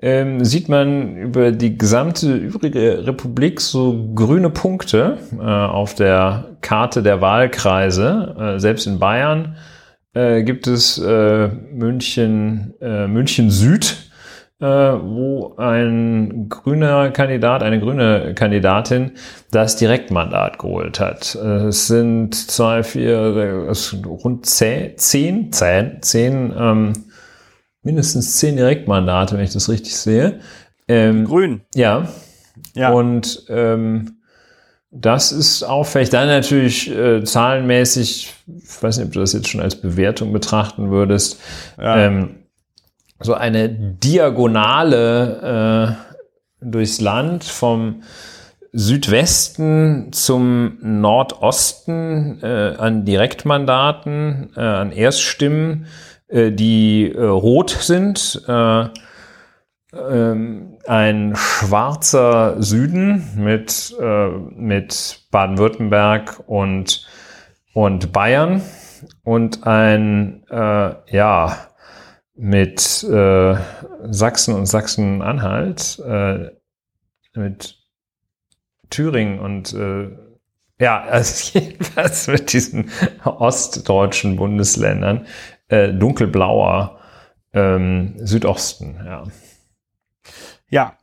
ähm, 0.00 0.44
sieht 0.44 0.68
man 0.68 1.16
über 1.16 1.52
die 1.52 1.78
gesamte 1.78 2.34
übrige 2.34 3.06
Republik 3.06 3.60
so 3.60 4.10
grüne 4.14 4.50
Punkte 4.50 5.18
äh, 5.38 5.42
auf 5.42 5.94
der 5.94 6.56
Karte 6.60 7.02
der 7.02 7.20
Wahlkreise. 7.20 8.34
Äh, 8.56 8.58
selbst 8.58 8.86
in 8.86 8.98
Bayern 8.98 9.56
äh, 10.14 10.42
gibt 10.42 10.66
es 10.66 10.98
äh, 10.98 11.48
München, 11.48 12.74
äh, 12.80 13.06
München 13.06 13.50
Süd 13.50 14.01
wo 14.62 15.54
ein 15.56 16.48
grüner 16.48 17.10
Kandidat, 17.10 17.62
eine 17.62 17.80
grüne 17.80 18.34
Kandidatin 18.34 19.12
das 19.50 19.76
Direktmandat 19.76 20.58
geholt 20.58 21.00
hat. 21.00 21.34
Es 21.34 21.88
sind 21.88 22.34
zwei, 22.34 22.82
vier, 22.82 23.68
es 23.68 23.96
rund 24.06 24.46
zehn, 24.46 24.96
zehn, 24.96 25.52
zehn, 25.52 25.98
zehn 26.00 26.54
ähm, 26.56 26.92
mindestens 27.82 28.38
zehn 28.38 28.56
Direktmandate, 28.56 29.36
wenn 29.36 29.44
ich 29.44 29.52
das 29.52 29.68
richtig 29.68 29.96
sehe. 29.96 30.40
Ähm, 30.88 31.24
Grün. 31.24 31.62
Ja. 31.74 32.08
Ja. 32.74 32.92
Und 32.92 33.44
ähm, 33.48 34.18
das 34.90 35.32
ist 35.32 35.62
auffällig. 35.62 36.10
Dann 36.10 36.28
natürlich 36.28 36.90
äh, 36.90 37.24
zahlenmäßig, 37.24 38.32
ich 38.46 38.82
weiß 38.82 38.98
nicht, 38.98 39.06
ob 39.06 39.12
du 39.12 39.20
das 39.20 39.32
jetzt 39.32 39.48
schon 39.48 39.60
als 39.60 39.76
Bewertung 39.76 40.32
betrachten 40.32 40.90
würdest. 40.90 41.40
Ja. 41.78 42.06
Ähm, 42.06 42.41
so 43.22 43.34
eine 43.34 43.68
Diagonale 43.68 44.96
äh, 46.60 46.64
durchs 46.64 47.00
Land 47.00 47.44
vom 47.44 48.02
Südwesten 48.72 50.12
zum 50.12 50.78
Nordosten 50.80 52.40
äh, 52.42 52.74
an 52.78 53.04
Direktmandaten, 53.04 54.50
äh, 54.56 54.60
an 54.60 54.92
Erststimmen, 54.92 55.86
äh, 56.28 56.52
die 56.52 57.12
äh, 57.12 57.22
rot 57.22 57.70
sind. 57.70 58.42
Äh, 58.48 58.88
ähm, 59.94 60.78
ein 60.86 61.34
schwarzer 61.36 62.62
Süden 62.62 63.28
mit, 63.36 63.94
äh, 64.00 64.28
mit 64.28 65.20
Baden-Württemberg 65.30 66.42
und, 66.46 67.06
und 67.74 68.10
Bayern 68.10 68.62
und 69.22 69.66
ein, 69.66 70.44
äh, 70.50 70.94
ja, 71.14 71.68
mit 72.42 73.04
äh, 73.04 73.54
Sachsen 74.10 74.54
und 74.56 74.66
Sachsen-Anhalt, 74.66 76.02
äh, 76.04 76.50
mit 77.34 77.78
Thüringen 78.90 79.38
und 79.38 79.72
äh, 79.72 80.10
ja, 80.80 81.02
also 81.08 81.60
jedenfalls 81.60 82.26
mit 82.26 82.52
diesen 82.52 82.90
ostdeutschen 83.24 84.34
Bundesländern 84.34 85.28
äh, 85.68 85.92
dunkelblauer 85.92 86.98
ähm, 87.52 88.14
Südosten, 88.18 88.96
ja. 89.06 89.22
Ja, 90.68 90.98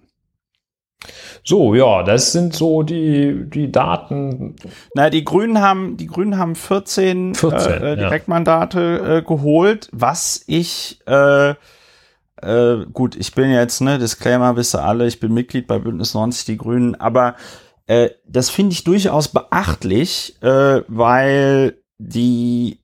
so, 1.44 1.74
ja, 1.74 2.04
das 2.04 2.32
sind 2.32 2.54
so 2.54 2.84
die, 2.84 3.50
die 3.50 3.72
Daten. 3.72 4.56
Na, 4.94 5.10
die 5.10 5.24
Grünen 5.24 5.60
haben, 5.60 5.98
die 5.98 6.08
Grünen 6.08 6.38
haben 6.38 6.56
14, 6.56 7.36
14 7.36 7.72
äh, 7.72 7.96
Direktmandate 7.96 8.80
ja. 8.80 9.18
äh, 9.18 9.22
geholt, 9.22 9.90
was 9.92 10.44
ich, 10.48 11.00
äh, 11.08 11.52
äh, 12.42 12.86
gut, 12.94 13.16
ich 13.16 13.34
bin 13.34 13.52
jetzt, 13.52 13.82
ne, 13.82 13.98
Disclaimer, 13.98 14.56
wisst 14.56 14.76
ihr 14.76 14.84
alle, 14.84 15.08
ich 15.08 15.20
bin 15.20 15.34
Mitglied 15.34 15.68
bei 15.68 15.80
Bündnis 15.80 16.14
90 16.14 16.46
Die 16.46 16.58
Grünen, 16.58 16.96
aber 16.96 17.36
äh, 17.88 18.10
das 18.28 18.50
finde 18.50 18.74
ich 18.74 18.84
durchaus 18.84 19.30
beachtlich, 19.30 20.38
äh, 20.42 20.84
weil 20.88 21.78
die 21.98 22.80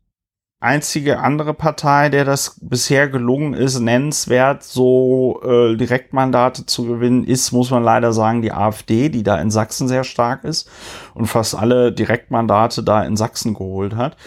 einzige 0.66 1.20
andere 1.20 1.54
Partei, 1.54 2.10
der 2.10 2.26
das 2.26 2.60
bisher 2.62 3.08
gelungen 3.08 3.54
ist, 3.54 3.80
nennenswert 3.80 4.64
so 4.64 5.42
äh, 5.44 5.76
Direktmandate 5.76 6.66
zu 6.66 6.86
gewinnen, 6.86 7.24
ist, 7.24 7.52
muss 7.52 7.72
man 7.72 7.84
leider 7.84 8.12
sagen, 8.12 8.42
die 8.42 8.52
AfD, 8.52 9.10
die 9.10 9.24
da 9.24 9.40
in 9.40 9.52
Sachsen 9.52 9.88
sehr 9.88 10.04
stark 10.04 10.44
ist 10.44 10.70
und 11.14 11.28
fast 11.28 11.56
alle 11.56 11.94
Direktmandate 11.94 12.84
da 12.84 13.04
in 13.04 13.16
Sachsen 13.16 13.54
geholt 13.54 13.96
hat. 13.96 14.18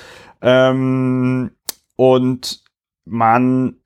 Ähm, 0.41 1.51
und 1.97 2.63
man 3.05 3.77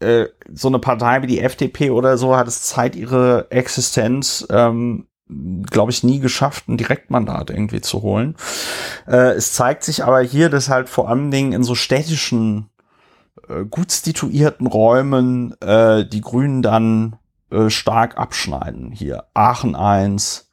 äh, 0.00 0.26
so 0.52 0.68
eine 0.68 0.78
Partei 0.78 1.22
wie 1.22 1.26
die 1.26 1.40
FDP 1.40 1.90
oder 1.90 2.16
so 2.18 2.36
hat 2.36 2.48
es 2.48 2.62
Zeit, 2.62 2.96
ihre 2.96 3.50
Existenz 3.50 4.46
ähm, 4.50 5.06
glaube 5.28 5.90
ich, 5.90 6.04
nie 6.04 6.20
geschafft, 6.20 6.68
ein 6.68 6.76
Direktmandat 6.76 7.50
irgendwie 7.50 7.80
zu 7.80 8.02
holen. 8.02 8.36
Äh, 9.06 9.32
es 9.32 9.52
zeigt 9.54 9.82
sich 9.82 10.04
aber 10.04 10.20
hier, 10.20 10.50
dass 10.50 10.68
halt 10.68 10.88
vor 10.88 11.08
allen 11.08 11.30
Dingen 11.30 11.52
in 11.52 11.64
so 11.64 11.74
städtischen, 11.74 12.70
äh, 13.48 13.64
gut 13.64 13.90
situierten 13.90 14.66
Räumen 14.66 15.60
äh, 15.60 16.06
die 16.06 16.20
Grünen 16.20 16.62
dann 16.62 17.16
äh, 17.50 17.70
stark 17.70 18.16
abschneiden. 18.16 18.92
Hier 18.92 19.24
Aachen 19.34 19.74
1, 19.74 20.50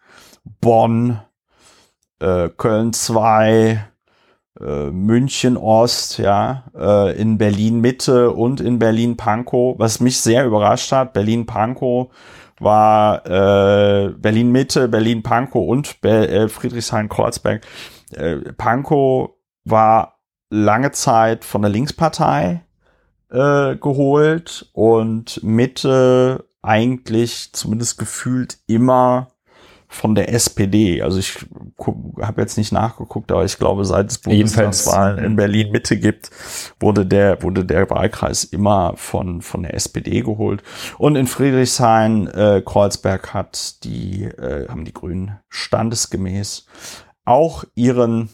Bonn, 0.59 1.21
äh, 2.19 2.49
Köln 2.49 2.93
2, 2.93 3.85
äh, 4.59 4.89
München 4.91 5.57
Ost, 5.57 6.17
ja, 6.17 6.63
äh, 6.75 7.19
in 7.19 7.37
Berlin 7.37 7.79
Mitte 7.79 8.31
und 8.31 8.59
in 8.59 8.79
Berlin 8.79 9.17
Pankow, 9.17 9.77
was 9.77 9.99
mich 9.99 10.19
sehr 10.19 10.45
überrascht 10.45 10.91
hat. 10.91 11.13
Berlin 11.13 11.45
Pankow 11.45 12.11
war 12.63 13.25
äh, 13.25 14.09
Berlin 14.09 14.51
Mitte, 14.51 14.87
Berlin 14.87 15.23
Pankow 15.23 15.67
und 15.67 16.01
Be 16.01 16.27
äh, 16.27 16.49
Friedrichshain-Kreuzberg. 16.49 17.61
Äh, 18.11 18.37
Pankow 18.53 19.31
war 19.65 20.19
lange 20.49 20.91
Zeit 20.91 21.45
von 21.45 21.61
der 21.61 21.71
Linkspartei 21.71 22.63
äh, 23.31 23.75
geholt 23.75 24.69
und 24.73 25.41
Mitte 25.43 26.45
eigentlich 26.61 27.53
zumindest 27.53 27.97
gefühlt 27.97 28.57
immer 28.67 29.32
von 29.93 30.15
der 30.15 30.33
SPD. 30.33 31.01
Also 31.01 31.19
ich 31.19 31.45
habe 32.19 32.41
jetzt 32.41 32.57
nicht 32.57 32.71
nachgeguckt, 32.71 33.31
aber 33.31 33.45
ich 33.45 33.57
glaube, 33.59 33.85
seit 33.85 34.09
es 34.09 34.17
Bundestagswahlen 34.17 35.23
in 35.23 35.35
Berlin 35.35 35.71
Mitte 35.71 35.97
gibt, 35.97 36.31
wurde 36.79 37.05
der 37.05 37.43
wurde 37.43 37.63
der 37.63 37.89
Wahlkreis 37.89 38.43
immer 38.43 38.93
von 38.95 39.41
von 39.41 39.63
der 39.63 39.75
SPD 39.75 40.21
geholt. 40.21 40.63
Und 40.97 41.15
in 41.15 41.27
Friedrichshain 41.27 42.27
äh, 42.27 42.63
Kreuzberg 42.65 43.33
hat 43.33 43.83
die 43.83 44.23
äh, 44.23 44.67
haben 44.67 44.83
die 44.83 44.93
Grünen 44.93 45.39
standesgemäß 45.49 46.65
auch 47.23 47.63
ihren 47.75 48.29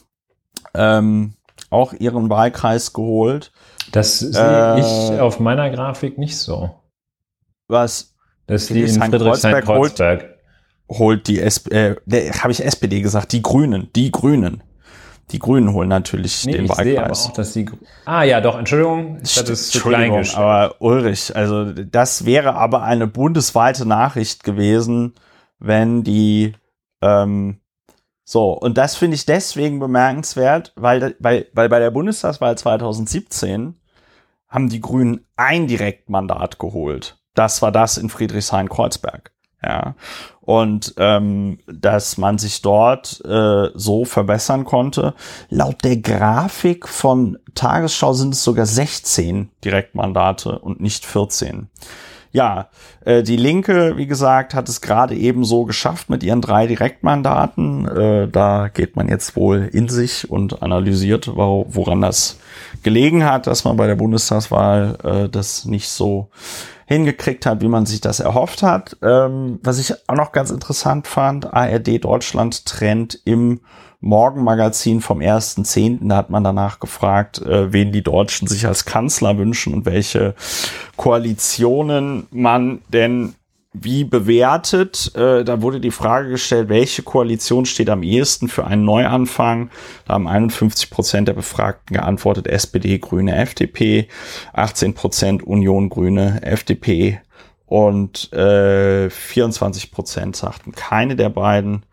ähm, 0.74 1.34
auch 1.70 1.93
ihren 1.93 2.30
Wahlkreis 2.30 2.93
geholt. 2.93 3.51
Das 3.91 4.20
sehe 4.20 4.76
äh, 4.76 4.80
ich 4.80 5.20
auf 5.20 5.39
meiner 5.39 5.70
Grafik 5.70 6.18
nicht 6.18 6.38
so. 6.38 6.70
Was? 7.68 8.16
Das 8.47 8.64
ist 8.64 8.70
die 8.72 8.82
in 8.82 9.01
Friedrichshain-Kreuzberg 9.01 10.38
holt 10.89 11.27
die 11.27 11.39
SPD, 11.39 11.95
äh, 12.09 12.31
habe 12.31 12.51
ich 12.51 12.65
SPD 12.65 13.01
gesagt, 13.01 13.31
die 13.31 13.41
Grünen, 13.41 13.89
die 13.95 14.11
Grünen. 14.11 14.63
Die 15.31 15.37
Grünen 15.37 15.73
holen 15.73 15.89
natürlich 15.89 16.45
nee, 16.45 16.53
den 16.53 16.65
ich 16.65 16.71
Wahlkreis. 16.71 17.23
Sehe 17.23 17.31
auch, 17.31 17.33
dass 17.35 17.53
die 17.53 17.69
ah 18.05 18.23
ja, 18.23 18.41
doch, 18.41 18.57
Entschuldigung, 18.57 19.19
ich 19.23 19.37
hatte 19.37 19.53
es 19.53 19.69
zu 19.69 19.79
klein 19.79 20.11
gestellt. 20.11 20.39
Aber 20.39 20.75
Ulrich, 20.79 21.35
also 21.35 21.65
das 21.71 22.25
wäre 22.25 22.55
aber 22.55 22.81
eine 22.81 23.05
bundesweite 23.05 23.85
Nachricht 23.85 24.43
gewesen, 24.43 25.13
wenn 25.59 26.03
die 26.03 26.53
ähm, 27.03 27.59
so, 28.31 28.51
und 28.53 28.77
das 28.77 28.95
finde 28.95 29.15
ich 29.15 29.25
deswegen 29.25 29.79
bemerkenswert, 29.79 30.71
weil, 30.75 31.15
weil, 31.17 31.47
weil 31.53 31.67
bei 31.67 31.79
der 31.79 31.89
Bundestagswahl 31.89 32.55
2017 32.55 33.75
haben 34.47 34.69
die 34.69 34.81
Grünen 34.81 35.25
ein 35.35 35.65
Direktmandat 35.65 36.59
geholt. 36.59 37.17
Das 37.33 37.63
war 37.63 37.71
das 37.71 37.97
in 37.97 38.09
Friedrichshain-Kreuzberg. 38.09 39.31
Ja. 39.64 39.95
Und 40.41 40.93
ähm, 40.97 41.60
dass 41.68 42.18
man 42.18 42.38
sich 42.38 42.62
dort 42.62 43.24
äh, 43.26 43.70
so 43.76 44.05
verbessern 44.05 44.66
konnte. 44.66 45.14
Laut 45.49 45.84
der 45.84 45.97
Grafik 45.97 46.88
von 46.88 47.38
Tagesschau 47.55 48.14
sind 48.14 48.34
es 48.34 48.43
sogar 48.43 48.66
16 48.66 49.49
Direktmandate 49.64 50.57
und 50.60 50.80
nicht 50.80 51.05
14. 51.05 51.70
Ja, 52.32 52.70
äh, 53.05 53.24
die 53.24 53.38
Linke, 53.38 53.97
wie 53.97 54.05
gesagt, 54.05 54.53
hat 54.53 54.70
es 54.70 54.82
gerade 54.82 55.16
eben 55.16 55.43
so 55.43 55.66
geschafft 55.66 56.10
mit 56.12 56.24
ihren 56.24 56.41
drei 56.41 56.68
Direktmandaten. 56.68 57.88
Äh, 57.88 58.28
da 58.28 58.68
geht 58.68 58.95
man 58.95 59.07
jetzt 59.07 59.36
wohl 59.36 59.68
in 59.72 59.89
sich 59.89 60.30
und 60.30 60.62
analysiert, 60.62 61.28
wo, 61.36 61.66
woran 61.70 62.01
das 62.01 62.39
gelegen 62.84 63.26
hat, 63.26 63.47
dass 63.47 63.64
man 63.64 63.78
bei 63.78 63.88
der 63.88 63.95
Bundestagswahl 63.95 64.97
äh, 65.03 65.30
das 65.30 65.66
nicht 65.66 65.89
so 65.89 66.30
hingekriegt 66.89 67.45
hat, 67.45 67.61
wie 67.61 67.67
man 67.67 67.85
sich 67.85 68.01
das 68.01 68.19
erhofft 68.19 68.63
hat. 68.63 68.97
Ähm, 69.03 69.59
was 69.61 69.77
ich 69.77 69.93
auch 70.09 70.15
noch 70.15 70.31
ganz 70.31 70.49
interessant 70.49 71.05
fand, 71.05 71.53
ARD 71.53 72.03
Deutschland 72.03 72.65
trennt 72.65 73.21
im 73.25 73.59
Morgenmagazin 74.01 74.99
vom 74.99 75.19
1.10. 75.19 76.07
Da 76.07 76.15
hat 76.15 76.31
man 76.31 76.43
danach 76.43 76.79
gefragt, 76.79 77.43
äh, 77.43 77.71
wen 77.71 77.91
die 77.91 78.01
Deutschen 78.01 78.47
sich 78.47 78.65
als 78.65 78.85
Kanzler 78.85 79.37
wünschen 79.37 79.75
und 79.75 79.85
welche 79.85 80.33
Koalitionen 80.97 82.25
man 82.31 82.81
denn 82.87 83.35
wie 83.74 84.03
bewertet. 84.03 85.11
Äh, 85.15 85.43
da 85.43 85.61
wurde 85.61 85.80
die 85.80 85.91
Frage 85.91 86.30
gestellt, 86.30 86.70
welche 86.70 87.03
Koalition 87.03 87.65
steht 87.65 87.89
am 87.89 88.03
ehesten 88.03 88.47
für 88.47 88.65
einen 88.65 88.84
Neuanfang? 88.84 89.70
Da 90.05 90.13
haben 90.15 90.28
51 90.28 90.89
Prozent 90.89 91.28
der 91.28 91.34
Befragten 91.34 91.95
geantwortet, 91.95 92.47
SPD, 92.47 92.97
Grüne, 92.97 93.36
FDP, 93.36 94.07
18 94.53 94.93
Prozent 94.93 95.43
Union, 95.43 95.89
Grüne, 95.89 96.41
FDP 96.41 97.22
und 97.67 98.34
äh, 98.34 99.09
24 99.09 99.91
Prozent 99.91 100.36
sagten 100.36 100.72
keine 100.72 101.15
der 101.15 101.30
beiden 101.30 101.86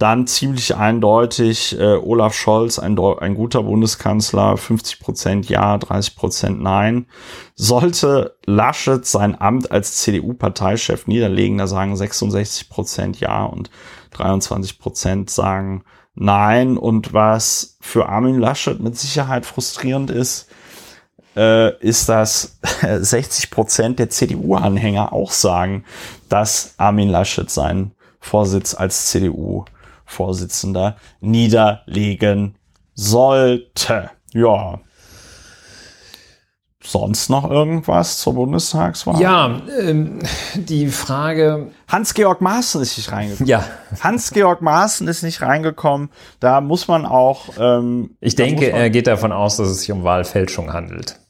dann 0.00 0.26
ziemlich 0.26 0.76
eindeutig 0.76 1.78
äh, 1.78 1.94
Olaf 1.96 2.32
Scholz, 2.32 2.78
ein, 2.78 2.98
ein 2.98 3.34
guter 3.34 3.62
Bundeskanzler, 3.64 4.56
50 4.56 4.98
Prozent 4.98 5.48
Ja, 5.50 5.76
30 5.76 6.16
Prozent 6.16 6.62
Nein. 6.62 7.04
Sollte 7.54 8.34
Laschet 8.46 9.04
sein 9.04 9.38
Amt 9.38 9.70
als 9.70 9.98
CDU-Parteichef 9.98 11.06
niederlegen, 11.06 11.58
da 11.58 11.66
sagen 11.66 11.94
66 11.94 12.70
Prozent 12.70 13.20
Ja 13.20 13.44
und 13.44 13.70
23 14.12 14.78
Prozent 14.78 15.28
sagen 15.28 15.84
Nein. 16.14 16.78
Und 16.78 17.12
was 17.12 17.76
für 17.82 18.08
Armin 18.08 18.38
Laschet 18.38 18.80
mit 18.80 18.96
Sicherheit 18.96 19.44
frustrierend 19.44 20.10
ist, 20.10 20.48
äh, 21.36 21.78
ist, 21.80 22.08
dass 22.08 22.58
60 23.00 23.50
Prozent 23.50 23.98
der 23.98 24.08
CDU-Anhänger 24.08 25.12
auch 25.12 25.32
sagen, 25.32 25.84
dass 26.30 26.72
Armin 26.78 27.10
Laschet 27.10 27.50
seinen 27.50 27.92
Vorsitz 28.18 28.74
als 28.74 29.10
CDU 29.10 29.66
Vorsitzender 30.10 30.96
niederlegen 31.20 32.56
sollte. 32.94 34.10
Ja. 34.32 34.80
Sonst 36.82 37.28
noch 37.28 37.48
irgendwas 37.48 38.18
zur 38.18 38.34
Bundestagswahl? 38.34 39.20
Ja, 39.20 39.60
ähm, 39.80 40.20
die 40.54 40.88
Frage. 40.88 41.70
Hans-Georg 41.88 42.40
Maaßen 42.40 42.80
ist 42.80 42.96
nicht 42.96 43.12
reingekommen. 43.12 43.46
Ja. 43.46 43.64
Hans-Georg 44.00 44.62
Maaßen 44.62 45.06
ist 45.06 45.22
nicht 45.22 45.42
reingekommen. 45.42 46.08
Da 46.40 46.60
muss 46.60 46.88
man 46.88 47.04
auch. 47.04 47.50
Ähm, 47.58 48.16
ich 48.20 48.34
denke, 48.34 48.70
er 48.70 48.88
geht 48.88 49.06
davon 49.06 49.30
aus, 49.30 49.58
dass 49.58 49.68
es 49.68 49.80
sich 49.80 49.92
um 49.92 50.04
Wahlfälschung 50.04 50.72
handelt. 50.72 51.20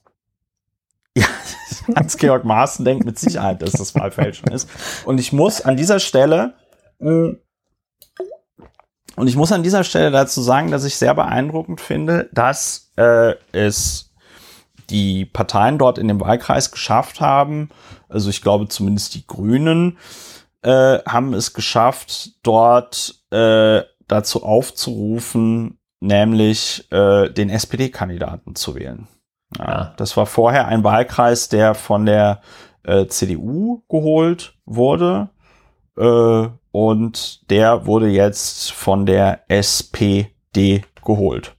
Ja, 1.16 1.26
Hans-Georg 1.96 2.44
Maaßen 2.44 2.84
denkt 2.84 3.04
mit 3.04 3.18
Sicherheit, 3.18 3.60
dass 3.60 3.72
das 3.72 3.94
Wahlfälschung 3.96 4.52
ist. 4.52 4.68
Und 5.04 5.18
ich 5.18 5.32
muss 5.32 5.60
an 5.60 5.76
dieser 5.76 5.98
Stelle 5.98 6.54
äh, 7.00 7.32
und 9.20 9.28
ich 9.28 9.36
muss 9.36 9.52
an 9.52 9.62
dieser 9.62 9.84
Stelle 9.84 10.10
dazu 10.10 10.40
sagen, 10.40 10.70
dass 10.70 10.84
ich 10.84 10.96
sehr 10.96 11.14
beeindruckend 11.14 11.80
finde, 11.80 12.30
dass 12.32 12.90
äh, 12.96 13.34
es 13.52 14.14
die 14.88 15.26
Parteien 15.26 15.76
dort 15.76 15.98
in 15.98 16.08
dem 16.08 16.20
Wahlkreis 16.20 16.70
geschafft 16.70 17.20
haben, 17.20 17.68
also 18.08 18.30
ich 18.30 18.40
glaube 18.40 18.68
zumindest 18.68 19.14
die 19.14 19.26
Grünen, 19.26 19.98
äh, 20.62 20.98
haben 21.06 21.34
es 21.34 21.52
geschafft, 21.52 22.30
dort 22.42 23.22
äh, 23.30 23.82
dazu 24.08 24.42
aufzurufen, 24.42 25.78
nämlich 26.00 26.90
äh, 26.90 27.28
den 27.28 27.50
SPD-Kandidaten 27.50 28.54
zu 28.54 28.74
wählen. 28.74 29.06
Ja, 29.58 29.68
ja. 29.68 29.94
Das 29.98 30.16
war 30.16 30.26
vorher 30.26 30.66
ein 30.66 30.82
Wahlkreis, 30.82 31.48
der 31.50 31.74
von 31.74 32.06
der 32.06 32.40
äh, 32.84 33.06
CDU 33.06 33.82
geholt 33.88 34.54
wurde. 34.64 35.28
Äh, 35.98 36.48
und 36.72 37.50
der 37.50 37.86
wurde 37.86 38.08
jetzt 38.08 38.72
von 38.72 39.06
der 39.06 39.44
SPD 39.48 40.84
geholt. 41.04 41.56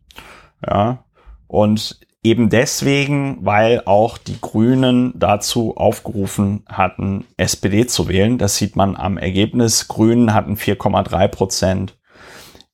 Ja, 0.66 1.06
und 1.48 2.00
eben 2.24 2.50
deswegen, 2.50 3.46
weil 3.46 3.84
auch 3.86 4.18
die 4.18 4.40
Grünen 4.40 5.14
dazu 5.18 5.76
aufgerufen 5.76 6.64
hatten, 6.68 7.26
SPD 7.38 7.88
zu 7.88 8.08
wählen. 8.08 8.38
Das 8.38 8.58
sieht 8.58 8.76
man 8.76 8.96
am 8.96 9.18
Ergebnis. 9.18 9.88
Grünen 9.88 10.34
hatten 10.34 10.56
4,3 10.56 11.28
Prozent, 11.28 11.98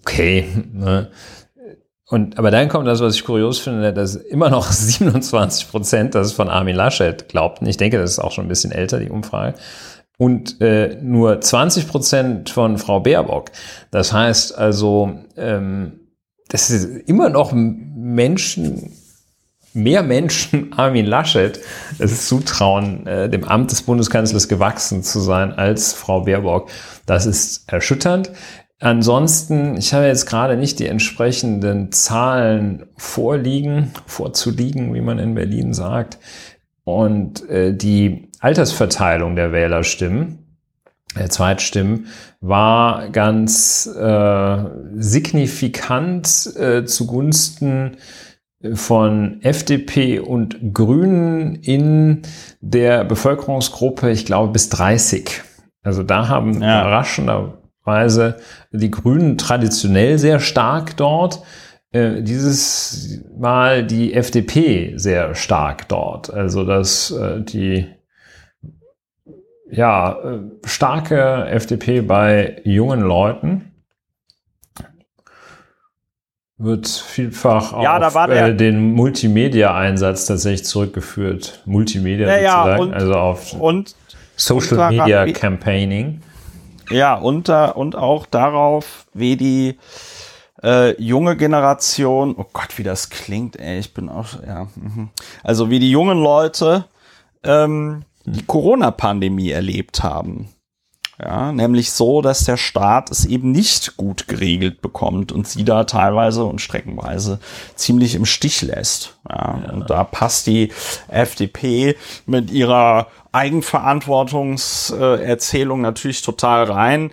Okay. 0.00 0.46
Ne? 0.72 1.10
Und, 2.08 2.38
aber 2.38 2.52
dann 2.52 2.68
kommt 2.68 2.86
das, 2.86 3.00
was 3.00 3.16
ich 3.16 3.24
kurios 3.24 3.58
finde, 3.58 3.92
dass 3.92 4.14
immer 4.14 4.50
noch 4.50 4.70
27 4.70 5.70
Prozent 5.70 6.14
das 6.14 6.32
von 6.32 6.48
Armin 6.48 6.76
Laschet 6.76 7.28
glaubten. 7.28 7.66
Ich 7.66 7.76
denke, 7.76 7.98
das 7.98 8.12
ist 8.12 8.18
auch 8.18 8.32
schon 8.32 8.46
ein 8.46 8.48
bisschen 8.48 8.72
älter, 8.72 8.98
die 8.98 9.10
Umfrage. 9.10 9.54
Und 10.18 10.60
äh, 10.60 10.98
nur 11.02 11.40
20 11.40 11.88
Prozent 11.88 12.50
von 12.50 12.78
Frau 12.78 13.00
Baerbock. 13.00 13.50
Das 13.90 14.12
heißt 14.12 14.56
also, 14.56 15.12
ähm, 15.36 16.00
das 16.48 16.70
ist 16.70 17.08
immer 17.08 17.28
noch 17.28 17.52
Menschen 17.52 18.92
mehr 19.76 20.02
Menschen 20.02 20.72
Armin 20.76 21.06
Laschet 21.06 21.60
es 21.98 22.26
zutrauen, 22.26 23.06
äh, 23.06 23.28
dem 23.28 23.44
Amt 23.44 23.70
des 23.70 23.82
Bundeskanzlers 23.82 24.48
gewachsen 24.48 25.02
zu 25.02 25.20
sein 25.20 25.52
als 25.52 25.92
Frau 25.92 26.22
Baerbock. 26.22 26.70
Das 27.06 27.26
ist 27.26 27.70
erschütternd. 27.70 28.32
Ansonsten, 28.78 29.76
ich 29.78 29.94
habe 29.94 30.06
jetzt 30.06 30.26
gerade 30.26 30.56
nicht 30.56 30.78
die 30.78 30.86
entsprechenden 30.86 31.92
Zahlen 31.92 32.86
vorliegen, 32.96 33.92
vorzuliegen, 34.06 34.92
wie 34.94 35.00
man 35.00 35.18
in 35.18 35.34
Berlin 35.34 35.72
sagt. 35.72 36.18
Und 36.84 37.48
äh, 37.48 37.74
die 37.74 38.30
Altersverteilung 38.40 39.34
der 39.34 39.52
Wählerstimmen, 39.52 40.58
der 41.18 41.30
Zweitstimmen, 41.30 42.08
war 42.40 43.08
ganz 43.08 43.86
äh, 43.86 44.58
signifikant 44.94 46.54
äh, 46.56 46.84
zugunsten 46.84 47.96
von 48.74 49.40
FDP 49.42 50.18
und 50.18 50.72
Grünen 50.72 51.56
in 51.56 52.22
der 52.60 53.04
Bevölkerungsgruppe, 53.04 54.10
ich 54.10 54.26
glaube, 54.26 54.52
bis 54.52 54.68
30. 54.70 55.42
Also 55.82 56.02
da 56.02 56.28
haben 56.28 56.62
ja. 56.62 56.82
überraschenderweise 56.82 58.36
die 58.72 58.90
Grünen 58.90 59.38
traditionell 59.38 60.18
sehr 60.18 60.40
stark 60.40 60.96
dort, 60.96 61.42
äh, 61.92 62.22
dieses 62.22 63.22
Mal 63.38 63.84
die 63.84 64.14
FDP 64.14 64.94
sehr 64.96 65.34
stark 65.34 65.88
dort. 65.88 66.32
Also 66.32 66.64
dass 66.64 67.10
äh, 67.10 67.42
die 67.42 67.86
ja, 69.70 70.18
äh, 70.22 70.40
starke 70.64 71.46
FDP 71.46 72.00
bei 72.00 72.60
jungen 72.64 73.00
Leuten 73.00 73.75
wird 76.58 76.88
vielfach 76.88 77.82
ja, 77.82 77.98
auf 77.98 78.14
äh, 78.28 78.54
den 78.54 78.92
Multimedia-Einsatz 78.94 80.26
tatsächlich 80.26 80.64
zurückgeführt. 80.64 81.60
Multimedia 81.66 82.40
ja, 82.40 82.64
sozusagen, 82.64 82.82
und, 82.82 82.94
also 82.94 83.14
auf 83.14 83.52
und, 83.52 83.94
Social 84.36 84.90
Media 84.90 85.32
Campaigning. 85.32 86.22
Ja, 86.90 87.14
und, 87.14 87.48
und 87.48 87.96
auch 87.96 88.26
darauf, 88.26 89.06
wie 89.12 89.36
die 89.36 89.78
äh, 90.62 91.00
junge 91.00 91.36
Generation, 91.36 92.34
oh 92.38 92.46
Gott, 92.52 92.78
wie 92.78 92.82
das 92.82 93.10
klingt, 93.10 93.56
ey, 93.56 93.78
ich 93.78 93.92
bin 93.92 94.08
auch, 94.08 94.42
ja, 94.46 94.68
mhm. 94.76 95.10
also 95.42 95.70
wie 95.70 95.78
die 95.78 95.90
jungen 95.90 96.18
Leute 96.18 96.86
ähm, 97.42 98.04
die 98.24 98.44
Corona-Pandemie 98.44 99.50
erlebt 99.50 100.02
haben. 100.02 100.48
Ja, 101.18 101.50
nämlich 101.50 101.92
so, 101.92 102.20
dass 102.20 102.44
der 102.44 102.58
Staat 102.58 103.10
es 103.10 103.24
eben 103.24 103.50
nicht 103.50 103.96
gut 103.96 104.28
geregelt 104.28 104.82
bekommt 104.82 105.32
und 105.32 105.48
sie 105.48 105.64
da 105.64 105.84
teilweise 105.84 106.44
und 106.44 106.60
streckenweise 106.60 107.40
ziemlich 107.74 108.14
im 108.14 108.26
Stich 108.26 108.60
lässt. 108.60 109.16
Ja, 109.26 109.58
ja. 109.64 109.72
Und 109.72 109.88
da 109.88 110.04
passt 110.04 110.46
die 110.46 110.70
FDP 111.08 111.96
mit 112.26 112.50
ihrer 112.50 113.06
Eigenverantwortungserzählung 113.32 115.80
natürlich 115.80 116.20
total 116.20 116.64
rein. 116.64 117.10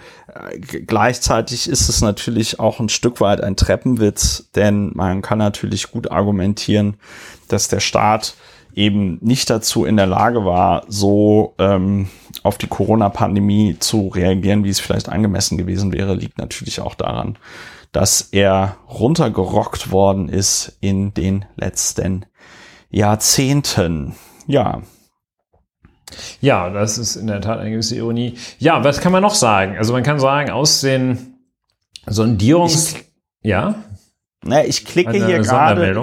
Gleichzeitig 0.60 1.70
ist 1.70 1.88
es 1.88 2.02
natürlich 2.02 2.60
auch 2.60 2.82
ein 2.82 2.90
Stück 2.90 3.22
weit 3.22 3.40
ein 3.40 3.56
Treppenwitz, 3.56 4.50
denn 4.54 4.92
man 4.96 5.22
kann 5.22 5.38
natürlich 5.38 5.92
gut 5.92 6.12
argumentieren, 6.12 6.98
dass 7.48 7.70
der 7.70 7.80
Staat 7.80 8.36
eben 8.76 9.18
nicht 9.22 9.50
dazu 9.50 9.86
in 9.86 9.98
der 9.98 10.08
Lage 10.08 10.46
war, 10.46 10.84
so 10.88 11.56
ähm, 11.60 12.08
auf 12.44 12.58
die 12.58 12.68
Corona-Pandemie 12.68 13.78
zu 13.80 14.08
reagieren, 14.08 14.64
wie 14.64 14.70
es 14.70 14.80
vielleicht 14.80 15.10
angemessen 15.10 15.58
gewesen 15.58 15.94
wäre, 15.94 16.16
liegt 16.16 16.38
natürlich 16.38 16.82
auch 16.82 16.96
daran, 16.96 17.38
dass 17.92 18.22
er 18.32 18.78
runtergerockt 18.90 19.92
worden 19.92 20.30
ist 20.30 20.78
in 20.82 21.14
den 21.14 21.46
letzten 21.56 22.26
Jahrzehnten. 22.90 24.16
Ja. 24.48 24.82
Ja, 26.42 26.70
das 26.70 26.98
ist 26.98 27.16
in 27.16 27.28
der 27.28 27.42
Tat 27.42 27.60
eine 27.60 27.72
gewisse 27.72 27.96
Ironie. 27.96 28.36
Ja, 28.60 28.84
was 28.84 29.00
kann 29.00 29.12
man 29.12 29.22
noch 29.22 29.36
sagen? 29.36 29.78
Also 29.78 29.94
man 29.94 30.04
kann 30.04 30.20
sagen, 30.20 30.52
aus 30.52 30.82
den 30.82 31.36
Sondierungs... 32.06 32.94
Ich, 32.94 33.06
ja? 33.42 33.76
Na, 34.44 34.64
ich 34.66 34.86
klicke 34.86 35.26
hier 35.26 35.40
gerade... 35.40 35.96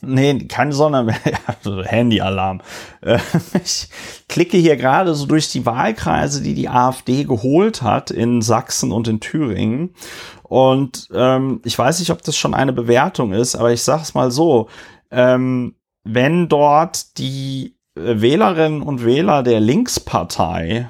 Nee, 0.00 0.46
keine 0.46 0.72
Sonne 0.72 1.14
also 1.46 1.82
Handyalarm. 1.84 2.60
Äh, 3.00 3.18
ich 3.64 3.88
klicke 4.28 4.56
hier 4.56 4.76
gerade 4.76 5.14
so 5.14 5.26
durch 5.26 5.50
die 5.50 5.66
Wahlkreise, 5.66 6.42
die 6.42 6.54
die 6.54 6.68
AfD 6.68 7.24
geholt 7.24 7.82
hat 7.82 8.10
in 8.10 8.42
Sachsen 8.42 8.92
und 8.92 9.08
in 9.08 9.20
Thüringen. 9.20 9.94
Und 10.42 11.08
ähm, 11.12 11.60
ich 11.64 11.78
weiß 11.78 11.98
nicht, 12.00 12.10
ob 12.10 12.22
das 12.22 12.36
schon 12.36 12.54
eine 12.54 12.72
Bewertung 12.72 13.32
ist, 13.32 13.54
aber 13.54 13.72
ich 13.72 13.82
sage 13.82 14.02
es 14.02 14.14
mal 14.14 14.30
so. 14.30 14.68
Ähm, 15.10 15.74
wenn 16.04 16.48
dort 16.48 17.18
die 17.18 17.76
Wählerinnen 17.94 18.82
und 18.82 19.04
Wähler 19.04 19.42
der 19.42 19.60
Linkspartei 19.60 20.88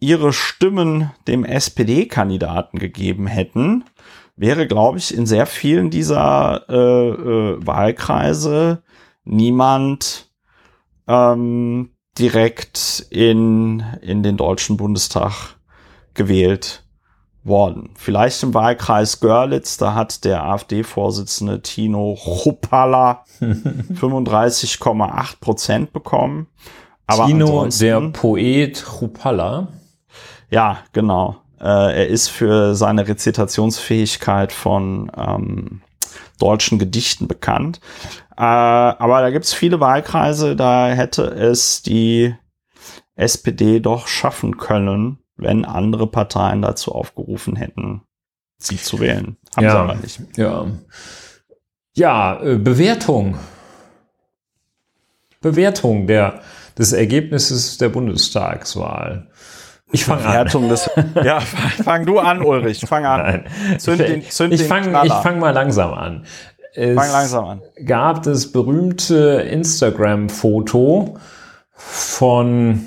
ihre 0.00 0.32
Stimmen 0.32 1.10
dem 1.26 1.44
SPD-Kandidaten 1.44 2.78
gegeben 2.78 3.26
hätten, 3.26 3.84
wäre, 4.38 4.66
glaube 4.66 4.98
ich, 4.98 5.14
in 5.14 5.26
sehr 5.26 5.46
vielen 5.46 5.90
dieser 5.90 6.64
äh, 6.68 6.74
äh, 6.74 7.66
Wahlkreise 7.66 8.82
niemand 9.24 10.30
ähm, 11.06 11.90
direkt 12.18 13.06
in, 13.10 13.84
in 14.00 14.22
den 14.22 14.36
Deutschen 14.36 14.76
Bundestag 14.76 15.56
gewählt 16.14 16.84
worden. 17.44 17.90
Vielleicht 17.96 18.42
im 18.42 18.54
Wahlkreis 18.54 19.20
Görlitz, 19.20 19.76
da 19.76 19.94
hat 19.94 20.24
der 20.24 20.44
AfD-Vorsitzende 20.44 21.62
Tino 21.62 22.16
Chupala 22.16 23.24
35,8 23.40 25.40
Prozent 25.40 25.92
bekommen. 25.92 26.48
Aber 27.06 27.26
Tino, 27.26 27.66
der 27.66 28.00
Poet 28.10 28.84
Chupala. 28.84 29.68
Ja, 30.50 30.78
genau. 30.92 31.36
Äh, 31.60 31.64
er 31.64 32.06
ist 32.08 32.28
für 32.28 32.74
seine 32.74 33.08
Rezitationsfähigkeit 33.08 34.52
von 34.52 35.10
ähm, 35.16 35.82
deutschen 36.38 36.78
Gedichten 36.78 37.28
bekannt. 37.28 37.80
Äh, 38.36 38.42
aber 38.42 39.20
da 39.20 39.30
gibt 39.30 39.44
es 39.44 39.54
viele 39.54 39.80
Wahlkreise, 39.80 40.54
da 40.54 40.88
hätte 40.88 41.24
es 41.24 41.82
die 41.82 42.34
SPD 43.16 43.80
doch 43.80 44.06
schaffen 44.06 44.58
können, 44.58 45.18
wenn 45.36 45.64
andere 45.64 46.06
Parteien 46.06 46.62
dazu 46.62 46.92
aufgerufen 46.92 47.56
hätten, 47.56 48.02
sie 48.58 48.76
zu 48.76 49.00
wählen. 49.00 49.36
Haben 49.56 49.64
ja, 49.64 49.70
sie 49.70 49.78
aber 49.78 49.94
nicht. 49.96 50.20
Ja, 50.36 50.66
ja 51.94 52.42
äh, 52.42 52.56
Bewertung. 52.56 53.38
Bewertung 55.40 56.06
der, 56.06 56.42
des 56.76 56.92
Ergebnisses 56.92 57.78
der 57.78 57.88
Bundestagswahl. 57.88 59.28
Ich 59.90 60.04
fange 60.04 60.24
an. 60.26 60.68
Des, 60.68 60.90
ja, 61.24 61.40
fang 61.40 62.04
du 62.04 62.18
an, 62.18 62.42
Ulrich. 62.42 62.80
Fang 62.86 63.06
an. 63.06 63.20
Nein. 63.20 63.78
Zünd 63.78 64.00
den, 64.00 64.22
zünd 64.22 64.52
ich 64.52 64.64
fange 64.64 64.92
fang 65.22 65.38
mal 65.38 65.50
langsam 65.50 65.94
an. 65.94 66.24
Es 66.74 66.94
fang 66.94 67.10
langsam 67.10 67.44
an. 67.44 67.62
gab 67.86 68.22
das 68.22 68.52
berühmte 68.52 69.46
Instagram-Foto 69.50 71.16
von 71.72 72.84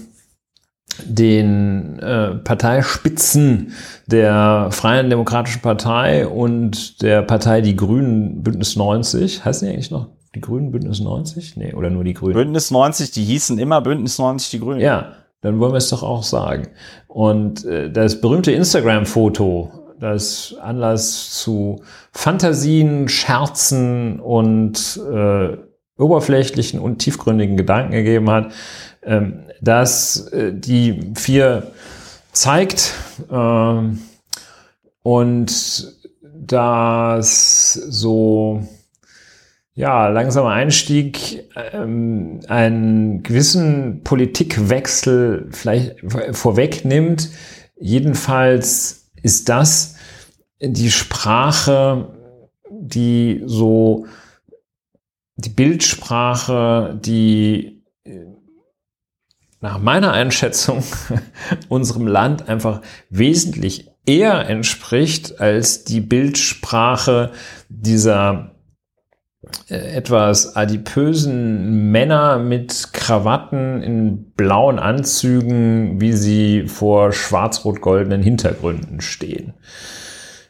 den 1.04 1.99
äh, 1.99 2.36
Parteispitzen 2.36 3.74
der 4.06 4.68
Freien 4.72 5.10
Demokratischen 5.10 5.62
Partei 5.62 6.28
und 6.28 7.02
der 7.02 7.22
Partei 7.24 7.62
Die 7.62 7.76
Grünen 7.76 8.43
Bündnis 8.43 8.76
90. 8.76 9.43
Heißen 9.43 9.68
die 9.68 9.74
eigentlich 9.74 9.91
noch 9.91 10.10
die 10.36 10.41
Grünen 10.41 10.72
Bündnis 10.72 10.99
90? 10.99 11.58
Nee, 11.58 11.74
oder 11.74 11.89
nur 11.89 12.04
die 12.04 12.14
Grünen? 12.14 12.34
Bündnis 12.34 12.72
90, 12.72 13.12
die 13.12 13.24
hießen 13.24 13.58
immer 13.58 13.82
Bündnis 13.82 14.20
90 14.20 14.52
die 14.52 14.60
Grünen. 14.60 14.80
Ja, 14.80 15.14
dann 15.42 15.60
wollen 15.60 15.74
wir 15.74 15.78
es 15.78 15.89
doch 15.89 16.04
auch 16.04 16.24
sagen. 16.24 16.70
Und 17.08 17.66
äh, 17.66 17.92
das 17.92 18.22
berühmte 18.22 18.52
Instagram-Foto, 18.52 19.72
das 20.00 20.56
Anlass 20.62 21.32
zu 21.32 21.82
Fantasien, 22.12 23.10
Scherzen 23.10 24.20
und 24.20 25.00
äh, 25.12 25.58
oberflächlichen 25.98 26.80
und 26.80 27.00
tiefgründigen 27.00 27.58
Gedanken 27.58 27.92
gegeben 27.92 28.30
hat, 28.30 28.52
ähm, 29.04 29.44
dass 29.62 30.28
äh, 30.28 30.54
die 30.54 31.12
vier 31.16 31.72
zeigt 32.32 32.94
äh, 33.30 33.82
und 35.04 36.02
das 36.24 37.74
so 37.74 38.64
ja, 39.74 40.09
langsamer 40.09 40.49
Einstieg, 40.49 41.49
ähm, 41.72 42.41
einen 42.47 43.24
gewissen 43.24 44.03
Politikwechsel 44.03 45.47
vielleicht 45.51 45.95
vorwegnimmt. 46.32 47.30
Jedenfalls 47.80 49.09
ist 49.22 49.49
das 49.49 49.95
die 50.61 50.91
Sprache, 50.91 52.09
die 52.69 53.41
so, 53.45 54.05
die 55.36 55.49
Bildsprache, 55.49 57.00
die 57.04 57.83
äh, 58.04 58.25
nach 59.62 59.79
meiner 59.79 60.12
Einschätzung 60.12 60.83
unserem 61.70 62.08
Land 62.08 62.50
einfach 62.50 62.82
wesentlich 63.09 63.89
eher 64.05 64.50
entspricht 64.50 65.39
als 65.39 65.86
die 65.86 66.01
Bildsprache 66.01 67.32
dieser 67.70 68.50
etwas 69.70 70.55
adipösen 70.55 71.92
Männer 71.92 72.38
mit 72.38 72.89
Krawatten 72.93 73.82
in 73.82 74.32
blauen 74.34 74.78
Anzügen, 74.78 76.00
wie 76.00 76.13
sie 76.13 76.68
vor 76.68 77.12
schwarz-rot-goldenen 77.12 78.22
Hintergründen 78.22 79.01
stehen. 79.01 79.54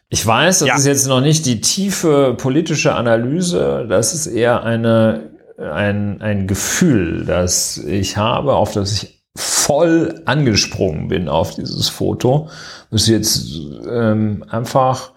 Ich 0.09 0.27
weiß, 0.27 0.59
das 0.59 0.68
Ja. 0.68 0.76
ist 0.76 0.85
jetzt 0.85 1.07
noch 1.07 1.22
nicht 1.22 1.45
die 1.45 1.61
tiefe 1.61 2.35
politische 2.38 2.93
Analyse, 2.93 3.85
das 3.88 4.13
ist 4.13 4.27
eher 4.27 4.63
eine, 4.63 5.30
ein, 5.57 6.22
ein 6.22 6.47
Gefühl, 6.47 7.23
das 7.26 7.77
ich 7.77 8.18
habe, 8.18 8.53
auf 8.55 8.73
das 8.73 8.91
ich 8.91 9.23
voll 9.38 10.22
angesprungen 10.26 11.07
bin 11.07 11.30
auf 11.30 11.55
dieses 11.55 11.88
Foto, 11.88 12.49
das 12.91 13.07
jetzt 13.07 13.45
ähm, 13.89 14.43
einfach 14.49 15.13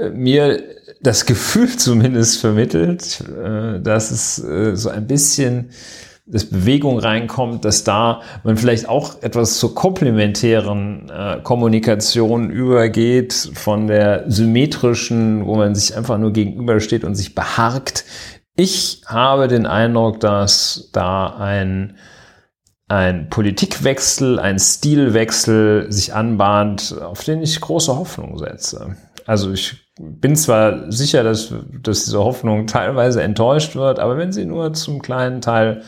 äh, 0.00 0.10
mir 0.10 0.62
das 1.02 1.26
Gefühl 1.26 1.68
zumindest 1.76 2.40
vermittelt, 2.40 3.22
äh, 3.22 3.80
dass 3.80 4.10
es 4.10 4.42
äh, 4.42 4.76
so 4.76 4.88
ein 4.88 5.06
bisschen 5.06 5.70
dass 6.24 6.44
Bewegung 6.44 6.98
reinkommt, 7.00 7.64
dass 7.64 7.82
da 7.82 8.22
man 8.44 8.56
vielleicht 8.56 8.88
auch 8.88 9.20
etwas 9.22 9.58
zur 9.58 9.74
komplementären 9.74 11.10
äh, 11.10 11.40
Kommunikation 11.42 12.48
übergeht, 12.48 13.50
von 13.54 13.88
der 13.88 14.30
symmetrischen, 14.30 15.46
wo 15.46 15.56
man 15.56 15.74
sich 15.74 15.96
einfach 15.96 16.18
nur 16.18 16.32
gegenübersteht 16.32 17.02
und 17.02 17.16
sich 17.16 17.34
beharkt. 17.34 18.04
Ich 18.54 19.02
habe 19.06 19.48
den 19.48 19.66
Eindruck, 19.66 20.20
dass 20.20 20.90
da 20.92 21.36
ein, 21.36 21.96
ein 22.86 23.28
Politikwechsel, 23.28 24.38
ein 24.38 24.60
Stilwechsel 24.60 25.90
sich 25.90 26.14
anbahnt, 26.14 26.96
auf 27.02 27.24
den 27.24 27.42
ich 27.42 27.60
große 27.60 27.96
Hoffnung 27.96 28.38
setze. 28.38 28.96
Also 29.26 29.52
ich 29.52 29.82
bin 30.02 30.34
zwar 30.34 30.90
sicher, 30.90 31.22
dass, 31.22 31.54
dass 31.82 32.04
diese 32.04 32.18
Hoffnung 32.18 32.66
teilweise 32.66 33.22
enttäuscht 33.22 33.76
wird, 33.76 34.00
aber 34.00 34.18
wenn 34.18 34.32
sie 34.32 34.44
nur 34.44 34.72
zum 34.74 35.00
kleinen 35.00 35.40
Teil 35.40 35.82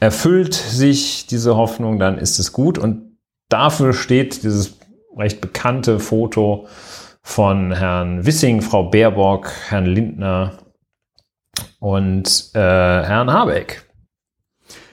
erfüllt 0.00 0.54
sich 0.54 1.26
diese 1.26 1.56
Hoffnung, 1.56 1.98
dann 1.98 2.18
ist 2.18 2.38
es 2.38 2.52
gut. 2.52 2.78
Und 2.78 3.18
dafür 3.50 3.92
steht 3.92 4.42
dieses 4.42 4.78
recht 5.16 5.40
bekannte 5.40 6.00
Foto 6.00 6.66
von 7.22 7.72
Herrn 7.72 8.24
Wissing, 8.24 8.62
Frau 8.62 8.84
Baerbock, 8.90 9.50
Herrn 9.68 9.86
Lindner 9.86 10.52
und 11.80 12.50
äh, 12.54 12.58
Herrn 12.58 13.32
Habeck. 13.32 13.88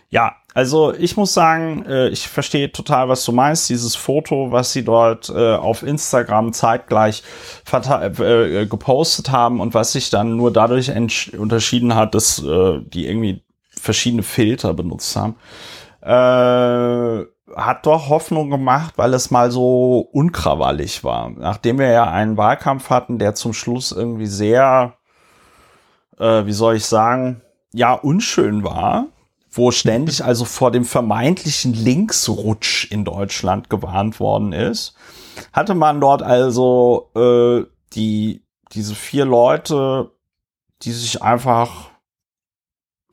Ja, 0.09 0.35
also 0.53 0.93
ich 0.93 1.15
muss 1.15 1.33
sagen, 1.33 1.85
äh, 1.85 2.09
ich 2.09 2.27
verstehe 2.27 2.71
total, 2.71 3.07
was 3.07 3.23
du 3.23 3.31
meinst. 3.31 3.69
Dieses 3.69 3.95
Foto, 3.95 4.51
was 4.51 4.73
sie 4.73 4.83
dort 4.83 5.29
äh, 5.29 5.55
auf 5.55 5.81
Instagram 5.81 6.51
zeitgleich 6.51 7.23
äh, 7.71 8.65
gepostet 8.65 9.31
haben 9.31 9.61
und 9.61 9.73
was 9.73 9.93
sich 9.93 10.09
dann 10.09 10.35
nur 10.35 10.51
dadurch 10.51 10.91
unterschieden 11.37 11.95
hat, 11.95 12.15
dass 12.15 12.37
die 12.37 13.07
irgendwie 13.07 13.43
verschiedene 13.69 14.23
Filter 14.23 14.73
benutzt 14.73 15.15
haben, 15.15 15.35
hat 17.55 17.85
doch 17.85 18.09
Hoffnung 18.09 18.49
gemacht, 18.49 18.95
weil 18.97 19.13
es 19.13 19.31
mal 19.31 19.51
so 19.51 19.99
unkrawallig 20.11 21.03
war. 21.03 21.29
Nachdem 21.29 21.79
wir 21.79 21.89
ja 21.89 22.09
einen 22.09 22.37
Wahlkampf 22.37 22.89
hatten, 22.89 23.19
der 23.19 23.35
zum 23.35 23.53
Schluss 23.53 23.91
irgendwie 23.91 24.27
sehr, 24.27 24.95
wie 26.17 26.53
soll 26.53 26.75
ich 26.75 26.85
sagen, 26.85 27.41
ja, 27.73 27.93
unschön 27.93 28.63
war, 28.63 29.05
wo 29.51 29.71
ständig 29.71 30.23
also 30.23 30.45
vor 30.45 30.71
dem 30.71 30.85
vermeintlichen 30.85 31.73
Linksrutsch 31.73 32.89
in 32.89 33.03
Deutschland 33.03 33.69
gewarnt 33.69 34.19
worden 34.19 34.53
ist, 34.53 34.95
hatte 35.51 35.75
man 35.75 35.99
dort 35.99 36.23
also 36.23 37.11
äh, 37.15 37.65
die 37.93 38.41
diese 38.71 38.95
vier 38.95 39.25
Leute, 39.25 40.11
die 40.83 40.91
sich 40.91 41.21
einfach 41.21 41.89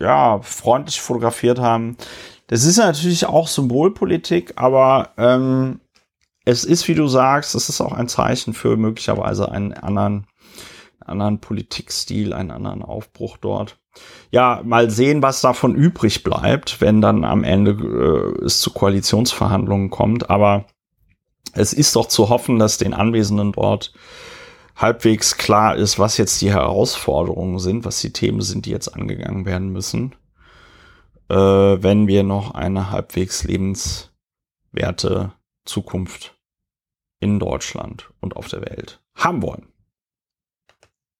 ja 0.00 0.40
freundlich 0.42 1.00
fotografiert 1.00 1.58
haben. 1.58 1.96
Das 2.46 2.64
ist 2.64 2.78
natürlich 2.78 3.26
auch 3.26 3.48
Symbolpolitik, 3.48 4.54
aber 4.56 5.10
ähm, 5.18 5.80
es 6.44 6.64
ist, 6.64 6.88
wie 6.88 6.94
du 6.94 7.08
sagst, 7.08 7.54
es 7.54 7.68
ist 7.68 7.80
auch 7.80 7.92
ein 7.92 8.08
Zeichen 8.08 8.54
für 8.54 8.76
möglicherweise 8.76 9.50
einen 9.50 9.74
anderen, 9.74 10.26
anderen 11.08 11.40
Politikstil, 11.40 12.32
einen 12.32 12.50
anderen 12.50 12.82
Aufbruch 12.82 13.36
dort 13.36 13.78
ja, 14.30 14.62
mal 14.64 14.90
sehen, 14.90 15.22
was 15.22 15.40
davon 15.40 15.74
übrig 15.74 16.22
bleibt, 16.22 16.80
wenn 16.80 17.00
dann 17.00 17.24
am 17.24 17.44
Ende 17.44 17.72
äh, 17.72 18.44
es 18.44 18.60
zu 18.60 18.72
Koalitionsverhandlungen 18.72 19.90
kommt. 19.90 20.30
Aber 20.30 20.66
es 21.52 21.72
ist 21.72 21.96
doch 21.96 22.06
zu 22.06 22.28
hoffen, 22.28 22.58
dass 22.58 22.78
den 22.78 22.94
Anwesenden 22.94 23.52
dort 23.52 23.92
halbwegs 24.76 25.36
klar 25.36 25.76
ist, 25.76 25.98
was 25.98 26.18
jetzt 26.18 26.40
die 26.40 26.52
Herausforderungen 26.52 27.58
sind, 27.58 27.84
was 27.84 28.00
die 28.00 28.12
Themen 28.12 28.42
sind, 28.42 28.66
die 28.66 28.70
jetzt 28.70 28.94
angegangen 28.94 29.44
werden 29.44 29.70
müssen, 29.70 30.14
äh, 31.28 31.34
wenn 31.34 32.06
wir 32.06 32.22
noch 32.22 32.54
eine 32.54 32.90
halbwegs 32.90 33.44
lebenswerte 33.44 35.32
Zukunft 35.64 36.36
in 37.20 37.38
Deutschland 37.40 38.10
und 38.20 38.36
auf 38.36 38.48
der 38.48 38.60
Welt 38.60 39.00
haben 39.16 39.42
wollen. 39.42 39.66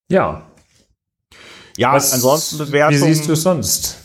Ja. 0.08 0.42
Ja, 1.76 1.94
Was, 1.94 2.12
ansonsten 2.12 2.58
Bewertung. 2.58 2.94
Wie 2.94 3.14
siehst 3.14 3.28
du 3.28 3.32
es 3.32 3.42
sonst? 3.42 3.98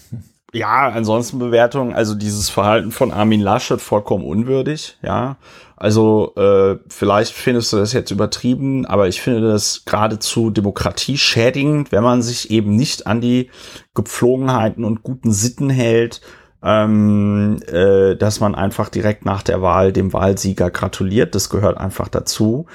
Ja, 0.53 0.89
ansonsten 0.89 1.39
Bewertung, 1.39 1.95
also 1.95 2.13
dieses 2.13 2.49
Verhalten 2.49 2.91
von 2.91 3.11
Armin 3.11 3.41
Laschet 3.41 3.81
vollkommen 3.81 4.23
unwürdig, 4.23 4.97
ja. 5.01 5.38
Also 5.75 6.34
äh, 6.35 6.77
vielleicht 6.88 7.34
findest 7.34 7.73
du 7.73 7.77
das 7.77 7.91
jetzt 7.91 8.11
übertrieben, 8.11 8.85
aber 8.85 9.07
ich 9.07 9.19
finde 9.19 9.41
das 9.41 9.84
geradezu 9.85 10.51
demokratieschädigend, 10.51 11.91
wenn 11.91 12.03
man 12.03 12.21
sich 12.21 12.51
eben 12.51 12.75
nicht 12.75 13.07
an 13.07 13.19
die 13.19 13.49
Gepflogenheiten 13.95 14.85
und 14.85 15.01
guten 15.01 15.34
Sitten 15.34 15.71
hält, 15.71 16.21
ähm, 16.63 17.59
äh, 17.67 18.15
dass 18.15 18.39
man 18.39 18.55
einfach 18.55 18.89
direkt 18.89 19.25
nach 19.25 19.41
der 19.41 19.61
Wahl 19.61 19.91
dem 19.91 20.13
Wahlsieger 20.13 20.69
gratuliert. 20.69 21.35
Das 21.35 21.49
gehört 21.49 21.77
einfach 21.77 22.07
dazu. 22.07 22.67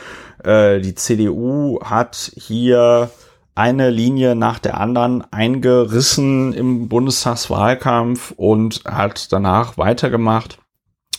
Äh, 0.45 0.81
die 0.81 0.95
CDU 0.95 1.81
hat 1.83 2.33
hier 2.37 3.11
eine 3.55 3.91
Linie 3.91 4.37
nach 4.37 4.61
der 4.61 4.79
anderen 4.81 5.25
eingerissen 5.33 6.53
im 6.53 6.89
Bundestagswahlkampf 6.89 8.33
und 8.37 8.83
hat 8.85 9.33
danach 9.33 9.77
weitergemacht. 9.77 10.59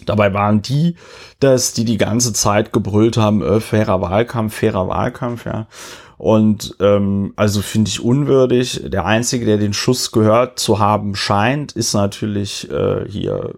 Dabei 0.05 0.33
waren 0.33 0.61
die, 0.61 0.95
dass 1.41 1.73
die 1.73 1.83
die 1.83 1.97
ganze 1.97 2.31
Zeit 2.31 2.71
gebrüllt 2.71 3.17
haben, 3.17 3.41
äh, 3.41 3.59
fairer 3.59 4.01
Wahlkampf, 4.01 4.55
fairer 4.55 4.87
Wahlkampf, 4.87 5.45
ja. 5.45 5.67
Und 6.19 6.75
ähm, 6.81 7.31
also 7.37 7.61
finde 7.61 7.87
ich 7.87 8.01
unwürdig. 8.03 8.81
Der 8.85 9.05
einzige, 9.05 9.45
der 9.45 9.55
den 9.57 9.71
Schuss 9.71 10.11
gehört 10.11 10.59
zu 10.59 10.77
haben 10.77 11.15
scheint, 11.15 11.71
ist 11.71 11.93
natürlich 11.93 12.69
äh, 12.69 13.05
hier 13.09 13.53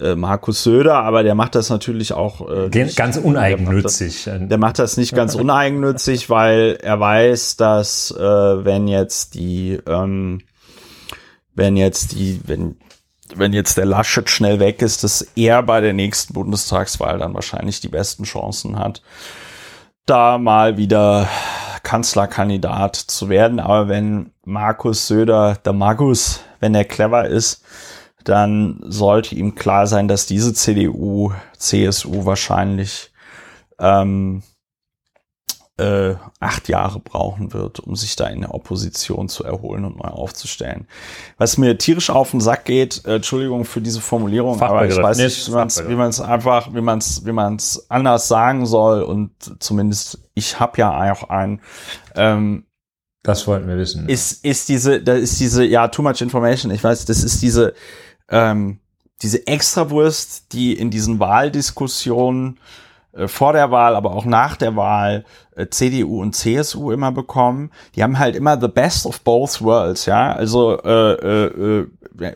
äh, 0.00 0.04
äh, 0.12 0.16
Markus 0.16 0.62
Söder, 0.62 0.96
aber 1.02 1.22
der 1.22 1.34
macht 1.34 1.54
das 1.54 1.68
natürlich 1.68 2.14
auch 2.14 2.48
äh, 2.50 2.70
nicht- 2.86 2.96
Ganz 2.96 3.18
uneigennützig. 3.18 4.24
der 4.24 4.56
macht 4.56 4.78
das 4.78 4.96
nicht 4.96 5.14
ganz 5.14 5.34
uneigennützig, 5.34 6.30
weil 6.30 6.78
er 6.82 6.98
weiß, 6.98 7.56
dass 7.56 8.10
äh, 8.10 8.18
wenn 8.64 8.88
jetzt 8.88 9.34
die, 9.34 9.78
ähm, 9.86 10.40
wenn 11.54 11.76
jetzt 11.76 12.12
die, 12.12 12.40
wenn 12.46 12.76
wenn 13.36 13.52
jetzt 13.52 13.76
der 13.76 13.84
Laschet 13.84 14.28
schnell 14.30 14.58
weg 14.60 14.80
ist, 14.82 15.04
dass 15.04 15.20
er 15.36 15.62
bei 15.62 15.82
der 15.82 15.92
nächsten 15.92 16.32
Bundestagswahl 16.32 17.18
dann 17.18 17.34
wahrscheinlich 17.34 17.80
die 17.80 17.88
besten 17.88 18.24
Chancen 18.24 18.76
hat, 18.78 19.02
da 20.06 20.38
mal 20.38 20.76
wieder 20.76 21.28
Kanzlerkandidat 21.82 22.96
zu 22.96 23.28
werden. 23.28 23.60
Aber 23.60 23.88
wenn 23.88 24.32
Markus 24.44 25.06
Söder, 25.06 25.56
der 25.64 25.72
Magus, 25.72 26.40
wenn 26.60 26.74
er 26.74 26.84
clever 26.84 27.26
ist, 27.26 27.64
dann 28.24 28.80
sollte 28.82 29.34
ihm 29.34 29.54
klar 29.54 29.86
sein, 29.86 30.08
dass 30.08 30.26
diese 30.26 30.52
CDU, 30.52 31.32
CSU 31.56 32.26
wahrscheinlich 32.26 33.12
ähm, 33.78 34.42
äh, 35.80 36.16
acht 36.40 36.68
Jahre 36.68 37.00
brauchen 37.00 37.54
wird, 37.54 37.80
um 37.80 37.96
sich 37.96 38.14
da 38.14 38.26
in 38.26 38.42
der 38.42 38.54
Opposition 38.54 39.28
zu 39.28 39.44
erholen 39.44 39.84
und 39.84 39.96
neu 39.96 40.08
aufzustellen. 40.08 40.86
Was 41.38 41.56
mir 41.56 41.78
tierisch 41.78 42.10
auf 42.10 42.32
den 42.32 42.40
Sack 42.40 42.66
geht, 42.66 43.04
äh, 43.06 43.16
Entschuldigung 43.16 43.64
für 43.64 43.80
diese 43.80 44.00
Formulierung, 44.00 44.60
aber 44.60 44.86
ich 44.86 44.96
weiß 44.96 45.16
nee, 45.16 45.24
nicht, 45.24 45.48
wie 45.48 45.52
man 45.52 45.68
es 45.68 46.20
wie 46.20 46.24
einfach, 46.24 46.74
wie 46.74 46.80
man 46.80 46.98
es 46.98 47.24
wie 47.24 47.32
man's 47.32 47.86
anders 47.88 48.28
sagen 48.28 48.66
soll 48.66 49.02
und 49.02 49.30
zumindest 49.58 50.18
ich 50.34 50.60
habe 50.60 50.78
ja 50.78 51.12
auch 51.12 51.30
einen. 51.30 51.60
Ähm, 52.14 52.64
Das 53.22 53.46
wollten 53.46 53.66
wir 53.66 53.76
wissen. 53.76 54.08
ist, 54.08 54.44
ist 54.44 54.68
diese, 54.68 55.02
da 55.02 55.14
ist 55.14 55.40
diese, 55.40 55.64
ja, 55.64 55.88
too 55.88 56.02
much 56.02 56.20
information, 56.20 56.70
ich 56.72 56.84
weiß, 56.84 57.06
das 57.06 57.22
ist 57.24 57.42
diese, 57.42 57.74
ähm, 58.28 58.80
diese 59.22 59.46
Extrawurst, 59.46 60.52
die 60.52 60.72
in 60.72 60.90
diesen 60.90 61.18
Wahldiskussionen 61.20 62.58
vor 63.26 63.52
der 63.52 63.70
Wahl, 63.70 63.96
aber 63.96 64.12
auch 64.12 64.24
nach 64.24 64.56
der 64.56 64.76
Wahl 64.76 65.24
äh, 65.56 65.66
CDU 65.68 66.20
und 66.20 66.34
CSU 66.34 66.90
immer 66.92 67.12
bekommen. 67.12 67.70
Die 67.94 68.02
haben 68.02 68.18
halt 68.18 68.36
immer 68.36 68.60
the 68.60 68.68
best 68.68 69.06
of 69.06 69.20
both 69.22 69.62
worlds, 69.62 70.06
ja. 70.06 70.32
Also 70.32 70.80
äh, 70.82 71.12
äh, 71.12 71.86
äh, 72.20 72.32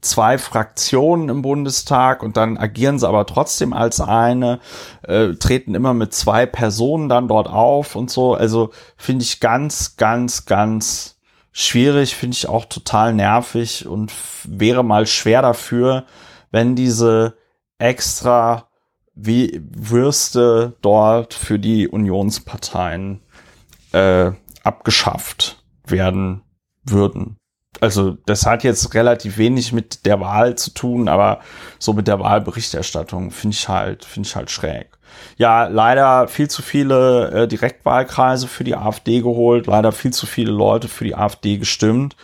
zwei 0.00 0.38
Fraktionen 0.38 1.28
im 1.28 1.42
Bundestag 1.42 2.22
und 2.22 2.36
dann 2.36 2.58
agieren 2.58 2.98
sie 2.98 3.08
aber 3.08 3.26
trotzdem 3.26 3.72
als 3.72 4.00
eine, 4.00 4.60
äh, 5.02 5.34
treten 5.34 5.74
immer 5.74 5.94
mit 5.94 6.12
zwei 6.12 6.44
Personen 6.46 7.08
dann 7.08 7.28
dort 7.28 7.48
auf 7.48 7.96
und 7.96 8.10
so. 8.10 8.34
Also 8.34 8.70
finde 8.96 9.22
ich 9.22 9.40
ganz, 9.40 9.96
ganz, 9.96 10.46
ganz 10.46 11.16
schwierig, 11.52 12.16
finde 12.16 12.34
ich 12.34 12.48
auch 12.48 12.66
total 12.66 13.14
nervig 13.14 13.86
und 13.86 14.12
wäre 14.44 14.84
mal 14.84 15.06
schwer 15.06 15.42
dafür, 15.42 16.04
wenn 16.50 16.76
diese 16.76 17.36
extra 17.78 18.68
wie 19.14 19.60
Würste 19.62 20.76
dort 20.82 21.34
für 21.34 21.58
die 21.58 21.88
Unionsparteien 21.88 23.20
äh, 23.92 24.32
abgeschafft 24.64 25.62
werden 25.86 26.42
würden. 26.84 27.36
Also 27.80 28.16
das 28.26 28.46
hat 28.46 28.64
jetzt 28.64 28.94
relativ 28.94 29.36
wenig 29.36 29.72
mit 29.72 30.06
der 30.06 30.20
Wahl 30.20 30.56
zu 30.56 30.72
tun, 30.72 31.08
aber 31.08 31.40
so 31.78 31.92
mit 31.92 32.08
der 32.08 32.20
Wahlberichterstattung 32.20 33.30
finde 33.30 33.54
ich 33.54 33.68
halt 33.68 34.04
finde 34.04 34.28
ich 34.28 34.36
halt 34.36 34.50
schräg. 34.50 34.88
Ja, 35.36 35.66
leider 35.66 36.28
viel 36.28 36.48
zu 36.48 36.62
viele 36.62 37.30
äh, 37.30 37.48
Direktwahlkreise 37.48 38.48
für 38.48 38.64
die 38.64 38.76
AfD 38.76 39.20
geholt, 39.20 39.66
leider 39.66 39.92
viel 39.92 40.12
zu 40.12 40.26
viele 40.26 40.52
Leute 40.52 40.88
für 40.88 41.04
die 41.04 41.14
AfD 41.14 41.58
gestimmt. 41.58 42.16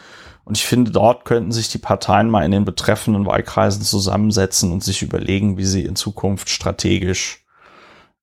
Und 0.44 0.56
ich 0.56 0.64
finde, 0.64 0.90
dort 0.90 1.24
könnten 1.24 1.52
sich 1.52 1.68
die 1.68 1.78
Parteien 1.78 2.30
mal 2.30 2.44
in 2.44 2.50
den 2.50 2.64
betreffenden 2.64 3.26
Wahlkreisen 3.26 3.82
zusammensetzen 3.82 4.72
und 4.72 4.82
sich 4.82 5.02
überlegen, 5.02 5.56
wie 5.56 5.64
sie 5.64 5.84
in 5.84 5.96
Zukunft 5.96 6.48
strategisch 6.48 7.44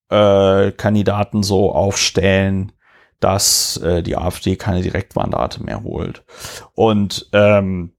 äh, 0.10 0.72
Kandidaten 0.72 1.44
so 1.44 1.72
aufstellen, 1.72 2.72
dass 3.20 3.78
äh, 3.78 4.04
die 4.04 4.18
AfD 4.18 4.56
keine 4.56 4.82
Direktmandate 4.82 5.64
mehr 5.64 5.84
holt. 5.84 6.24
Und 6.74 7.30
ähm, 7.34 7.94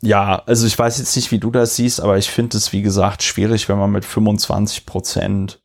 ja, 0.00 0.42
also 0.46 0.66
ich 0.66 0.78
weiß 0.78 0.98
jetzt 0.98 1.16
nicht, 1.16 1.32
wie 1.32 1.38
du 1.38 1.50
das 1.50 1.76
siehst, 1.76 2.00
aber 2.00 2.18
ich 2.18 2.30
finde 2.30 2.56
es, 2.56 2.72
wie 2.72 2.82
gesagt, 2.82 3.22
schwierig, 3.22 3.68
wenn 3.68 3.78
man 3.78 3.90
mit 3.90 4.04
25 4.04 4.86
Prozent, 4.86 5.62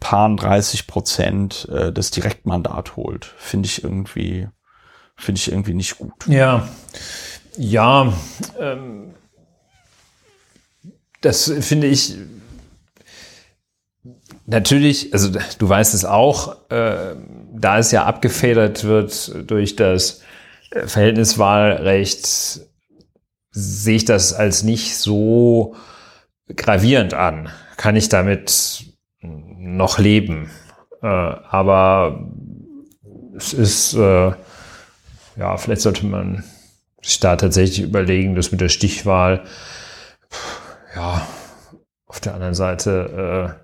paar 0.00 0.34
30 0.34 0.86
Prozent 0.86 1.68
äh, 1.70 1.92
das 1.92 2.10
Direktmandat 2.10 2.96
holt. 2.96 3.24
Finde 3.36 3.66
ich 3.66 3.84
irgendwie, 3.84 4.48
finde 5.18 5.38
ich 5.40 5.50
irgendwie 5.50 5.74
nicht 5.74 5.98
gut. 5.98 6.12
Ja, 6.26 6.68
ja, 7.56 8.12
ähm, 8.58 9.14
das 11.20 11.52
finde 11.60 11.88
ich 11.88 12.14
natürlich, 14.46 15.12
also 15.12 15.30
du 15.58 15.68
weißt 15.68 15.94
es 15.94 16.04
auch, 16.04 16.70
äh, 16.70 17.16
da 17.52 17.78
es 17.78 17.90
ja 17.90 18.04
abgefedert 18.04 18.84
wird 18.84 19.50
durch 19.50 19.76
das 19.76 20.22
äh, 20.70 20.86
Verhältniswahlrecht, 20.86 22.60
sehe 23.50 23.96
ich 23.96 24.04
das 24.04 24.32
als 24.32 24.62
nicht 24.62 24.96
so 24.96 25.74
gravierend 26.54 27.14
an. 27.14 27.50
Kann 27.76 27.96
ich 27.96 28.08
damit 28.08 28.84
noch 29.20 29.98
leben. 29.98 30.50
Äh, 31.02 31.06
aber 31.06 32.30
es 33.36 33.52
ist, 33.52 33.94
äh, 33.94 34.32
ja, 35.38 35.56
vielleicht 35.56 35.82
sollte 35.82 36.04
man 36.04 36.44
sich 37.00 37.20
da 37.20 37.36
tatsächlich 37.36 37.80
überlegen, 37.80 38.34
das 38.34 38.50
mit 38.50 38.60
der 38.60 38.68
Stichwahl, 38.68 39.44
ja, 40.94 41.26
auf 42.06 42.20
der 42.20 42.34
anderen 42.34 42.54
Seite 42.54 43.56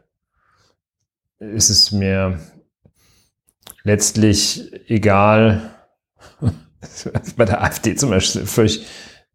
äh, 1.41 1.45
ist 1.55 1.71
es 1.71 1.91
mir 1.91 2.39
letztlich 3.83 4.71
egal, 4.89 5.71
bei 7.37 7.45
der 7.45 7.63
AfD 7.63 7.97
zum 7.97 8.11
Beispiel 8.11 8.47
völlig, 8.47 8.87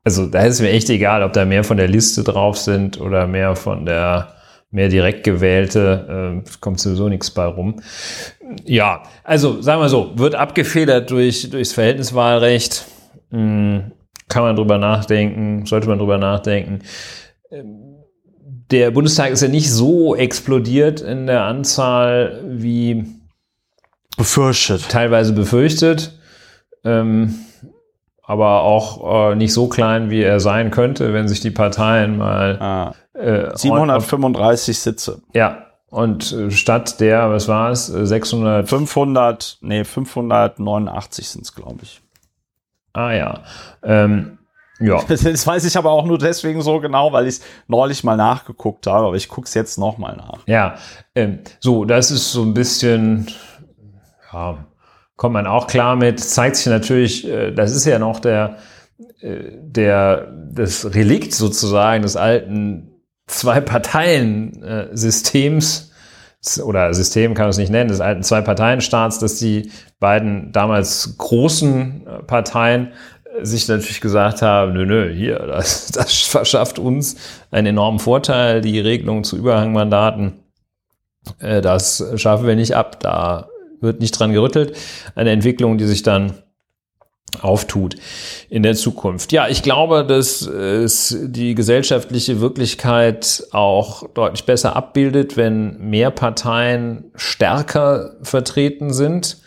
also 0.04 0.26
da 0.26 0.44
ist 0.44 0.56
es 0.56 0.62
mir 0.62 0.70
echt 0.70 0.90
egal, 0.90 1.24
ob 1.24 1.34
da 1.34 1.44
mehr 1.46 1.64
von 1.64 1.78
der 1.78 1.88
Liste 1.88 2.24
drauf 2.24 2.58
sind 2.58 3.02
oder 3.02 3.28
mehr 3.28 3.56
von 3.56 3.86
der 3.86 4.39
mehr 4.72 4.90
direkt 4.90 5.24
gewählte, 5.24 6.44
äh, 6.46 6.50
kommt 6.60 6.80
sowieso 6.80 7.10
nichts 7.10 7.32
bei 7.32 7.46
rum. 7.46 7.82
Ja, 8.66 9.04
also 9.24 9.62
sagen 9.62 9.82
wir 9.82 9.90
so, 9.90 10.12
wird 10.16 10.36
abgefedert 10.36 11.10
durch 11.12 11.50
durchs 11.50 11.74
Verhältniswahlrecht. 11.74 12.86
Hm, 13.32 13.92
kann 14.28 14.44
man 14.44 14.56
drüber 14.56 14.78
nachdenken, 14.78 15.66
sollte 15.66 15.88
man 15.88 15.98
drüber 15.98 16.18
nachdenken. 16.18 16.80
Der 18.72 18.92
Bundestag 18.92 19.32
ist 19.32 19.42
ja 19.42 19.48
nicht 19.48 19.72
so 19.72 20.16
explodiert 20.16 21.02
in 21.02 21.26
der 21.26 21.44
Anzahl 21.44 22.44
wie 22.48 23.06
befürchtet. 24.18 24.88
Teilweise 24.90 25.34
befürchtet. 25.34 26.20
Ähm, 26.84 27.34
aber 28.30 28.62
auch 28.62 29.32
äh, 29.32 29.36
nicht 29.36 29.54
so 29.54 29.68
klein, 29.68 30.12
wie 30.12 30.22
er 30.22 30.40
sein 30.40 30.70
könnte, 30.70 31.14
wenn 31.14 31.28
sich 31.28 31.40
die 31.40 31.50
Parteien 31.50 32.20
mal. 32.20 32.60
Ah, 32.62 32.94
äh, 33.20 33.58
735 33.58 34.78
Sitze. 34.78 35.24
Ja. 35.34 35.66
Und 35.90 36.32
äh, 36.34 36.52
statt 36.52 37.00
der, 37.00 37.32
was 37.32 37.48
war 37.48 37.72
es, 37.72 37.88
600? 37.88 38.70
500, 38.70 39.58
nee, 39.62 39.84
589 39.84 41.28
sind 41.28 41.42
es, 41.42 41.56
glaube 41.56 41.80
ich. 41.82 42.04
Ah 42.94 43.14
ja. 43.14 43.40
Ähm, 43.82 44.38
ja. 44.80 45.02
Das 45.08 45.48
weiß 45.48 45.66
ich 45.66 45.76
aber 45.76 45.90
auch 45.90 46.06
nur 46.06 46.20
deswegen 46.20 46.62
so 46.62 46.80
genau, 46.80 47.12
weil 47.12 47.26
ich 47.26 47.38
es 47.38 47.42
neulich 47.68 48.04
mal 48.04 48.16
nachgeguckt 48.16 48.86
habe, 48.86 49.08
aber 49.08 49.16
ich 49.16 49.28
gucke 49.28 49.48
es 49.48 49.56
jetzt 49.56 49.80
nochmal 49.80 50.16
nach. 50.16 50.46
Ja, 50.46 50.76
ähm, 51.16 51.40
so, 51.60 51.84
das 51.84 52.12
ist 52.12 52.32
so 52.32 52.44
ein 52.44 52.54
bisschen, 52.54 53.26
ja, 54.32 54.66
kommt 55.20 55.34
man 55.34 55.46
auch 55.46 55.68
klar 55.68 55.96
mit. 55.98 56.22
Zeigt 56.22 56.56
sich 56.56 56.68
natürlich, 56.68 57.28
äh, 57.28 57.52
das 57.52 57.76
ist 57.76 57.86
ja 57.86 58.00
noch 58.00 58.22
der, 58.22 58.56
äh, 59.20 59.52
der, 59.52 60.32
das 60.54 60.96
Relikt 60.96 61.34
sozusagen 61.34 62.04
des 62.04 62.16
alten 62.16 62.94
Zwei-Parteien-Systems 63.28 65.92
oder 66.64 66.94
System 66.94 67.34
kann 67.34 67.44
man 67.44 67.50
es 67.50 67.58
nicht 67.58 67.70
nennen, 67.70 67.90
des 67.90 68.00
alten 68.00 68.24
Zwei-Parteien-Staats, 68.24 69.20
dass 69.20 69.36
die 69.36 69.74
beiden 70.00 70.54
damals 70.54 71.18
großen 71.18 72.08
äh, 72.08 72.24
Parteien 72.24 72.94
sich 73.42 73.68
natürlich 73.68 74.00
gesagt 74.00 74.42
haben, 74.42 74.72
nö, 74.72 74.86
nö, 74.86 75.14
hier, 75.14 75.40
das, 75.48 75.88
das 75.88 76.14
verschafft 76.14 76.80
uns 76.80 77.18
einen 77.52 77.68
enormen 77.68 78.00
Vorteil, 78.00 78.62
die 78.62 78.80
Regelung 78.80 79.26
zu 79.26 79.36
Überhangmandaten, 79.36 80.40
das 81.40 82.02
schaffen 82.16 82.48
wir 82.48 82.56
nicht 82.56 82.78
ab. 82.78 83.02
Da 83.02 83.50
wird 83.82 84.00
nicht 84.00 84.12
dran 84.12 84.34
gerüttelt. 84.34 84.76
Eine 85.16 85.32
Entwicklung, 85.32 85.78
die 85.78 85.86
sich 85.86 86.04
dann 86.04 86.34
auftut 87.42 87.96
in 88.50 88.64
der 88.64 88.76
Zukunft. 88.76 89.32
Ja, 89.32 89.48
ich 89.48 89.62
glaube, 89.62 90.06
dass 90.06 90.42
es 90.42 91.16
die 91.22 91.56
gesellschaftliche 91.56 92.42
Wirklichkeit 92.42 93.44
auch 93.52 94.08
deutlich 94.14 94.46
besser 94.46 94.76
abbildet, 94.76 95.38
wenn 95.38 95.78
mehr 95.78 96.12
Parteien 96.12 97.12
stärker 97.16 98.16
vertreten 98.22 98.94
sind, 98.94 99.38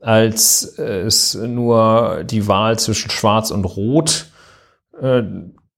als 0.00 0.78
es 0.78 1.34
nur 1.34 2.24
die 2.24 2.48
Wahl 2.48 2.78
zwischen 2.78 3.10
Schwarz 3.10 3.50
und 3.50 3.64
Rot 3.64 4.26
äh, 5.00 5.22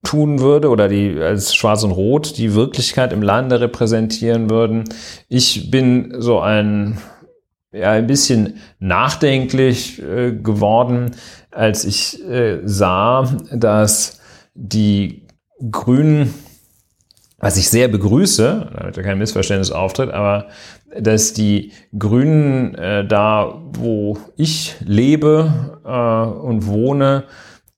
tun 0.02 0.40
würde 0.40 0.68
oder 0.68 0.88
die 0.88 1.18
als 1.20 1.54
Schwarz 1.54 1.82
und 1.82 1.92
Rot 1.92 2.36
die 2.36 2.54
Wirklichkeit 2.54 3.12
im 3.12 3.22
Lande 3.22 3.60
repräsentieren 3.60 4.50
würden. 4.50 4.84
Ich 5.28 5.70
bin 5.70 6.14
so 6.18 6.40
ein 6.40 6.98
ja 7.74 7.90
ein 7.90 8.06
bisschen 8.06 8.54
nachdenklich 8.78 10.00
äh, 10.00 10.32
geworden, 10.32 11.10
als 11.50 11.84
ich 11.84 12.22
äh, 12.24 12.60
sah, 12.64 13.36
dass 13.52 14.20
die 14.54 15.26
Grünen, 15.70 16.32
was 17.38 17.56
ich 17.56 17.68
sehr 17.68 17.88
begrüße, 17.88 18.70
damit 18.76 18.96
da 18.96 19.02
kein 19.02 19.18
Missverständnis 19.18 19.72
auftritt, 19.72 20.10
aber 20.10 20.48
dass 20.98 21.32
die 21.32 21.72
Grünen 21.98 22.74
äh, 22.76 23.06
da, 23.06 23.60
wo 23.72 24.18
ich 24.36 24.76
lebe 24.84 25.80
äh, 25.84 26.38
und 26.40 26.66
wohne, 26.66 27.24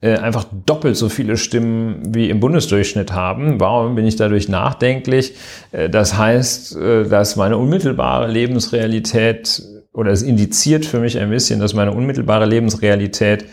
äh, 0.02 0.18
einfach 0.18 0.44
doppelt 0.66 0.96
so 0.96 1.08
viele 1.08 1.38
Stimmen 1.38 2.14
wie 2.14 2.28
im 2.28 2.40
Bundesdurchschnitt 2.40 3.12
haben. 3.12 3.58
Warum 3.58 3.94
bin 3.94 4.06
ich 4.06 4.16
dadurch 4.16 4.50
nachdenklich? 4.50 5.34
Äh, 5.72 5.88
das 5.88 6.18
heißt, 6.18 6.76
dass 6.76 7.36
meine 7.36 7.56
unmittelbare 7.56 8.30
Lebensrealität 8.30 9.62
oder 9.96 10.10
es 10.12 10.22
indiziert 10.22 10.84
für 10.84 11.00
mich 11.00 11.18
ein 11.18 11.30
bisschen, 11.30 11.58
dass 11.58 11.72
meine 11.72 11.92
unmittelbare 11.92 12.44
Lebensrealität 12.44 13.46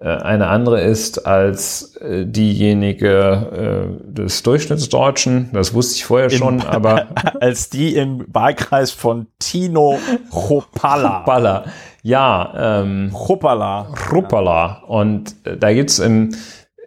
äh, 0.00 0.08
eine 0.08 0.46
andere 0.46 0.80
ist 0.80 1.26
als 1.26 1.96
äh, 1.96 2.24
diejenige 2.24 3.98
äh, 4.00 4.12
des 4.12 4.42
Durchschnittsdeutschen. 4.42 5.50
Das 5.52 5.74
wusste 5.74 5.96
ich 5.96 6.06
vorher 6.06 6.30
schon, 6.30 6.60
Im, 6.60 6.66
aber 6.66 7.08
als 7.40 7.68
die 7.68 7.94
im 7.94 8.24
Wahlkreis 8.32 8.90
von 8.90 9.26
Tino 9.38 9.98
Chopala. 10.30 11.18
Chopala. 11.20 11.64
Ja, 12.02 12.80
ähm, 12.82 13.12
Chopala. 13.12 13.88
Chopala. 14.08 14.82
Und 14.86 15.36
da 15.44 15.74
gibt's 15.74 15.98
im, 15.98 16.34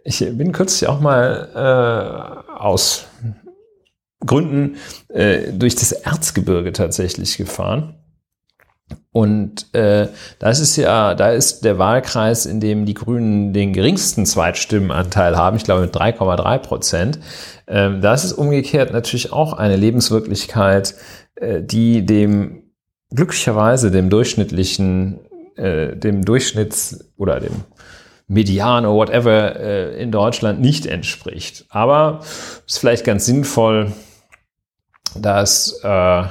ich 0.04 0.20
bin 0.36 0.52
kürzlich 0.52 0.90
auch 0.90 1.00
mal 1.00 1.50
äh, 1.54 2.60
aus 2.60 3.06
Gründen 4.26 4.78
äh, 5.10 5.54
durch 5.54 5.76
das 5.76 5.92
Erzgebirge 5.92 6.74
tatsächlich 6.74 7.38
gefahren. 7.38 7.94
Und 9.12 9.74
äh, 9.74 10.10
das 10.40 10.60
ist 10.60 10.76
ja, 10.76 11.16
da 11.16 11.32
ist 11.32 11.64
der 11.64 11.80
Wahlkreis, 11.80 12.46
in 12.46 12.60
dem 12.60 12.86
die 12.86 12.94
Grünen 12.94 13.54
den 13.54 13.74
geringsten 13.74 14.26
Zweitstimmenanteil 14.26 15.38
haben, 15.38 15.58
ich 15.58 15.64
glaube 15.64 15.82
mit 15.82 15.96
3,3 15.96 16.58
Prozent. 16.60 17.20
Ähm, 17.68 18.02
das 18.02 18.26
ist 18.26 18.34
umgekehrt 18.34 18.92
natürlich 18.92 19.32
auch 19.32 19.54
eine 19.54 19.78
Lebenswirklichkeit, 19.78 20.96
äh, 21.36 21.62
die 21.62 22.06
dem 22.06 22.64
glücklicherweise 23.10 23.90
dem 23.90 24.10
durchschnittlichen, 24.10 25.20
äh, 25.56 25.96
dem 25.96 26.26
Durchschnitts 26.26 27.14
oder 27.18 27.40
dem 27.40 27.64
Median 28.28 28.86
oder 28.86 28.96
whatever 28.96 29.56
äh, 29.56 30.02
in 30.02 30.12
Deutschland 30.12 30.60
nicht 30.60 30.86
entspricht. 30.86 31.66
Aber 31.70 32.20
es 32.22 32.74
ist 32.74 32.80
vielleicht 32.80 33.06
ganz 33.06 33.26
sinnvoll, 33.26 33.94
das, 35.16 35.80
äh, 35.84 36.24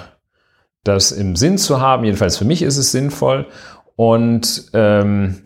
das 0.84 1.12
im 1.12 1.36
Sinn 1.36 1.58
zu 1.58 1.80
haben. 1.80 2.04
Jedenfalls 2.04 2.36
für 2.36 2.44
mich 2.44 2.62
ist 2.62 2.76
es 2.76 2.92
sinnvoll. 2.92 3.46
Und 3.96 4.70
ähm, 4.72 5.42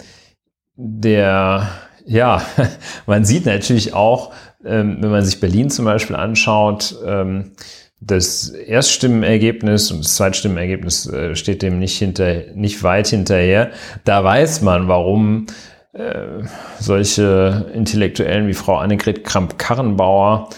der, 0.74 1.68
ja, 2.04 2.42
man 3.06 3.24
sieht 3.24 3.46
natürlich 3.46 3.94
auch, 3.94 4.32
ähm, 4.64 4.98
wenn 5.00 5.10
man 5.10 5.24
sich 5.24 5.40
Berlin 5.40 5.70
zum 5.70 5.84
Beispiel 5.84 6.16
anschaut, 6.16 6.96
ähm, 7.04 7.52
das 8.00 8.50
Erststimmenergebnis 8.50 9.90
und 9.90 10.04
das 10.04 10.14
Zweitstimmenergebnis 10.14 11.06
äh, 11.06 11.34
steht 11.34 11.62
dem 11.62 11.78
nicht, 11.78 11.98
hinter, 11.98 12.44
nicht 12.54 12.82
weit 12.82 13.08
hinterher. 13.08 13.72
Da 14.04 14.22
weiß 14.22 14.62
man, 14.62 14.86
warum 14.86 15.46
äh, 15.92 16.44
solche 16.78 17.66
Intellektuellen 17.74 18.46
wie 18.46 18.54
Frau 18.54 18.76
Annegret 18.76 19.24
Kramp-Karrenbauer 19.24 20.50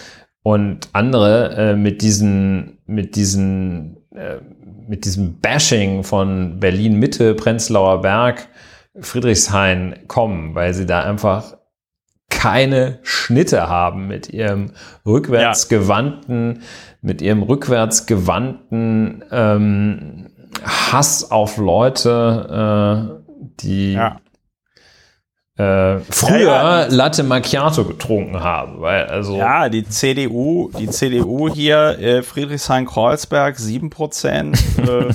und 0.43 0.89
andere 0.93 1.55
äh, 1.55 1.75
mit 1.75 2.01
diesen, 2.01 2.77
mit 2.85 3.15
diesen, 3.15 3.97
äh, 4.15 4.37
mit 4.87 5.05
diesem 5.05 5.39
Bashing 5.39 6.03
von 6.03 6.59
Berlin 6.59 6.99
Mitte, 6.99 7.33
Prenzlauer 7.33 8.01
Berg, 8.01 8.47
Friedrichshain 8.99 10.07
kommen, 10.07 10.53
weil 10.55 10.73
sie 10.73 10.85
da 10.85 11.01
einfach 11.01 11.57
keine 12.29 12.99
Schnitte 13.03 13.69
haben 13.69 14.07
mit 14.07 14.29
ihrem 14.29 14.71
rückwärtsgewandten, 15.05 16.55
ja. 16.55 16.61
mit 17.01 17.21
ihrem 17.21 17.43
rückwärtsgewandten 17.43 19.23
ähm, 19.31 20.27
Hass 20.63 21.31
auf 21.31 21.57
Leute, 21.57 23.21
äh, 23.21 23.45
die 23.61 23.93
ja 23.93 24.17
äh, 25.61 25.99
früher 26.09 26.39
ja, 26.39 26.81
ja. 26.81 26.87
Latte 26.87 27.23
Macchiato 27.23 27.85
getrunken 27.85 28.39
haben, 28.39 28.81
weil 28.81 29.05
also 29.05 29.37
ja 29.37 29.69
die 29.69 29.87
CDU, 29.87 30.71
die 30.77 30.87
CDU 30.87 31.53
hier 31.53 31.99
äh, 31.99 32.23
Friedrichshain-Kreuzberg 32.23 33.59
7 33.59 33.89
Prozent, 33.89 34.57
äh, 34.77 35.13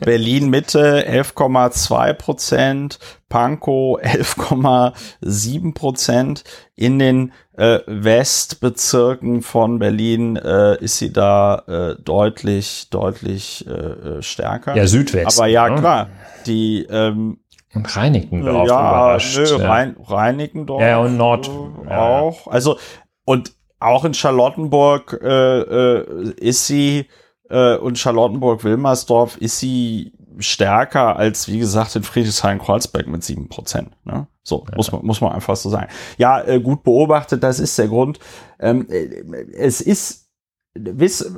Berlin 0.04 0.50
Mitte 0.50 1.04
11,2 1.08 2.12
Prozent, 2.14 2.98
Pankow 3.28 4.00
11,7 4.00 5.74
Prozent. 5.74 6.44
In 6.76 7.00
den 7.00 7.32
äh, 7.56 7.80
Westbezirken 7.86 9.42
von 9.42 9.80
Berlin 9.80 10.36
äh, 10.36 10.76
ist 10.82 10.98
sie 10.98 11.12
da 11.12 11.62
äh, 11.66 12.00
deutlich, 12.00 12.88
deutlich 12.90 13.66
äh 13.66 14.22
stärker. 14.22 14.76
Ja, 14.76 14.86
Südwest. 14.86 15.38
Aber 15.38 15.48
ja, 15.48 15.68
ne? 15.68 15.80
klar, 15.80 16.08
die 16.46 16.86
ähm, 16.88 17.38
und 17.74 17.96
Reinickendorf 17.96 18.68
ja, 18.68 18.80
überrascht. 18.80 19.38
Nö, 19.38 19.58
ja. 19.58 19.68
Rein, 19.68 19.96
Reinickendorf. 20.06 20.80
Ja, 20.80 20.98
und 20.98 21.16
Nord. 21.16 21.50
Äh, 21.86 21.94
auch. 21.94 22.46
Also, 22.46 22.78
und 23.24 23.52
auch 23.78 24.04
in 24.04 24.14
Charlottenburg 24.14 25.20
äh, 25.22 25.60
äh, 25.60 26.32
ist 26.36 26.66
sie, 26.66 27.06
äh, 27.50 27.76
und 27.76 27.98
Charlottenburg-Wilmersdorf 27.98 29.36
ist 29.36 29.58
sie 29.58 30.12
stärker 30.38 31.16
als, 31.16 31.48
wie 31.48 31.58
gesagt, 31.58 31.96
in 31.96 32.02
Friedrichshain-Kreuzberg 32.02 33.06
mit 33.06 33.24
sieben 33.24 33.48
Prozent. 33.48 33.90
Ne? 34.04 34.26
So, 34.42 34.64
ja. 34.68 34.76
muss, 34.76 34.90
man, 34.92 35.04
muss 35.04 35.20
man 35.20 35.32
einfach 35.32 35.56
so 35.56 35.68
sagen. 35.68 35.88
Ja, 36.16 36.40
äh, 36.42 36.60
gut 36.60 36.82
beobachtet, 36.82 37.42
das 37.42 37.58
ist 37.58 37.78
der 37.78 37.88
Grund. 37.88 38.18
Ähm, 38.58 38.86
äh, 38.88 39.22
es 39.56 39.80
ist, 39.80 40.30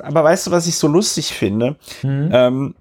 aber 0.01 0.23
weißt 0.23 0.47
du, 0.47 0.51
was 0.51 0.67
ich 0.67 0.75
so 0.75 0.87
lustig 0.87 1.33
finde? 1.33 1.77
Mhm. 2.03 2.29
Ähm, 2.31 2.75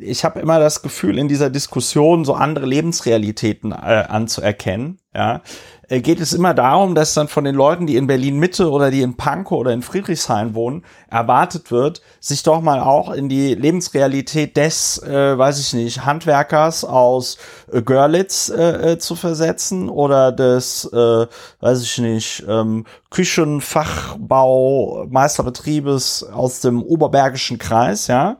ich 0.00 0.24
habe 0.24 0.40
immer 0.40 0.58
das 0.58 0.82
Gefühl, 0.82 1.18
in 1.18 1.28
dieser 1.28 1.50
Diskussion 1.50 2.24
so 2.24 2.34
andere 2.34 2.66
Lebensrealitäten 2.66 3.72
äh, 3.72 4.04
anzuerkennen. 4.08 4.98
Ja, 5.14 5.40
äh, 5.88 6.00
geht 6.00 6.20
es 6.20 6.32
immer 6.32 6.54
darum, 6.54 6.94
dass 6.94 7.14
dann 7.14 7.28
von 7.28 7.44
den 7.44 7.54
Leuten, 7.54 7.86
die 7.86 7.96
in 7.96 8.06
Berlin 8.06 8.38
Mitte 8.38 8.70
oder 8.70 8.90
die 8.90 9.00
in 9.02 9.16
Pankow 9.16 9.58
oder 9.58 9.72
in 9.72 9.82
Friedrichshain 9.82 10.54
wohnen, 10.54 10.84
erwartet 11.10 11.70
wird, 11.70 12.02
sich 12.20 12.42
doch 12.42 12.60
mal 12.60 12.80
auch 12.80 13.10
in 13.10 13.28
die 13.28 13.54
Lebensrealität 13.54 14.56
des, 14.56 15.02
äh, 15.02 15.36
weiß 15.38 15.58
ich 15.58 15.72
nicht, 15.72 16.04
Handwerkers 16.04 16.84
aus 16.84 17.38
äh, 17.72 17.80
Görlitz 17.82 18.50
äh, 18.50 18.92
äh, 18.92 18.98
zu 18.98 19.16
versetzen 19.16 19.88
oder 19.88 20.30
des, 20.30 20.84
äh, 20.92 21.26
weiß 21.60 21.82
ich 21.82 21.98
nicht, 21.98 22.44
ähm, 22.46 22.84
Küchenfachbau 23.10 25.06
Meisterbetriebes 25.08 26.22
aus 26.24 26.60
dem 26.60 26.82
Oberbergischen 26.82 27.58
Kreis, 27.58 28.08
ja 28.08 28.36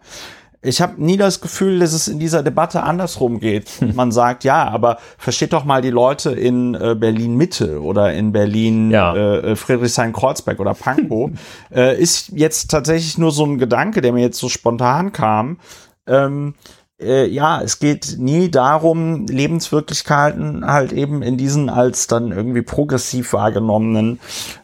ich 0.60 0.80
habe 0.80 1.02
nie 1.02 1.16
das 1.16 1.40
Gefühl, 1.40 1.78
dass 1.78 1.92
es 1.92 2.08
in 2.08 2.18
dieser 2.18 2.42
Debatte 2.42 2.82
andersrum 2.82 3.38
geht. 3.38 3.68
Hm. 3.78 3.92
Man 3.94 4.12
sagt, 4.12 4.44
ja, 4.44 4.68
aber 4.68 4.98
versteht 5.16 5.52
doch 5.52 5.64
mal 5.64 5.82
die 5.82 5.90
Leute 5.90 6.30
in 6.30 6.74
äh, 6.74 6.96
Berlin 6.98 7.36
Mitte 7.36 7.80
oder 7.80 8.12
in 8.12 8.32
Berlin 8.32 8.90
ja. 8.90 9.14
äh, 9.14 9.56
Friedrichshain-Kreuzberg 9.56 10.58
oder 10.58 10.74
Pankow. 10.74 11.30
äh, 11.74 12.00
ist 12.00 12.30
jetzt 12.34 12.70
tatsächlich 12.70 13.18
nur 13.18 13.30
so 13.30 13.44
ein 13.44 13.58
Gedanke, 13.58 14.00
der 14.00 14.12
mir 14.12 14.22
jetzt 14.22 14.38
so 14.38 14.48
spontan 14.48 15.12
kam. 15.12 15.58
Ähm, 16.06 16.54
äh, 17.00 17.26
ja, 17.26 17.62
es 17.62 17.78
geht 17.78 18.16
nie 18.18 18.50
darum, 18.50 19.26
Lebenswirklichkeiten 19.26 20.66
halt 20.66 20.92
eben 20.92 21.22
in 21.22 21.36
diesen 21.36 21.68
als 21.70 22.08
dann 22.08 22.32
irgendwie 22.32 22.62
progressiv 22.62 23.32
wahrgenommenen 23.32 24.18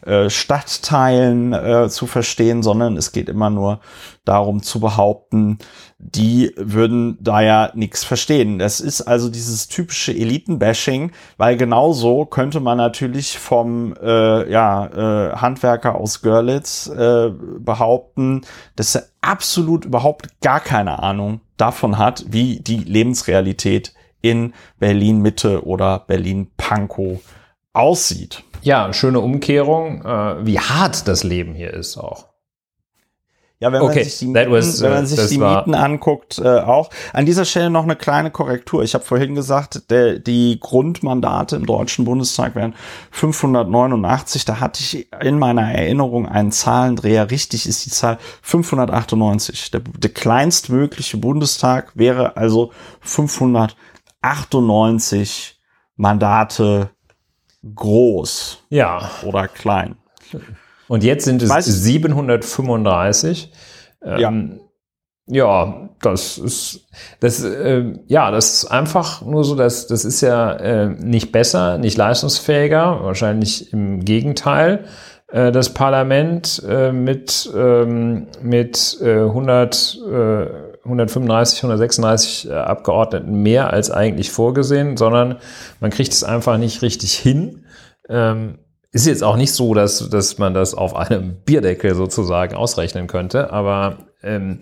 äh, 0.05 0.29
Stadtteilen 0.29 1.53
äh, 1.53 1.87
zu 1.89 2.07
verstehen, 2.07 2.61
sondern 2.61 2.97
es 2.97 3.13
geht 3.13 3.29
immer 3.29 3.49
nur 3.49 3.79
darum 4.25 4.61
zu 4.61 4.79
behaupten, 4.79 5.59
die 5.97 6.51
würden 6.57 7.17
da 7.21 7.41
ja 7.41 7.71
nichts 7.73 8.03
verstehen. 8.03 8.59
Das 8.59 8.79
ist 8.79 9.01
also 9.01 9.29
dieses 9.29 9.67
typische 9.67 10.11
Elitenbashing, 10.11 11.11
weil 11.37 11.57
genauso 11.57 12.25
könnte 12.25 12.59
man 12.59 12.77
natürlich 12.77 13.37
vom 13.37 13.95
äh, 14.01 14.51
ja, 14.51 14.87
äh, 14.87 15.35
Handwerker 15.37 15.95
aus 15.95 16.21
Görlitz 16.21 16.87
äh, 16.87 17.29
behaupten, 17.59 18.41
dass 18.75 18.95
er 18.95 19.03
absolut 19.21 19.85
überhaupt 19.85 20.41
gar 20.41 20.59
keine 20.59 21.01
Ahnung 21.01 21.41
davon 21.57 21.97
hat, 21.97 22.25
wie 22.27 22.59
die 22.59 22.77
Lebensrealität 22.77 23.93
in 24.21 24.53
Berlin 24.79 25.21
Mitte 25.21 25.65
oder 25.65 25.99
Berlin 25.99 26.51
Pankow 26.57 27.19
aussieht. 27.73 28.43
Ja, 28.61 28.91
schöne 28.93 29.19
Umkehrung, 29.19 30.03
äh, 30.03 30.45
wie 30.45 30.59
hart 30.59 31.07
das 31.07 31.23
Leben 31.23 31.53
hier 31.53 31.71
ist 31.71 31.97
auch. 31.97 32.34
Ja, 33.59 33.71
wenn 33.71 33.81
okay. 33.81 33.95
man 33.95 34.03
sich 34.03 34.19
die 34.19 34.27
Mieten, 34.27 34.51
was, 34.51 34.81
wenn 34.81 34.91
man 34.91 35.05
uh, 35.05 35.07
sich 35.07 35.29
die 35.29 35.37
Mieten 35.37 35.75
anguckt, 35.75 36.39
äh, 36.39 36.59
auch. 36.59 36.89
An 37.13 37.25
dieser 37.25 37.45
Stelle 37.45 37.69
noch 37.69 37.83
eine 37.83 37.95
kleine 37.95 38.29
Korrektur. 38.29 38.83
Ich 38.83 38.93
habe 38.93 39.05
vorhin 39.05 39.33
gesagt, 39.33 39.89
der, 39.89 40.19
die 40.19 40.59
Grundmandate 40.59 41.55
im 41.55 41.65
Deutschen 41.65 42.03
Bundestag 42.03 42.55
wären 42.55 42.75
589. 43.11 44.43
Da 44.43 44.59
hatte 44.59 44.81
ich 44.81 45.09
in 45.21 45.39
meiner 45.39 45.71
Erinnerung 45.71 46.27
einen 46.27 46.51
Zahlendreher. 46.51 47.31
Richtig 47.31 47.65
ist 47.65 47.85
die 47.85 47.91
Zahl 47.91 48.17
598. 48.41 49.71
Der, 49.71 49.79
der 49.79 50.09
kleinstmögliche 50.09 51.15
Bundestag 51.15 51.93
wäre 51.95 52.35
also 52.35 52.73
598 53.01 55.61
Mandate 55.95 56.89
groß. 57.73 58.65
Ja. 58.69 59.09
Oder 59.23 59.47
klein. 59.47 59.95
Und 60.87 61.03
jetzt 61.03 61.25
sind 61.25 61.41
es 61.41 61.49
weißt 61.49 61.71
735. 61.71 63.51
Ähm, 64.03 64.19
ja. 64.19 64.65
Ja, 65.27 65.89
das 66.01 66.37
ist, 66.37 66.87
das, 67.19 67.43
äh, 67.43 67.93
ja, 68.05 68.29
das 68.29 68.53
ist 68.53 68.65
einfach 68.65 69.23
nur 69.23 69.43
so, 69.43 69.55
dass 69.55 69.87
das 69.87 70.05
ist 70.05 70.21
ja 70.21 70.53
äh, 70.53 70.89
nicht 70.89 71.31
besser, 71.31 71.79
nicht 71.79 71.97
leistungsfähiger, 71.97 72.99
wahrscheinlich 73.01 73.73
im 73.73 74.05
Gegenteil. 74.05 74.85
Äh, 75.27 75.51
das 75.51 75.73
Parlament 75.73 76.61
äh, 76.69 76.91
mit, 76.91 77.51
ähm, 77.55 78.27
mit 78.43 78.99
äh, 79.01 79.21
100, 79.21 79.99
äh, 80.07 80.45
135, 80.83 81.63
136 81.63 82.49
äh, 82.49 82.53
Abgeordneten 82.53 83.41
mehr 83.41 83.73
als 83.73 83.89
eigentlich 83.89 84.31
vorgesehen, 84.31 84.95
sondern 84.95 85.37
man 85.79 85.89
kriegt 85.89 86.13
es 86.13 86.23
einfach 86.23 86.59
nicht 86.59 86.83
richtig 86.83 87.15
hin. 87.15 87.65
Ist 88.95 89.07
jetzt 89.07 89.25
auch 89.25 89.35
nicht 89.35 89.51
so, 89.51 89.73
dass, 89.73 90.07
dass 90.07 90.37
man 90.37 90.53
das 90.53 90.73
auf 90.73 90.95
einem 90.95 91.35
Bierdeckel 91.43 91.95
sozusagen 91.95 92.55
ausrechnen 92.55 93.07
könnte, 93.07 93.51
aber 93.51 93.97
ähm, 94.23 94.59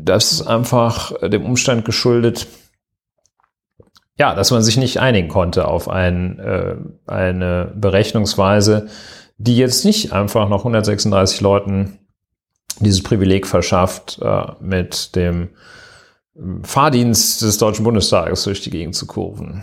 das 0.00 0.32
ist 0.32 0.48
einfach 0.48 1.12
dem 1.28 1.44
Umstand 1.44 1.84
geschuldet, 1.84 2.48
ja, 4.18 4.34
dass 4.34 4.50
man 4.50 4.64
sich 4.64 4.76
nicht 4.78 4.98
einigen 4.98 5.28
konnte 5.28 5.68
auf 5.68 5.88
ein, 5.88 6.40
äh, 6.40 6.74
eine 7.06 7.72
Berechnungsweise, 7.76 8.88
die 9.38 9.56
jetzt 9.56 9.84
nicht 9.84 10.12
einfach 10.12 10.48
noch 10.48 10.62
136 10.62 11.40
Leuten 11.40 12.00
dieses 12.80 13.04
Privileg 13.04 13.46
verschafft, 13.46 14.18
äh, 14.20 14.46
mit 14.58 15.14
dem 15.14 15.50
Fahrdienst 16.64 17.42
des 17.42 17.58
Deutschen 17.58 17.84
Bundestages 17.84 18.42
durch 18.42 18.60
die 18.60 18.70
Gegend 18.70 18.96
zu 18.96 19.06
kurven. 19.06 19.62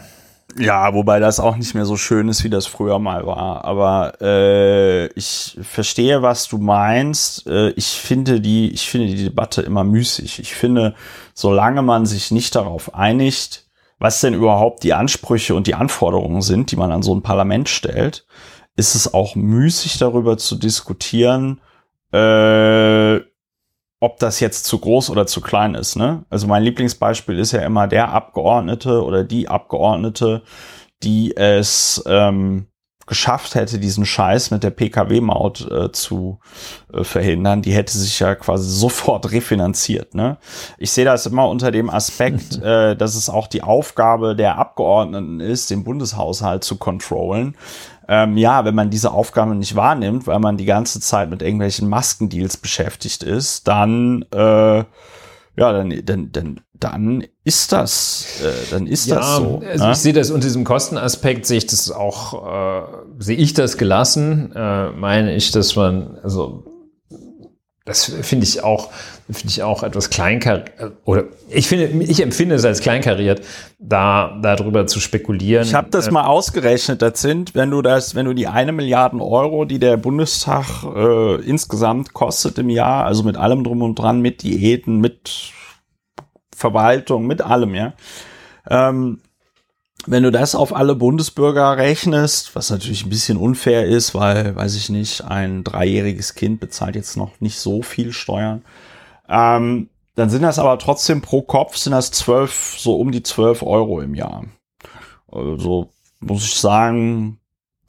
Ja, 0.58 0.94
wobei 0.94 1.20
das 1.20 1.40
auch 1.40 1.56
nicht 1.56 1.76
mehr 1.76 1.86
so 1.86 1.98
schön 1.98 2.30
ist, 2.30 2.44
wie 2.44 2.50
das 2.50 2.66
früher 2.66 2.98
mal 2.98 3.26
war. 3.28 3.64
Aber 3.64 4.14
äh, 4.22 5.06
ich 5.14 5.58
verstehe, 5.62 6.22
was 6.24 6.48
du 6.48 6.58
meinst. 6.58 7.46
Äh, 7.48 7.70
ich 7.72 7.88
finde 7.88 8.42
die, 8.42 8.72
ich 8.72 8.90
finde 8.90 9.08
die 9.08 9.24
Debatte 9.24 9.62
immer 9.62 9.84
müßig. 9.84 10.40
Ich 10.40 10.56
finde, 10.56 10.96
solange 11.36 11.84
man 11.84 12.06
sich 12.08 12.32
nicht 12.32 12.56
darauf 12.56 12.96
einigt, 12.96 13.66
was 14.00 14.22
denn 14.22 14.34
überhaupt 14.34 14.84
die 14.84 14.94
Ansprüche 14.94 15.54
und 15.54 15.68
die 15.68 15.76
Anforderungen 15.76 16.42
sind, 16.42 16.72
die 16.72 16.76
man 16.76 16.92
an 16.92 17.04
so 17.04 17.14
ein 17.14 17.24
Parlament 17.24 17.70
stellt, 17.70 18.26
ist 18.76 18.96
es 18.96 19.14
auch 19.14 19.36
müßig 19.36 19.98
darüber 20.00 20.38
zu 20.38 20.56
diskutieren, 20.56 21.60
äh, 22.14 23.20
ob 24.00 24.20
das 24.20 24.40
jetzt 24.40 24.66
zu 24.66 24.80
groß 24.80 25.10
oder 25.10 25.26
zu 25.26 25.42
klein 25.42 25.76
ist. 25.76 25.96
Ne? 25.96 26.24
Also 26.30 26.48
mein 26.48 26.64
Lieblingsbeispiel 26.64 27.40
ist 27.40 27.52
ja 27.52 27.62
immer 27.62 27.88
der 27.88 28.10
Abgeordnete 28.10 29.04
oder 29.04 29.24
die 29.24 29.48
Abgeordnete, 29.48 30.44
die 31.04 31.36
es 31.36 32.04
ähm, 32.08 32.68
geschafft 33.08 33.56
hätte, 33.56 33.80
diesen 33.80 34.06
Scheiß 34.06 34.52
mit 34.52 34.64
der 34.64 34.70
Pkw-Maut 34.70 35.72
äh, 35.72 35.92
zu 35.92 36.40
äh, 36.94 37.04
verhindern, 37.04 37.62
die 37.62 37.72
hätte 37.72 37.98
sich 37.98 38.20
ja 38.20 38.36
quasi 38.36 38.70
sofort 38.70 39.32
refinanziert. 39.32 40.14
Ne? 40.14 40.38
Ich 40.78 40.92
sehe 40.92 41.06
das 41.06 41.26
immer 41.26 41.48
unter 41.48 41.72
dem 41.72 41.90
Aspekt, 41.90 42.58
äh, 42.62 42.96
dass 42.96 43.16
es 43.16 43.30
auch 43.30 43.48
die 43.48 43.64
Aufgabe 43.64 44.36
der 44.36 44.58
Abgeordneten 44.58 45.40
ist, 45.40 45.72
den 45.72 45.86
Bundeshaushalt 45.86 46.64
zu 46.64 46.76
kontrollen. 46.76 47.56
Ähm, 48.08 48.38
ja, 48.38 48.64
wenn 48.66 48.76
man 48.76 48.90
diese 48.90 49.12
Aufgabe 49.12 49.56
nicht 49.56 49.76
wahrnimmt, 49.76 50.28
weil 50.28 50.40
man 50.40 50.58
die 50.58 50.66
ganze 50.66 51.00
Zeit 51.00 51.30
mit 51.30 51.42
irgendwelchen 51.42 51.90
Maskendeals 51.90 52.58
beschäftigt 52.58 53.24
ist, 53.24 53.68
dann 53.68 54.24
äh, 54.32 54.84
ja, 55.58 55.74
dann, 55.74 55.92
dann, 56.06 56.32
dann, 56.32 56.62
dann 56.74 57.24
ist 57.44 57.72
das, 57.72 58.42
äh, 58.44 58.72
dann 58.72 58.86
ist 58.86 59.08
ja, 59.08 59.16
das 59.16 59.38
so. 59.38 59.62
Also 59.68 59.86
ne? 59.86 59.92
ich 59.92 59.98
sehe 59.98 60.14
das 60.14 60.30
unter 60.30 60.46
diesem 60.46 60.64
Kostenaspekt, 60.64 61.48
sehe 61.48 61.58
ich 61.58 61.66
das 61.66 61.90
auch, 61.90 62.46
äh, 62.46 62.84
sehe 63.18 63.36
ich 63.36 63.56
das 63.56 63.78
gelassen, 63.78 64.52
äh, 64.56 64.92
meine 64.92 65.36
ich, 65.36 65.50
dass 65.50 65.76
man, 65.76 66.20
also 66.22 66.67
das 67.88 68.06
finde 68.22 68.46
ich 68.46 68.64
auch, 68.64 68.92
finde 69.32 69.48
ich 69.48 69.64
auch 69.64 69.82
etwas 69.82 70.10
kleinkariert, 70.10 70.72
oder 71.06 71.24
ich 71.50 71.68
finde, 71.68 72.04
ich 72.04 72.22
empfinde 72.22 72.56
es 72.56 72.66
als 72.66 72.82
kleinkariert, 72.82 73.42
da 73.80 74.38
darüber 74.42 74.88
zu 74.88 75.00
spekulieren. 75.00 75.66
Ich 75.66 75.74
habe 75.74 75.90
das 75.90 76.08
äh, 76.08 76.12
mal 76.12 76.26
ausgerechnet. 76.26 77.02
Das 77.02 77.22
sind, 77.22 77.56
wenn 77.56 77.72
du 77.72 77.82
das, 77.82 78.14
wenn 78.14 78.26
du 78.26 78.34
die 78.34 78.48
eine 78.48 78.74
Milliarden 78.74 79.22
Euro, 79.22 79.64
die 79.64 79.80
der 79.80 79.96
Bundestag 79.96 80.84
äh, 80.84 81.36
insgesamt 81.42 82.14
kostet 82.14 82.60
im 82.60 82.70
Jahr, 82.70 83.06
also 83.06 83.24
mit 83.24 83.38
allem 83.38 83.64
drum 83.64 83.82
und 83.82 83.96
dran, 83.96 84.20
mit 84.22 84.44
Diäten, 84.44 85.00
mit 85.00 85.54
Verwaltung, 86.54 87.26
mit 87.26 87.42
allem, 87.42 87.74
ja. 87.74 87.94
Ähm, 88.70 89.22
wenn 90.08 90.24
du 90.24 90.32
das 90.32 90.56
auf 90.56 90.74
alle 90.74 90.96
Bundesbürger 90.96 91.78
rechnest, 91.78 92.56
was 92.56 92.70
natürlich 92.70 93.06
ein 93.06 93.10
bisschen 93.10 93.38
unfair 93.38 93.86
ist, 93.86 94.16
weil, 94.16 94.56
weiß 94.56 94.76
ich 94.76 94.90
nicht, 94.90 95.24
ein 95.26 95.64
dreijähriges 95.66 96.34
Kind 96.34 96.62
bezahlt 96.62 96.96
jetzt 96.96 97.18
noch 97.18 97.40
nicht 97.42 97.60
so 97.60 97.82
viel 97.82 98.14
Steuern, 98.14 98.64
ähm, 99.30 99.90
dann 100.16 100.30
sind 100.30 100.42
das 100.42 100.60
aber 100.60 100.80
trotzdem 100.80 101.22
pro 101.22 101.42
Kopf 101.42 101.78
sind 101.78 101.92
das 101.92 102.12
zwölf, 102.12 102.76
so 102.78 102.96
um 102.96 103.12
die 103.12 103.22
zwölf 103.22 103.62
Euro 103.62 104.02
im 104.02 104.16
Jahr. 104.16 104.46
Also 105.30 105.90
muss 106.22 106.46
ich 106.46 106.56
sagen, 106.56 107.40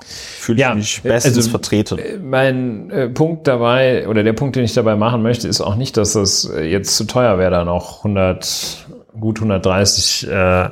fühle 0.02 0.58
ja, 0.58 0.70
ich 0.72 0.76
mich 0.76 1.02
bestens 1.02 1.36
also, 1.36 1.50
vertreten. 1.50 1.98
Äh, 1.98 2.18
mein 2.18 2.90
äh, 2.90 3.08
Punkt 3.08 3.46
dabei 3.46 4.08
oder 4.08 4.24
der 4.24 4.32
Punkt, 4.32 4.56
den 4.56 4.64
ich 4.64 4.74
dabei 4.74 4.96
machen 4.96 5.22
möchte, 5.22 5.46
ist 5.46 5.60
auch 5.60 5.76
nicht, 5.76 5.96
dass 5.96 6.14
das 6.14 6.44
äh, 6.44 6.64
jetzt 6.64 6.96
zu 6.96 7.04
teuer 7.04 7.38
wäre, 7.38 7.52
da 7.52 7.64
noch 7.64 7.98
100, 7.98 8.88
gut 9.18 9.38
130 9.38 10.28
äh, 10.28 10.68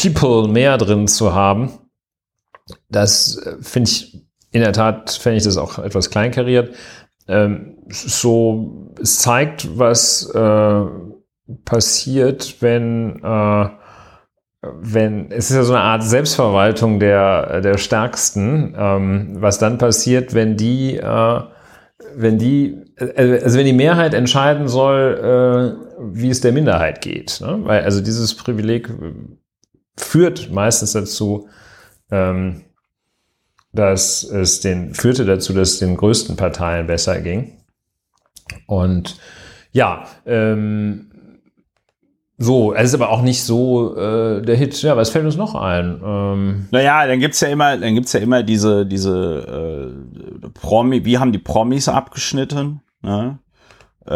People 0.00 0.48
mehr 0.48 0.78
drin 0.78 1.08
zu 1.08 1.34
haben. 1.34 1.72
Das 2.88 3.36
äh, 3.38 3.56
finde 3.60 3.90
ich 3.90 4.24
in 4.50 4.62
der 4.62 4.72
Tat, 4.72 5.10
fände 5.10 5.38
ich 5.38 5.44
das 5.44 5.56
auch 5.56 5.78
etwas 5.78 6.10
kleinkariert. 6.10 6.74
Ähm, 7.26 7.76
so, 7.88 8.94
es 9.00 9.18
zeigt, 9.18 9.78
was 9.78 10.30
äh, 10.30 10.84
passiert, 11.64 12.56
wenn, 12.60 13.22
äh, 13.22 13.68
wenn, 14.62 15.30
es 15.30 15.50
ist 15.50 15.56
ja 15.56 15.62
so 15.62 15.74
eine 15.74 15.82
Art 15.82 16.02
Selbstverwaltung 16.02 17.00
der, 17.00 17.60
der 17.60 17.78
Stärksten, 17.78 18.74
ähm, 18.78 19.36
was 19.40 19.58
dann 19.58 19.78
passiert, 19.78 20.32
wenn 20.34 20.56
die, 20.56 20.96
äh, 20.96 21.40
wenn 22.14 22.38
die, 22.38 22.78
äh, 22.96 23.40
also 23.42 23.58
wenn 23.58 23.66
die 23.66 23.72
Mehrheit 23.72 24.14
entscheiden 24.14 24.68
soll, 24.68 25.76
äh, 25.78 25.98
wie 26.00 26.30
es 26.30 26.40
der 26.40 26.52
Minderheit 26.52 27.02
geht. 27.02 27.40
Ne? 27.40 27.58
Weil 27.62 27.82
also 27.82 28.00
dieses 28.00 28.34
Privileg 28.34 28.88
führt 30.00 30.50
meistens 30.50 30.92
dazu, 30.92 31.48
ähm, 32.10 32.64
dass 33.72 34.24
es 34.24 34.60
den, 34.60 34.94
führte 34.94 35.24
dazu, 35.24 35.52
dass 35.52 35.72
es 35.72 35.78
den 35.78 35.96
größten 35.96 36.36
Parteien 36.36 36.86
besser 36.86 37.20
ging. 37.20 37.58
Und 38.66 39.18
ja, 39.72 40.06
ähm, 40.26 41.08
so, 42.38 42.72
es 42.72 42.90
ist 42.90 42.94
aber 42.94 43.10
auch 43.10 43.22
nicht 43.22 43.42
so 43.42 43.96
äh, 43.96 44.40
der 44.42 44.56
Hit. 44.56 44.80
Ja, 44.82 44.96
was 44.96 45.10
fällt 45.10 45.24
uns 45.24 45.36
noch 45.36 45.54
ein? 45.54 46.00
Ähm, 46.04 46.68
naja, 46.70 47.06
dann 47.06 47.18
gibt's 47.18 47.40
ja 47.40 47.48
immer, 47.48 47.76
dann 47.76 47.94
gibt's 47.94 48.12
ja 48.12 48.20
immer 48.20 48.42
diese, 48.42 48.86
diese 48.86 49.92
äh, 50.44 50.48
Promi, 50.50 51.04
wie 51.04 51.18
haben 51.18 51.32
die 51.32 51.38
Promis 51.38 51.88
abgeschnitten? 51.88 52.80
Ne? 53.02 53.38
Äh, 54.06 54.10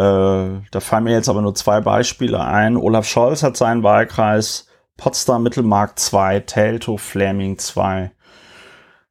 da 0.71 0.79
fallen 0.79 1.03
mir 1.03 1.11
jetzt 1.11 1.29
aber 1.29 1.41
nur 1.41 1.53
zwei 1.53 1.81
Beispiele 1.81 2.39
ein. 2.39 2.77
Olaf 2.77 3.05
Scholz 3.05 3.43
hat 3.43 3.57
seinen 3.57 3.83
Wahlkreis 3.83 4.67
Potsdam 4.97 5.43
Mittelmark 5.43 5.97
2, 5.99 6.41
Telto 6.41 6.97
Fleming 6.97 7.57
2 7.57 8.11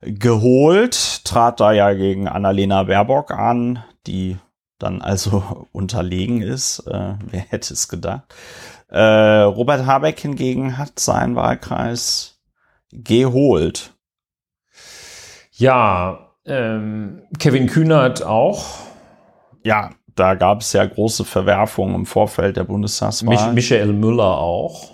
geholt, 0.03 1.25
trat 1.25 1.61
da 1.61 1.73
ja 1.73 1.93
gegen 1.93 2.29
Annalena 2.29 2.83
Baerbock 2.85 3.31
an, 3.31 3.85
die 4.07 4.37
dann 4.79 5.01
also 5.01 5.67
unterlegen 5.73 6.43
ist. 6.43 6.81
Äh, 6.87 7.15
wer 7.25 7.41
hätte 7.41 7.73
es 7.73 7.89
gedacht? 7.89 8.35
Äh, 8.89 9.43
Robert 9.43 9.87
Habeck 9.87 10.21
hingegen 10.21 10.77
hat 10.77 10.99
seinen 10.99 11.37
Wahlkreis 11.37 12.41
geholt. 12.93 13.95
Ja, 15.53 16.35
ähm, 16.45 17.23
Kevin 17.39 17.69
Kühnert 17.69 18.23
auch. 18.23 18.65
Ja, 19.63 19.91
da 20.15 20.35
gab 20.35 20.61
es 20.61 20.73
ja 20.73 20.85
große 20.85 21.25
Verwerfungen 21.25 21.95
im 21.95 22.07
Vorfeld 22.07 22.57
der 22.57 22.65
Bundestagswahl. 22.65 23.53
Mich 23.53 23.71
Michael 23.71 23.93
Müller 23.93 24.39
auch. 24.39 24.91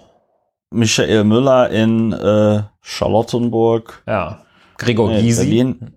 Michael 0.70 1.24
Müller 1.24 1.70
in 1.70 2.12
äh, 2.12 2.62
Charlottenburg. 2.82 4.02
Ja. 4.06 4.42
Gregor 4.76 5.08
nee, 5.10 5.22
Gysi. 5.22 5.44
Berlin. 5.44 5.94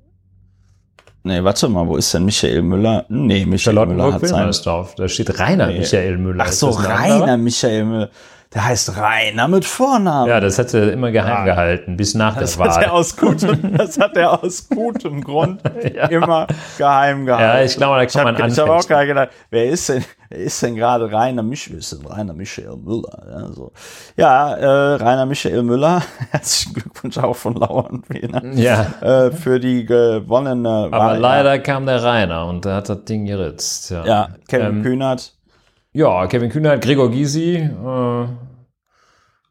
Nee, 1.24 1.44
warte 1.44 1.70
mal, 1.70 1.88
wo 1.88 1.98
ist 1.98 2.14
denn 2.14 2.26
Michael 2.26 2.64
Müller? 2.64 3.06
Nee, 3.10 3.46
Michael 3.46 3.86
Müller 3.86 4.14
hat 4.14 4.26
sein... 4.26 4.52
Da 4.98 5.08
steht 5.08 5.40
Rainer 5.40 5.68
nee. 5.68 5.80
Michael 5.80 6.18
Müller. 6.18 6.46
Ach 6.48 6.52
so, 6.52 6.70
Rainer 6.70 7.38
Michael 7.38 7.86
Müller. 7.86 8.10
Der 8.54 8.66
heißt 8.66 8.98
Rainer 8.98 9.48
mit 9.48 9.64
Vornamen. 9.64 10.28
Ja, 10.28 10.42
das 10.42 10.60
hat 10.60 10.74
er 10.74 10.92
immer 10.92 11.12
geheim 11.12 11.46
ja. 11.48 11.54
gehalten, 11.54 11.96
bis 11.96 12.16
nach 12.16 12.38
das 12.38 12.58
der 12.58 12.66
Wahl. 12.66 12.76
Hat 12.76 12.84
er 12.84 12.94
aus 12.94 13.16
gutem, 13.16 13.78
das 13.78 13.98
hat 13.98 14.18
er 14.18 14.44
aus 14.44 14.68
gutem 14.68 15.24
Grund 15.24 15.62
ja. 15.96 16.08
immer 16.08 16.48
geheim 16.78 17.26
gehalten. 17.26 17.58
Ja, 17.60 17.64
ich 17.64 17.78
glaube, 17.78 17.96
da 17.96 18.06
kann 18.06 18.34
ich 18.34 18.40
man 18.40 18.52
Ich 18.52 18.60
habe 18.60 18.74
auch 18.74 18.86
gerade 18.86 19.08
gedacht, 19.08 19.30
wer 19.52 19.70
ist 19.70 19.88
denn, 19.88 20.04
wer 20.28 20.40
ist 20.40 20.62
denn 20.62 20.76
gerade 20.76 21.10
Rainer 21.10 21.44
denn 21.44 22.06
Rainer 22.06 22.34
Michael 22.34 22.76
Müller? 22.76 23.24
Ja, 23.30 23.48
so. 23.54 23.72
ja 24.18 24.54
äh, 24.56 24.96
Rainer 24.96 25.26
Michael 25.26 25.64
Müller, 25.64 26.02
herzlichen 26.32 26.74
Glückwunsch 26.74 27.18
auch 27.20 27.38
von 27.38 27.56
Lauern 27.56 28.04
ja. 28.58 28.86
Äh, 29.00 29.32
für 29.32 29.62
die 29.62 29.86
gewonnene 29.86 30.90
Aber 30.92 30.98
Wahl. 30.98 31.20
leider 31.20 31.60
kam 31.60 31.86
der 31.86 32.04
Rainer 32.04 32.46
und 32.48 32.66
der 32.66 32.76
hat 32.76 32.90
das 32.90 33.06
Ding 33.06 33.26
geritzt. 33.26 33.92
Ja, 33.92 34.06
ja 34.06 34.30
Kevin 34.50 34.78
ähm, 34.80 34.84
Kühnert 34.84 35.36
ja, 35.94 36.28
Kevin 36.28 36.50
Kühnert, 36.50 36.84
Gregor 36.84 37.12
Gysi. 37.12 37.56
Äh 37.56 38.28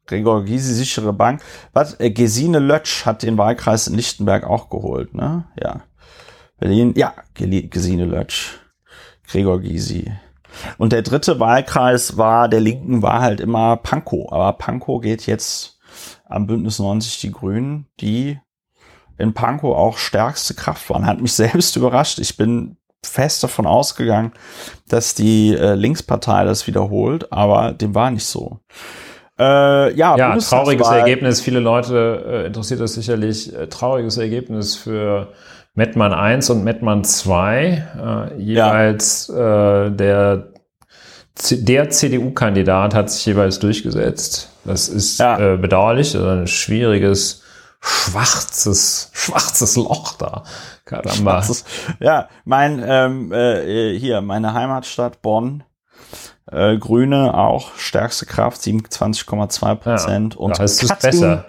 Gregor 0.07 0.45
Gysi, 0.45 0.75
sichere 0.75 1.13
Bank. 1.13 1.41
Was? 1.73 1.99
Äh, 2.01 2.11
Gesine 2.11 2.59
Lötsch 2.59 3.07
hat 3.07 3.23
den 3.23 3.39
Wahlkreis 3.39 3.87
in 3.87 3.95
Lichtenberg 3.95 4.45
auch 4.45 4.69
geholt, 4.69 5.15
ne? 5.15 5.45
Ja. 5.63 5.83
Berlin, 6.59 6.95
ja, 6.97 7.15
Gesine 7.35 8.07
Lötsch. 8.07 8.59
Gregor 9.29 9.61
Gysi. 9.61 10.13
Und 10.79 10.93
der 10.93 11.03
dritte 11.03 11.39
Wahlkreis 11.39 12.17
war, 12.17 12.49
der 12.49 12.61
Linken 12.61 13.03
war 13.03 13.21
halt 13.21 13.41
immer 13.41 13.77
Pankow. 13.77 14.33
Aber 14.33 14.53
Pankow 14.55 15.01
geht 15.01 15.27
jetzt 15.27 15.79
am 16.25 16.47
Bündnis 16.47 16.81
90 16.81 17.21
die 17.21 17.31
Grünen, 17.31 17.87
die 18.01 18.41
in 19.17 19.35
Pankow 19.35 19.77
auch 19.77 19.99
stärkste 19.99 20.55
Kraft 20.55 20.91
waren. 20.91 21.07
Hat 21.07 21.21
mich 21.21 21.33
selbst 21.35 21.77
überrascht. 21.77 22.19
Ich 22.19 22.37
bin 22.37 22.77
fest 23.05 23.43
davon 23.43 23.67
ausgegangen, 23.67 24.33
dass 24.89 25.15
die 25.15 25.55
äh, 25.55 25.75
Linkspartei 25.75 26.45
das 26.45 26.67
wiederholt, 26.67 27.33
aber 27.33 27.73
dem 27.73 27.95
war 27.95 28.11
nicht 28.11 28.27
so. 28.27 28.61
Äh, 29.41 29.95
ja, 29.95 30.17
ja 30.17 30.37
trauriges 30.37 30.89
Ergebnis. 30.89 31.41
Viele 31.41 31.61
Leute 31.61 32.25
äh, 32.27 32.47
interessiert 32.47 32.81
das 32.81 32.93
sicherlich. 32.93 33.55
Äh, 33.57 33.69
trauriges 33.69 34.19
Ergebnis 34.19 34.77
für 34.77 35.29
Mettmann 35.75 36.13
1 36.13 36.51
und 36.51 36.63
Mettmann 36.63 37.05
2. 37.05 38.31
Äh, 38.35 38.41
jeweils 38.41 39.33
ja. 39.35 39.87
Äh, 39.87 39.93
der, 39.93 40.49
der 41.53 41.89
CDU-Kandidat 41.89 42.95
hat 42.95 43.11
sich 43.11 43.25
jeweils 43.25 43.59
durchgesetzt. 43.61 44.51
Das 44.67 44.91
ist 44.91 45.21
ja. 45.21 45.57
bedauerlich. 45.57 46.15
Also 46.15 46.29
ein 46.29 46.47
schwieriges, 46.47 47.43
schwarzes, 47.81 49.11
schwarzes 49.15 49.77
Loch 49.77 50.19
da. 50.19 50.45
Caramba. 50.91 51.45
ja, 52.01 52.29
mein, 52.45 52.83
ähm, 52.85 53.33
äh, 53.33 53.97
hier, 53.97 54.21
meine 54.21 54.55
Heimatstadt 54.55 55.23
Bonn. 55.23 55.63
Äh, 56.51 56.79
Grüne 56.79 57.35
auch 57.35 57.77
stärkste 57.77 58.27
Kraft, 58.27 58.61
27,2 58.61 59.75
Prozent. 59.77 60.35
Ja, 60.35 60.41
und 60.41 60.59
da 60.59 60.65
ist 60.65 60.81
Katrin, 60.87 61.11
besser. 61.11 61.47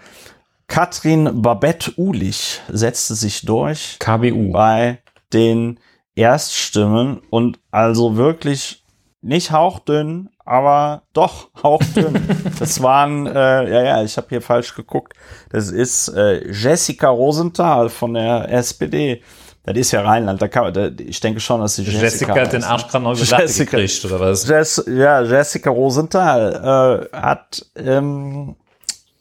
Katrin 0.67 1.41
Babette-Ulich 1.41 2.61
setzte 2.69 3.15
sich 3.15 3.41
durch. 3.41 3.97
KBU. 3.99 4.51
Bei 4.51 4.99
den 5.33 5.79
Erststimmen 6.13 7.21
und 7.31 7.59
also 7.71 8.15
wirklich 8.17 8.85
nicht 9.21 9.51
hauchdünn, 9.51 10.29
aber 10.45 11.03
doch 11.13 11.49
hauchdünn. 11.63 12.19
das 12.59 12.81
waren, 12.81 13.27
äh, 13.27 13.69
ja, 13.69 13.83
ja, 13.83 14.03
ich 14.03 14.17
habe 14.17 14.27
hier 14.29 14.41
falsch 14.41 14.75
geguckt. 14.75 15.13
Das 15.49 15.71
ist 15.71 16.09
äh, 16.09 16.51
Jessica 16.51 17.07
Rosenthal 17.09 17.87
von 17.89 18.13
der 18.13 18.51
SPD. 18.51 19.21
Das 19.63 19.77
ist 19.77 19.91
ja 19.91 20.01
Rheinland. 20.01 20.41
Da 20.41 20.47
kann, 20.47 20.73
da, 20.73 20.89
ich 20.97 21.19
denke 21.19 21.39
schon, 21.39 21.61
dass 21.61 21.75
sie 21.75 21.83
Jessica, 21.83 22.03
Jessica 22.03 22.33
hat 22.35 22.51
den 22.53 22.63
Arsch 22.63 22.87
gerade 22.87 23.03
noch 23.03 23.15
Jessica, 23.15 23.77
gekriegt, 23.77 24.03
oder 24.05 24.19
was? 24.19 24.47
Jess, 24.47 24.83
ja, 24.87 25.21
Jessica 25.21 25.69
Rosenthal 25.69 27.07
äh, 27.13 27.15
hat, 27.15 27.63
ähm, 27.75 28.55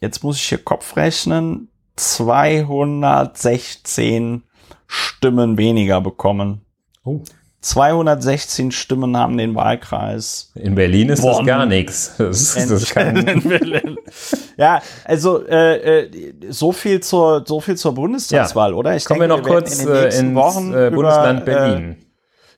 jetzt 0.01 0.25
muss 0.25 0.37
ich 0.37 0.45
hier 0.45 0.65
Kopf 0.65 0.97
rechnen, 0.97 1.69
216 1.97 4.45
Stimmen 4.87 5.59
weniger 5.59 6.01
bekommen. 6.01 6.65
Oh. 7.05 7.21
216 7.61 8.73
Stimmen 8.73 9.17
haben 9.17 9.37
den 9.37 9.55
Wahlkreis. 9.55 10.51
In 10.55 10.75
Berlin 10.75 11.11
ist 11.11 11.21
Bonn. 11.21 11.39
das 11.39 11.47
gar 11.47 11.67
nichts. 11.67 12.15
Das, 12.19 12.55
das 12.55 12.95
ja, 14.57 14.81
also 15.05 15.47
äh, 15.47 16.05
äh, 16.05 16.11
so 16.49 16.73
viel 16.73 17.01
zur 17.01 17.45
so 17.47 17.61
viel 17.61 17.77
zur 17.77 17.95
Bundestagswahl, 17.95 18.71
ja. 18.71 18.77
oder? 18.77 18.97
Ich 18.97 19.05
Kommen 19.05 19.21
denke, 19.21 19.35
wir 19.35 19.43
noch 19.43 19.47
kurz 19.47 19.79
in 19.79 19.87
den 19.87 20.05
ins 20.05 20.35
Wochen 20.35 20.73
äh, 20.73 20.91
Bundesland 20.91 21.43
über, 21.43 21.53
Berlin. 21.53 21.97
Äh, 22.01 22.05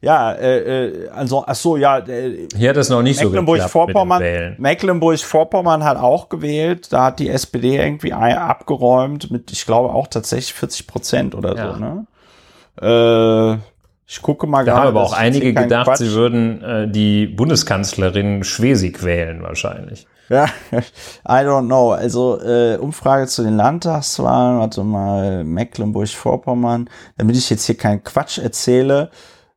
ja, 0.02 0.32
äh, 0.32 0.86
äh, 0.86 1.08
also 1.10 1.44
ach 1.46 1.54
so, 1.54 1.76
ja. 1.76 1.98
Äh, 1.98 2.48
Hier 2.56 2.70
hat 2.70 2.76
es 2.76 2.88
noch 2.88 3.02
nicht 3.02 3.22
Mecklenburg-Vorpommern. 3.22 4.22
So 4.22 4.62
Mecklenburg-Vorpommern 4.62 5.84
hat 5.84 5.96
auch 5.96 6.28
gewählt. 6.28 6.92
Da 6.92 7.04
hat 7.04 7.20
die 7.20 7.28
SPD 7.28 7.76
irgendwie 7.76 8.12
abgeräumt 8.12 9.30
mit, 9.30 9.52
ich 9.52 9.64
glaube 9.64 9.90
auch 9.90 10.08
tatsächlich 10.08 10.54
40 10.54 10.86
Prozent 10.88 11.34
oder 11.36 11.56
ja. 11.56 11.72
so. 11.72 11.78
Ne? 11.78 12.06
Äh, 12.80 13.71
ich 14.12 14.20
gucke 14.20 14.46
mal 14.46 14.62
gerade. 14.62 14.76
Da 14.76 14.82
haben 14.82 14.88
aber 14.88 15.02
auch 15.02 15.14
einige 15.14 15.54
gedacht, 15.54 15.86
Quatsch. 15.86 16.00
sie 16.00 16.12
würden 16.12 16.62
äh, 16.62 16.86
die 16.86 17.26
Bundeskanzlerin 17.26 18.44
Schwesig 18.44 19.02
wählen 19.04 19.42
wahrscheinlich. 19.42 20.06
Ja, 20.28 20.48
I 21.26 21.46
don't 21.46 21.64
know. 21.64 21.92
Also 21.92 22.38
äh, 22.42 22.76
Umfrage 22.76 23.26
zu 23.26 23.42
den 23.42 23.56
Landtagswahlen, 23.56 24.58
warte 24.58 24.84
mal, 24.84 25.44
Mecklenburg-Vorpommern, 25.44 26.90
damit 27.16 27.36
ich 27.38 27.48
jetzt 27.48 27.64
hier 27.64 27.78
keinen 27.78 28.04
Quatsch 28.04 28.36
erzähle. 28.36 29.10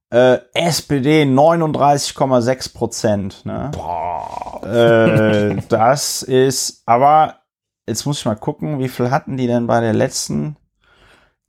Äh, 0.09 0.37
SPD 0.53 1.23
39,6 1.23 2.73
Prozent. 2.73 3.45
Ne? 3.45 3.71
Boah. 3.73 4.61
Äh, 4.65 5.57
das 5.67 6.23
ist, 6.23 6.81
aber 6.85 7.41
jetzt 7.85 8.05
muss 8.05 8.19
ich 8.19 8.25
mal 8.25 8.35
gucken, 8.35 8.79
wie 8.79 8.87
viel 8.87 9.11
hatten 9.11 9.35
die 9.35 9.47
denn 9.47 9.67
bei 9.67 9.81
der 9.81 9.93
letzten, 9.93 10.55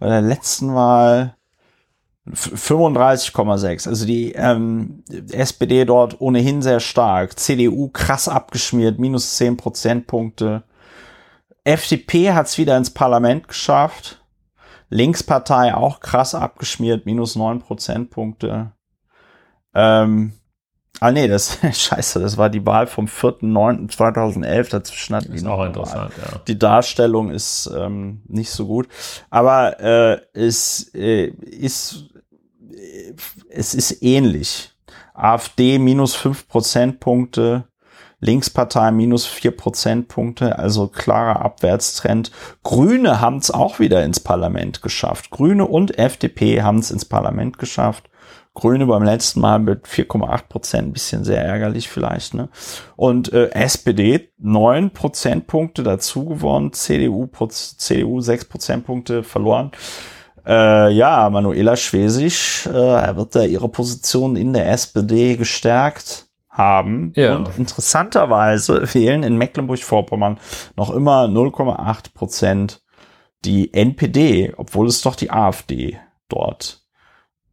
bei 0.01 0.09
der 0.09 0.23
letzten 0.23 0.75
Wahl? 0.75 1.37
35,6. 2.33 3.89
Also 3.89 4.07
die 4.07 4.33
ähm, 4.33 5.05
SPD 5.31 5.85
dort 5.85 6.21
ohnehin 6.21 6.63
sehr 6.63 6.81
stark. 6.81 7.39
CDU 7.39 7.89
krass 7.89 8.29
abgeschmiert, 8.29 8.99
minus 8.99 9.37
10 9.37 9.57
Prozentpunkte. 9.57 10.65
FDP 11.65 12.33
hat 12.33 12.47
es 12.47 12.59
wieder 12.59 12.77
ins 12.77 12.91
Parlament 12.91 13.49
geschafft. 13.49 14.21
Linkspartei 14.89 15.75
auch 15.75 16.01
krass 16.01 16.35
abgeschmiert, 16.35 17.07
minus 17.07 17.37
9 17.37 17.61
Prozentpunkte. 17.61 18.73
Ähm, 19.75 20.33
ah 21.01 21.11
nee, 21.11 21.29
das 21.29 21.59
scheiße, 21.73 22.21
das 22.21 22.37
war 22.37 22.51
die 22.51 22.65
Wahl 22.65 22.87
vom 22.87 23.07
4.9.2011 23.07 24.71
dazwischen 24.71 25.17
hat 25.17 25.27
ist 25.27 25.47
auch 25.47 25.65
interessant, 25.65 26.13
ja. 26.17 26.39
Die 26.47 26.59
Darstellung 26.59 27.31
ist 27.31 27.71
ähm, 27.77 28.23
nicht 28.27 28.51
so 28.51 28.67
gut, 28.67 28.89
aber 29.29 29.81
äh, 29.81 30.21
es 30.33 30.95
äh, 30.95 31.27
ist 31.27 32.07
es 33.49 33.75
ist 33.75 34.03
ähnlich. 34.03 34.71
AfD 35.15 35.79
minus 35.79 36.15
fünf 36.15 36.47
Prozentpunkte, 36.49 37.65
Linkspartei 38.21 38.91
minus 38.91 39.27
vier 39.27 39.51
Prozentpunkte, 39.51 40.59
also 40.59 40.89
klarer 40.89 41.43
Abwärtstrend. 41.43 42.31
Grüne 42.63 43.21
haben 43.21 43.39
es 43.39 43.51
auch 43.51 43.79
wieder 43.79 44.05
ins 44.05 44.21
Parlament 44.21 44.83
geschafft. 44.83 45.31
Grüne 45.31 45.67
und 45.67 45.99
FDP 45.99 46.63
haben 46.63 46.79
es 46.79 46.91
ins 46.91 47.05
Parlament 47.05 47.59
geschafft. 47.59 48.09
Grüne 48.57 48.87
beim 48.87 49.03
letzten 49.03 49.41
Mal 49.41 49.59
mit 49.59 49.87
4,8 49.87 50.49
Prozent, 50.49 50.89
ein 50.89 50.93
bisschen 50.95 51.25
sehr 51.25 51.45
ärgerlich 51.45 51.91
vielleicht. 51.91 52.33
Ne? 52.33 52.49
Und 52.97 53.33
äh, 53.35 53.51
SPD 53.51 54.31
neun 54.39 54.91
Prozentpunkte 54.91 55.83
dazu 55.83 56.25
gewonnen, 56.25 56.73
CDU, 56.73 57.29
CDU 57.49 58.21
sechs 58.23 58.47
Prozentpunkte 58.47 59.23
verloren. 59.23 59.73
Äh, 60.47 60.93
ja, 60.93 61.29
Manuela 61.29 61.77
Schwesig 61.77 62.67
äh, 62.67 63.17
wird 63.17 63.35
da 63.35 63.43
ihre 63.43 63.69
Position 63.69 64.37
in 64.37 64.53
der 64.53 64.71
SPD 64.71 65.37
gestärkt 65.37 66.27
haben. 66.49 67.13
Ja. 67.17 67.37
Und 67.37 67.59
interessanterweise 67.59 68.83
wählen 68.95 69.23
in 69.23 69.37
Mecklenburg-Vorpommern 69.37 70.39
noch 70.77 70.91
immer 70.91 71.25
0,8 71.25 72.15
Prozent 72.15 72.83
die 73.45 73.75
NPD, 73.75 74.55
obwohl 74.57 74.87
es 74.87 75.03
doch 75.03 75.15
die 75.15 75.31
AfD 75.31 75.99
dort 76.29 76.86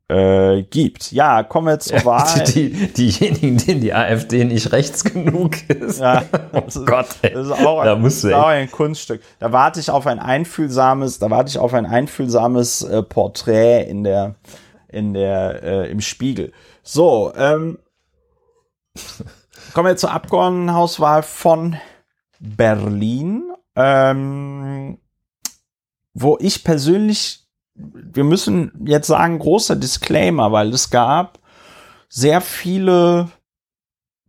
äh, 0.10 0.64
gibt. 0.64 1.12
Ja, 1.12 1.44
kommen 1.44 1.68
wir 1.68 1.80
zur 1.80 1.98
ja, 1.98 2.06
Wahl. 2.06 2.44
Die, 2.44 2.72
diejenigen, 2.94 3.58
denen 3.58 3.82
die 3.82 3.94
AfD 3.94 4.44
nicht 4.44 4.72
rechts 4.72 5.04
genug 5.04 5.70
ist. 5.70 6.00
Ja, 6.00 6.24
oh 6.54 6.86
Gott, 6.86 7.08
ey. 7.22 7.34
das 7.34 7.48
ist 7.48 7.52
auch, 7.52 7.84
da 7.84 7.96
musst 7.96 8.24
du, 8.24 8.38
auch 8.38 8.48
ein 8.48 8.70
Kunststück. 8.70 9.22
Da 9.40 9.52
warte 9.52 9.80
ich 9.80 9.90
auf 9.90 10.08
ein 10.08 10.20
einfühlsames, 10.20 11.20
da 11.20 11.30
warte 11.30 11.50
ich 11.50 11.58
auf 11.58 11.74
ein 11.74 11.86
einfühlsames 11.86 12.84
äh, 12.84 13.04
Porträt 13.04 13.84
in 13.90 14.04
der, 14.04 14.36
in 14.90 15.14
der, 15.14 15.64
äh, 15.64 15.92
im 15.92 16.02
Spiegel. 16.02 16.52
So, 16.84 17.32
ähm, 17.36 17.80
kommen 19.74 19.88
wir 19.88 19.98
zur 19.98 20.12
Abgeordnetenhauswahl 20.12 21.24
von 21.24 21.78
Berlin, 22.40 23.52
ähm, 23.76 24.98
wo 26.14 26.38
ich 26.40 26.64
persönlich 26.64 27.43
wir 27.76 28.24
müssen 28.24 28.72
jetzt 28.86 29.08
sagen, 29.08 29.40
großer 29.40 29.76
Disclaimer, 29.76 30.52
weil 30.52 30.70
es 30.70 30.90
gab 30.90 31.40
sehr 32.08 32.42
viele 32.42 33.30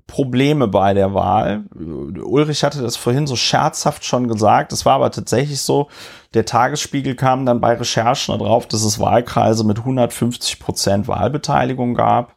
Probleme 0.06 0.68
bei 0.68 0.94
der 0.94 1.14
Wahl. 1.14 1.64
Ulrich 1.74 2.62
hatte 2.62 2.82
das 2.82 2.96
vorhin 2.96 3.26
so 3.26 3.36
scherzhaft 3.36 4.04
schon 4.04 4.28
gesagt. 4.28 4.72
Es 4.72 4.84
war 4.84 4.94
aber 4.94 5.10
tatsächlich 5.10 5.60
so, 5.60 5.88
der 6.34 6.44
Tagesspiegel 6.44 7.14
kam 7.14 7.46
dann 7.46 7.60
bei 7.60 7.74
Recherchen 7.74 8.38
darauf, 8.38 8.66
dass 8.66 8.82
es 8.84 8.98
Wahlkreise 8.98 9.64
mit 9.64 9.78
150 9.78 10.60
Prozent 10.60 11.08
Wahlbeteiligung 11.08 11.94
gab. 11.94 12.36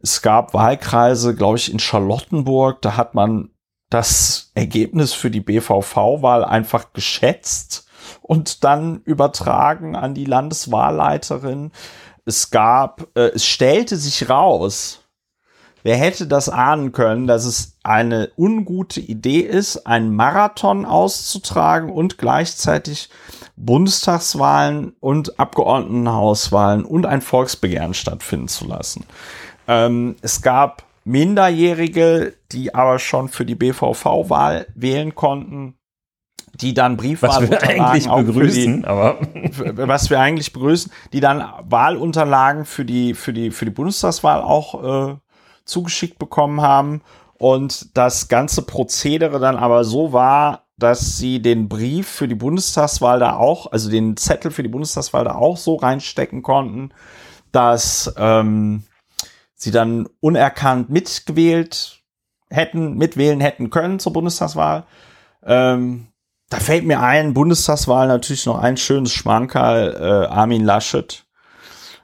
Es 0.00 0.22
gab 0.22 0.54
Wahlkreise, 0.54 1.34
glaube 1.34 1.58
ich, 1.58 1.72
in 1.72 1.78
Charlottenburg. 1.78 2.82
Da 2.82 2.96
hat 2.96 3.14
man 3.14 3.50
das 3.90 4.50
Ergebnis 4.54 5.12
für 5.12 5.30
die 5.30 5.40
BVV-Wahl 5.40 6.44
einfach 6.44 6.92
geschätzt 6.92 7.88
und 8.20 8.64
dann 8.64 9.00
übertragen 9.04 9.96
an 9.96 10.14
die 10.14 10.24
Landeswahlleiterin. 10.26 11.72
Es 12.24 12.50
gab, 12.50 13.08
äh, 13.16 13.30
es 13.34 13.46
stellte 13.46 13.96
sich 13.96 14.28
raus, 14.28 15.02
Wer 15.82 15.96
hätte 15.96 16.26
das 16.26 16.48
ahnen 16.48 16.92
können, 16.92 17.26
dass 17.26 17.44
es 17.44 17.76
eine 17.82 18.30
ungute 18.36 19.00
Idee 19.00 19.40
ist, 19.40 19.86
einen 19.86 20.14
Marathon 20.14 20.84
auszutragen 20.84 21.90
und 21.90 22.18
gleichzeitig 22.18 23.10
Bundestagswahlen 23.56 24.94
und 25.00 25.40
Abgeordnetenhauswahlen 25.40 26.84
und 26.84 27.06
ein 27.06 27.20
Volksbegehren 27.20 27.94
stattfinden 27.94 28.48
zu 28.48 28.66
lassen. 28.66 29.04
Ähm, 29.66 30.16
es 30.22 30.40
gab 30.40 30.84
Minderjährige, 31.04 32.34
die 32.52 32.74
aber 32.74 33.00
schon 33.00 33.28
für 33.28 33.44
die 33.44 33.56
BVV-Wahl 33.56 34.68
wählen 34.74 35.16
konnten 35.16 35.74
die 36.62 36.74
dann 36.74 36.96
Briefwahl 36.96 37.42
was 37.42 37.50
wir 37.50 37.62
eigentlich 37.62 38.08
begrüßen, 38.08 38.82
die, 38.82 38.86
aber 38.86 39.18
was 39.74 40.10
wir 40.10 40.20
eigentlich 40.20 40.52
begrüßen, 40.52 40.92
die 41.12 41.20
dann 41.20 41.44
Wahlunterlagen 41.64 42.64
für 42.64 42.84
die 42.84 43.14
für 43.14 43.32
die 43.32 43.50
für 43.50 43.64
die 43.64 43.72
Bundestagswahl 43.72 44.40
auch 44.40 45.10
äh, 45.10 45.16
zugeschickt 45.64 46.18
bekommen 46.18 46.60
haben 46.60 47.02
und 47.38 47.96
das 47.96 48.28
ganze 48.28 48.62
Prozedere 48.62 49.40
dann 49.40 49.56
aber 49.56 49.82
so 49.82 50.12
war, 50.12 50.66
dass 50.78 51.18
sie 51.18 51.42
den 51.42 51.68
Brief 51.68 52.08
für 52.08 52.28
die 52.28 52.36
Bundestagswahl 52.36 53.18
da 53.18 53.36
auch, 53.36 53.70
also 53.72 53.90
den 53.90 54.16
Zettel 54.16 54.50
für 54.50 54.62
die 54.62 54.68
Bundestagswahl 54.68 55.24
da 55.24 55.34
auch 55.34 55.56
so 55.56 55.74
reinstecken 55.74 56.42
konnten, 56.42 56.92
dass 57.50 58.14
ähm, 58.16 58.84
sie 59.54 59.72
dann 59.72 60.08
unerkannt 60.20 60.90
mitgewählt 60.90 62.02
hätten, 62.50 62.96
mitwählen 62.96 63.40
hätten 63.40 63.70
können 63.70 63.98
zur 63.98 64.12
Bundestagswahl. 64.12 64.84
Ähm, 65.44 66.11
da 66.52 66.60
fällt 66.60 66.84
mir 66.84 67.00
ein, 67.00 67.32
Bundestagswahl 67.32 68.08
natürlich 68.08 68.44
noch 68.44 68.58
ein 68.58 68.76
schönes 68.76 69.12
Schmankerl, 69.12 69.96
äh, 69.98 70.26
Armin 70.30 70.64
Laschet 70.64 71.24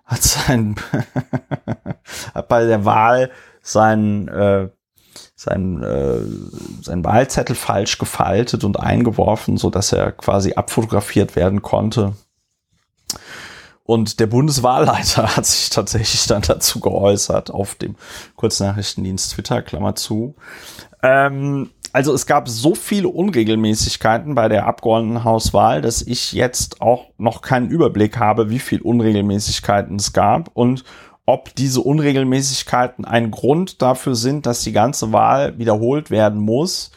hat 0.06 0.22
sein, 0.22 0.74
hat 2.34 2.48
bei 2.48 2.64
der 2.64 2.86
Wahl 2.86 3.30
sein, 3.60 4.26
äh, 4.28 4.70
sein, 5.34 5.82
äh, 5.82 6.20
sein 6.82 7.04
Wahlzettel 7.04 7.54
falsch 7.54 7.98
gefaltet 7.98 8.64
und 8.64 8.80
eingeworfen, 8.80 9.58
so 9.58 9.68
dass 9.68 9.92
er 9.92 10.12
quasi 10.12 10.54
abfotografiert 10.54 11.36
werden 11.36 11.60
konnte. 11.60 12.14
und 13.84 14.18
der 14.18 14.28
Bundeswahlleiter 14.28 15.36
hat 15.36 15.44
sich 15.44 15.68
tatsächlich 15.68 16.26
dann 16.26 16.40
dazu 16.40 16.80
geäußert 16.80 17.50
auf 17.50 17.74
dem 17.74 17.96
Kurznachrichtendienst 18.36 19.32
Twitter, 19.32 19.60
Klammer 19.60 19.94
zu. 19.94 20.36
Ähm, 21.02 21.70
also 21.92 22.12
es 22.12 22.26
gab 22.26 22.48
so 22.48 22.74
viele 22.74 23.08
Unregelmäßigkeiten 23.08 24.34
bei 24.34 24.48
der 24.48 24.66
Abgeordnetenhauswahl, 24.66 25.80
dass 25.80 26.02
ich 26.02 26.32
jetzt 26.32 26.80
auch 26.80 27.06
noch 27.16 27.40
keinen 27.40 27.70
Überblick 27.70 28.18
habe, 28.18 28.50
wie 28.50 28.58
viel 28.58 28.80
Unregelmäßigkeiten 28.80 29.96
es 29.96 30.12
gab 30.12 30.50
und 30.54 30.84
ob 31.24 31.54
diese 31.54 31.80
Unregelmäßigkeiten 31.80 33.04
ein 33.04 33.30
Grund 33.30 33.82
dafür 33.82 34.14
sind, 34.14 34.46
dass 34.46 34.62
die 34.62 34.72
ganze 34.72 35.12
Wahl 35.12 35.58
wiederholt 35.58 36.10
werden 36.10 36.40
muss 36.40 36.90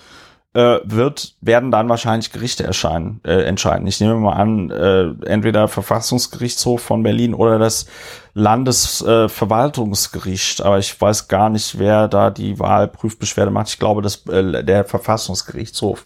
äh, 0.54 0.80
wird, 0.84 1.36
werden 1.42 1.72
dann 1.72 1.88
wahrscheinlich 1.88 2.32
Gerichte 2.32 2.64
erscheinen, 2.64 3.22
äh, 3.24 3.44
entscheiden. 3.44 3.88
Ich 3.88 4.02
nehme 4.02 4.16
mal 4.16 4.34
an, 4.34 4.70
äh, 4.70 5.14
entweder 5.26 5.70
Verfassungsgerichtshof 5.70 6.82
von 6.82 7.04
Berlin 7.04 7.34
oder 7.34 7.58
das 7.58 7.86
Landesverwaltungsgericht. 8.34 10.60
Äh, 10.60 10.64
Aber 10.64 10.80
ich 10.80 11.00
weiß 11.00 11.30
gar 11.30 11.50
nicht, 11.50 11.80
wer 11.80 12.10
da 12.10 12.30
die 12.30 12.60
Wahlprüfbeschwerde 12.60 13.52
macht. 13.52 13.70
Ich 13.70 13.80
glaube, 13.80 14.02
dass 14.02 14.26
äh, 14.28 14.62
der 14.64 14.84
Verfassungsgerichtshof 14.84 16.06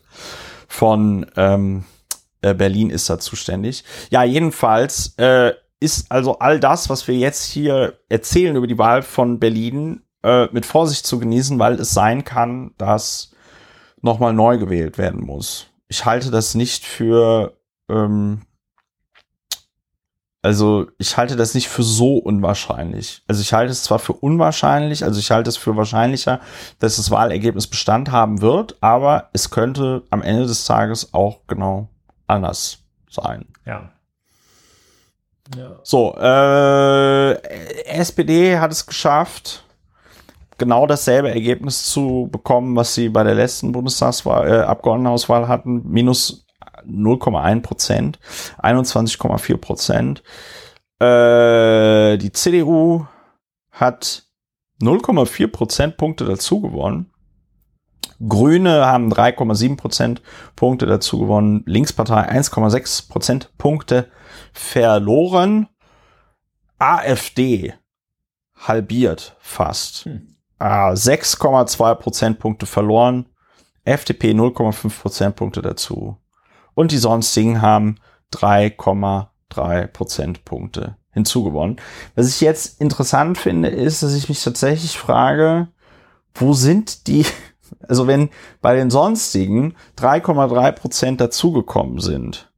von 0.68 1.26
ähm, 1.36 1.86
äh, 2.42 2.54
Berlin 2.54 2.92
ist 2.92 3.10
da 3.10 3.18
zuständig. 3.18 3.84
Ja, 4.12 4.24
jedenfalls 4.24 5.16
äh, 5.18 5.54
ist 5.80 6.12
also 6.12 6.38
all 6.40 6.60
das, 6.60 6.90
was 6.90 7.08
wir 7.08 7.16
jetzt 7.16 7.46
hier 7.46 8.00
erzählen 8.10 8.56
über 8.56 8.68
die 8.68 8.78
Wahl 8.78 9.02
von 9.02 9.40
Berlin, 9.40 10.04
äh, 10.24 10.48
mit 10.52 10.66
Vorsicht 10.66 11.08
zu 11.08 11.20
genießen, 11.20 11.60
weil 11.60 11.80
es 11.80 11.92
sein 11.92 12.24
kann, 12.24 12.72
dass 12.78 13.32
nochmal 14.02 14.34
neu 14.34 14.58
gewählt 14.58 14.98
werden 14.98 15.22
muss. 15.24 15.68
Ich 15.88 16.06
halte 16.06 16.32
das 16.32 16.56
nicht 16.56 16.86
für, 16.86 17.58
ähm, 17.90 18.42
also 20.42 20.88
ich 20.98 21.18
halte 21.18 21.36
das 21.36 21.54
nicht 21.56 21.70
für 21.70 21.84
so 21.84 22.18
unwahrscheinlich. 22.18 23.24
Also 23.28 23.42
ich 23.42 23.54
halte 23.54 23.72
es 23.72 23.84
zwar 23.84 24.00
für 24.00 24.14
unwahrscheinlich, 24.14 25.04
also 25.04 25.20
ich 25.20 25.32
halte 25.32 25.50
es 25.50 25.58
für 25.58 25.76
wahrscheinlicher, 25.76 26.40
dass 26.80 26.98
das 26.98 27.12
Wahlergebnis 27.12 27.68
Bestand 27.68 28.12
haben 28.12 28.42
wird, 28.42 28.78
aber 28.82 29.30
es 29.34 29.50
könnte 29.50 30.04
am 30.10 30.22
Ende 30.22 30.46
des 30.46 30.66
Tages 30.66 31.14
auch 31.14 31.48
genau 31.48 31.90
anders 32.28 32.80
sein. 33.10 33.46
Ja. 33.66 33.92
Ja. 35.56 35.80
So, 35.84 36.16
äh, 36.18 37.34
SPD 37.86 38.58
hat 38.58 38.72
es 38.72 38.88
geschafft, 38.88 39.65
genau 40.58 40.88
dasselbe 40.88 41.30
Ergebnis 41.30 41.84
zu 41.86 42.30
bekommen, 42.32 42.76
was 42.76 42.96
sie 42.96 43.10
bei 43.10 43.24
der 43.24 43.36
letzten 43.36 43.72
Bundestagswahl, 43.72 44.48
äh, 44.48 44.62
Abgeordnetenhauswahl 44.62 45.48
hatten, 45.48 45.84
minus 45.86 46.46
0,1 46.86 47.62
Prozent, 47.62 48.20
21,4 48.62 49.58
Prozent. 49.58 50.24
Äh, 51.00 52.18
die 52.18 52.32
CDU 52.32 53.06
hat 53.72 54.24
0,4 54.82 55.48
Prozentpunkte 55.48 56.26
dazu 56.26 56.62
gewonnen. 56.62 57.12
Grüne 58.28 58.86
haben 58.86 59.12
3,7 59.12 59.76
Prozentpunkte 59.76 60.86
dazu 60.86 61.20
gewonnen. 61.20 61.64
Linkspartei 61.66 62.30
1,6 62.30 63.10
Prozentpunkte 63.10 64.10
verloren. 64.54 65.68
AfD 66.78 67.74
halbiert 68.56 69.36
fast. 69.40 70.06
Hm. 70.06 70.35
6,2 70.60 71.96
Prozentpunkte 71.96 72.66
verloren. 72.66 73.28
FDP 73.84 74.32
0,5 74.32 75.02
Prozentpunkte 75.02 75.62
dazu. 75.62 76.18
Und 76.74 76.92
die 76.92 76.98
sonstigen 76.98 77.62
haben 77.62 77.98
3,3 78.34 79.88
Prozentpunkte 79.88 80.98
hinzugewonnen. 81.12 81.78
Was 82.16 82.28
ich 82.28 82.42
jetzt 82.42 82.82
interessant 82.82 83.38
finde, 83.38 83.70
ist, 83.70 84.04
dass 84.04 84.14
ich 84.14 84.28
mich 84.28 84.44
tatsächlich 84.44 84.98
frage, 84.98 85.70
wo 86.34 86.54
sind 86.54 87.08
die, 87.08 87.26
also 87.88 88.08
wenn 88.08 88.30
bei 88.62 88.76
den 88.76 88.90
sonstigen 88.90 89.76
3,3 89.98 90.72
Prozent 90.74 91.22
dazugekommen 91.22 92.00
sind, 92.00 92.52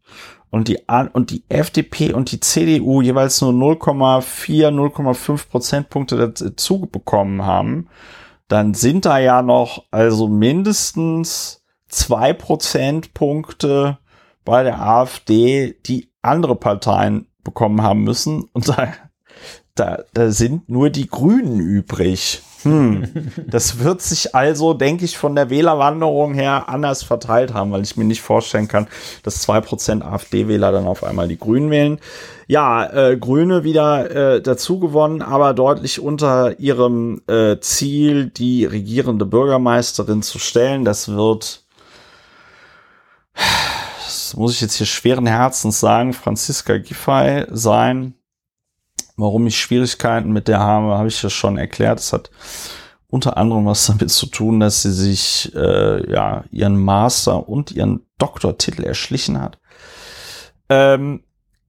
und 0.49 0.67
die, 0.67 0.79
und 1.13 1.31
die 1.31 1.43
FDP 1.49 2.13
und 2.13 2.31
die 2.31 2.39
CDU 2.39 3.01
jeweils 3.01 3.41
nur 3.41 3.51
0,4, 3.51 4.69
0,5 4.69 5.49
Prozentpunkte 5.49 6.17
dazu 6.17 6.81
bekommen 6.81 7.45
haben, 7.45 7.87
dann 8.47 8.73
sind 8.73 9.05
da 9.05 9.19
ja 9.19 9.41
noch 9.41 9.85
also 9.91 10.27
mindestens 10.27 11.63
zwei 11.89 12.33
Prozentpunkte 12.33 13.97
bei 14.45 14.63
der 14.63 14.81
AfD, 14.81 15.77
die 15.85 16.11
andere 16.21 16.55
Parteien 16.55 17.27
bekommen 17.43 17.81
haben 17.81 18.03
müssen. 18.03 18.43
Und 18.53 18.69
da, 18.69 18.93
da, 19.75 20.03
da 20.13 20.31
sind 20.31 20.69
nur 20.69 20.89
die 20.89 21.07
Grünen 21.07 21.59
übrig. 21.59 22.41
Hm. 22.63 23.31
Das 23.45 23.79
wird 23.79 24.01
sich 24.01 24.35
also, 24.35 24.73
denke 24.73 25.05
ich, 25.05 25.17
von 25.17 25.35
der 25.35 25.49
Wählerwanderung 25.49 26.33
her 26.33 26.69
anders 26.69 27.03
verteilt 27.03 27.53
haben, 27.53 27.71
weil 27.71 27.83
ich 27.83 27.97
mir 27.97 28.03
nicht 28.03 28.21
vorstellen 28.21 28.67
kann, 28.67 28.87
dass 29.23 29.41
zwei 29.41 29.61
Prozent 29.61 30.03
AfD-Wähler 30.03 30.71
dann 30.71 30.87
auf 30.87 31.03
einmal 31.03 31.27
die 31.27 31.37
Grünen 31.37 31.69
wählen. 31.69 31.99
Ja, 32.47 32.85
äh, 32.85 33.17
Grüne 33.17 33.63
wieder 33.63 34.35
äh, 34.35 34.41
dazu 34.41 34.79
gewonnen, 34.79 35.21
aber 35.21 35.53
deutlich 35.53 35.99
unter 35.99 36.59
ihrem 36.59 37.21
äh, 37.27 37.59
Ziel, 37.59 38.27
die 38.27 38.65
regierende 38.65 39.25
Bürgermeisterin 39.25 40.23
zu 40.23 40.39
stellen. 40.39 40.85
Das 40.85 41.09
wird, 41.09 41.65
das 44.05 44.35
muss 44.35 44.53
ich 44.53 44.61
jetzt 44.61 44.75
hier 44.75 44.87
schweren 44.87 45.27
Herzens 45.27 45.79
sagen, 45.79 46.13
Franziska 46.13 46.77
Giffey 46.77 47.45
sein. 47.51 48.16
Warum 49.17 49.47
ich 49.47 49.59
Schwierigkeiten 49.59 50.31
mit 50.31 50.47
der 50.47 50.59
habe, 50.59 50.97
habe 50.97 51.07
ich 51.07 51.21
ja 51.23 51.29
schon 51.29 51.57
erklärt. 51.57 51.99
Es 51.99 52.13
hat 52.13 52.29
unter 53.07 53.37
anderem 53.37 53.65
was 53.65 53.87
damit 53.87 54.11
zu 54.11 54.27
tun, 54.27 54.59
dass 54.59 54.83
sie 54.83 54.91
sich 54.91 55.53
äh, 55.55 56.11
ja 56.11 56.43
ihren 56.51 56.77
Master 56.77 57.49
und 57.49 57.71
ihren 57.71 58.05
Doktortitel 58.19 58.83
erschlichen 58.83 59.41
hat. 59.41 59.59
Ähm, 60.69 61.23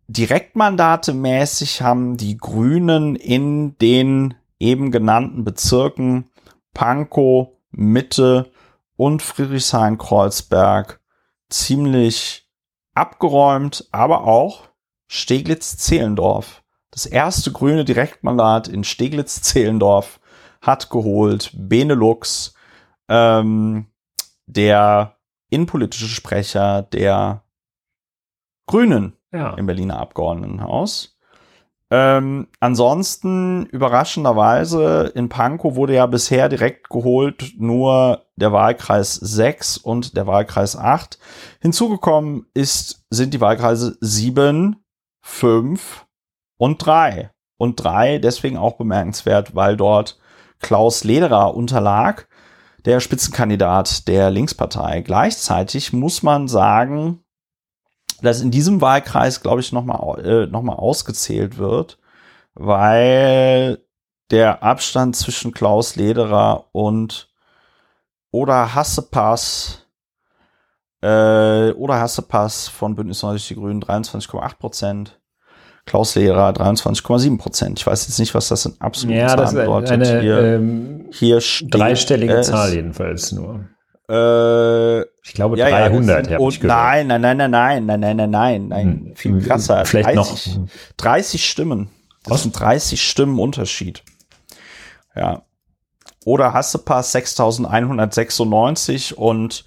Direktmandate 0.09 1.15
mäßig 1.15 1.83
haben 1.83 2.16
die 2.16 2.37
Grünen 2.37 3.16
in 3.16 3.77
den 3.79 4.35
eben 4.59 4.91
genannten 4.91 5.45
Bezirken 5.45 6.31
Pankow, 6.75 7.49
Mitte 7.70 8.51
und 8.97 9.23
Friedrichshain-Kreuzberg 9.23 11.01
ziemlich 11.49 12.49
abgeräumt, 12.95 13.89
aber 13.93 14.25
auch 14.25 14.65
Steglitz-Zehlendorf 15.07 16.62
das 16.99 17.07
erste 17.07 17.53
grüne 17.53 17.85
Direktmandat 17.85 18.66
in 18.66 18.83
Steglitz-Zehlendorf 18.83 20.19
hat 20.61 20.91
geholt 20.91 21.53
Benelux, 21.55 22.55
ähm, 23.09 23.87
der 24.47 25.16
innenpolitische 25.49 26.09
Sprecher 26.09 26.83
der 26.83 27.45
Grünen 28.66 29.12
ja. 29.33 29.55
im 29.55 29.66
Berliner 29.66 30.01
Abgeordnetenhaus. 30.01 31.16
Ähm, 31.93 32.49
ansonsten 32.59 33.66
überraschenderweise 33.66 35.12
in 35.15 35.29
Pankow 35.29 35.77
wurde 35.77 35.95
ja 35.95 36.07
bisher 36.07 36.49
direkt 36.49 36.91
geholt 36.91 37.53
nur 37.59 38.27
der 38.35 38.53
Wahlkreis 38.53 39.15
6 39.15 39.77
und 39.79 40.16
der 40.16 40.27
Wahlkreis 40.27 40.77
8. 40.77 41.16
Hinzugekommen 41.61 42.47
ist, 42.55 43.07
sind 43.09 43.35
die 43.35 43.41
Wahlkreise 43.41 43.97
7, 44.01 44.85
5 45.23 46.08
und 46.59 46.85
drei. 46.85 47.31
Und 47.57 47.83
drei 47.83 48.19
deswegen 48.19 48.57
auch 48.57 48.77
bemerkenswert, 48.77 49.55
weil 49.55 49.77
dort 49.77 50.19
Klaus 50.61 51.03
Lederer 51.05 51.55
unterlag, 51.55 52.29
der 52.85 53.01
Spitzenkandidat 53.01 54.07
der 54.07 54.31
Linkspartei. 54.31 55.01
Gleichzeitig 55.01 55.93
muss 55.93 56.23
man 56.23 56.47
sagen, 56.47 57.25
dass 58.23 58.41
in 58.41 58.51
diesem 58.51 58.81
Wahlkreis, 58.81 59.41
glaube 59.41 59.61
ich, 59.61 59.73
nochmal 59.73 60.25
äh, 60.25 60.47
noch 60.47 60.67
ausgezählt 60.67 61.59
wird, 61.59 61.99
weil 62.55 63.85
der 64.31 64.63
Abstand 64.63 65.17
zwischen 65.17 65.53
Klaus 65.53 65.97
Lederer 65.97 66.67
und 66.73 67.33
oder 68.31 68.75
Hassepass 68.75 69.87
äh, 71.01 71.71
oder 71.73 72.01
Hassepass 72.01 72.69
von 72.69 72.95
Bündnis 72.95 73.23
90 73.23 73.49
Die 73.49 73.55
Grünen 73.55 73.83
23,8 73.83 74.59
Prozent 74.59 75.18
Klaus 75.89 76.15
Lehrer 76.15 76.51
23,7 76.51 77.39
Prozent. 77.39 77.78
Ich 77.78 77.86
weiß 77.86 78.06
jetzt 78.06 78.19
nicht, 78.19 78.35
was 78.35 78.48
das 78.48 78.66
in 78.66 78.78
absoluten 78.78 79.19
ja, 79.19 79.28
Zahlen 79.28 79.55
bedeutet. 79.55 79.90
Eine, 79.90 80.20
hier, 80.20 80.39
ähm, 80.39 81.06
hier 81.12 81.40
steht 81.40 81.73
dreistellige 81.73 82.35
es, 82.35 82.48
Zahl 82.48 82.74
jedenfalls 82.74 83.32
nur. 83.32 83.65
Äh, 84.10 85.01
ich 85.23 85.32
glaube 85.32 85.56
ja, 85.56 85.70
300 85.70 86.31
ja, 86.31 86.39
und, 86.39 86.62
Nein, 86.62 87.06
nein, 87.06 87.23
nein, 87.23 87.39
nein, 87.39 87.51
nein, 87.51 87.86
nein, 87.86 88.01
nein, 88.01 88.16
nein, 88.16 88.31
nein, 88.31 88.69
nein, 88.69 89.05
hm. 89.06 89.16
viel 89.16 89.40
krasser. 89.40 89.86
Vielleicht 89.86 90.15
30, 90.15 90.59
noch 90.59 90.69
30 90.98 91.48
Stimmen. 91.48 91.89
Das 92.24 92.35
was? 92.35 92.43
sind 92.43 92.60
30 92.60 93.02
Stimmen 93.02 93.39
Unterschied. 93.39 94.02
Ja. 95.16 95.44
Oder 96.27 96.52
Hassepass 96.52 97.12
6196 97.12 99.16
und 99.16 99.65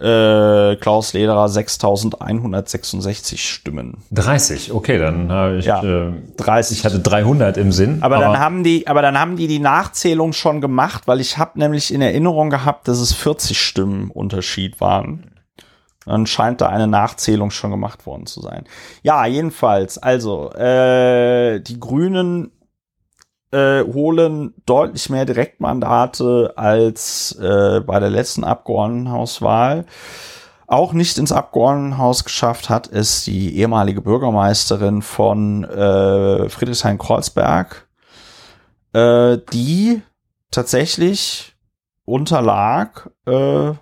äh, 0.00 0.76
Klaus 0.76 1.12
Lederer 1.12 1.48
6166 1.48 3.48
Stimmen. 3.48 3.98
30, 4.12 4.72
okay, 4.72 4.98
dann 4.98 5.30
habe 5.30 5.58
ich, 5.58 5.66
Ja, 5.66 5.82
äh, 5.82 6.12
30. 6.36 6.78
ich 6.78 6.84
hatte 6.84 7.00
300 7.00 7.56
im 7.56 7.72
Sinn. 7.72 7.98
Aber, 8.02 8.18
dann 8.18 8.38
haben 8.38 8.64
die, 8.64 8.86
aber 8.86 9.02
dann 9.02 9.18
haben 9.18 9.36
die 9.36 9.46
die 9.46 9.58
Nachzählung 9.58 10.32
schon 10.32 10.60
gemacht, 10.60 11.02
weil 11.06 11.20
ich 11.20 11.38
habe 11.38 11.58
nämlich 11.58 11.92
in 11.92 12.02
Erinnerung 12.02 12.50
gehabt, 12.50 12.88
dass 12.88 12.98
es 12.98 13.12
40 13.12 13.60
Stimmen 13.60 14.10
Unterschied 14.10 14.80
waren. 14.80 15.26
Dann 16.06 16.26
scheint 16.26 16.60
da 16.62 16.68
eine 16.68 16.86
Nachzählung 16.86 17.50
schon 17.50 17.70
gemacht 17.70 18.06
worden 18.06 18.26
zu 18.26 18.40
sein. 18.40 18.64
Ja, 19.02 19.26
jedenfalls, 19.26 19.98
also 19.98 20.50
äh, 20.54 21.60
die 21.60 21.78
Grünen 21.78 22.50
äh, 23.52 23.82
holen 23.82 24.54
deutlich 24.66 25.10
mehr 25.10 25.24
Direktmandate 25.24 26.52
als 26.56 27.32
äh, 27.40 27.80
bei 27.80 27.98
der 27.98 28.10
letzten 28.10 28.44
Abgeordnetenhauswahl. 28.44 29.86
Auch 30.66 30.92
nicht 30.92 31.18
ins 31.18 31.32
Abgeordnetenhaus 31.32 32.24
geschafft 32.24 32.70
hat 32.70 32.86
es 32.86 33.24
die 33.24 33.56
ehemalige 33.56 34.02
Bürgermeisterin 34.02 35.02
von 35.02 35.64
äh, 35.64 36.48
Friedrichshain-Kreuzberg, 36.48 37.88
äh, 38.92 39.38
die 39.52 40.02
tatsächlich 40.52 41.56
unterlag 42.04 43.10
äh, 43.26 43.72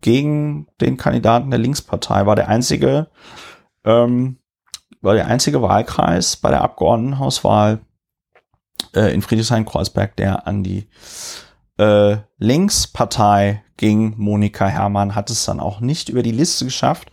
gegen 0.00 0.66
den 0.80 0.96
Kandidaten 0.96 1.50
der 1.50 1.58
Linkspartei, 1.58 2.24
war 2.24 2.36
der 2.36 2.48
einzige, 2.48 3.08
ähm, 3.84 4.38
war 5.02 5.12
der 5.12 5.26
einzige 5.26 5.60
Wahlkreis 5.60 6.36
bei 6.36 6.48
der 6.48 6.62
Abgeordnetenhauswahl 6.62 7.80
äh, 8.94 9.12
in 9.12 9.22
Friedrichshain-Kreuzberg, 9.22 10.16
der 10.16 10.46
an 10.46 10.62
die 10.62 10.88
äh, 11.78 12.16
Linkspartei 12.38 13.64
ging. 13.76 14.14
Monika 14.16 14.66
Herrmann 14.66 15.14
hat 15.14 15.30
es 15.30 15.44
dann 15.44 15.60
auch 15.60 15.80
nicht 15.80 16.08
über 16.08 16.22
die 16.22 16.32
Liste 16.32 16.64
geschafft. 16.64 17.10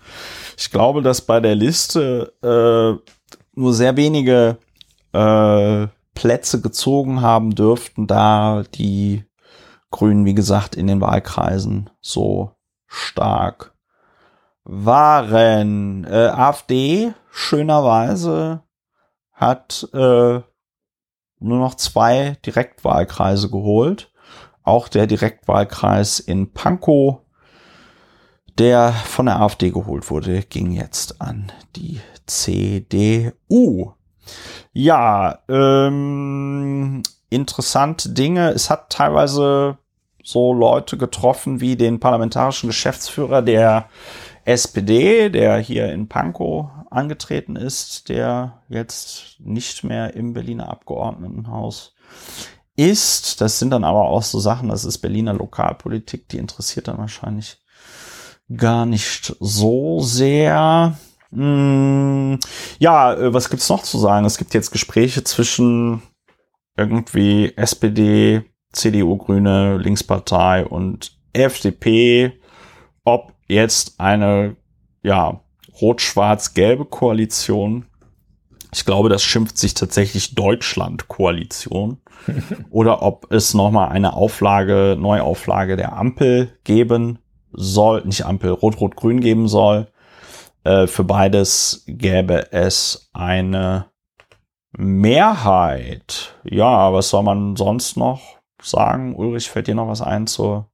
Ich 0.57 0.71
glaube, 0.71 1.01
dass 1.01 1.21
bei 1.21 1.39
der 1.39 1.55
Liste 1.55 2.33
äh, 2.43 3.11
nur 3.53 3.73
sehr 3.73 3.97
wenige 3.97 4.57
äh, 5.13 5.87
Plätze 6.13 6.61
gezogen 6.61 7.21
haben 7.21 7.55
dürften, 7.55 8.07
da 8.07 8.63
die 8.75 9.23
Grünen, 9.89 10.25
wie 10.25 10.35
gesagt, 10.35 10.75
in 10.75 10.87
den 10.87 11.01
Wahlkreisen 11.01 11.89
so 11.99 12.51
stark 12.87 13.73
waren. 14.63 16.05
Äh, 16.05 16.27
AfD, 16.27 17.13
schönerweise, 17.29 18.63
hat 19.33 19.89
äh, 19.93 20.41
nur 21.41 21.59
noch 21.59 21.75
zwei 21.75 22.37
Direktwahlkreise 22.45 23.49
geholt. 23.49 24.11
Auch 24.63 24.87
der 24.87 25.07
Direktwahlkreis 25.07 26.19
in 26.19 26.53
Pankow, 26.53 27.19
der 28.57 28.91
von 28.91 29.25
der 29.25 29.41
AfD 29.41 29.71
geholt 29.71 30.09
wurde, 30.09 30.43
ging 30.43 30.71
jetzt 30.71 31.19
an 31.21 31.51
die 31.75 31.99
CDU. 32.27 33.93
Ja, 34.71 35.39
ähm, 35.49 37.01
interessante 37.29 38.09
Dinge. 38.09 38.49
Es 38.51 38.69
hat 38.69 38.91
teilweise 38.91 39.77
so 40.23 40.53
Leute 40.53 40.97
getroffen 40.97 41.59
wie 41.59 41.75
den 41.75 41.99
parlamentarischen 41.99 42.69
Geschäftsführer 42.69 43.41
der 43.41 43.85
SPD, 44.45 45.29
der 45.29 45.57
hier 45.57 45.91
in 45.91 46.07
Pankow 46.07 46.69
angetreten 46.91 47.55
ist, 47.55 48.09
der 48.09 48.61
jetzt 48.69 49.37
nicht 49.39 49.83
mehr 49.83 50.13
im 50.13 50.33
Berliner 50.33 50.69
Abgeordnetenhaus 50.69 51.95
ist. 52.75 53.41
Das 53.41 53.59
sind 53.59 53.71
dann 53.71 53.83
aber 53.83 54.03
auch 54.03 54.23
so 54.23 54.39
Sachen, 54.39 54.69
das 54.69 54.85
ist 54.85 54.99
Berliner 54.99 55.33
Lokalpolitik, 55.33 56.29
die 56.29 56.37
interessiert 56.37 56.87
dann 56.87 56.97
wahrscheinlich 56.97 57.57
gar 58.55 58.85
nicht 58.85 59.35
so 59.39 60.01
sehr. 60.01 60.97
Hm, 61.31 62.39
ja, 62.79 63.13
äh, 63.13 63.33
was 63.33 63.49
gibt's 63.49 63.69
noch 63.69 63.83
zu 63.83 63.97
sagen? 63.97 64.25
Es 64.25 64.37
gibt 64.37 64.53
jetzt 64.53 64.71
Gespräche 64.71 65.23
zwischen 65.23 66.01
irgendwie 66.75 67.53
SPD, 67.55 68.43
CDU, 68.73 69.17
Grüne, 69.17 69.77
Linkspartei 69.77 70.65
und 70.65 71.17
FDP, 71.33 72.39
ob 73.03 73.33
jetzt 73.47 73.99
eine, 73.99 74.57
ja, 75.03 75.41
rot-schwarz-gelbe 75.81 76.85
Koalition, 76.85 77.85
ich 78.73 78.85
glaube, 78.85 79.09
das 79.09 79.23
schimpft 79.23 79.57
sich 79.57 79.73
tatsächlich 79.73 80.35
Deutschland-Koalition, 80.35 81.97
oder 82.69 83.01
ob 83.01 83.31
es 83.31 83.53
nochmal 83.53 83.89
eine 83.89 84.13
Auflage, 84.13 84.95
Neuauflage 84.99 85.75
der 85.75 85.93
Ampel 85.93 86.57
geben 86.63 87.19
soll, 87.51 88.03
nicht 88.05 88.25
Ampel, 88.25 88.51
Rot-Rot-Grün 88.51 89.19
geben 89.19 89.47
soll. 89.47 89.87
Äh, 90.63 90.87
für 90.87 91.03
beides 91.03 91.83
gäbe 91.87 92.51
es 92.51 93.09
eine 93.13 93.87
Mehrheit. 94.71 96.35
Ja, 96.43 96.93
was 96.93 97.09
soll 97.09 97.23
man 97.23 97.55
sonst 97.55 97.97
noch 97.97 98.21
sagen? 98.61 99.15
Ulrich, 99.15 99.49
fällt 99.49 99.67
dir 99.67 99.75
noch 99.75 99.87
was 99.87 100.01
ein 100.01 100.27
zur 100.27 100.69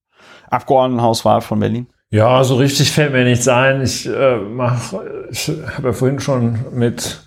Abgeordnetenhauswahl 0.49 1.41
von 1.41 1.59
Berlin? 1.59 1.88
Ja, 2.09 2.43
so 2.43 2.55
richtig 2.55 2.91
fällt 2.91 3.11
mir 3.11 3.25
nichts 3.25 3.47
ein. 3.47 3.81
Ich 3.81 4.07
äh, 4.07 4.38
mach, 4.38 4.93
ich 5.29 5.49
habe 5.49 5.88
ja 5.88 5.93
vorhin 5.93 6.19
schon 6.19 6.57
mit 6.73 7.19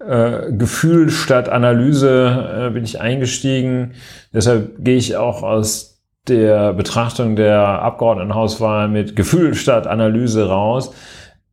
äh, 0.00 0.52
Gefühl 0.52 1.10
statt 1.10 1.48
Analyse 1.48 2.66
äh, 2.68 2.70
bin 2.70 2.84
ich 2.84 3.00
eingestiegen. 3.00 3.94
Deshalb 4.32 4.84
gehe 4.84 4.96
ich 4.96 5.16
auch 5.16 5.42
aus 5.42 6.02
der 6.28 6.74
Betrachtung 6.74 7.36
der 7.36 7.62
Abgeordnetenhauswahl 7.62 8.88
mit 8.88 9.16
Gefühl 9.16 9.54
statt 9.54 9.86
Analyse 9.86 10.46
raus. 10.46 10.92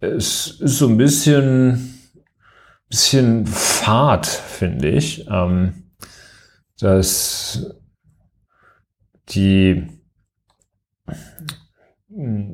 Es 0.01 0.59
ist 0.59 0.77
so 0.77 0.87
ein 0.89 0.97
bisschen, 0.97 1.97
bisschen 2.89 3.47
fad, 3.47 4.27
finde 4.27 4.89
ich. 4.89 5.27
Ähm, 5.29 5.85
dass 6.79 7.73
die 9.29 9.87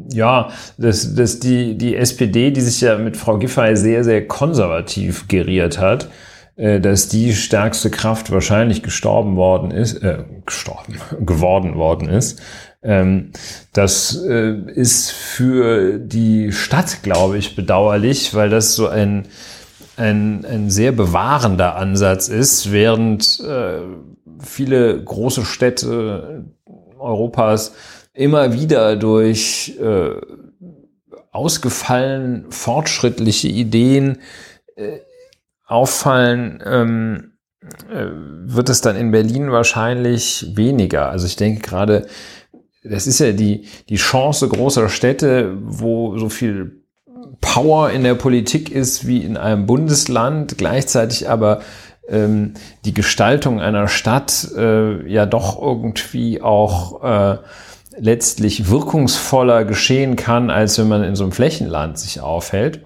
ja, 0.09 0.49
dass, 0.77 1.13
dass 1.13 1.39
die, 1.39 1.77
die 1.77 1.95
SPD, 1.95 2.51
die 2.51 2.61
sich 2.61 2.81
ja 2.81 2.97
mit 2.97 3.15
Frau 3.15 3.37
Giffey 3.37 3.75
sehr, 3.75 4.03
sehr 4.03 4.27
konservativ 4.27 5.27
geriert 5.27 5.77
hat, 5.77 6.09
äh, 6.55 6.79
dass 6.79 7.09
die 7.09 7.33
stärkste 7.33 7.91
Kraft 7.91 8.31
wahrscheinlich 8.31 8.81
gestorben 8.81 9.35
worden 9.35 9.71
ist, 9.71 10.01
äh, 10.03 10.23
gestorben, 10.45 10.95
geworden 11.25 11.75
worden 11.75 12.09
ist. 12.09 12.41
Ähm, 12.81 13.31
das 13.73 14.15
äh, 14.27 14.55
ist 14.73 15.11
für 15.11 15.99
die 15.99 16.51
Stadt, 16.51 17.03
glaube 17.03 17.37
ich, 17.37 17.55
bedauerlich, 17.55 18.33
weil 18.33 18.49
das 18.49 18.75
so 18.75 18.87
ein, 18.87 19.27
ein, 19.95 20.43
ein 20.45 20.71
sehr 20.71 20.91
bewahrender 20.91 21.75
Ansatz 21.75 22.27
ist, 22.27 22.71
während 22.71 23.39
äh, 23.41 23.81
viele 24.39 25.03
große 25.03 25.45
Städte 25.45 26.45
Europas 26.97 27.73
immer 28.13 28.53
wieder 28.53 28.95
durch 28.95 29.77
äh, 29.79 30.15
ausgefallen 31.31 32.45
fortschrittliche 32.49 33.47
Ideen 33.47 34.19
äh, 34.75 34.99
auffallen, 35.65 36.61
ähm, 36.65 37.31
äh, 37.89 38.07
wird 38.45 38.69
es 38.69 38.81
dann 38.81 38.95
in 38.95 39.11
Berlin 39.11 39.51
wahrscheinlich 39.51 40.51
weniger. 40.55 41.09
Also 41.09 41.27
ich 41.27 41.37
denke 41.37 41.61
gerade, 41.61 42.07
das 42.83 43.07
ist 43.07 43.19
ja 43.19 43.31
die, 43.31 43.67
die 43.89 43.95
Chance 43.95 44.47
großer 44.49 44.89
Städte, 44.89 45.55
wo 45.61 46.17
so 46.17 46.29
viel 46.29 46.81
Power 47.39 47.91
in 47.91 48.03
der 48.03 48.15
Politik 48.15 48.71
ist 48.71 49.07
wie 49.07 49.23
in 49.23 49.37
einem 49.37 49.65
Bundesland, 49.65 50.57
gleichzeitig 50.57 51.29
aber 51.29 51.61
ähm, 52.07 52.53
die 52.83 52.93
Gestaltung 52.93 53.61
einer 53.61 53.87
Stadt 53.87 54.49
äh, 54.55 55.07
ja 55.07 55.25
doch 55.25 55.61
irgendwie 55.61 56.41
auch 56.41 57.03
äh, 57.03 57.37
letztlich 58.01 58.69
wirkungsvoller 58.69 59.63
geschehen 59.63 60.15
kann, 60.15 60.49
als 60.49 60.77
wenn 60.79 60.87
man 60.87 61.03
in 61.03 61.15
so 61.15 61.23
einem 61.23 61.31
Flächenland 61.31 61.99
sich 61.99 62.19
aufhält, 62.19 62.81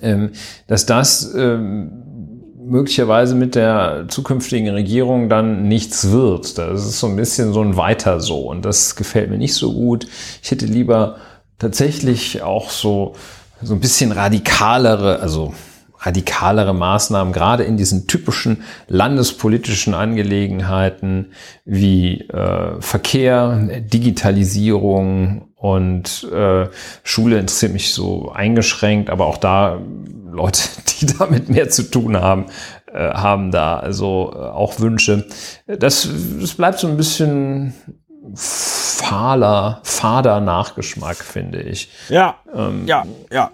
ähm, 0.00 0.30
dass 0.66 0.86
das 0.86 1.34
ähm, 1.34 1.92
möglicherweise 2.56 3.34
mit 3.34 3.54
der 3.54 4.06
zukünftigen 4.08 4.70
Regierung 4.70 5.28
dann 5.28 5.68
nichts 5.68 6.10
wird. 6.10 6.56
Das 6.56 6.86
ist 6.86 7.00
so 7.00 7.06
ein 7.06 7.16
bisschen 7.16 7.52
so 7.52 7.60
ein 7.60 7.76
Weiter 7.76 8.20
so 8.20 8.48
und 8.48 8.64
das 8.64 8.96
gefällt 8.96 9.28
mir 9.28 9.36
nicht 9.36 9.54
so 9.54 9.74
gut. 9.74 10.06
Ich 10.42 10.50
hätte 10.50 10.64
lieber 10.64 11.16
tatsächlich 11.58 12.42
auch 12.42 12.70
so, 12.70 13.14
so 13.62 13.74
ein 13.74 13.80
bisschen 13.80 14.10
radikalere, 14.10 15.20
also 15.20 15.52
radikalere 16.04 16.74
Maßnahmen, 16.74 17.32
gerade 17.32 17.64
in 17.64 17.76
diesen 17.76 18.06
typischen 18.06 18.62
landespolitischen 18.88 19.94
Angelegenheiten 19.94 21.32
wie 21.64 22.20
äh, 22.28 22.80
Verkehr, 22.80 23.80
Digitalisierung 23.80 25.48
und 25.56 26.28
äh, 26.30 26.68
Schule 27.02 27.38
interessiert 27.38 27.72
mich 27.72 27.94
so 27.94 28.30
eingeschränkt, 28.32 29.08
aber 29.08 29.26
auch 29.26 29.38
da 29.38 29.80
Leute, 30.30 30.62
die 31.00 31.06
damit 31.06 31.48
mehr 31.48 31.70
zu 31.70 31.90
tun 31.90 32.20
haben, 32.20 32.46
äh, 32.92 33.10
haben 33.10 33.50
da 33.50 33.78
also 33.78 34.32
äh, 34.34 34.38
auch 34.38 34.78
Wünsche. 34.80 35.26
Das, 35.66 36.08
das 36.40 36.54
bleibt 36.54 36.78
so 36.78 36.88
ein 36.88 36.96
bisschen 36.96 37.72
fahler, 38.34 39.80
fader 39.82 40.40
Nachgeschmack, 40.40 41.16
finde 41.16 41.60
ich. 41.60 41.90
Ja, 42.08 42.36
ähm, 42.54 42.86
ja, 42.86 43.04
ja. 43.30 43.50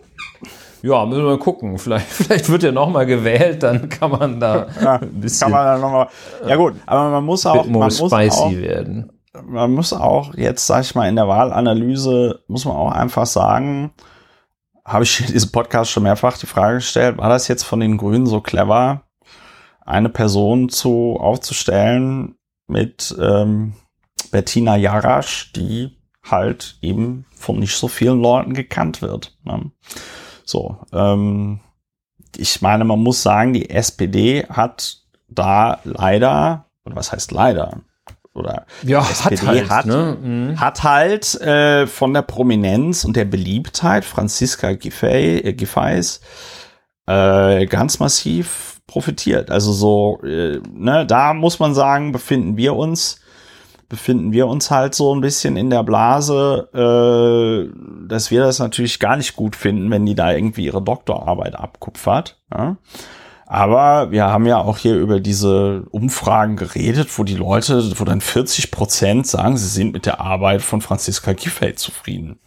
Ja, 0.83 1.05
müssen 1.05 1.23
wir 1.23 1.31
mal 1.31 1.39
gucken. 1.39 1.79
Vielleicht, 1.79 2.07
vielleicht 2.09 2.49
wird 2.49 2.65
er 2.65 2.73
nochmal 2.73 3.07
gewählt, 3.07 3.63
dann 3.63 3.89
kann 3.89 4.11
man 4.11 4.41
da 4.41 4.67
ja, 4.81 4.97
ein 4.97 5.21
bisschen. 5.21 5.47
Kann 5.47 5.53
man 5.53 5.65
dann 5.65 5.81
noch 5.81 5.93
mal, 5.93 6.09
ja 6.47 6.57
gut, 6.57 6.75
aber 6.87 7.11
man 7.11 7.25
muss 7.25 7.47
auch. 7.47 7.65
Man 7.67 7.73
muss 7.73 7.99
spicy 7.99 8.31
auch, 8.31 8.53
werden. 8.53 9.13
Man 9.45 9.73
muss 9.73 9.93
auch 9.93 10.35
jetzt, 10.35 10.67
sag 10.67 10.83
ich 10.83 10.95
mal, 10.95 11.09
in 11.09 11.17
der 11.17 11.29
Wahlanalyse, 11.29 12.41
muss 12.49 12.65
man 12.65 12.77
auch 12.77 12.91
einfach 12.91 13.27
sagen, 13.27 13.93
habe 14.85 15.05
ich 15.05 15.21
in 15.27 15.33
diesem 15.33 15.53
Podcast 15.53 15.91
schon 15.91 16.03
mehrfach 16.03 16.39
die 16.39 16.47
Frage 16.47 16.77
gestellt, 16.77 17.19
war 17.19 17.29
das 17.29 17.49
jetzt 17.49 17.63
von 17.63 17.81
den 17.81 17.97
Grünen 17.97 18.27
so 18.27 18.41
clever, 18.41 19.03
eine 19.85 20.09
Person 20.09 20.69
zu 20.69 21.17
aufzustellen 21.19 22.37
mit 22.67 23.15
ähm, 23.21 23.75
Bettina 24.31 24.77
Jarasch, 24.77 25.53
die 25.53 25.97
halt 26.29 26.79
eben 26.83 27.27
von 27.35 27.59
nicht 27.59 27.75
so 27.75 27.89
vielen 27.89 28.21
Leuten 28.21 28.55
gekannt 28.55 29.03
wird. 29.03 29.37
Ne? 29.45 29.71
So, 30.51 30.79
ähm, 30.93 31.61
ich 32.37 32.61
meine, 32.61 32.85
man 32.85 32.99
muss 32.99 33.23
sagen, 33.23 33.53
die 33.53 33.71
SPD 33.71 34.45
hat 34.49 34.99
da 35.29 35.79
leider, 35.85 36.67
oder 36.85 36.97
was 36.97 37.13
heißt 37.13 37.31
leider? 37.31 37.83
Oder 38.35 38.67
ja, 38.83 39.01
SPD 39.01 39.47
hat 39.47 39.47
halt, 39.47 39.71
hat, 39.71 39.87
ne? 39.87 40.19
mhm. 40.21 40.61
hat 40.61 40.83
halt 40.83 41.41
äh, 41.41 41.87
von 41.87 42.13
der 42.15 42.23
Prominenz 42.23 43.05
und 43.05 43.15
der 43.17 43.27
Beliebtheit 43.27 44.05
Franziska 44.05 44.73
Giffey, 44.73 45.39
äh, 45.39 45.53
Giffey's 45.53 46.21
äh, 47.07 47.67
ganz 47.67 48.01
massiv 48.01 48.81
profitiert. 48.89 49.51
Also 49.51 49.73
so, 49.73 50.21
äh, 50.25 50.61
ne, 50.73 51.07
da 51.07 51.33
muss 51.33 51.61
man 51.61 51.75
sagen, 51.75 52.11
befinden 52.11 52.57
wir 52.57 52.75
uns 52.75 53.20
befinden 53.91 54.33
wir 54.33 54.47
uns 54.47 54.71
halt 54.71 54.95
so 54.95 55.15
ein 55.15 55.21
bisschen 55.21 55.57
in 55.57 55.69
der 55.69 55.83
Blase, 55.83 56.69
äh, 56.73 58.07
dass 58.09 58.31
wir 58.31 58.41
das 58.41 58.61
natürlich 58.61 59.01
gar 59.01 59.17
nicht 59.17 59.37
gut 59.37 59.57
finden, 59.57 59.91
wenn 59.91 60.07
die 60.07 60.15
da 60.15 60.33
irgendwie 60.33 60.65
ihre 60.65 60.81
Doktorarbeit 60.81 61.57
abkupfert. 61.57 62.41
Ja? 62.55 62.77
Aber 63.47 64.13
wir 64.13 64.27
haben 64.27 64.47
ja 64.47 64.59
auch 64.59 64.79
hier 64.79 64.95
über 64.95 65.19
diese 65.19 65.83
Umfragen 65.91 66.55
geredet, 66.55 67.09
wo 67.19 67.25
die 67.25 67.35
Leute, 67.35 67.99
wo 67.99 68.05
dann 68.05 68.21
40 68.21 68.71
Prozent 68.71 69.27
sagen, 69.27 69.57
sie 69.57 69.67
sind 69.67 69.93
mit 69.93 70.07
der 70.07 70.21
Arbeit 70.21 70.63
von 70.63 70.81
Franziska 70.81 71.33
Giffey 71.33 71.75
zufrieden. 71.75 72.39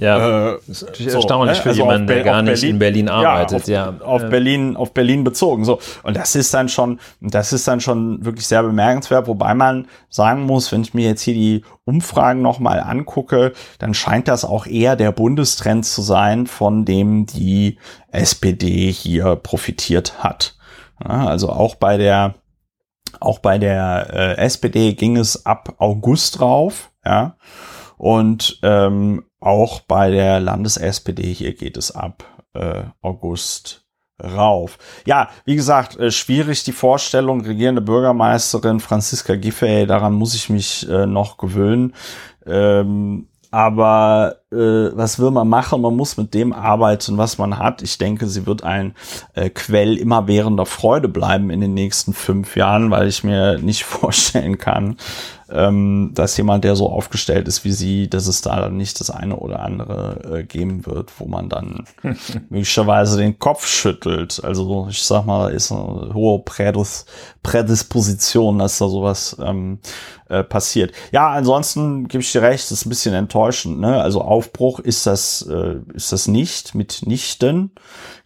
Ja, 0.00 0.52
äh, 0.52 0.58
das 0.66 0.68
ist 0.68 0.82
natürlich 0.86 1.12
so, 1.12 1.18
erstaunlich 1.18 1.58
ne? 1.58 1.62
für 1.62 1.68
also 1.70 1.82
jemanden, 1.82 2.06
der 2.06 2.22
gar 2.22 2.40
nicht 2.40 2.54
Berlin, 2.54 2.70
in 2.70 2.78
Berlin 2.78 3.08
arbeitet. 3.08 3.68
Ja, 3.68 3.90
auf, 3.90 4.00
ja. 4.00 4.06
auf 4.06 4.30
Berlin, 4.30 4.76
auf 4.76 4.94
Berlin 4.94 5.24
bezogen. 5.24 5.64
So 5.64 5.78
und 6.02 6.16
das 6.16 6.34
ist 6.34 6.54
dann 6.54 6.70
schon, 6.70 7.00
das 7.20 7.52
ist 7.52 7.68
dann 7.68 7.80
schon 7.80 8.24
wirklich 8.24 8.46
sehr 8.46 8.62
bemerkenswert. 8.62 9.26
Wobei 9.26 9.52
man 9.54 9.88
sagen 10.08 10.44
muss, 10.44 10.72
wenn 10.72 10.80
ich 10.80 10.94
mir 10.94 11.06
jetzt 11.06 11.20
hier 11.22 11.34
die 11.34 11.64
Umfragen 11.84 12.40
noch 12.40 12.60
mal 12.60 12.80
angucke, 12.80 13.52
dann 13.78 13.92
scheint 13.92 14.26
das 14.26 14.44
auch 14.44 14.66
eher 14.66 14.96
der 14.96 15.12
Bundestrend 15.12 15.84
zu 15.84 16.00
sein, 16.00 16.46
von 16.46 16.86
dem 16.86 17.26
die 17.26 17.78
SPD 18.10 18.90
hier 18.90 19.36
profitiert 19.36 20.22
hat. 20.24 20.56
Ja, 21.04 21.26
also 21.26 21.50
auch 21.50 21.74
bei 21.74 21.98
der 21.98 22.34
auch 23.18 23.40
bei 23.40 23.58
der 23.58 24.06
äh, 24.12 24.36
SPD 24.36 24.94
ging 24.94 25.16
es 25.16 25.44
ab 25.44 25.74
August 25.78 26.38
drauf, 26.38 26.90
ja. 27.04 27.36
Und 27.98 28.60
ähm, 28.62 29.24
auch 29.40 29.80
bei 29.80 30.10
der 30.10 30.40
Landes-SPD 30.40 31.32
hier 31.32 31.54
geht 31.54 31.76
es 31.76 31.90
ab 31.90 32.24
äh, 32.54 32.82
August 33.00 33.84
rauf. 34.22 34.78
Ja, 35.06 35.30
wie 35.44 35.56
gesagt, 35.56 35.98
äh, 35.98 36.10
schwierig 36.10 36.64
die 36.64 36.72
Vorstellung, 36.72 37.40
regierende 37.40 37.80
Bürgermeisterin 37.80 38.80
Franziska 38.80 39.36
Giffey, 39.36 39.86
daran 39.86 40.14
muss 40.14 40.34
ich 40.34 40.50
mich 40.50 40.88
äh, 40.88 41.06
noch 41.06 41.38
gewöhnen. 41.38 41.94
Ähm, 42.46 43.28
aber 43.52 44.36
äh, 44.52 44.56
was 44.56 45.18
will 45.18 45.32
man 45.32 45.48
machen? 45.48 45.82
Man 45.82 45.96
muss 45.96 46.16
mit 46.16 46.34
dem 46.34 46.52
arbeiten, 46.52 47.18
was 47.18 47.36
man 47.36 47.58
hat. 47.58 47.82
Ich 47.82 47.98
denke, 47.98 48.28
sie 48.28 48.46
wird 48.46 48.62
ein 48.62 48.94
äh, 49.34 49.50
Quell 49.50 49.96
immerwährender 49.96 50.66
Freude 50.66 51.08
bleiben 51.08 51.50
in 51.50 51.60
den 51.60 51.74
nächsten 51.74 52.12
fünf 52.12 52.54
Jahren, 52.54 52.92
weil 52.92 53.08
ich 53.08 53.24
mir 53.24 53.58
nicht 53.58 53.84
vorstellen 53.84 54.58
kann, 54.58 54.96
ähm, 55.52 56.12
dass 56.14 56.36
jemand, 56.36 56.64
der 56.64 56.76
so 56.76 56.88
aufgestellt 56.88 57.48
ist 57.48 57.64
wie 57.64 57.72
sie, 57.72 58.08
dass 58.08 58.26
es 58.26 58.40
da 58.40 58.60
dann 58.60 58.76
nicht 58.76 59.00
das 59.00 59.10
eine 59.10 59.36
oder 59.36 59.60
andere 59.60 60.38
äh, 60.38 60.42
geben 60.44 60.86
wird, 60.86 61.12
wo 61.18 61.26
man 61.26 61.48
dann 61.48 61.84
möglicherweise 62.48 63.18
den 63.18 63.38
Kopf 63.38 63.66
schüttelt. 63.66 64.42
Also 64.44 64.86
ich 64.90 65.02
sag 65.02 65.26
mal, 65.26 65.52
ist 65.52 65.72
eine 65.72 66.14
hohe 66.14 66.40
Prädis 66.40 67.06
Prädisposition, 67.42 68.58
dass 68.58 68.78
da 68.78 68.88
sowas 68.88 69.36
ähm, 69.42 69.78
äh, 70.28 70.44
passiert. 70.44 70.92
Ja, 71.10 71.30
ansonsten 71.30 72.06
gebe 72.06 72.22
ich 72.22 72.32
dir 72.32 72.42
recht, 72.42 72.64
das 72.64 72.72
ist 72.72 72.86
ein 72.86 72.90
bisschen 72.90 73.14
enttäuschend. 73.14 73.80
Ne? 73.80 74.00
Also 74.00 74.20
Aufbruch 74.20 74.78
ist 74.78 75.06
das, 75.06 75.42
äh, 75.50 75.76
ist 75.94 76.12
das 76.12 76.28
nicht 76.28 76.74
mitnichten. 76.74 77.72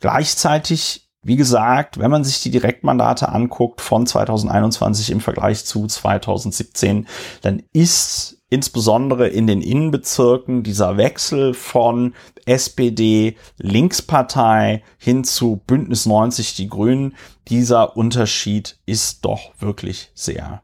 Gleichzeitig 0.00 1.03
wie 1.24 1.36
gesagt, 1.36 1.98
wenn 1.98 2.10
man 2.10 2.22
sich 2.22 2.42
die 2.42 2.50
Direktmandate 2.50 3.30
anguckt 3.30 3.80
von 3.80 4.06
2021 4.06 5.10
im 5.10 5.20
Vergleich 5.20 5.64
zu 5.64 5.86
2017, 5.86 7.06
dann 7.40 7.62
ist 7.72 8.38
insbesondere 8.50 9.26
in 9.28 9.46
den 9.46 9.62
Innenbezirken 9.62 10.62
dieser 10.62 10.96
Wechsel 10.96 11.54
von 11.54 12.14
SPD, 12.44 13.36
Linkspartei 13.58 14.84
hin 14.98 15.24
zu 15.24 15.62
Bündnis 15.66 16.06
90, 16.06 16.54
die 16.54 16.68
Grünen, 16.68 17.16
dieser 17.48 17.96
Unterschied 17.96 18.78
ist 18.86 19.24
doch 19.24 19.52
wirklich 19.58 20.12
sehr 20.14 20.62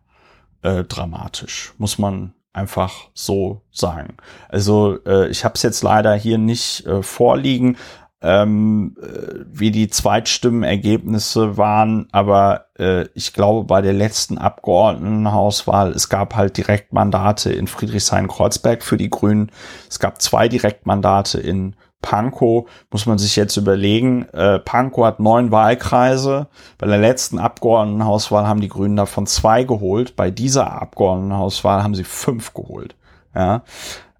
äh, 0.62 0.84
dramatisch, 0.84 1.72
muss 1.78 1.98
man 1.98 2.34
einfach 2.52 3.08
so 3.14 3.62
sagen. 3.70 4.16
Also 4.48 4.98
äh, 5.06 5.28
ich 5.28 5.44
habe 5.44 5.54
es 5.54 5.62
jetzt 5.62 5.82
leider 5.82 6.14
hier 6.14 6.38
nicht 6.38 6.86
äh, 6.86 7.02
vorliegen, 7.02 7.76
ähm, 8.22 8.96
äh, 9.00 9.44
wie 9.50 9.70
die 9.70 9.88
Zweitstimmenergebnisse 9.88 11.56
waren, 11.56 12.08
aber 12.12 12.66
äh, 12.78 13.06
ich 13.14 13.32
glaube 13.32 13.66
bei 13.66 13.80
der 13.80 13.94
letzten 13.94 14.36
Abgeordnetenhauswahl, 14.36 15.92
es 15.92 16.08
gab 16.08 16.36
halt 16.36 16.56
Direktmandate 16.56 17.52
in 17.52 17.66
Friedrichshain-Kreuzberg 17.66 18.82
für 18.82 18.98
die 18.98 19.10
Grünen, 19.10 19.50
es 19.88 19.98
gab 19.98 20.20
zwei 20.20 20.48
Direktmandate 20.48 21.40
in 21.40 21.76
Pankow, 22.02 22.68
muss 22.90 23.06
man 23.06 23.18
sich 23.18 23.36
jetzt 23.36 23.56
überlegen, 23.56 24.26
äh, 24.30 24.58
Pankow 24.58 25.06
hat 25.06 25.20
neun 25.20 25.50
Wahlkreise, 25.50 26.48
bei 26.78 26.86
der 26.86 26.98
letzten 26.98 27.38
Abgeordnetenhauswahl 27.38 28.46
haben 28.46 28.60
die 28.60 28.68
Grünen 28.68 28.96
davon 28.96 29.26
zwei 29.26 29.64
geholt, 29.64 30.16
bei 30.16 30.30
dieser 30.30 30.80
Abgeordnetenhauswahl 30.80 31.82
haben 31.82 31.94
sie 31.94 32.04
fünf 32.04 32.52
geholt. 32.52 32.96
Ja. 33.34 33.62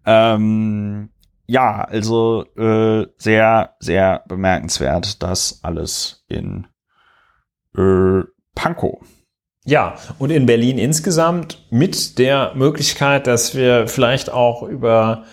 Ähm, 0.06 1.10
ja, 1.50 1.82
also 1.82 2.44
äh, 2.56 3.08
sehr, 3.16 3.74
sehr 3.80 4.22
bemerkenswert, 4.28 5.20
das 5.20 5.58
alles 5.64 6.24
in 6.28 6.68
äh, 7.76 8.22
Pankow. 8.54 9.00
Ja, 9.64 9.96
und 10.20 10.30
in 10.30 10.46
Berlin 10.46 10.78
insgesamt 10.78 11.66
mit 11.70 12.20
der 12.20 12.52
Möglichkeit, 12.54 13.26
dass 13.26 13.56
wir 13.56 13.88
vielleicht 13.88 14.30
auch 14.30 14.62
über 14.62 15.24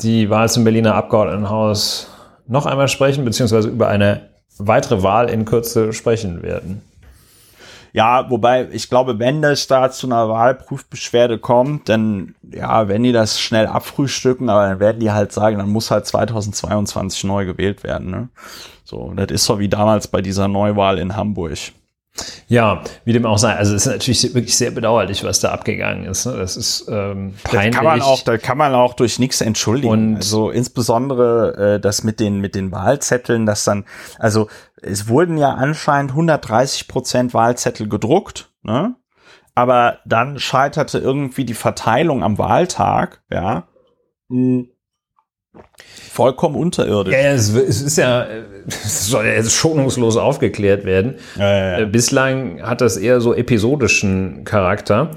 die 0.00 0.28
Wahl 0.28 0.48
zum 0.48 0.64
Berliner 0.64 0.96
Abgeordnetenhaus 0.96 2.10
noch 2.48 2.66
einmal 2.66 2.88
sprechen, 2.88 3.24
beziehungsweise 3.24 3.68
über 3.68 3.86
eine 3.86 4.30
weitere 4.58 5.04
Wahl 5.04 5.30
in 5.30 5.44
Kürze 5.44 5.92
sprechen 5.92 6.42
werden. 6.42 6.82
Ja, 7.92 8.30
wobei 8.30 8.68
ich 8.70 8.88
glaube, 8.88 9.18
wenn 9.18 9.42
das 9.42 9.66
da 9.66 9.90
zu 9.90 10.06
einer 10.06 10.28
Wahlprüfbeschwerde 10.28 11.38
kommt, 11.38 11.88
dann, 11.88 12.34
ja, 12.42 12.88
wenn 12.88 13.02
die 13.02 13.12
das 13.12 13.40
schnell 13.40 13.66
abfrühstücken, 13.66 14.48
aber 14.48 14.68
dann 14.68 14.80
werden 14.80 15.00
die 15.00 15.10
halt 15.10 15.32
sagen, 15.32 15.58
dann 15.58 15.70
muss 15.70 15.90
halt 15.90 16.06
2022 16.06 17.24
neu 17.24 17.46
gewählt 17.46 17.82
werden. 17.82 18.10
Ne? 18.10 18.28
So, 18.84 19.12
das 19.14 19.30
ist 19.30 19.44
so 19.44 19.58
wie 19.58 19.68
damals 19.68 20.08
bei 20.08 20.22
dieser 20.22 20.48
Neuwahl 20.48 20.98
in 20.98 21.16
Hamburg. 21.16 21.58
Ja, 22.48 22.82
wie 23.04 23.12
dem 23.12 23.24
auch 23.24 23.38
sei. 23.38 23.54
Also 23.54 23.74
es 23.74 23.86
ist 23.86 23.92
natürlich 23.92 24.34
wirklich 24.34 24.56
sehr 24.56 24.72
bedauerlich, 24.72 25.22
was 25.22 25.40
da 25.40 25.52
abgegangen 25.52 26.04
ist. 26.04 26.26
Ne? 26.26 26.36
Das 26.36 26.56
ist 26.56 26.86
ähm, 26.88 27.34
peinlich. 27.44 27.70
Das 27.70 27.76
kann 27.76 27.84
man 27.84 28.02
auch, 28.02 28.22
da 28.22 28.38
kann 28.38 28.58
man 28.58 28.74
auch 28.74 28.94
durch 28.94 29.18
nichts 29.18 29.40
entschuldigen. 29.40 29.92
Und 29.92 30.16
also 30.16 30.50
insbesondere 30.50 31.76
äh, 31.76 31.80
das 31.80 32.02
mit 32.02 32.18
den 32.18 32.40
mit 32.40 32.54
den 32.54 32.72
Wahlzetteln, 32.72 33.46
dass 33.46 33.64
dann, 33.64 33.84
also 34.18 34.48
es 34.82 35.08
wurden 35.08 35.38
ja 35.38 35.54
anscheinend 35.54 36.10
130 36.12 36.88
Prozent 36.88 37.34
Wahlzettel 37.34 37.88
gedruckt, 37.88 38.52
ne? 38.62 38.96
Aber 39.54 39.98
dann 40.04 40.38
scheiterte 40.38 40.98
irgendwie 40.98 41.44
die 41.44 41.54
Verteilung 41.54 42.22
am 42.22 42.38
Wahltag, 42.38 43.22
ja. 43.30 43.68
Vollkommen 46.12 46.56
unterirdisch. 46.56 47.12
Ja, 47.12 47.32
es, 47.32 47.54
es 47.54 47.82
ist 47.82 47.98
ja, 47.98 48.26
es 48.66 49.06
soll 49.08 49.26
ja 49.26 49.32
jetzt 49.32 49.52
schonungslos 49.52 50.16
aufgeklärt 50.16 50.84
werden. 50.84 51.16
Ja, 51.36 51.56
ja. 51.56 51.78
Äh, 51.80 51.86
bislang 51.86 52.62
hat 52.62 52.80
das 52.80 52.96
eher 52.96 53.20
so 53.20 53.34
episodischen 53.34 54.44
Charakter. 54.44 55.10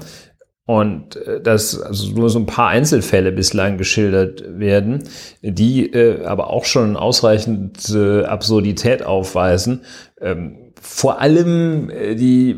Und 0.66 1.16
äh, 1.16 1.42
dass 1.42 1.78
also 1.78 2.12
nur 2.12 2.30
so 2.30 2.38
ein 2.38 2.46
paar 2.46 2.68
Einzelfälle 2.68 3.32
bislang 3.32 3.76
geschildert 3.76 4.44
werden, 4.48 5.04
die 5.42 5.92
äh, 5.92 6.24
aber 6.24 6.48
auch 6.50 6.64
schon 6.64 6.96
ausreichend 6.96 7.90
äh, 7.94 8.24
Absurdität 8.24 9.02
aufweisen. 9.02 9.82
Ähm, 10.20 10.72
vor 10.80 11.20
allem 11.20 11.90
äh, 11.90 12.14
die 12.14 12.52
äh, 12.52 12.56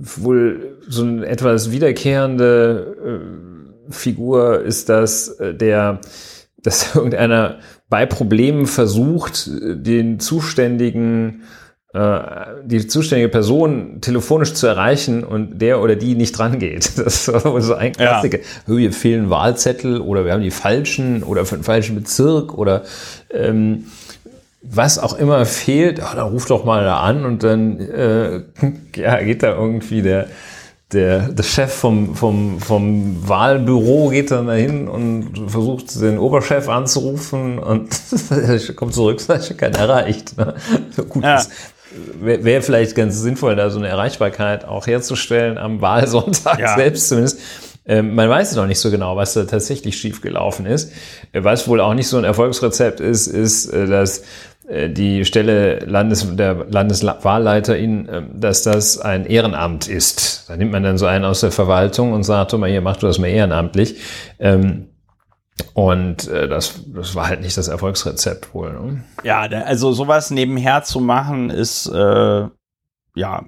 wohl 0.00 0.78
so 0.88 1.04
ein 1.04 1.22
etwas 1.22 1.70
wiederkehrende 1.70 2.96
äh, 3.88 3.92
Figur 3.92 4.62
ist 4.62 4.88
das, 4.88 5.28
äh, 5.38 5.54
der, 5.54 6.00
dass 6.64 6.94
irgendeiner 6.96 7.60
bei 7.88 8.06
Problemen 8.06 8.66
versucht, 8.66 9.48
den 9.48 10.18
zuständigen 10.18 11.42
äh, 11.94 12.20
die 12.64 12.88
zuständige 12.88 13.28
Person 13.28 14.00
telefonisch 14.00 14.54
zu 14.54 14.66
erreichen 14.66 15.22
und 15.22 15.62
der 15.62 15.80
oder 15.80 15.94
die 15.94 16.16
nicht 16.16 16.36
dran 16.36 16.58
geht. 16.58 16.90
Das 17.04 17.28
ist 17.28 17.66
so 17.66 17.74
ein 17.74 17.92
Klassiker. 17.92 18.38
Ja. 18.38 18.76
Wir 18.76 18.92
fehlen 18.92 19.30
Wahlzettel 19.30 20.00
oder 20.00 20.24
wir 20.24 20.32
haben 20.32 20.42
die 20.42 20.50
falschen 20.50 21.22
oder 21.22 21.46
für 21.46 21.54
den 21.54 21.62
falschen 21.62 21.94
Bezirk 21.94 22.58
oder 22.58 22.82
ähm, 23.32 23.84
was 24.60 24.98
auch 24.98 25.16
immer 25.16 25.46
fehlt, 25.46 26.00
oh, 26.00 26.16
dann 26.16 26.28
ruf 26.28 26.46
doch 26.46 26.64
mal 26.64 26.82
da 26.82 27.00
an 27.00 27.24
und 27.24 27.44
dann 27.44 27.78
äh, 27.78 28.40
ja, 28.96 29.22
geht 29.22 29.44
da 29.44 29.54
irgendwie 29.54 30.02
der, 30.02 30.26
der, 30.92 31.28
der 31.28 31.42
Chef 31.42 31.72
vom, 31.72 32.14
vom, 32.14 32.60
vom 32.60 33.28
Wahlbüro 33.28 34.10
geht 34.10 34.30
dann 34.30 34.46
dahin 34.46 34.88
und 34.88 35.50
versucht 35.50 36.00
den 36.00 36.18
Oberchef 36.18 36.68
anzurufen 36.68 37.58
und 37.58 37.90
kommt 38.76 38.94
zurück, 38.94 39.20
sagt, 39.20 39.56
keiner 39.58 39.78
erreicht. 39.78 40.36
Ne? 40.36 40.54
Gut, 41.08 41.24
ja. 41.24 41.42
wäre 42.20 42.44
wär 42.44 42.62
vielleicht 42.62 42.94
ganz 42.94 43.20
sinnvoll, 43.20 43.56
da 43.56 43.70
so 43.70 43.78
eine 43.78 43.88
Erreichbarkeit 43.88 44.64
auch 44.64 44.86
herzustellen 44.86 45.58
am 45.58 45.80
Wahlsonntag 45.80 46.58
ja. 46.58 46.76
selbst 46.76 47.08
zumindest. 47.08 47.40
Ähm, 47.86 48.14
man 48.14 48.30
weiß 48.30 48.54
noch 48.56 48.66
nicht 48.66 48.80
so 48.80 48.90
genau, 48.90 49.16
was 49.16 49.34
da 49.34 49.44
tatsächlich 49.44 49.98
schiefgelaufen 49.98 50.64
ist. 50.64 50.90
Äh, 51.32 51.44
was 51.44 51.68
wohl 51.68 51.80
auch 51.80 51.92
nicht 51.92 52.08
so 52.08 52.16
ein 52.16 52.24
Erfolgsrezept 52.24 53.00
ist, 53.00 53.26
ist, 53.26 53.66
äh, 53.66 53.86
dass 53.86 54.22
die 54.88 55.24
Stelle 55.24 55.80
Landes, 55.80 56.36
der 56.36 56.66
Landeswahlleiterin, 56.70 58.08
äh, 58.08 58.22
dass 58.32 58.62
das 58.62 58.98
ein 58.98 59.26
Ehrenamt 59.26 59.88
ist. 59.88 60.48
Da 60.48 60.56
nimmt 60.56 60.72
man 60.72 60.82
dann 60.82 60.96
so 60.98 61.06
einen 61.06 61.24
aus 61.24 61.40
der 61.40 61.50
Verwaltung 61.50 62.12
und 62.12 62.22
sagt, 62.22 62.52
mal 62.54 62.70
hier, 62.70 62.80
mach 62.80 62.96
du 62.96 63.06
das 63.06 63.18
mal 63.18 63.28
ehrenamtlich. 63.28 64.00
Ähm, 64.38 64.88
und 65.74 66.28
äh, 66.28 66.48
das, 66.48 66.80
das 66.86 67.14
war 67.14 67.28
halt 67.28 67.42
nicht 67.42 67.56
das 67.56 67.68
Erfolgsrezept 67.68 68.54
wohl. 68.54 68.72
Ne? 68.72 69.04
Ja, 69.22 69.42
also 69.42 69.92
sowas 69.92 70.30
nebenher 70.30 70.82
zu 70.82 71.00
machen 71.00 71.50
ist 71.50 71.86
äh, 71.86 72.46
ja 73.14 73.44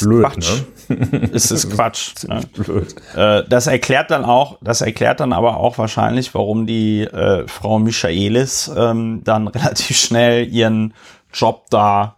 ist 0.00 0.08
blöd, 0.08 0.24
Quatsch. 0.24 0.62
Ne? 0.88 1.28
ist 1.32 1.50
es 1.50 1.68
Quatsch. 1.74 2.24
ne? 2.28 2.40
blöd. 2.54 2.94
Äh, 3.14 3.42
das 3.48 3.66
erklärt 3.66 4.10
dann 4.10 4.24
auch, 4.24 4.58
das 4.60 4.80
erklärt 4.80 5.20
dann 5.20 5.32
aber 5.32 5.56
auch 5.56 5.78
wahrscheinlich, 5.78 6.34
warum 6.34 6.66
die 6.66 7.02
äh, 7.02 7.46
Frau 7.48 7.78
Michaelis 7.78 8.70
ähm, 8.76 9.22
dann 9.24 9.48
relativ 9.48 9.96
schnell 9.96 10.48
ihren 10.48 10.94
Job 11.32 11.66
da 11.70 12.16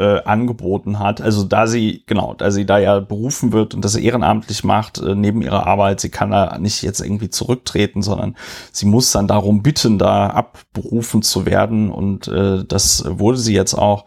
äh, 0.00 0.22
angeboten 0.24 0.98
hat. 0.98 1.20
Also 1.20 1.44
da 1.44 1.66
sie, 1.66 2.02
genau, 2.06 2.34
da 2.34 2.50
sie 2.50 2.64
da 2.64 2.78
ja 2.78 3.00
berufen 3.00 3.52
wird 3.52 3.74
und 3.74 3.84
das 3.84 3.96
ehrenamtlich 3.96 4.64
macht, 4.64 4.98
äh, 4.98 5.14
neben 5.14 5.42
ihrer 5.42 5.66
Arbeit, 5.66 6.00
sie 6.00 6.08
kann 6.08 6.30
da 6.30 6.56
nicht 6.58 6.82
jetzt 6.82 7.00
irgendwie 7.00 7.28
zurücktreten, 7.28 8.00
sondern 8.00 8.34
sie 8.72 8.86
muss 8.86 9.12
dann 9.12 9.28
darum 9.28 9.62
bitten, 9.62 9.98
da 9.98 10.28
abberufen 10.28 11.20
zu 11.20 11.44
werden 11.44 11.90
und 11.90 12.28
äh, 12.28 12.64
das 12.64 13.04
wurde 13.06 13.38
sie 13.38 13.54
jetzt 13.54 13.74
auch. 13.74 14.06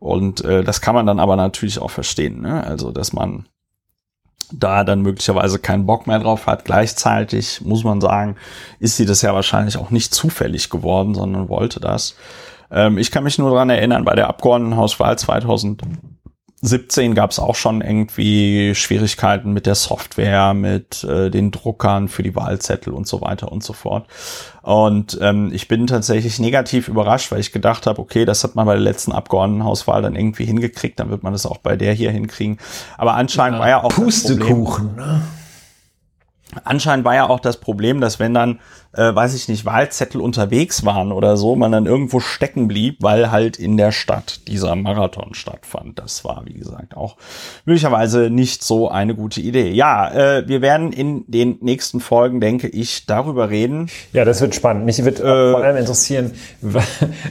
Und 0.00 0.44
äh, 0.44 0.64
das 0.64 0.80
kann 0.80 0.96
man 0.96 1.06
dann 1.06 1.20
aber 1.20 1.36
natürlich 1.36 1.78
auch 1.78 1.90
verstehen. 1.90 2.42
Ne? 2.42 2.64
Also, 2.64 2.90
dass 2.90 3.12
man 3.12 3.46
da 4.50 4.82
dann 4.82 5.02
möglicherweise 5.02 5.58
keinen 5.58 5.86
Bock 5.86 6.06
mehr 6.06 6.18
drauf 6.18 6.46
hat. 6.46 6.64
Gleichzeitig 6.64 7.60
muss 7.60 7.84
man 7.84 8.00
sagen, 8.00 8.36
ist 8.80 8.96
sie 8.96 9.06
das 9.06 9.22
ja 9.22 9.34
wahrscheinlich 9.34 9.76
auch 9.76 9.90
nicht 9.90 10.12
zufällig 10.14 10.70
geworden, 10.70 11.14
sondern 11.14 11.48
wollte 11.48 11.80
das. 11.80 12.16
Ähm, 12.70 12.98
ich 12.98 13.10
kann 13.10 13.24
mich 13.24 13.38
nur 13.38 13.50
daran 13.50 13.70
erinnern, 13.70 14.04
bei 14.04 14.14
der 14.14 14.28
Abgeordnetenhauswahl 14.28 15.18
2017 15.18 17.14
gab 17.14 17.30
es 17.30 17.38
auch 17.38 17.54
schon 17.54 17.80
irgendwie 17.80 18.74
Schwierigkeiten 18.74 19.52
mit 19.52 19.66
der 19.66 19.74
Software, 19.74 20.54
mit 20.54 21.04
äh, 21.04 21.30
den 21.30 21.50
Druckern 21.50 22.08
für 22.08 22.22
die 22.22 22.34
Wahlzettel 22.36 22.92
und 22.92 23.06
so 23.06 23.20
weiter 23.20 23.50
und 23.50 23.62
so 23.62 23.72
fort. 23.72 24.06
Und 24.62 25.18
ähm, 25.22 25.50
ich 25.52 25.68
bin 25.68 25.86
tatsächlich 25.86 26.38
negativ 26.38 26.88
überrascht, 26.88 27.32
weil 27.32 27.40
ich 27.40 27.52
gedacht 27.52 27.86
habe, 27.86 28.00
okay, 28.00 28.24
das 28.24 28.44
hat 28.44 28.54
man 28.54 28.66
bei 28.66 28.74
der 28.74 28.82
letzten 28.82 29.12
Abgeordnetenhauswahl 29.12 30.02
dann 30.02 30.14
irgendwie 30.14 30.44
hingekriegt, 30.44 31.00
dann 31.00 31.10
wird 31.10 31.22
man 31.22 31.32
das 31.32 31.46
auch 31.46 31.58
bei 31.58 31.76
der 31.76 31.94
hier 31.94 32.10
hinkriegen. 32.10 32.58
Aber 32.98 33.14
anscheinend 33.14 33.56
ja, 33.56 33.60
war 33.60 33.68
ja 33.68 33.82
auch 33.82 33.94
Pustekuchen. 33.94 34.96
Ne? 34.96 35.22
Anscheinend 36.64 37.04
war 37.04 37.14
ja 37.14 37.28
auch 37.28 37.40
das 37.40 37.58
Problem, 37.58 38.00
dass 38.00 38.18
wenn 38.18 38.34
dann 38.34 38.60
äh, 38.98 39.14
weiß 39.14 39.34
ich 39.34 39.48
nicht, 39.48 39.64
Wahlzettel 39.64 40.20
unterwegs 40.20 40.84
waren 40.84 41.12
oder 41.12 41.36
so, 41.36 41.54
man 41.54 41.70
dann 41.70 41.86
irgendwo 41.86 42.18
stecken 42.18 42.66
blieb, 42.66 42.96
weil 43.00 43.30
halt 43.30 43.56
in 43.56 43.76
der 43.76 43.92
Stadt 43.92 44.48
dieser 44.48 44.74
Marathon 44.74 45.34
stattfand. 45.34 45.98
Das 46.00 46.24
war, 46.24 46.42
wie 46.46 46.54
gesagt, 46.54 46.96
auch 46.96 47.16
möglicherweise 47.64 48.28
nicht 48.28 48.64
so 48.64 48.90
eine 48.90 49.14
gute 49.14 49.40
Idee. 49.40 49.70
Ja, 49.70 50.10
äh, 50.10 50.48
wir 50.48 50.62
werden 50.62 50.92
in 50.92 51.24
den 51.28 51.58
nächsten 51.60 52.00
Folgen, 52.00 52.40
denke 52.40 52.66
ich, 52.66 53.06
darüber 53.06 53.50
reden. 53.50 53.88
Ja, 54.12 54.24
das 54.24 54.40
wird 54.40 54.56
spannend. 54.56 54.84
Mich 54.84 55.04
wird 55.04 55.20
äh, 55.20 55.52
vor 55.52 55.62
allem 55.62 55.76
interessieren, 55.76 56.32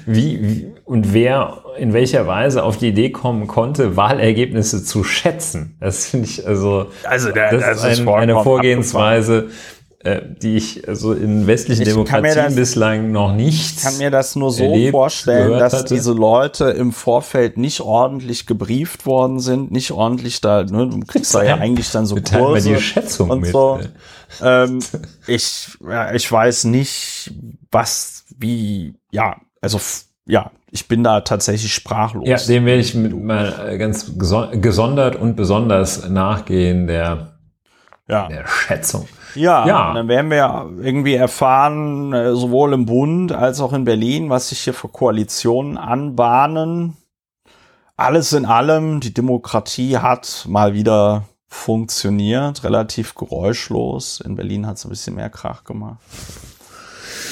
wie, 0.06 0.42
wie 0.42 0.68
und 0.86 1.14
wer 1.14 1.64
in 1.78 1.94
welcher 1.94 2.26
Weise 2.28 2.64
auf 2.64 2.78
die 2.78 2.88
Idee 2.88 3.10
kommen 3.10 3.48
konnte, 3.48 3.98
Wahlergebnisse 3.98 4.84
zu 4.84 5.04
schätzen. 5.04 5.76
Das 5.80 6.08
finde 6.08 6.28
ich 6.28 6.48
also, 6.48 6.88
also 7.04 7.32
der, 7.32 7.52
das, 7.52 7.82
das 7.82 8.00
ist 8.00 8.00
ein, 8.00 8.08
eine 8.08 8.42
Vorgehensweise. 8.42 9.38
Abgefahren 9.38 9.77
äh, 10.00 10.22
die 10.42 10.58
ich 10.58 10.88
also 10.88 11.14
in 11.14 11.48
westlichen 11.48 11.82
ich 11.82 11.90
Demokratien 11.90 12.36
das, 12.36 12.56
bislang 12.56 13.12
noch 13.12 13.34
nicht. 13.34 13.78
Ich 13.78 13.84
kann 13.84 13.98
mir 13.98 14.12
das 14.12 14.36
nur 14.36 14.52
so 14.52 14.64
erlebt, 14.64 14.92
vorstellen, 14.92 15.58
dass 15.58 15.74
hatte. 15.74 15.96
diese 15.96 16.14
Leute 16.14 16.66
im 16.66 16.92
Vorfeld 16.92 17.58
nicht 17.58 17.82
ordentlich 17.82 18.46
gebrieft 18.46 19.08
worden 19.08 19.40
sind, 19.40 19.72
nicht 19.72 19.92
ordentlich 19.92 20.40
da, 20.40 20.64
ne, 20.64 20.88
du 20.88 21.00
kriegst 21.00 21.34
da 21.34 21.44
ja 21.44 21.56
eigentlich 21.56 21.90
dann 21.92 22.06
so 22.06 22.16
Kurse 22.16 22.70
die 22.70 22.80
Schätzung 22.80 23.32
und 23.32 23.42
mit. 23.42 23.52
so. 23.52 23.80
ähm, 24.44 24.80
ich, 25.26 25.70
ja, 25.84 26.14
ich 26.14 26.32
weiß 26.32 26.66
nicht, 26.66 27.32
was, 27.72 28.26
wie, 28.38 28.94
ja, 29.12 29.38
also 29.62 29.80
ja, 30.28 30.52
ich 30.70 30.88
bin 30.88 31.04
da 31.04 31.22
tatsächlich 31.22 31.74
sprachlos. 31.74 32.28
Ja, 32.28 32.38
dem 32.38 32.66
werde 32.66 32.82
ich 32.82 32.94
mit 32.94 33.20
mal 33.20 33.78
ganz 33.80 34.12
gesondert 34.18 35.16
und 35.16 35.36
besonders 35.36 36.08
nachgehen, 36.08 36.86
der, 36.86 37.40
ja. 38.08 38.28
der 38.28 38.46
Schätzung. 38.48 39.08
Ja, 39.38 39.68
ja. 39.68 39.94
dann 39.94 40.08
werden 40.08 40.32
wir 40.32 40.70
irgendwie 40.82 41.16
erfahren, 41.16 42.14
äh, 42.14 42.36
sowohl 42.36 42.74
im 42.74 42.86
Bund 42.86 43.32
als 43.32 43.62
auch 43.62 43.74
in 43.74 43.86
Berlin, 43.86 44.30
was 44.30 44.50
sich 44.50 44.60
hier 44.62 44.74
für 44.74 44.90
Koalitionen 44.90 45.78
anbahnen. 45.78 46.98
Alles 47.96 48.34
in 48.34 48.46
allem, 48.46 49.00
die 49.00 49.14
Demokratie 49.14 49.98
hat 49.98 50.46
mal 50.48 50.74
wieder 50.74 51.24
funktioniert, 51.48 52.64
relativ 52.64 53.16
geräuschlos. 53.16 54.22
In 54.22 54.36
Berlin 54.36 54.68
hat 54.68 54.78
es 54.78 54.86
ein 54.86 54.90
bisschen 54.90 55.16
mehr 55.16 55.30
Krach 55.30 55.64
gemacht. 55.64 56.00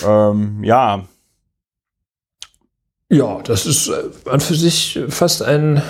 Ähm, 0.06 0.64
ja. 0.64 1.04
Ja, 3.10 3.42
das 3.44 3.66
ist 3.66 3.88
äh, 3.88 4.30
an 4.30 4.40
für 4.40 4.56
sich 4.56 5.00
fast 5.10 5.44
ein, 5.44 5.82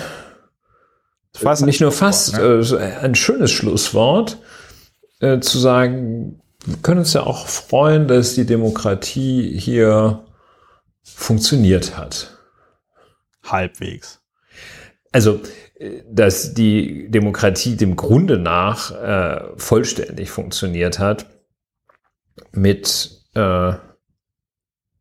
fast 1.34 1.64
nicht 1.64 1.80
nur 1.80 1.92
fast, 1.92 2.34
ne? 2.34 2.40
äh, 2.40 3.04
ein 3.04 3.14
schönes 3.14 3.50
Schlusswort. 3.50 4.38
Äh, 5.20 5.40
zu 5.40 5.58
sagen, 5.58 6.40
wir 6.64 6.76
können 6.82 7.00
uns 7.00 7.12
ja 7.12 7.22
auch 7.22 7.46
freuen, 7.46 8.08
dass 8.08 8.34
die 8.34 8.46
Demokratie 8.46 9.58
hier 9.58 10.24
funktioniert 11.02 11.96
hat. 11.96 12.36
Halbwegs. 13.44 14.20
Also, 15.12 15.40
äh, 15.78 16.02
dass 16.10 16.54
die 16.54 17.10
Demokratie 17.10 17.76
dem 17.76 17.96
Grunde 17.96 18.38
nach 18.38 18.90
äh, 18.90 19.56
vollständig 19.56 20.30
funktioniert 20.30 20.98
hat, 20.98 21.26
mit 22.52 23.22
äh, 23.34 23.72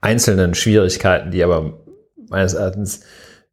einzelnen 0.01 0.53
Schwierigkeiten, 0.53 1.31
die 1.31 1.43
aber 1.43 1.83
meines 2.29 2.53
Erachtens 2.53 3.01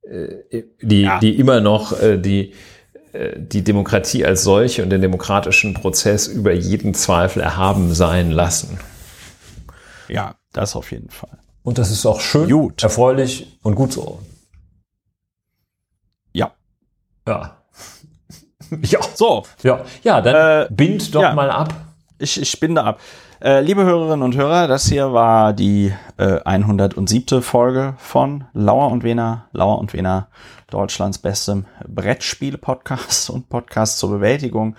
äh, 0.02 0.64
die, 0.80 1.02
ja. 1.02 1.18
die 1.18 1.38
immer 1.38 1.60
noch 1.60 2.00
äh, 2.00 2.18
die 2.18 2.54
die 3.36 3.62
Demokratie 3.62 4.24
als 4.24 4.42
solche 4.42 4.82
und 4.82 4.90
den 4.90 5.02
demokratischen 5.02 5.74
Prozess 5.74 6.26
über 6.26 6.52
jeden 6.52 6.94
Zweifel 6.94 7.42
erhaben 7.42 7.92
sein 7.94 8.30
lassen. 8.30 8.78
Ja, 10.08 10.34
das 10.52 10.76
auf 10.76 10.92
jeden 10.92 11.10
Fall. 11.10 11.38
Und 11.62 11.78
das 11.78 11.90
ist 11.90 12.06
auch 12.06 12.20
schön, 12.20 12.48
gut. 12.48 12.82
erfreulich 12.82 13.58
und 13.62 13.74
gut 13.74 13.92
so. 13.92 14.20
Ja. 16.32 16.52
Ja. 17.26 17.56
ja. 18.82 19.00
So. 19.14 19.44
Ja, 19.62 19.84
ja 20.02 20.20
dann 20.20 20.64
äh, 20.64 20.68
bind 20.70 21.14
doch 21.14 21.22
ja. 21.22 21.34
mal 21.34 21.50
ab. 21.50 21.72
Ich, 22.18 22.40
ich 22.40 22.58
binde 22.58 22.82
ab. 22.82 23.00
Äh, 23.42 23.60
liebe 23.60 23.84
Hörerinnen 23.84 24.22
und 24.22 24.36
Hörer, 24.36 24.68
das 24.68 24.86
hier 24.86 25.12
war 25.12 25.52
die 25.52 25.92
äh, 26.16 26.38
107. 26.44 27.42
Folge 27.42 27.94
von 27.98 28.44
Lauer 28.52 28.90
und 28.92 29.02
Wener, 29.02 29.46
Lauer 29.52 29.78
und 29.78 29.92
Wener 29.92 30.28
Deutschlands 30.72 31.18
bestem 31.18 31.66
Brettspiele-Podcast 31.86 33.30
und 33.30 33.48
Podcast 33.48 33.98
zur 33.98 34.10
Bewältigung 34.10 34.76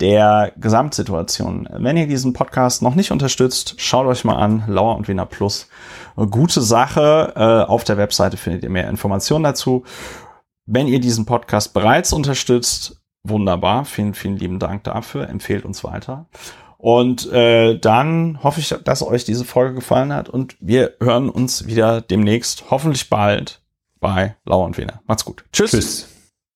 der 0.00 0.52
Gesamtsituation. 0.56 1.68
Wenn 1.72 1.96
ihr 1.96 2.06
diesen 2.06 2.32
Podcast 2.32 2.82
noch 2.82 2.94
nicht 2.94 3.12
unterstützt, 3.12 3.74
schaut 3.78 4.06
euch 4.06 4.24
mal 4.24 4.36
an, 4.36 4.64
Lauer 4.66 4.96
und 4.96 5.08
Wiener 5.08 5.26
Plus. 5.26 5.68
Gute 6.16 6.60
Sache. 6.60 7.32
Äh, 7.36 7.70
auf 7.70 7.84
der 7.84 7.96
Webseite 7.96 8.36
findet 8.36 8.62
ihr 8.62 8.70
mehr 8.70 8.88
Informationen 8.88 9.44
dazu. 9.44 9.84
Wenn 10.66 10.88
ihr 10.88 11.00
diesen 11.00 11.26
Podcast 11.26 11.72
bereits 11.72 12.12
unterstützt, 12.12 13.00
wunderbar. 13.22 13.84
Vielen, 13.84 14.14
vielen 14.14 14.36
lieben 14.36 14.58
Dank 14.58 14.84
dafür. 14.84 15.28
Empfehlt 15.28 15.64
uns 15.64 15.84
weiter. 15.84 16.26
Und 16.78 17.30
äh, 17.32 17.78
dann 17.78 18.42
hoffe 18.42 18.60
ich, 18.60 18.68
dass 18.84 19.02
euch 19.02 19.24
diese 19.24 19.44
Folge 19.44 19.74
gefallen 19.74 20.12
hat 20.12 20.28
und 20.28 20.56
wir 20.60 20.94
hören 21.00 21.30
uns 21.30 21.66
wieder 21.66 22.02
demnächst, 22.02 22.64
hoffentlich 22.70 23.08
bald, 23.08 23.62
bei 24.06 24.36
Lauer 24.44 24.66
und 24.66 24.78
Wiener. 24.78 25.00
Macht's 25.08 25.24
gut. 25.24 25.44
Tschüss. 25.52 25.72
Tschüss. 25.72 26.15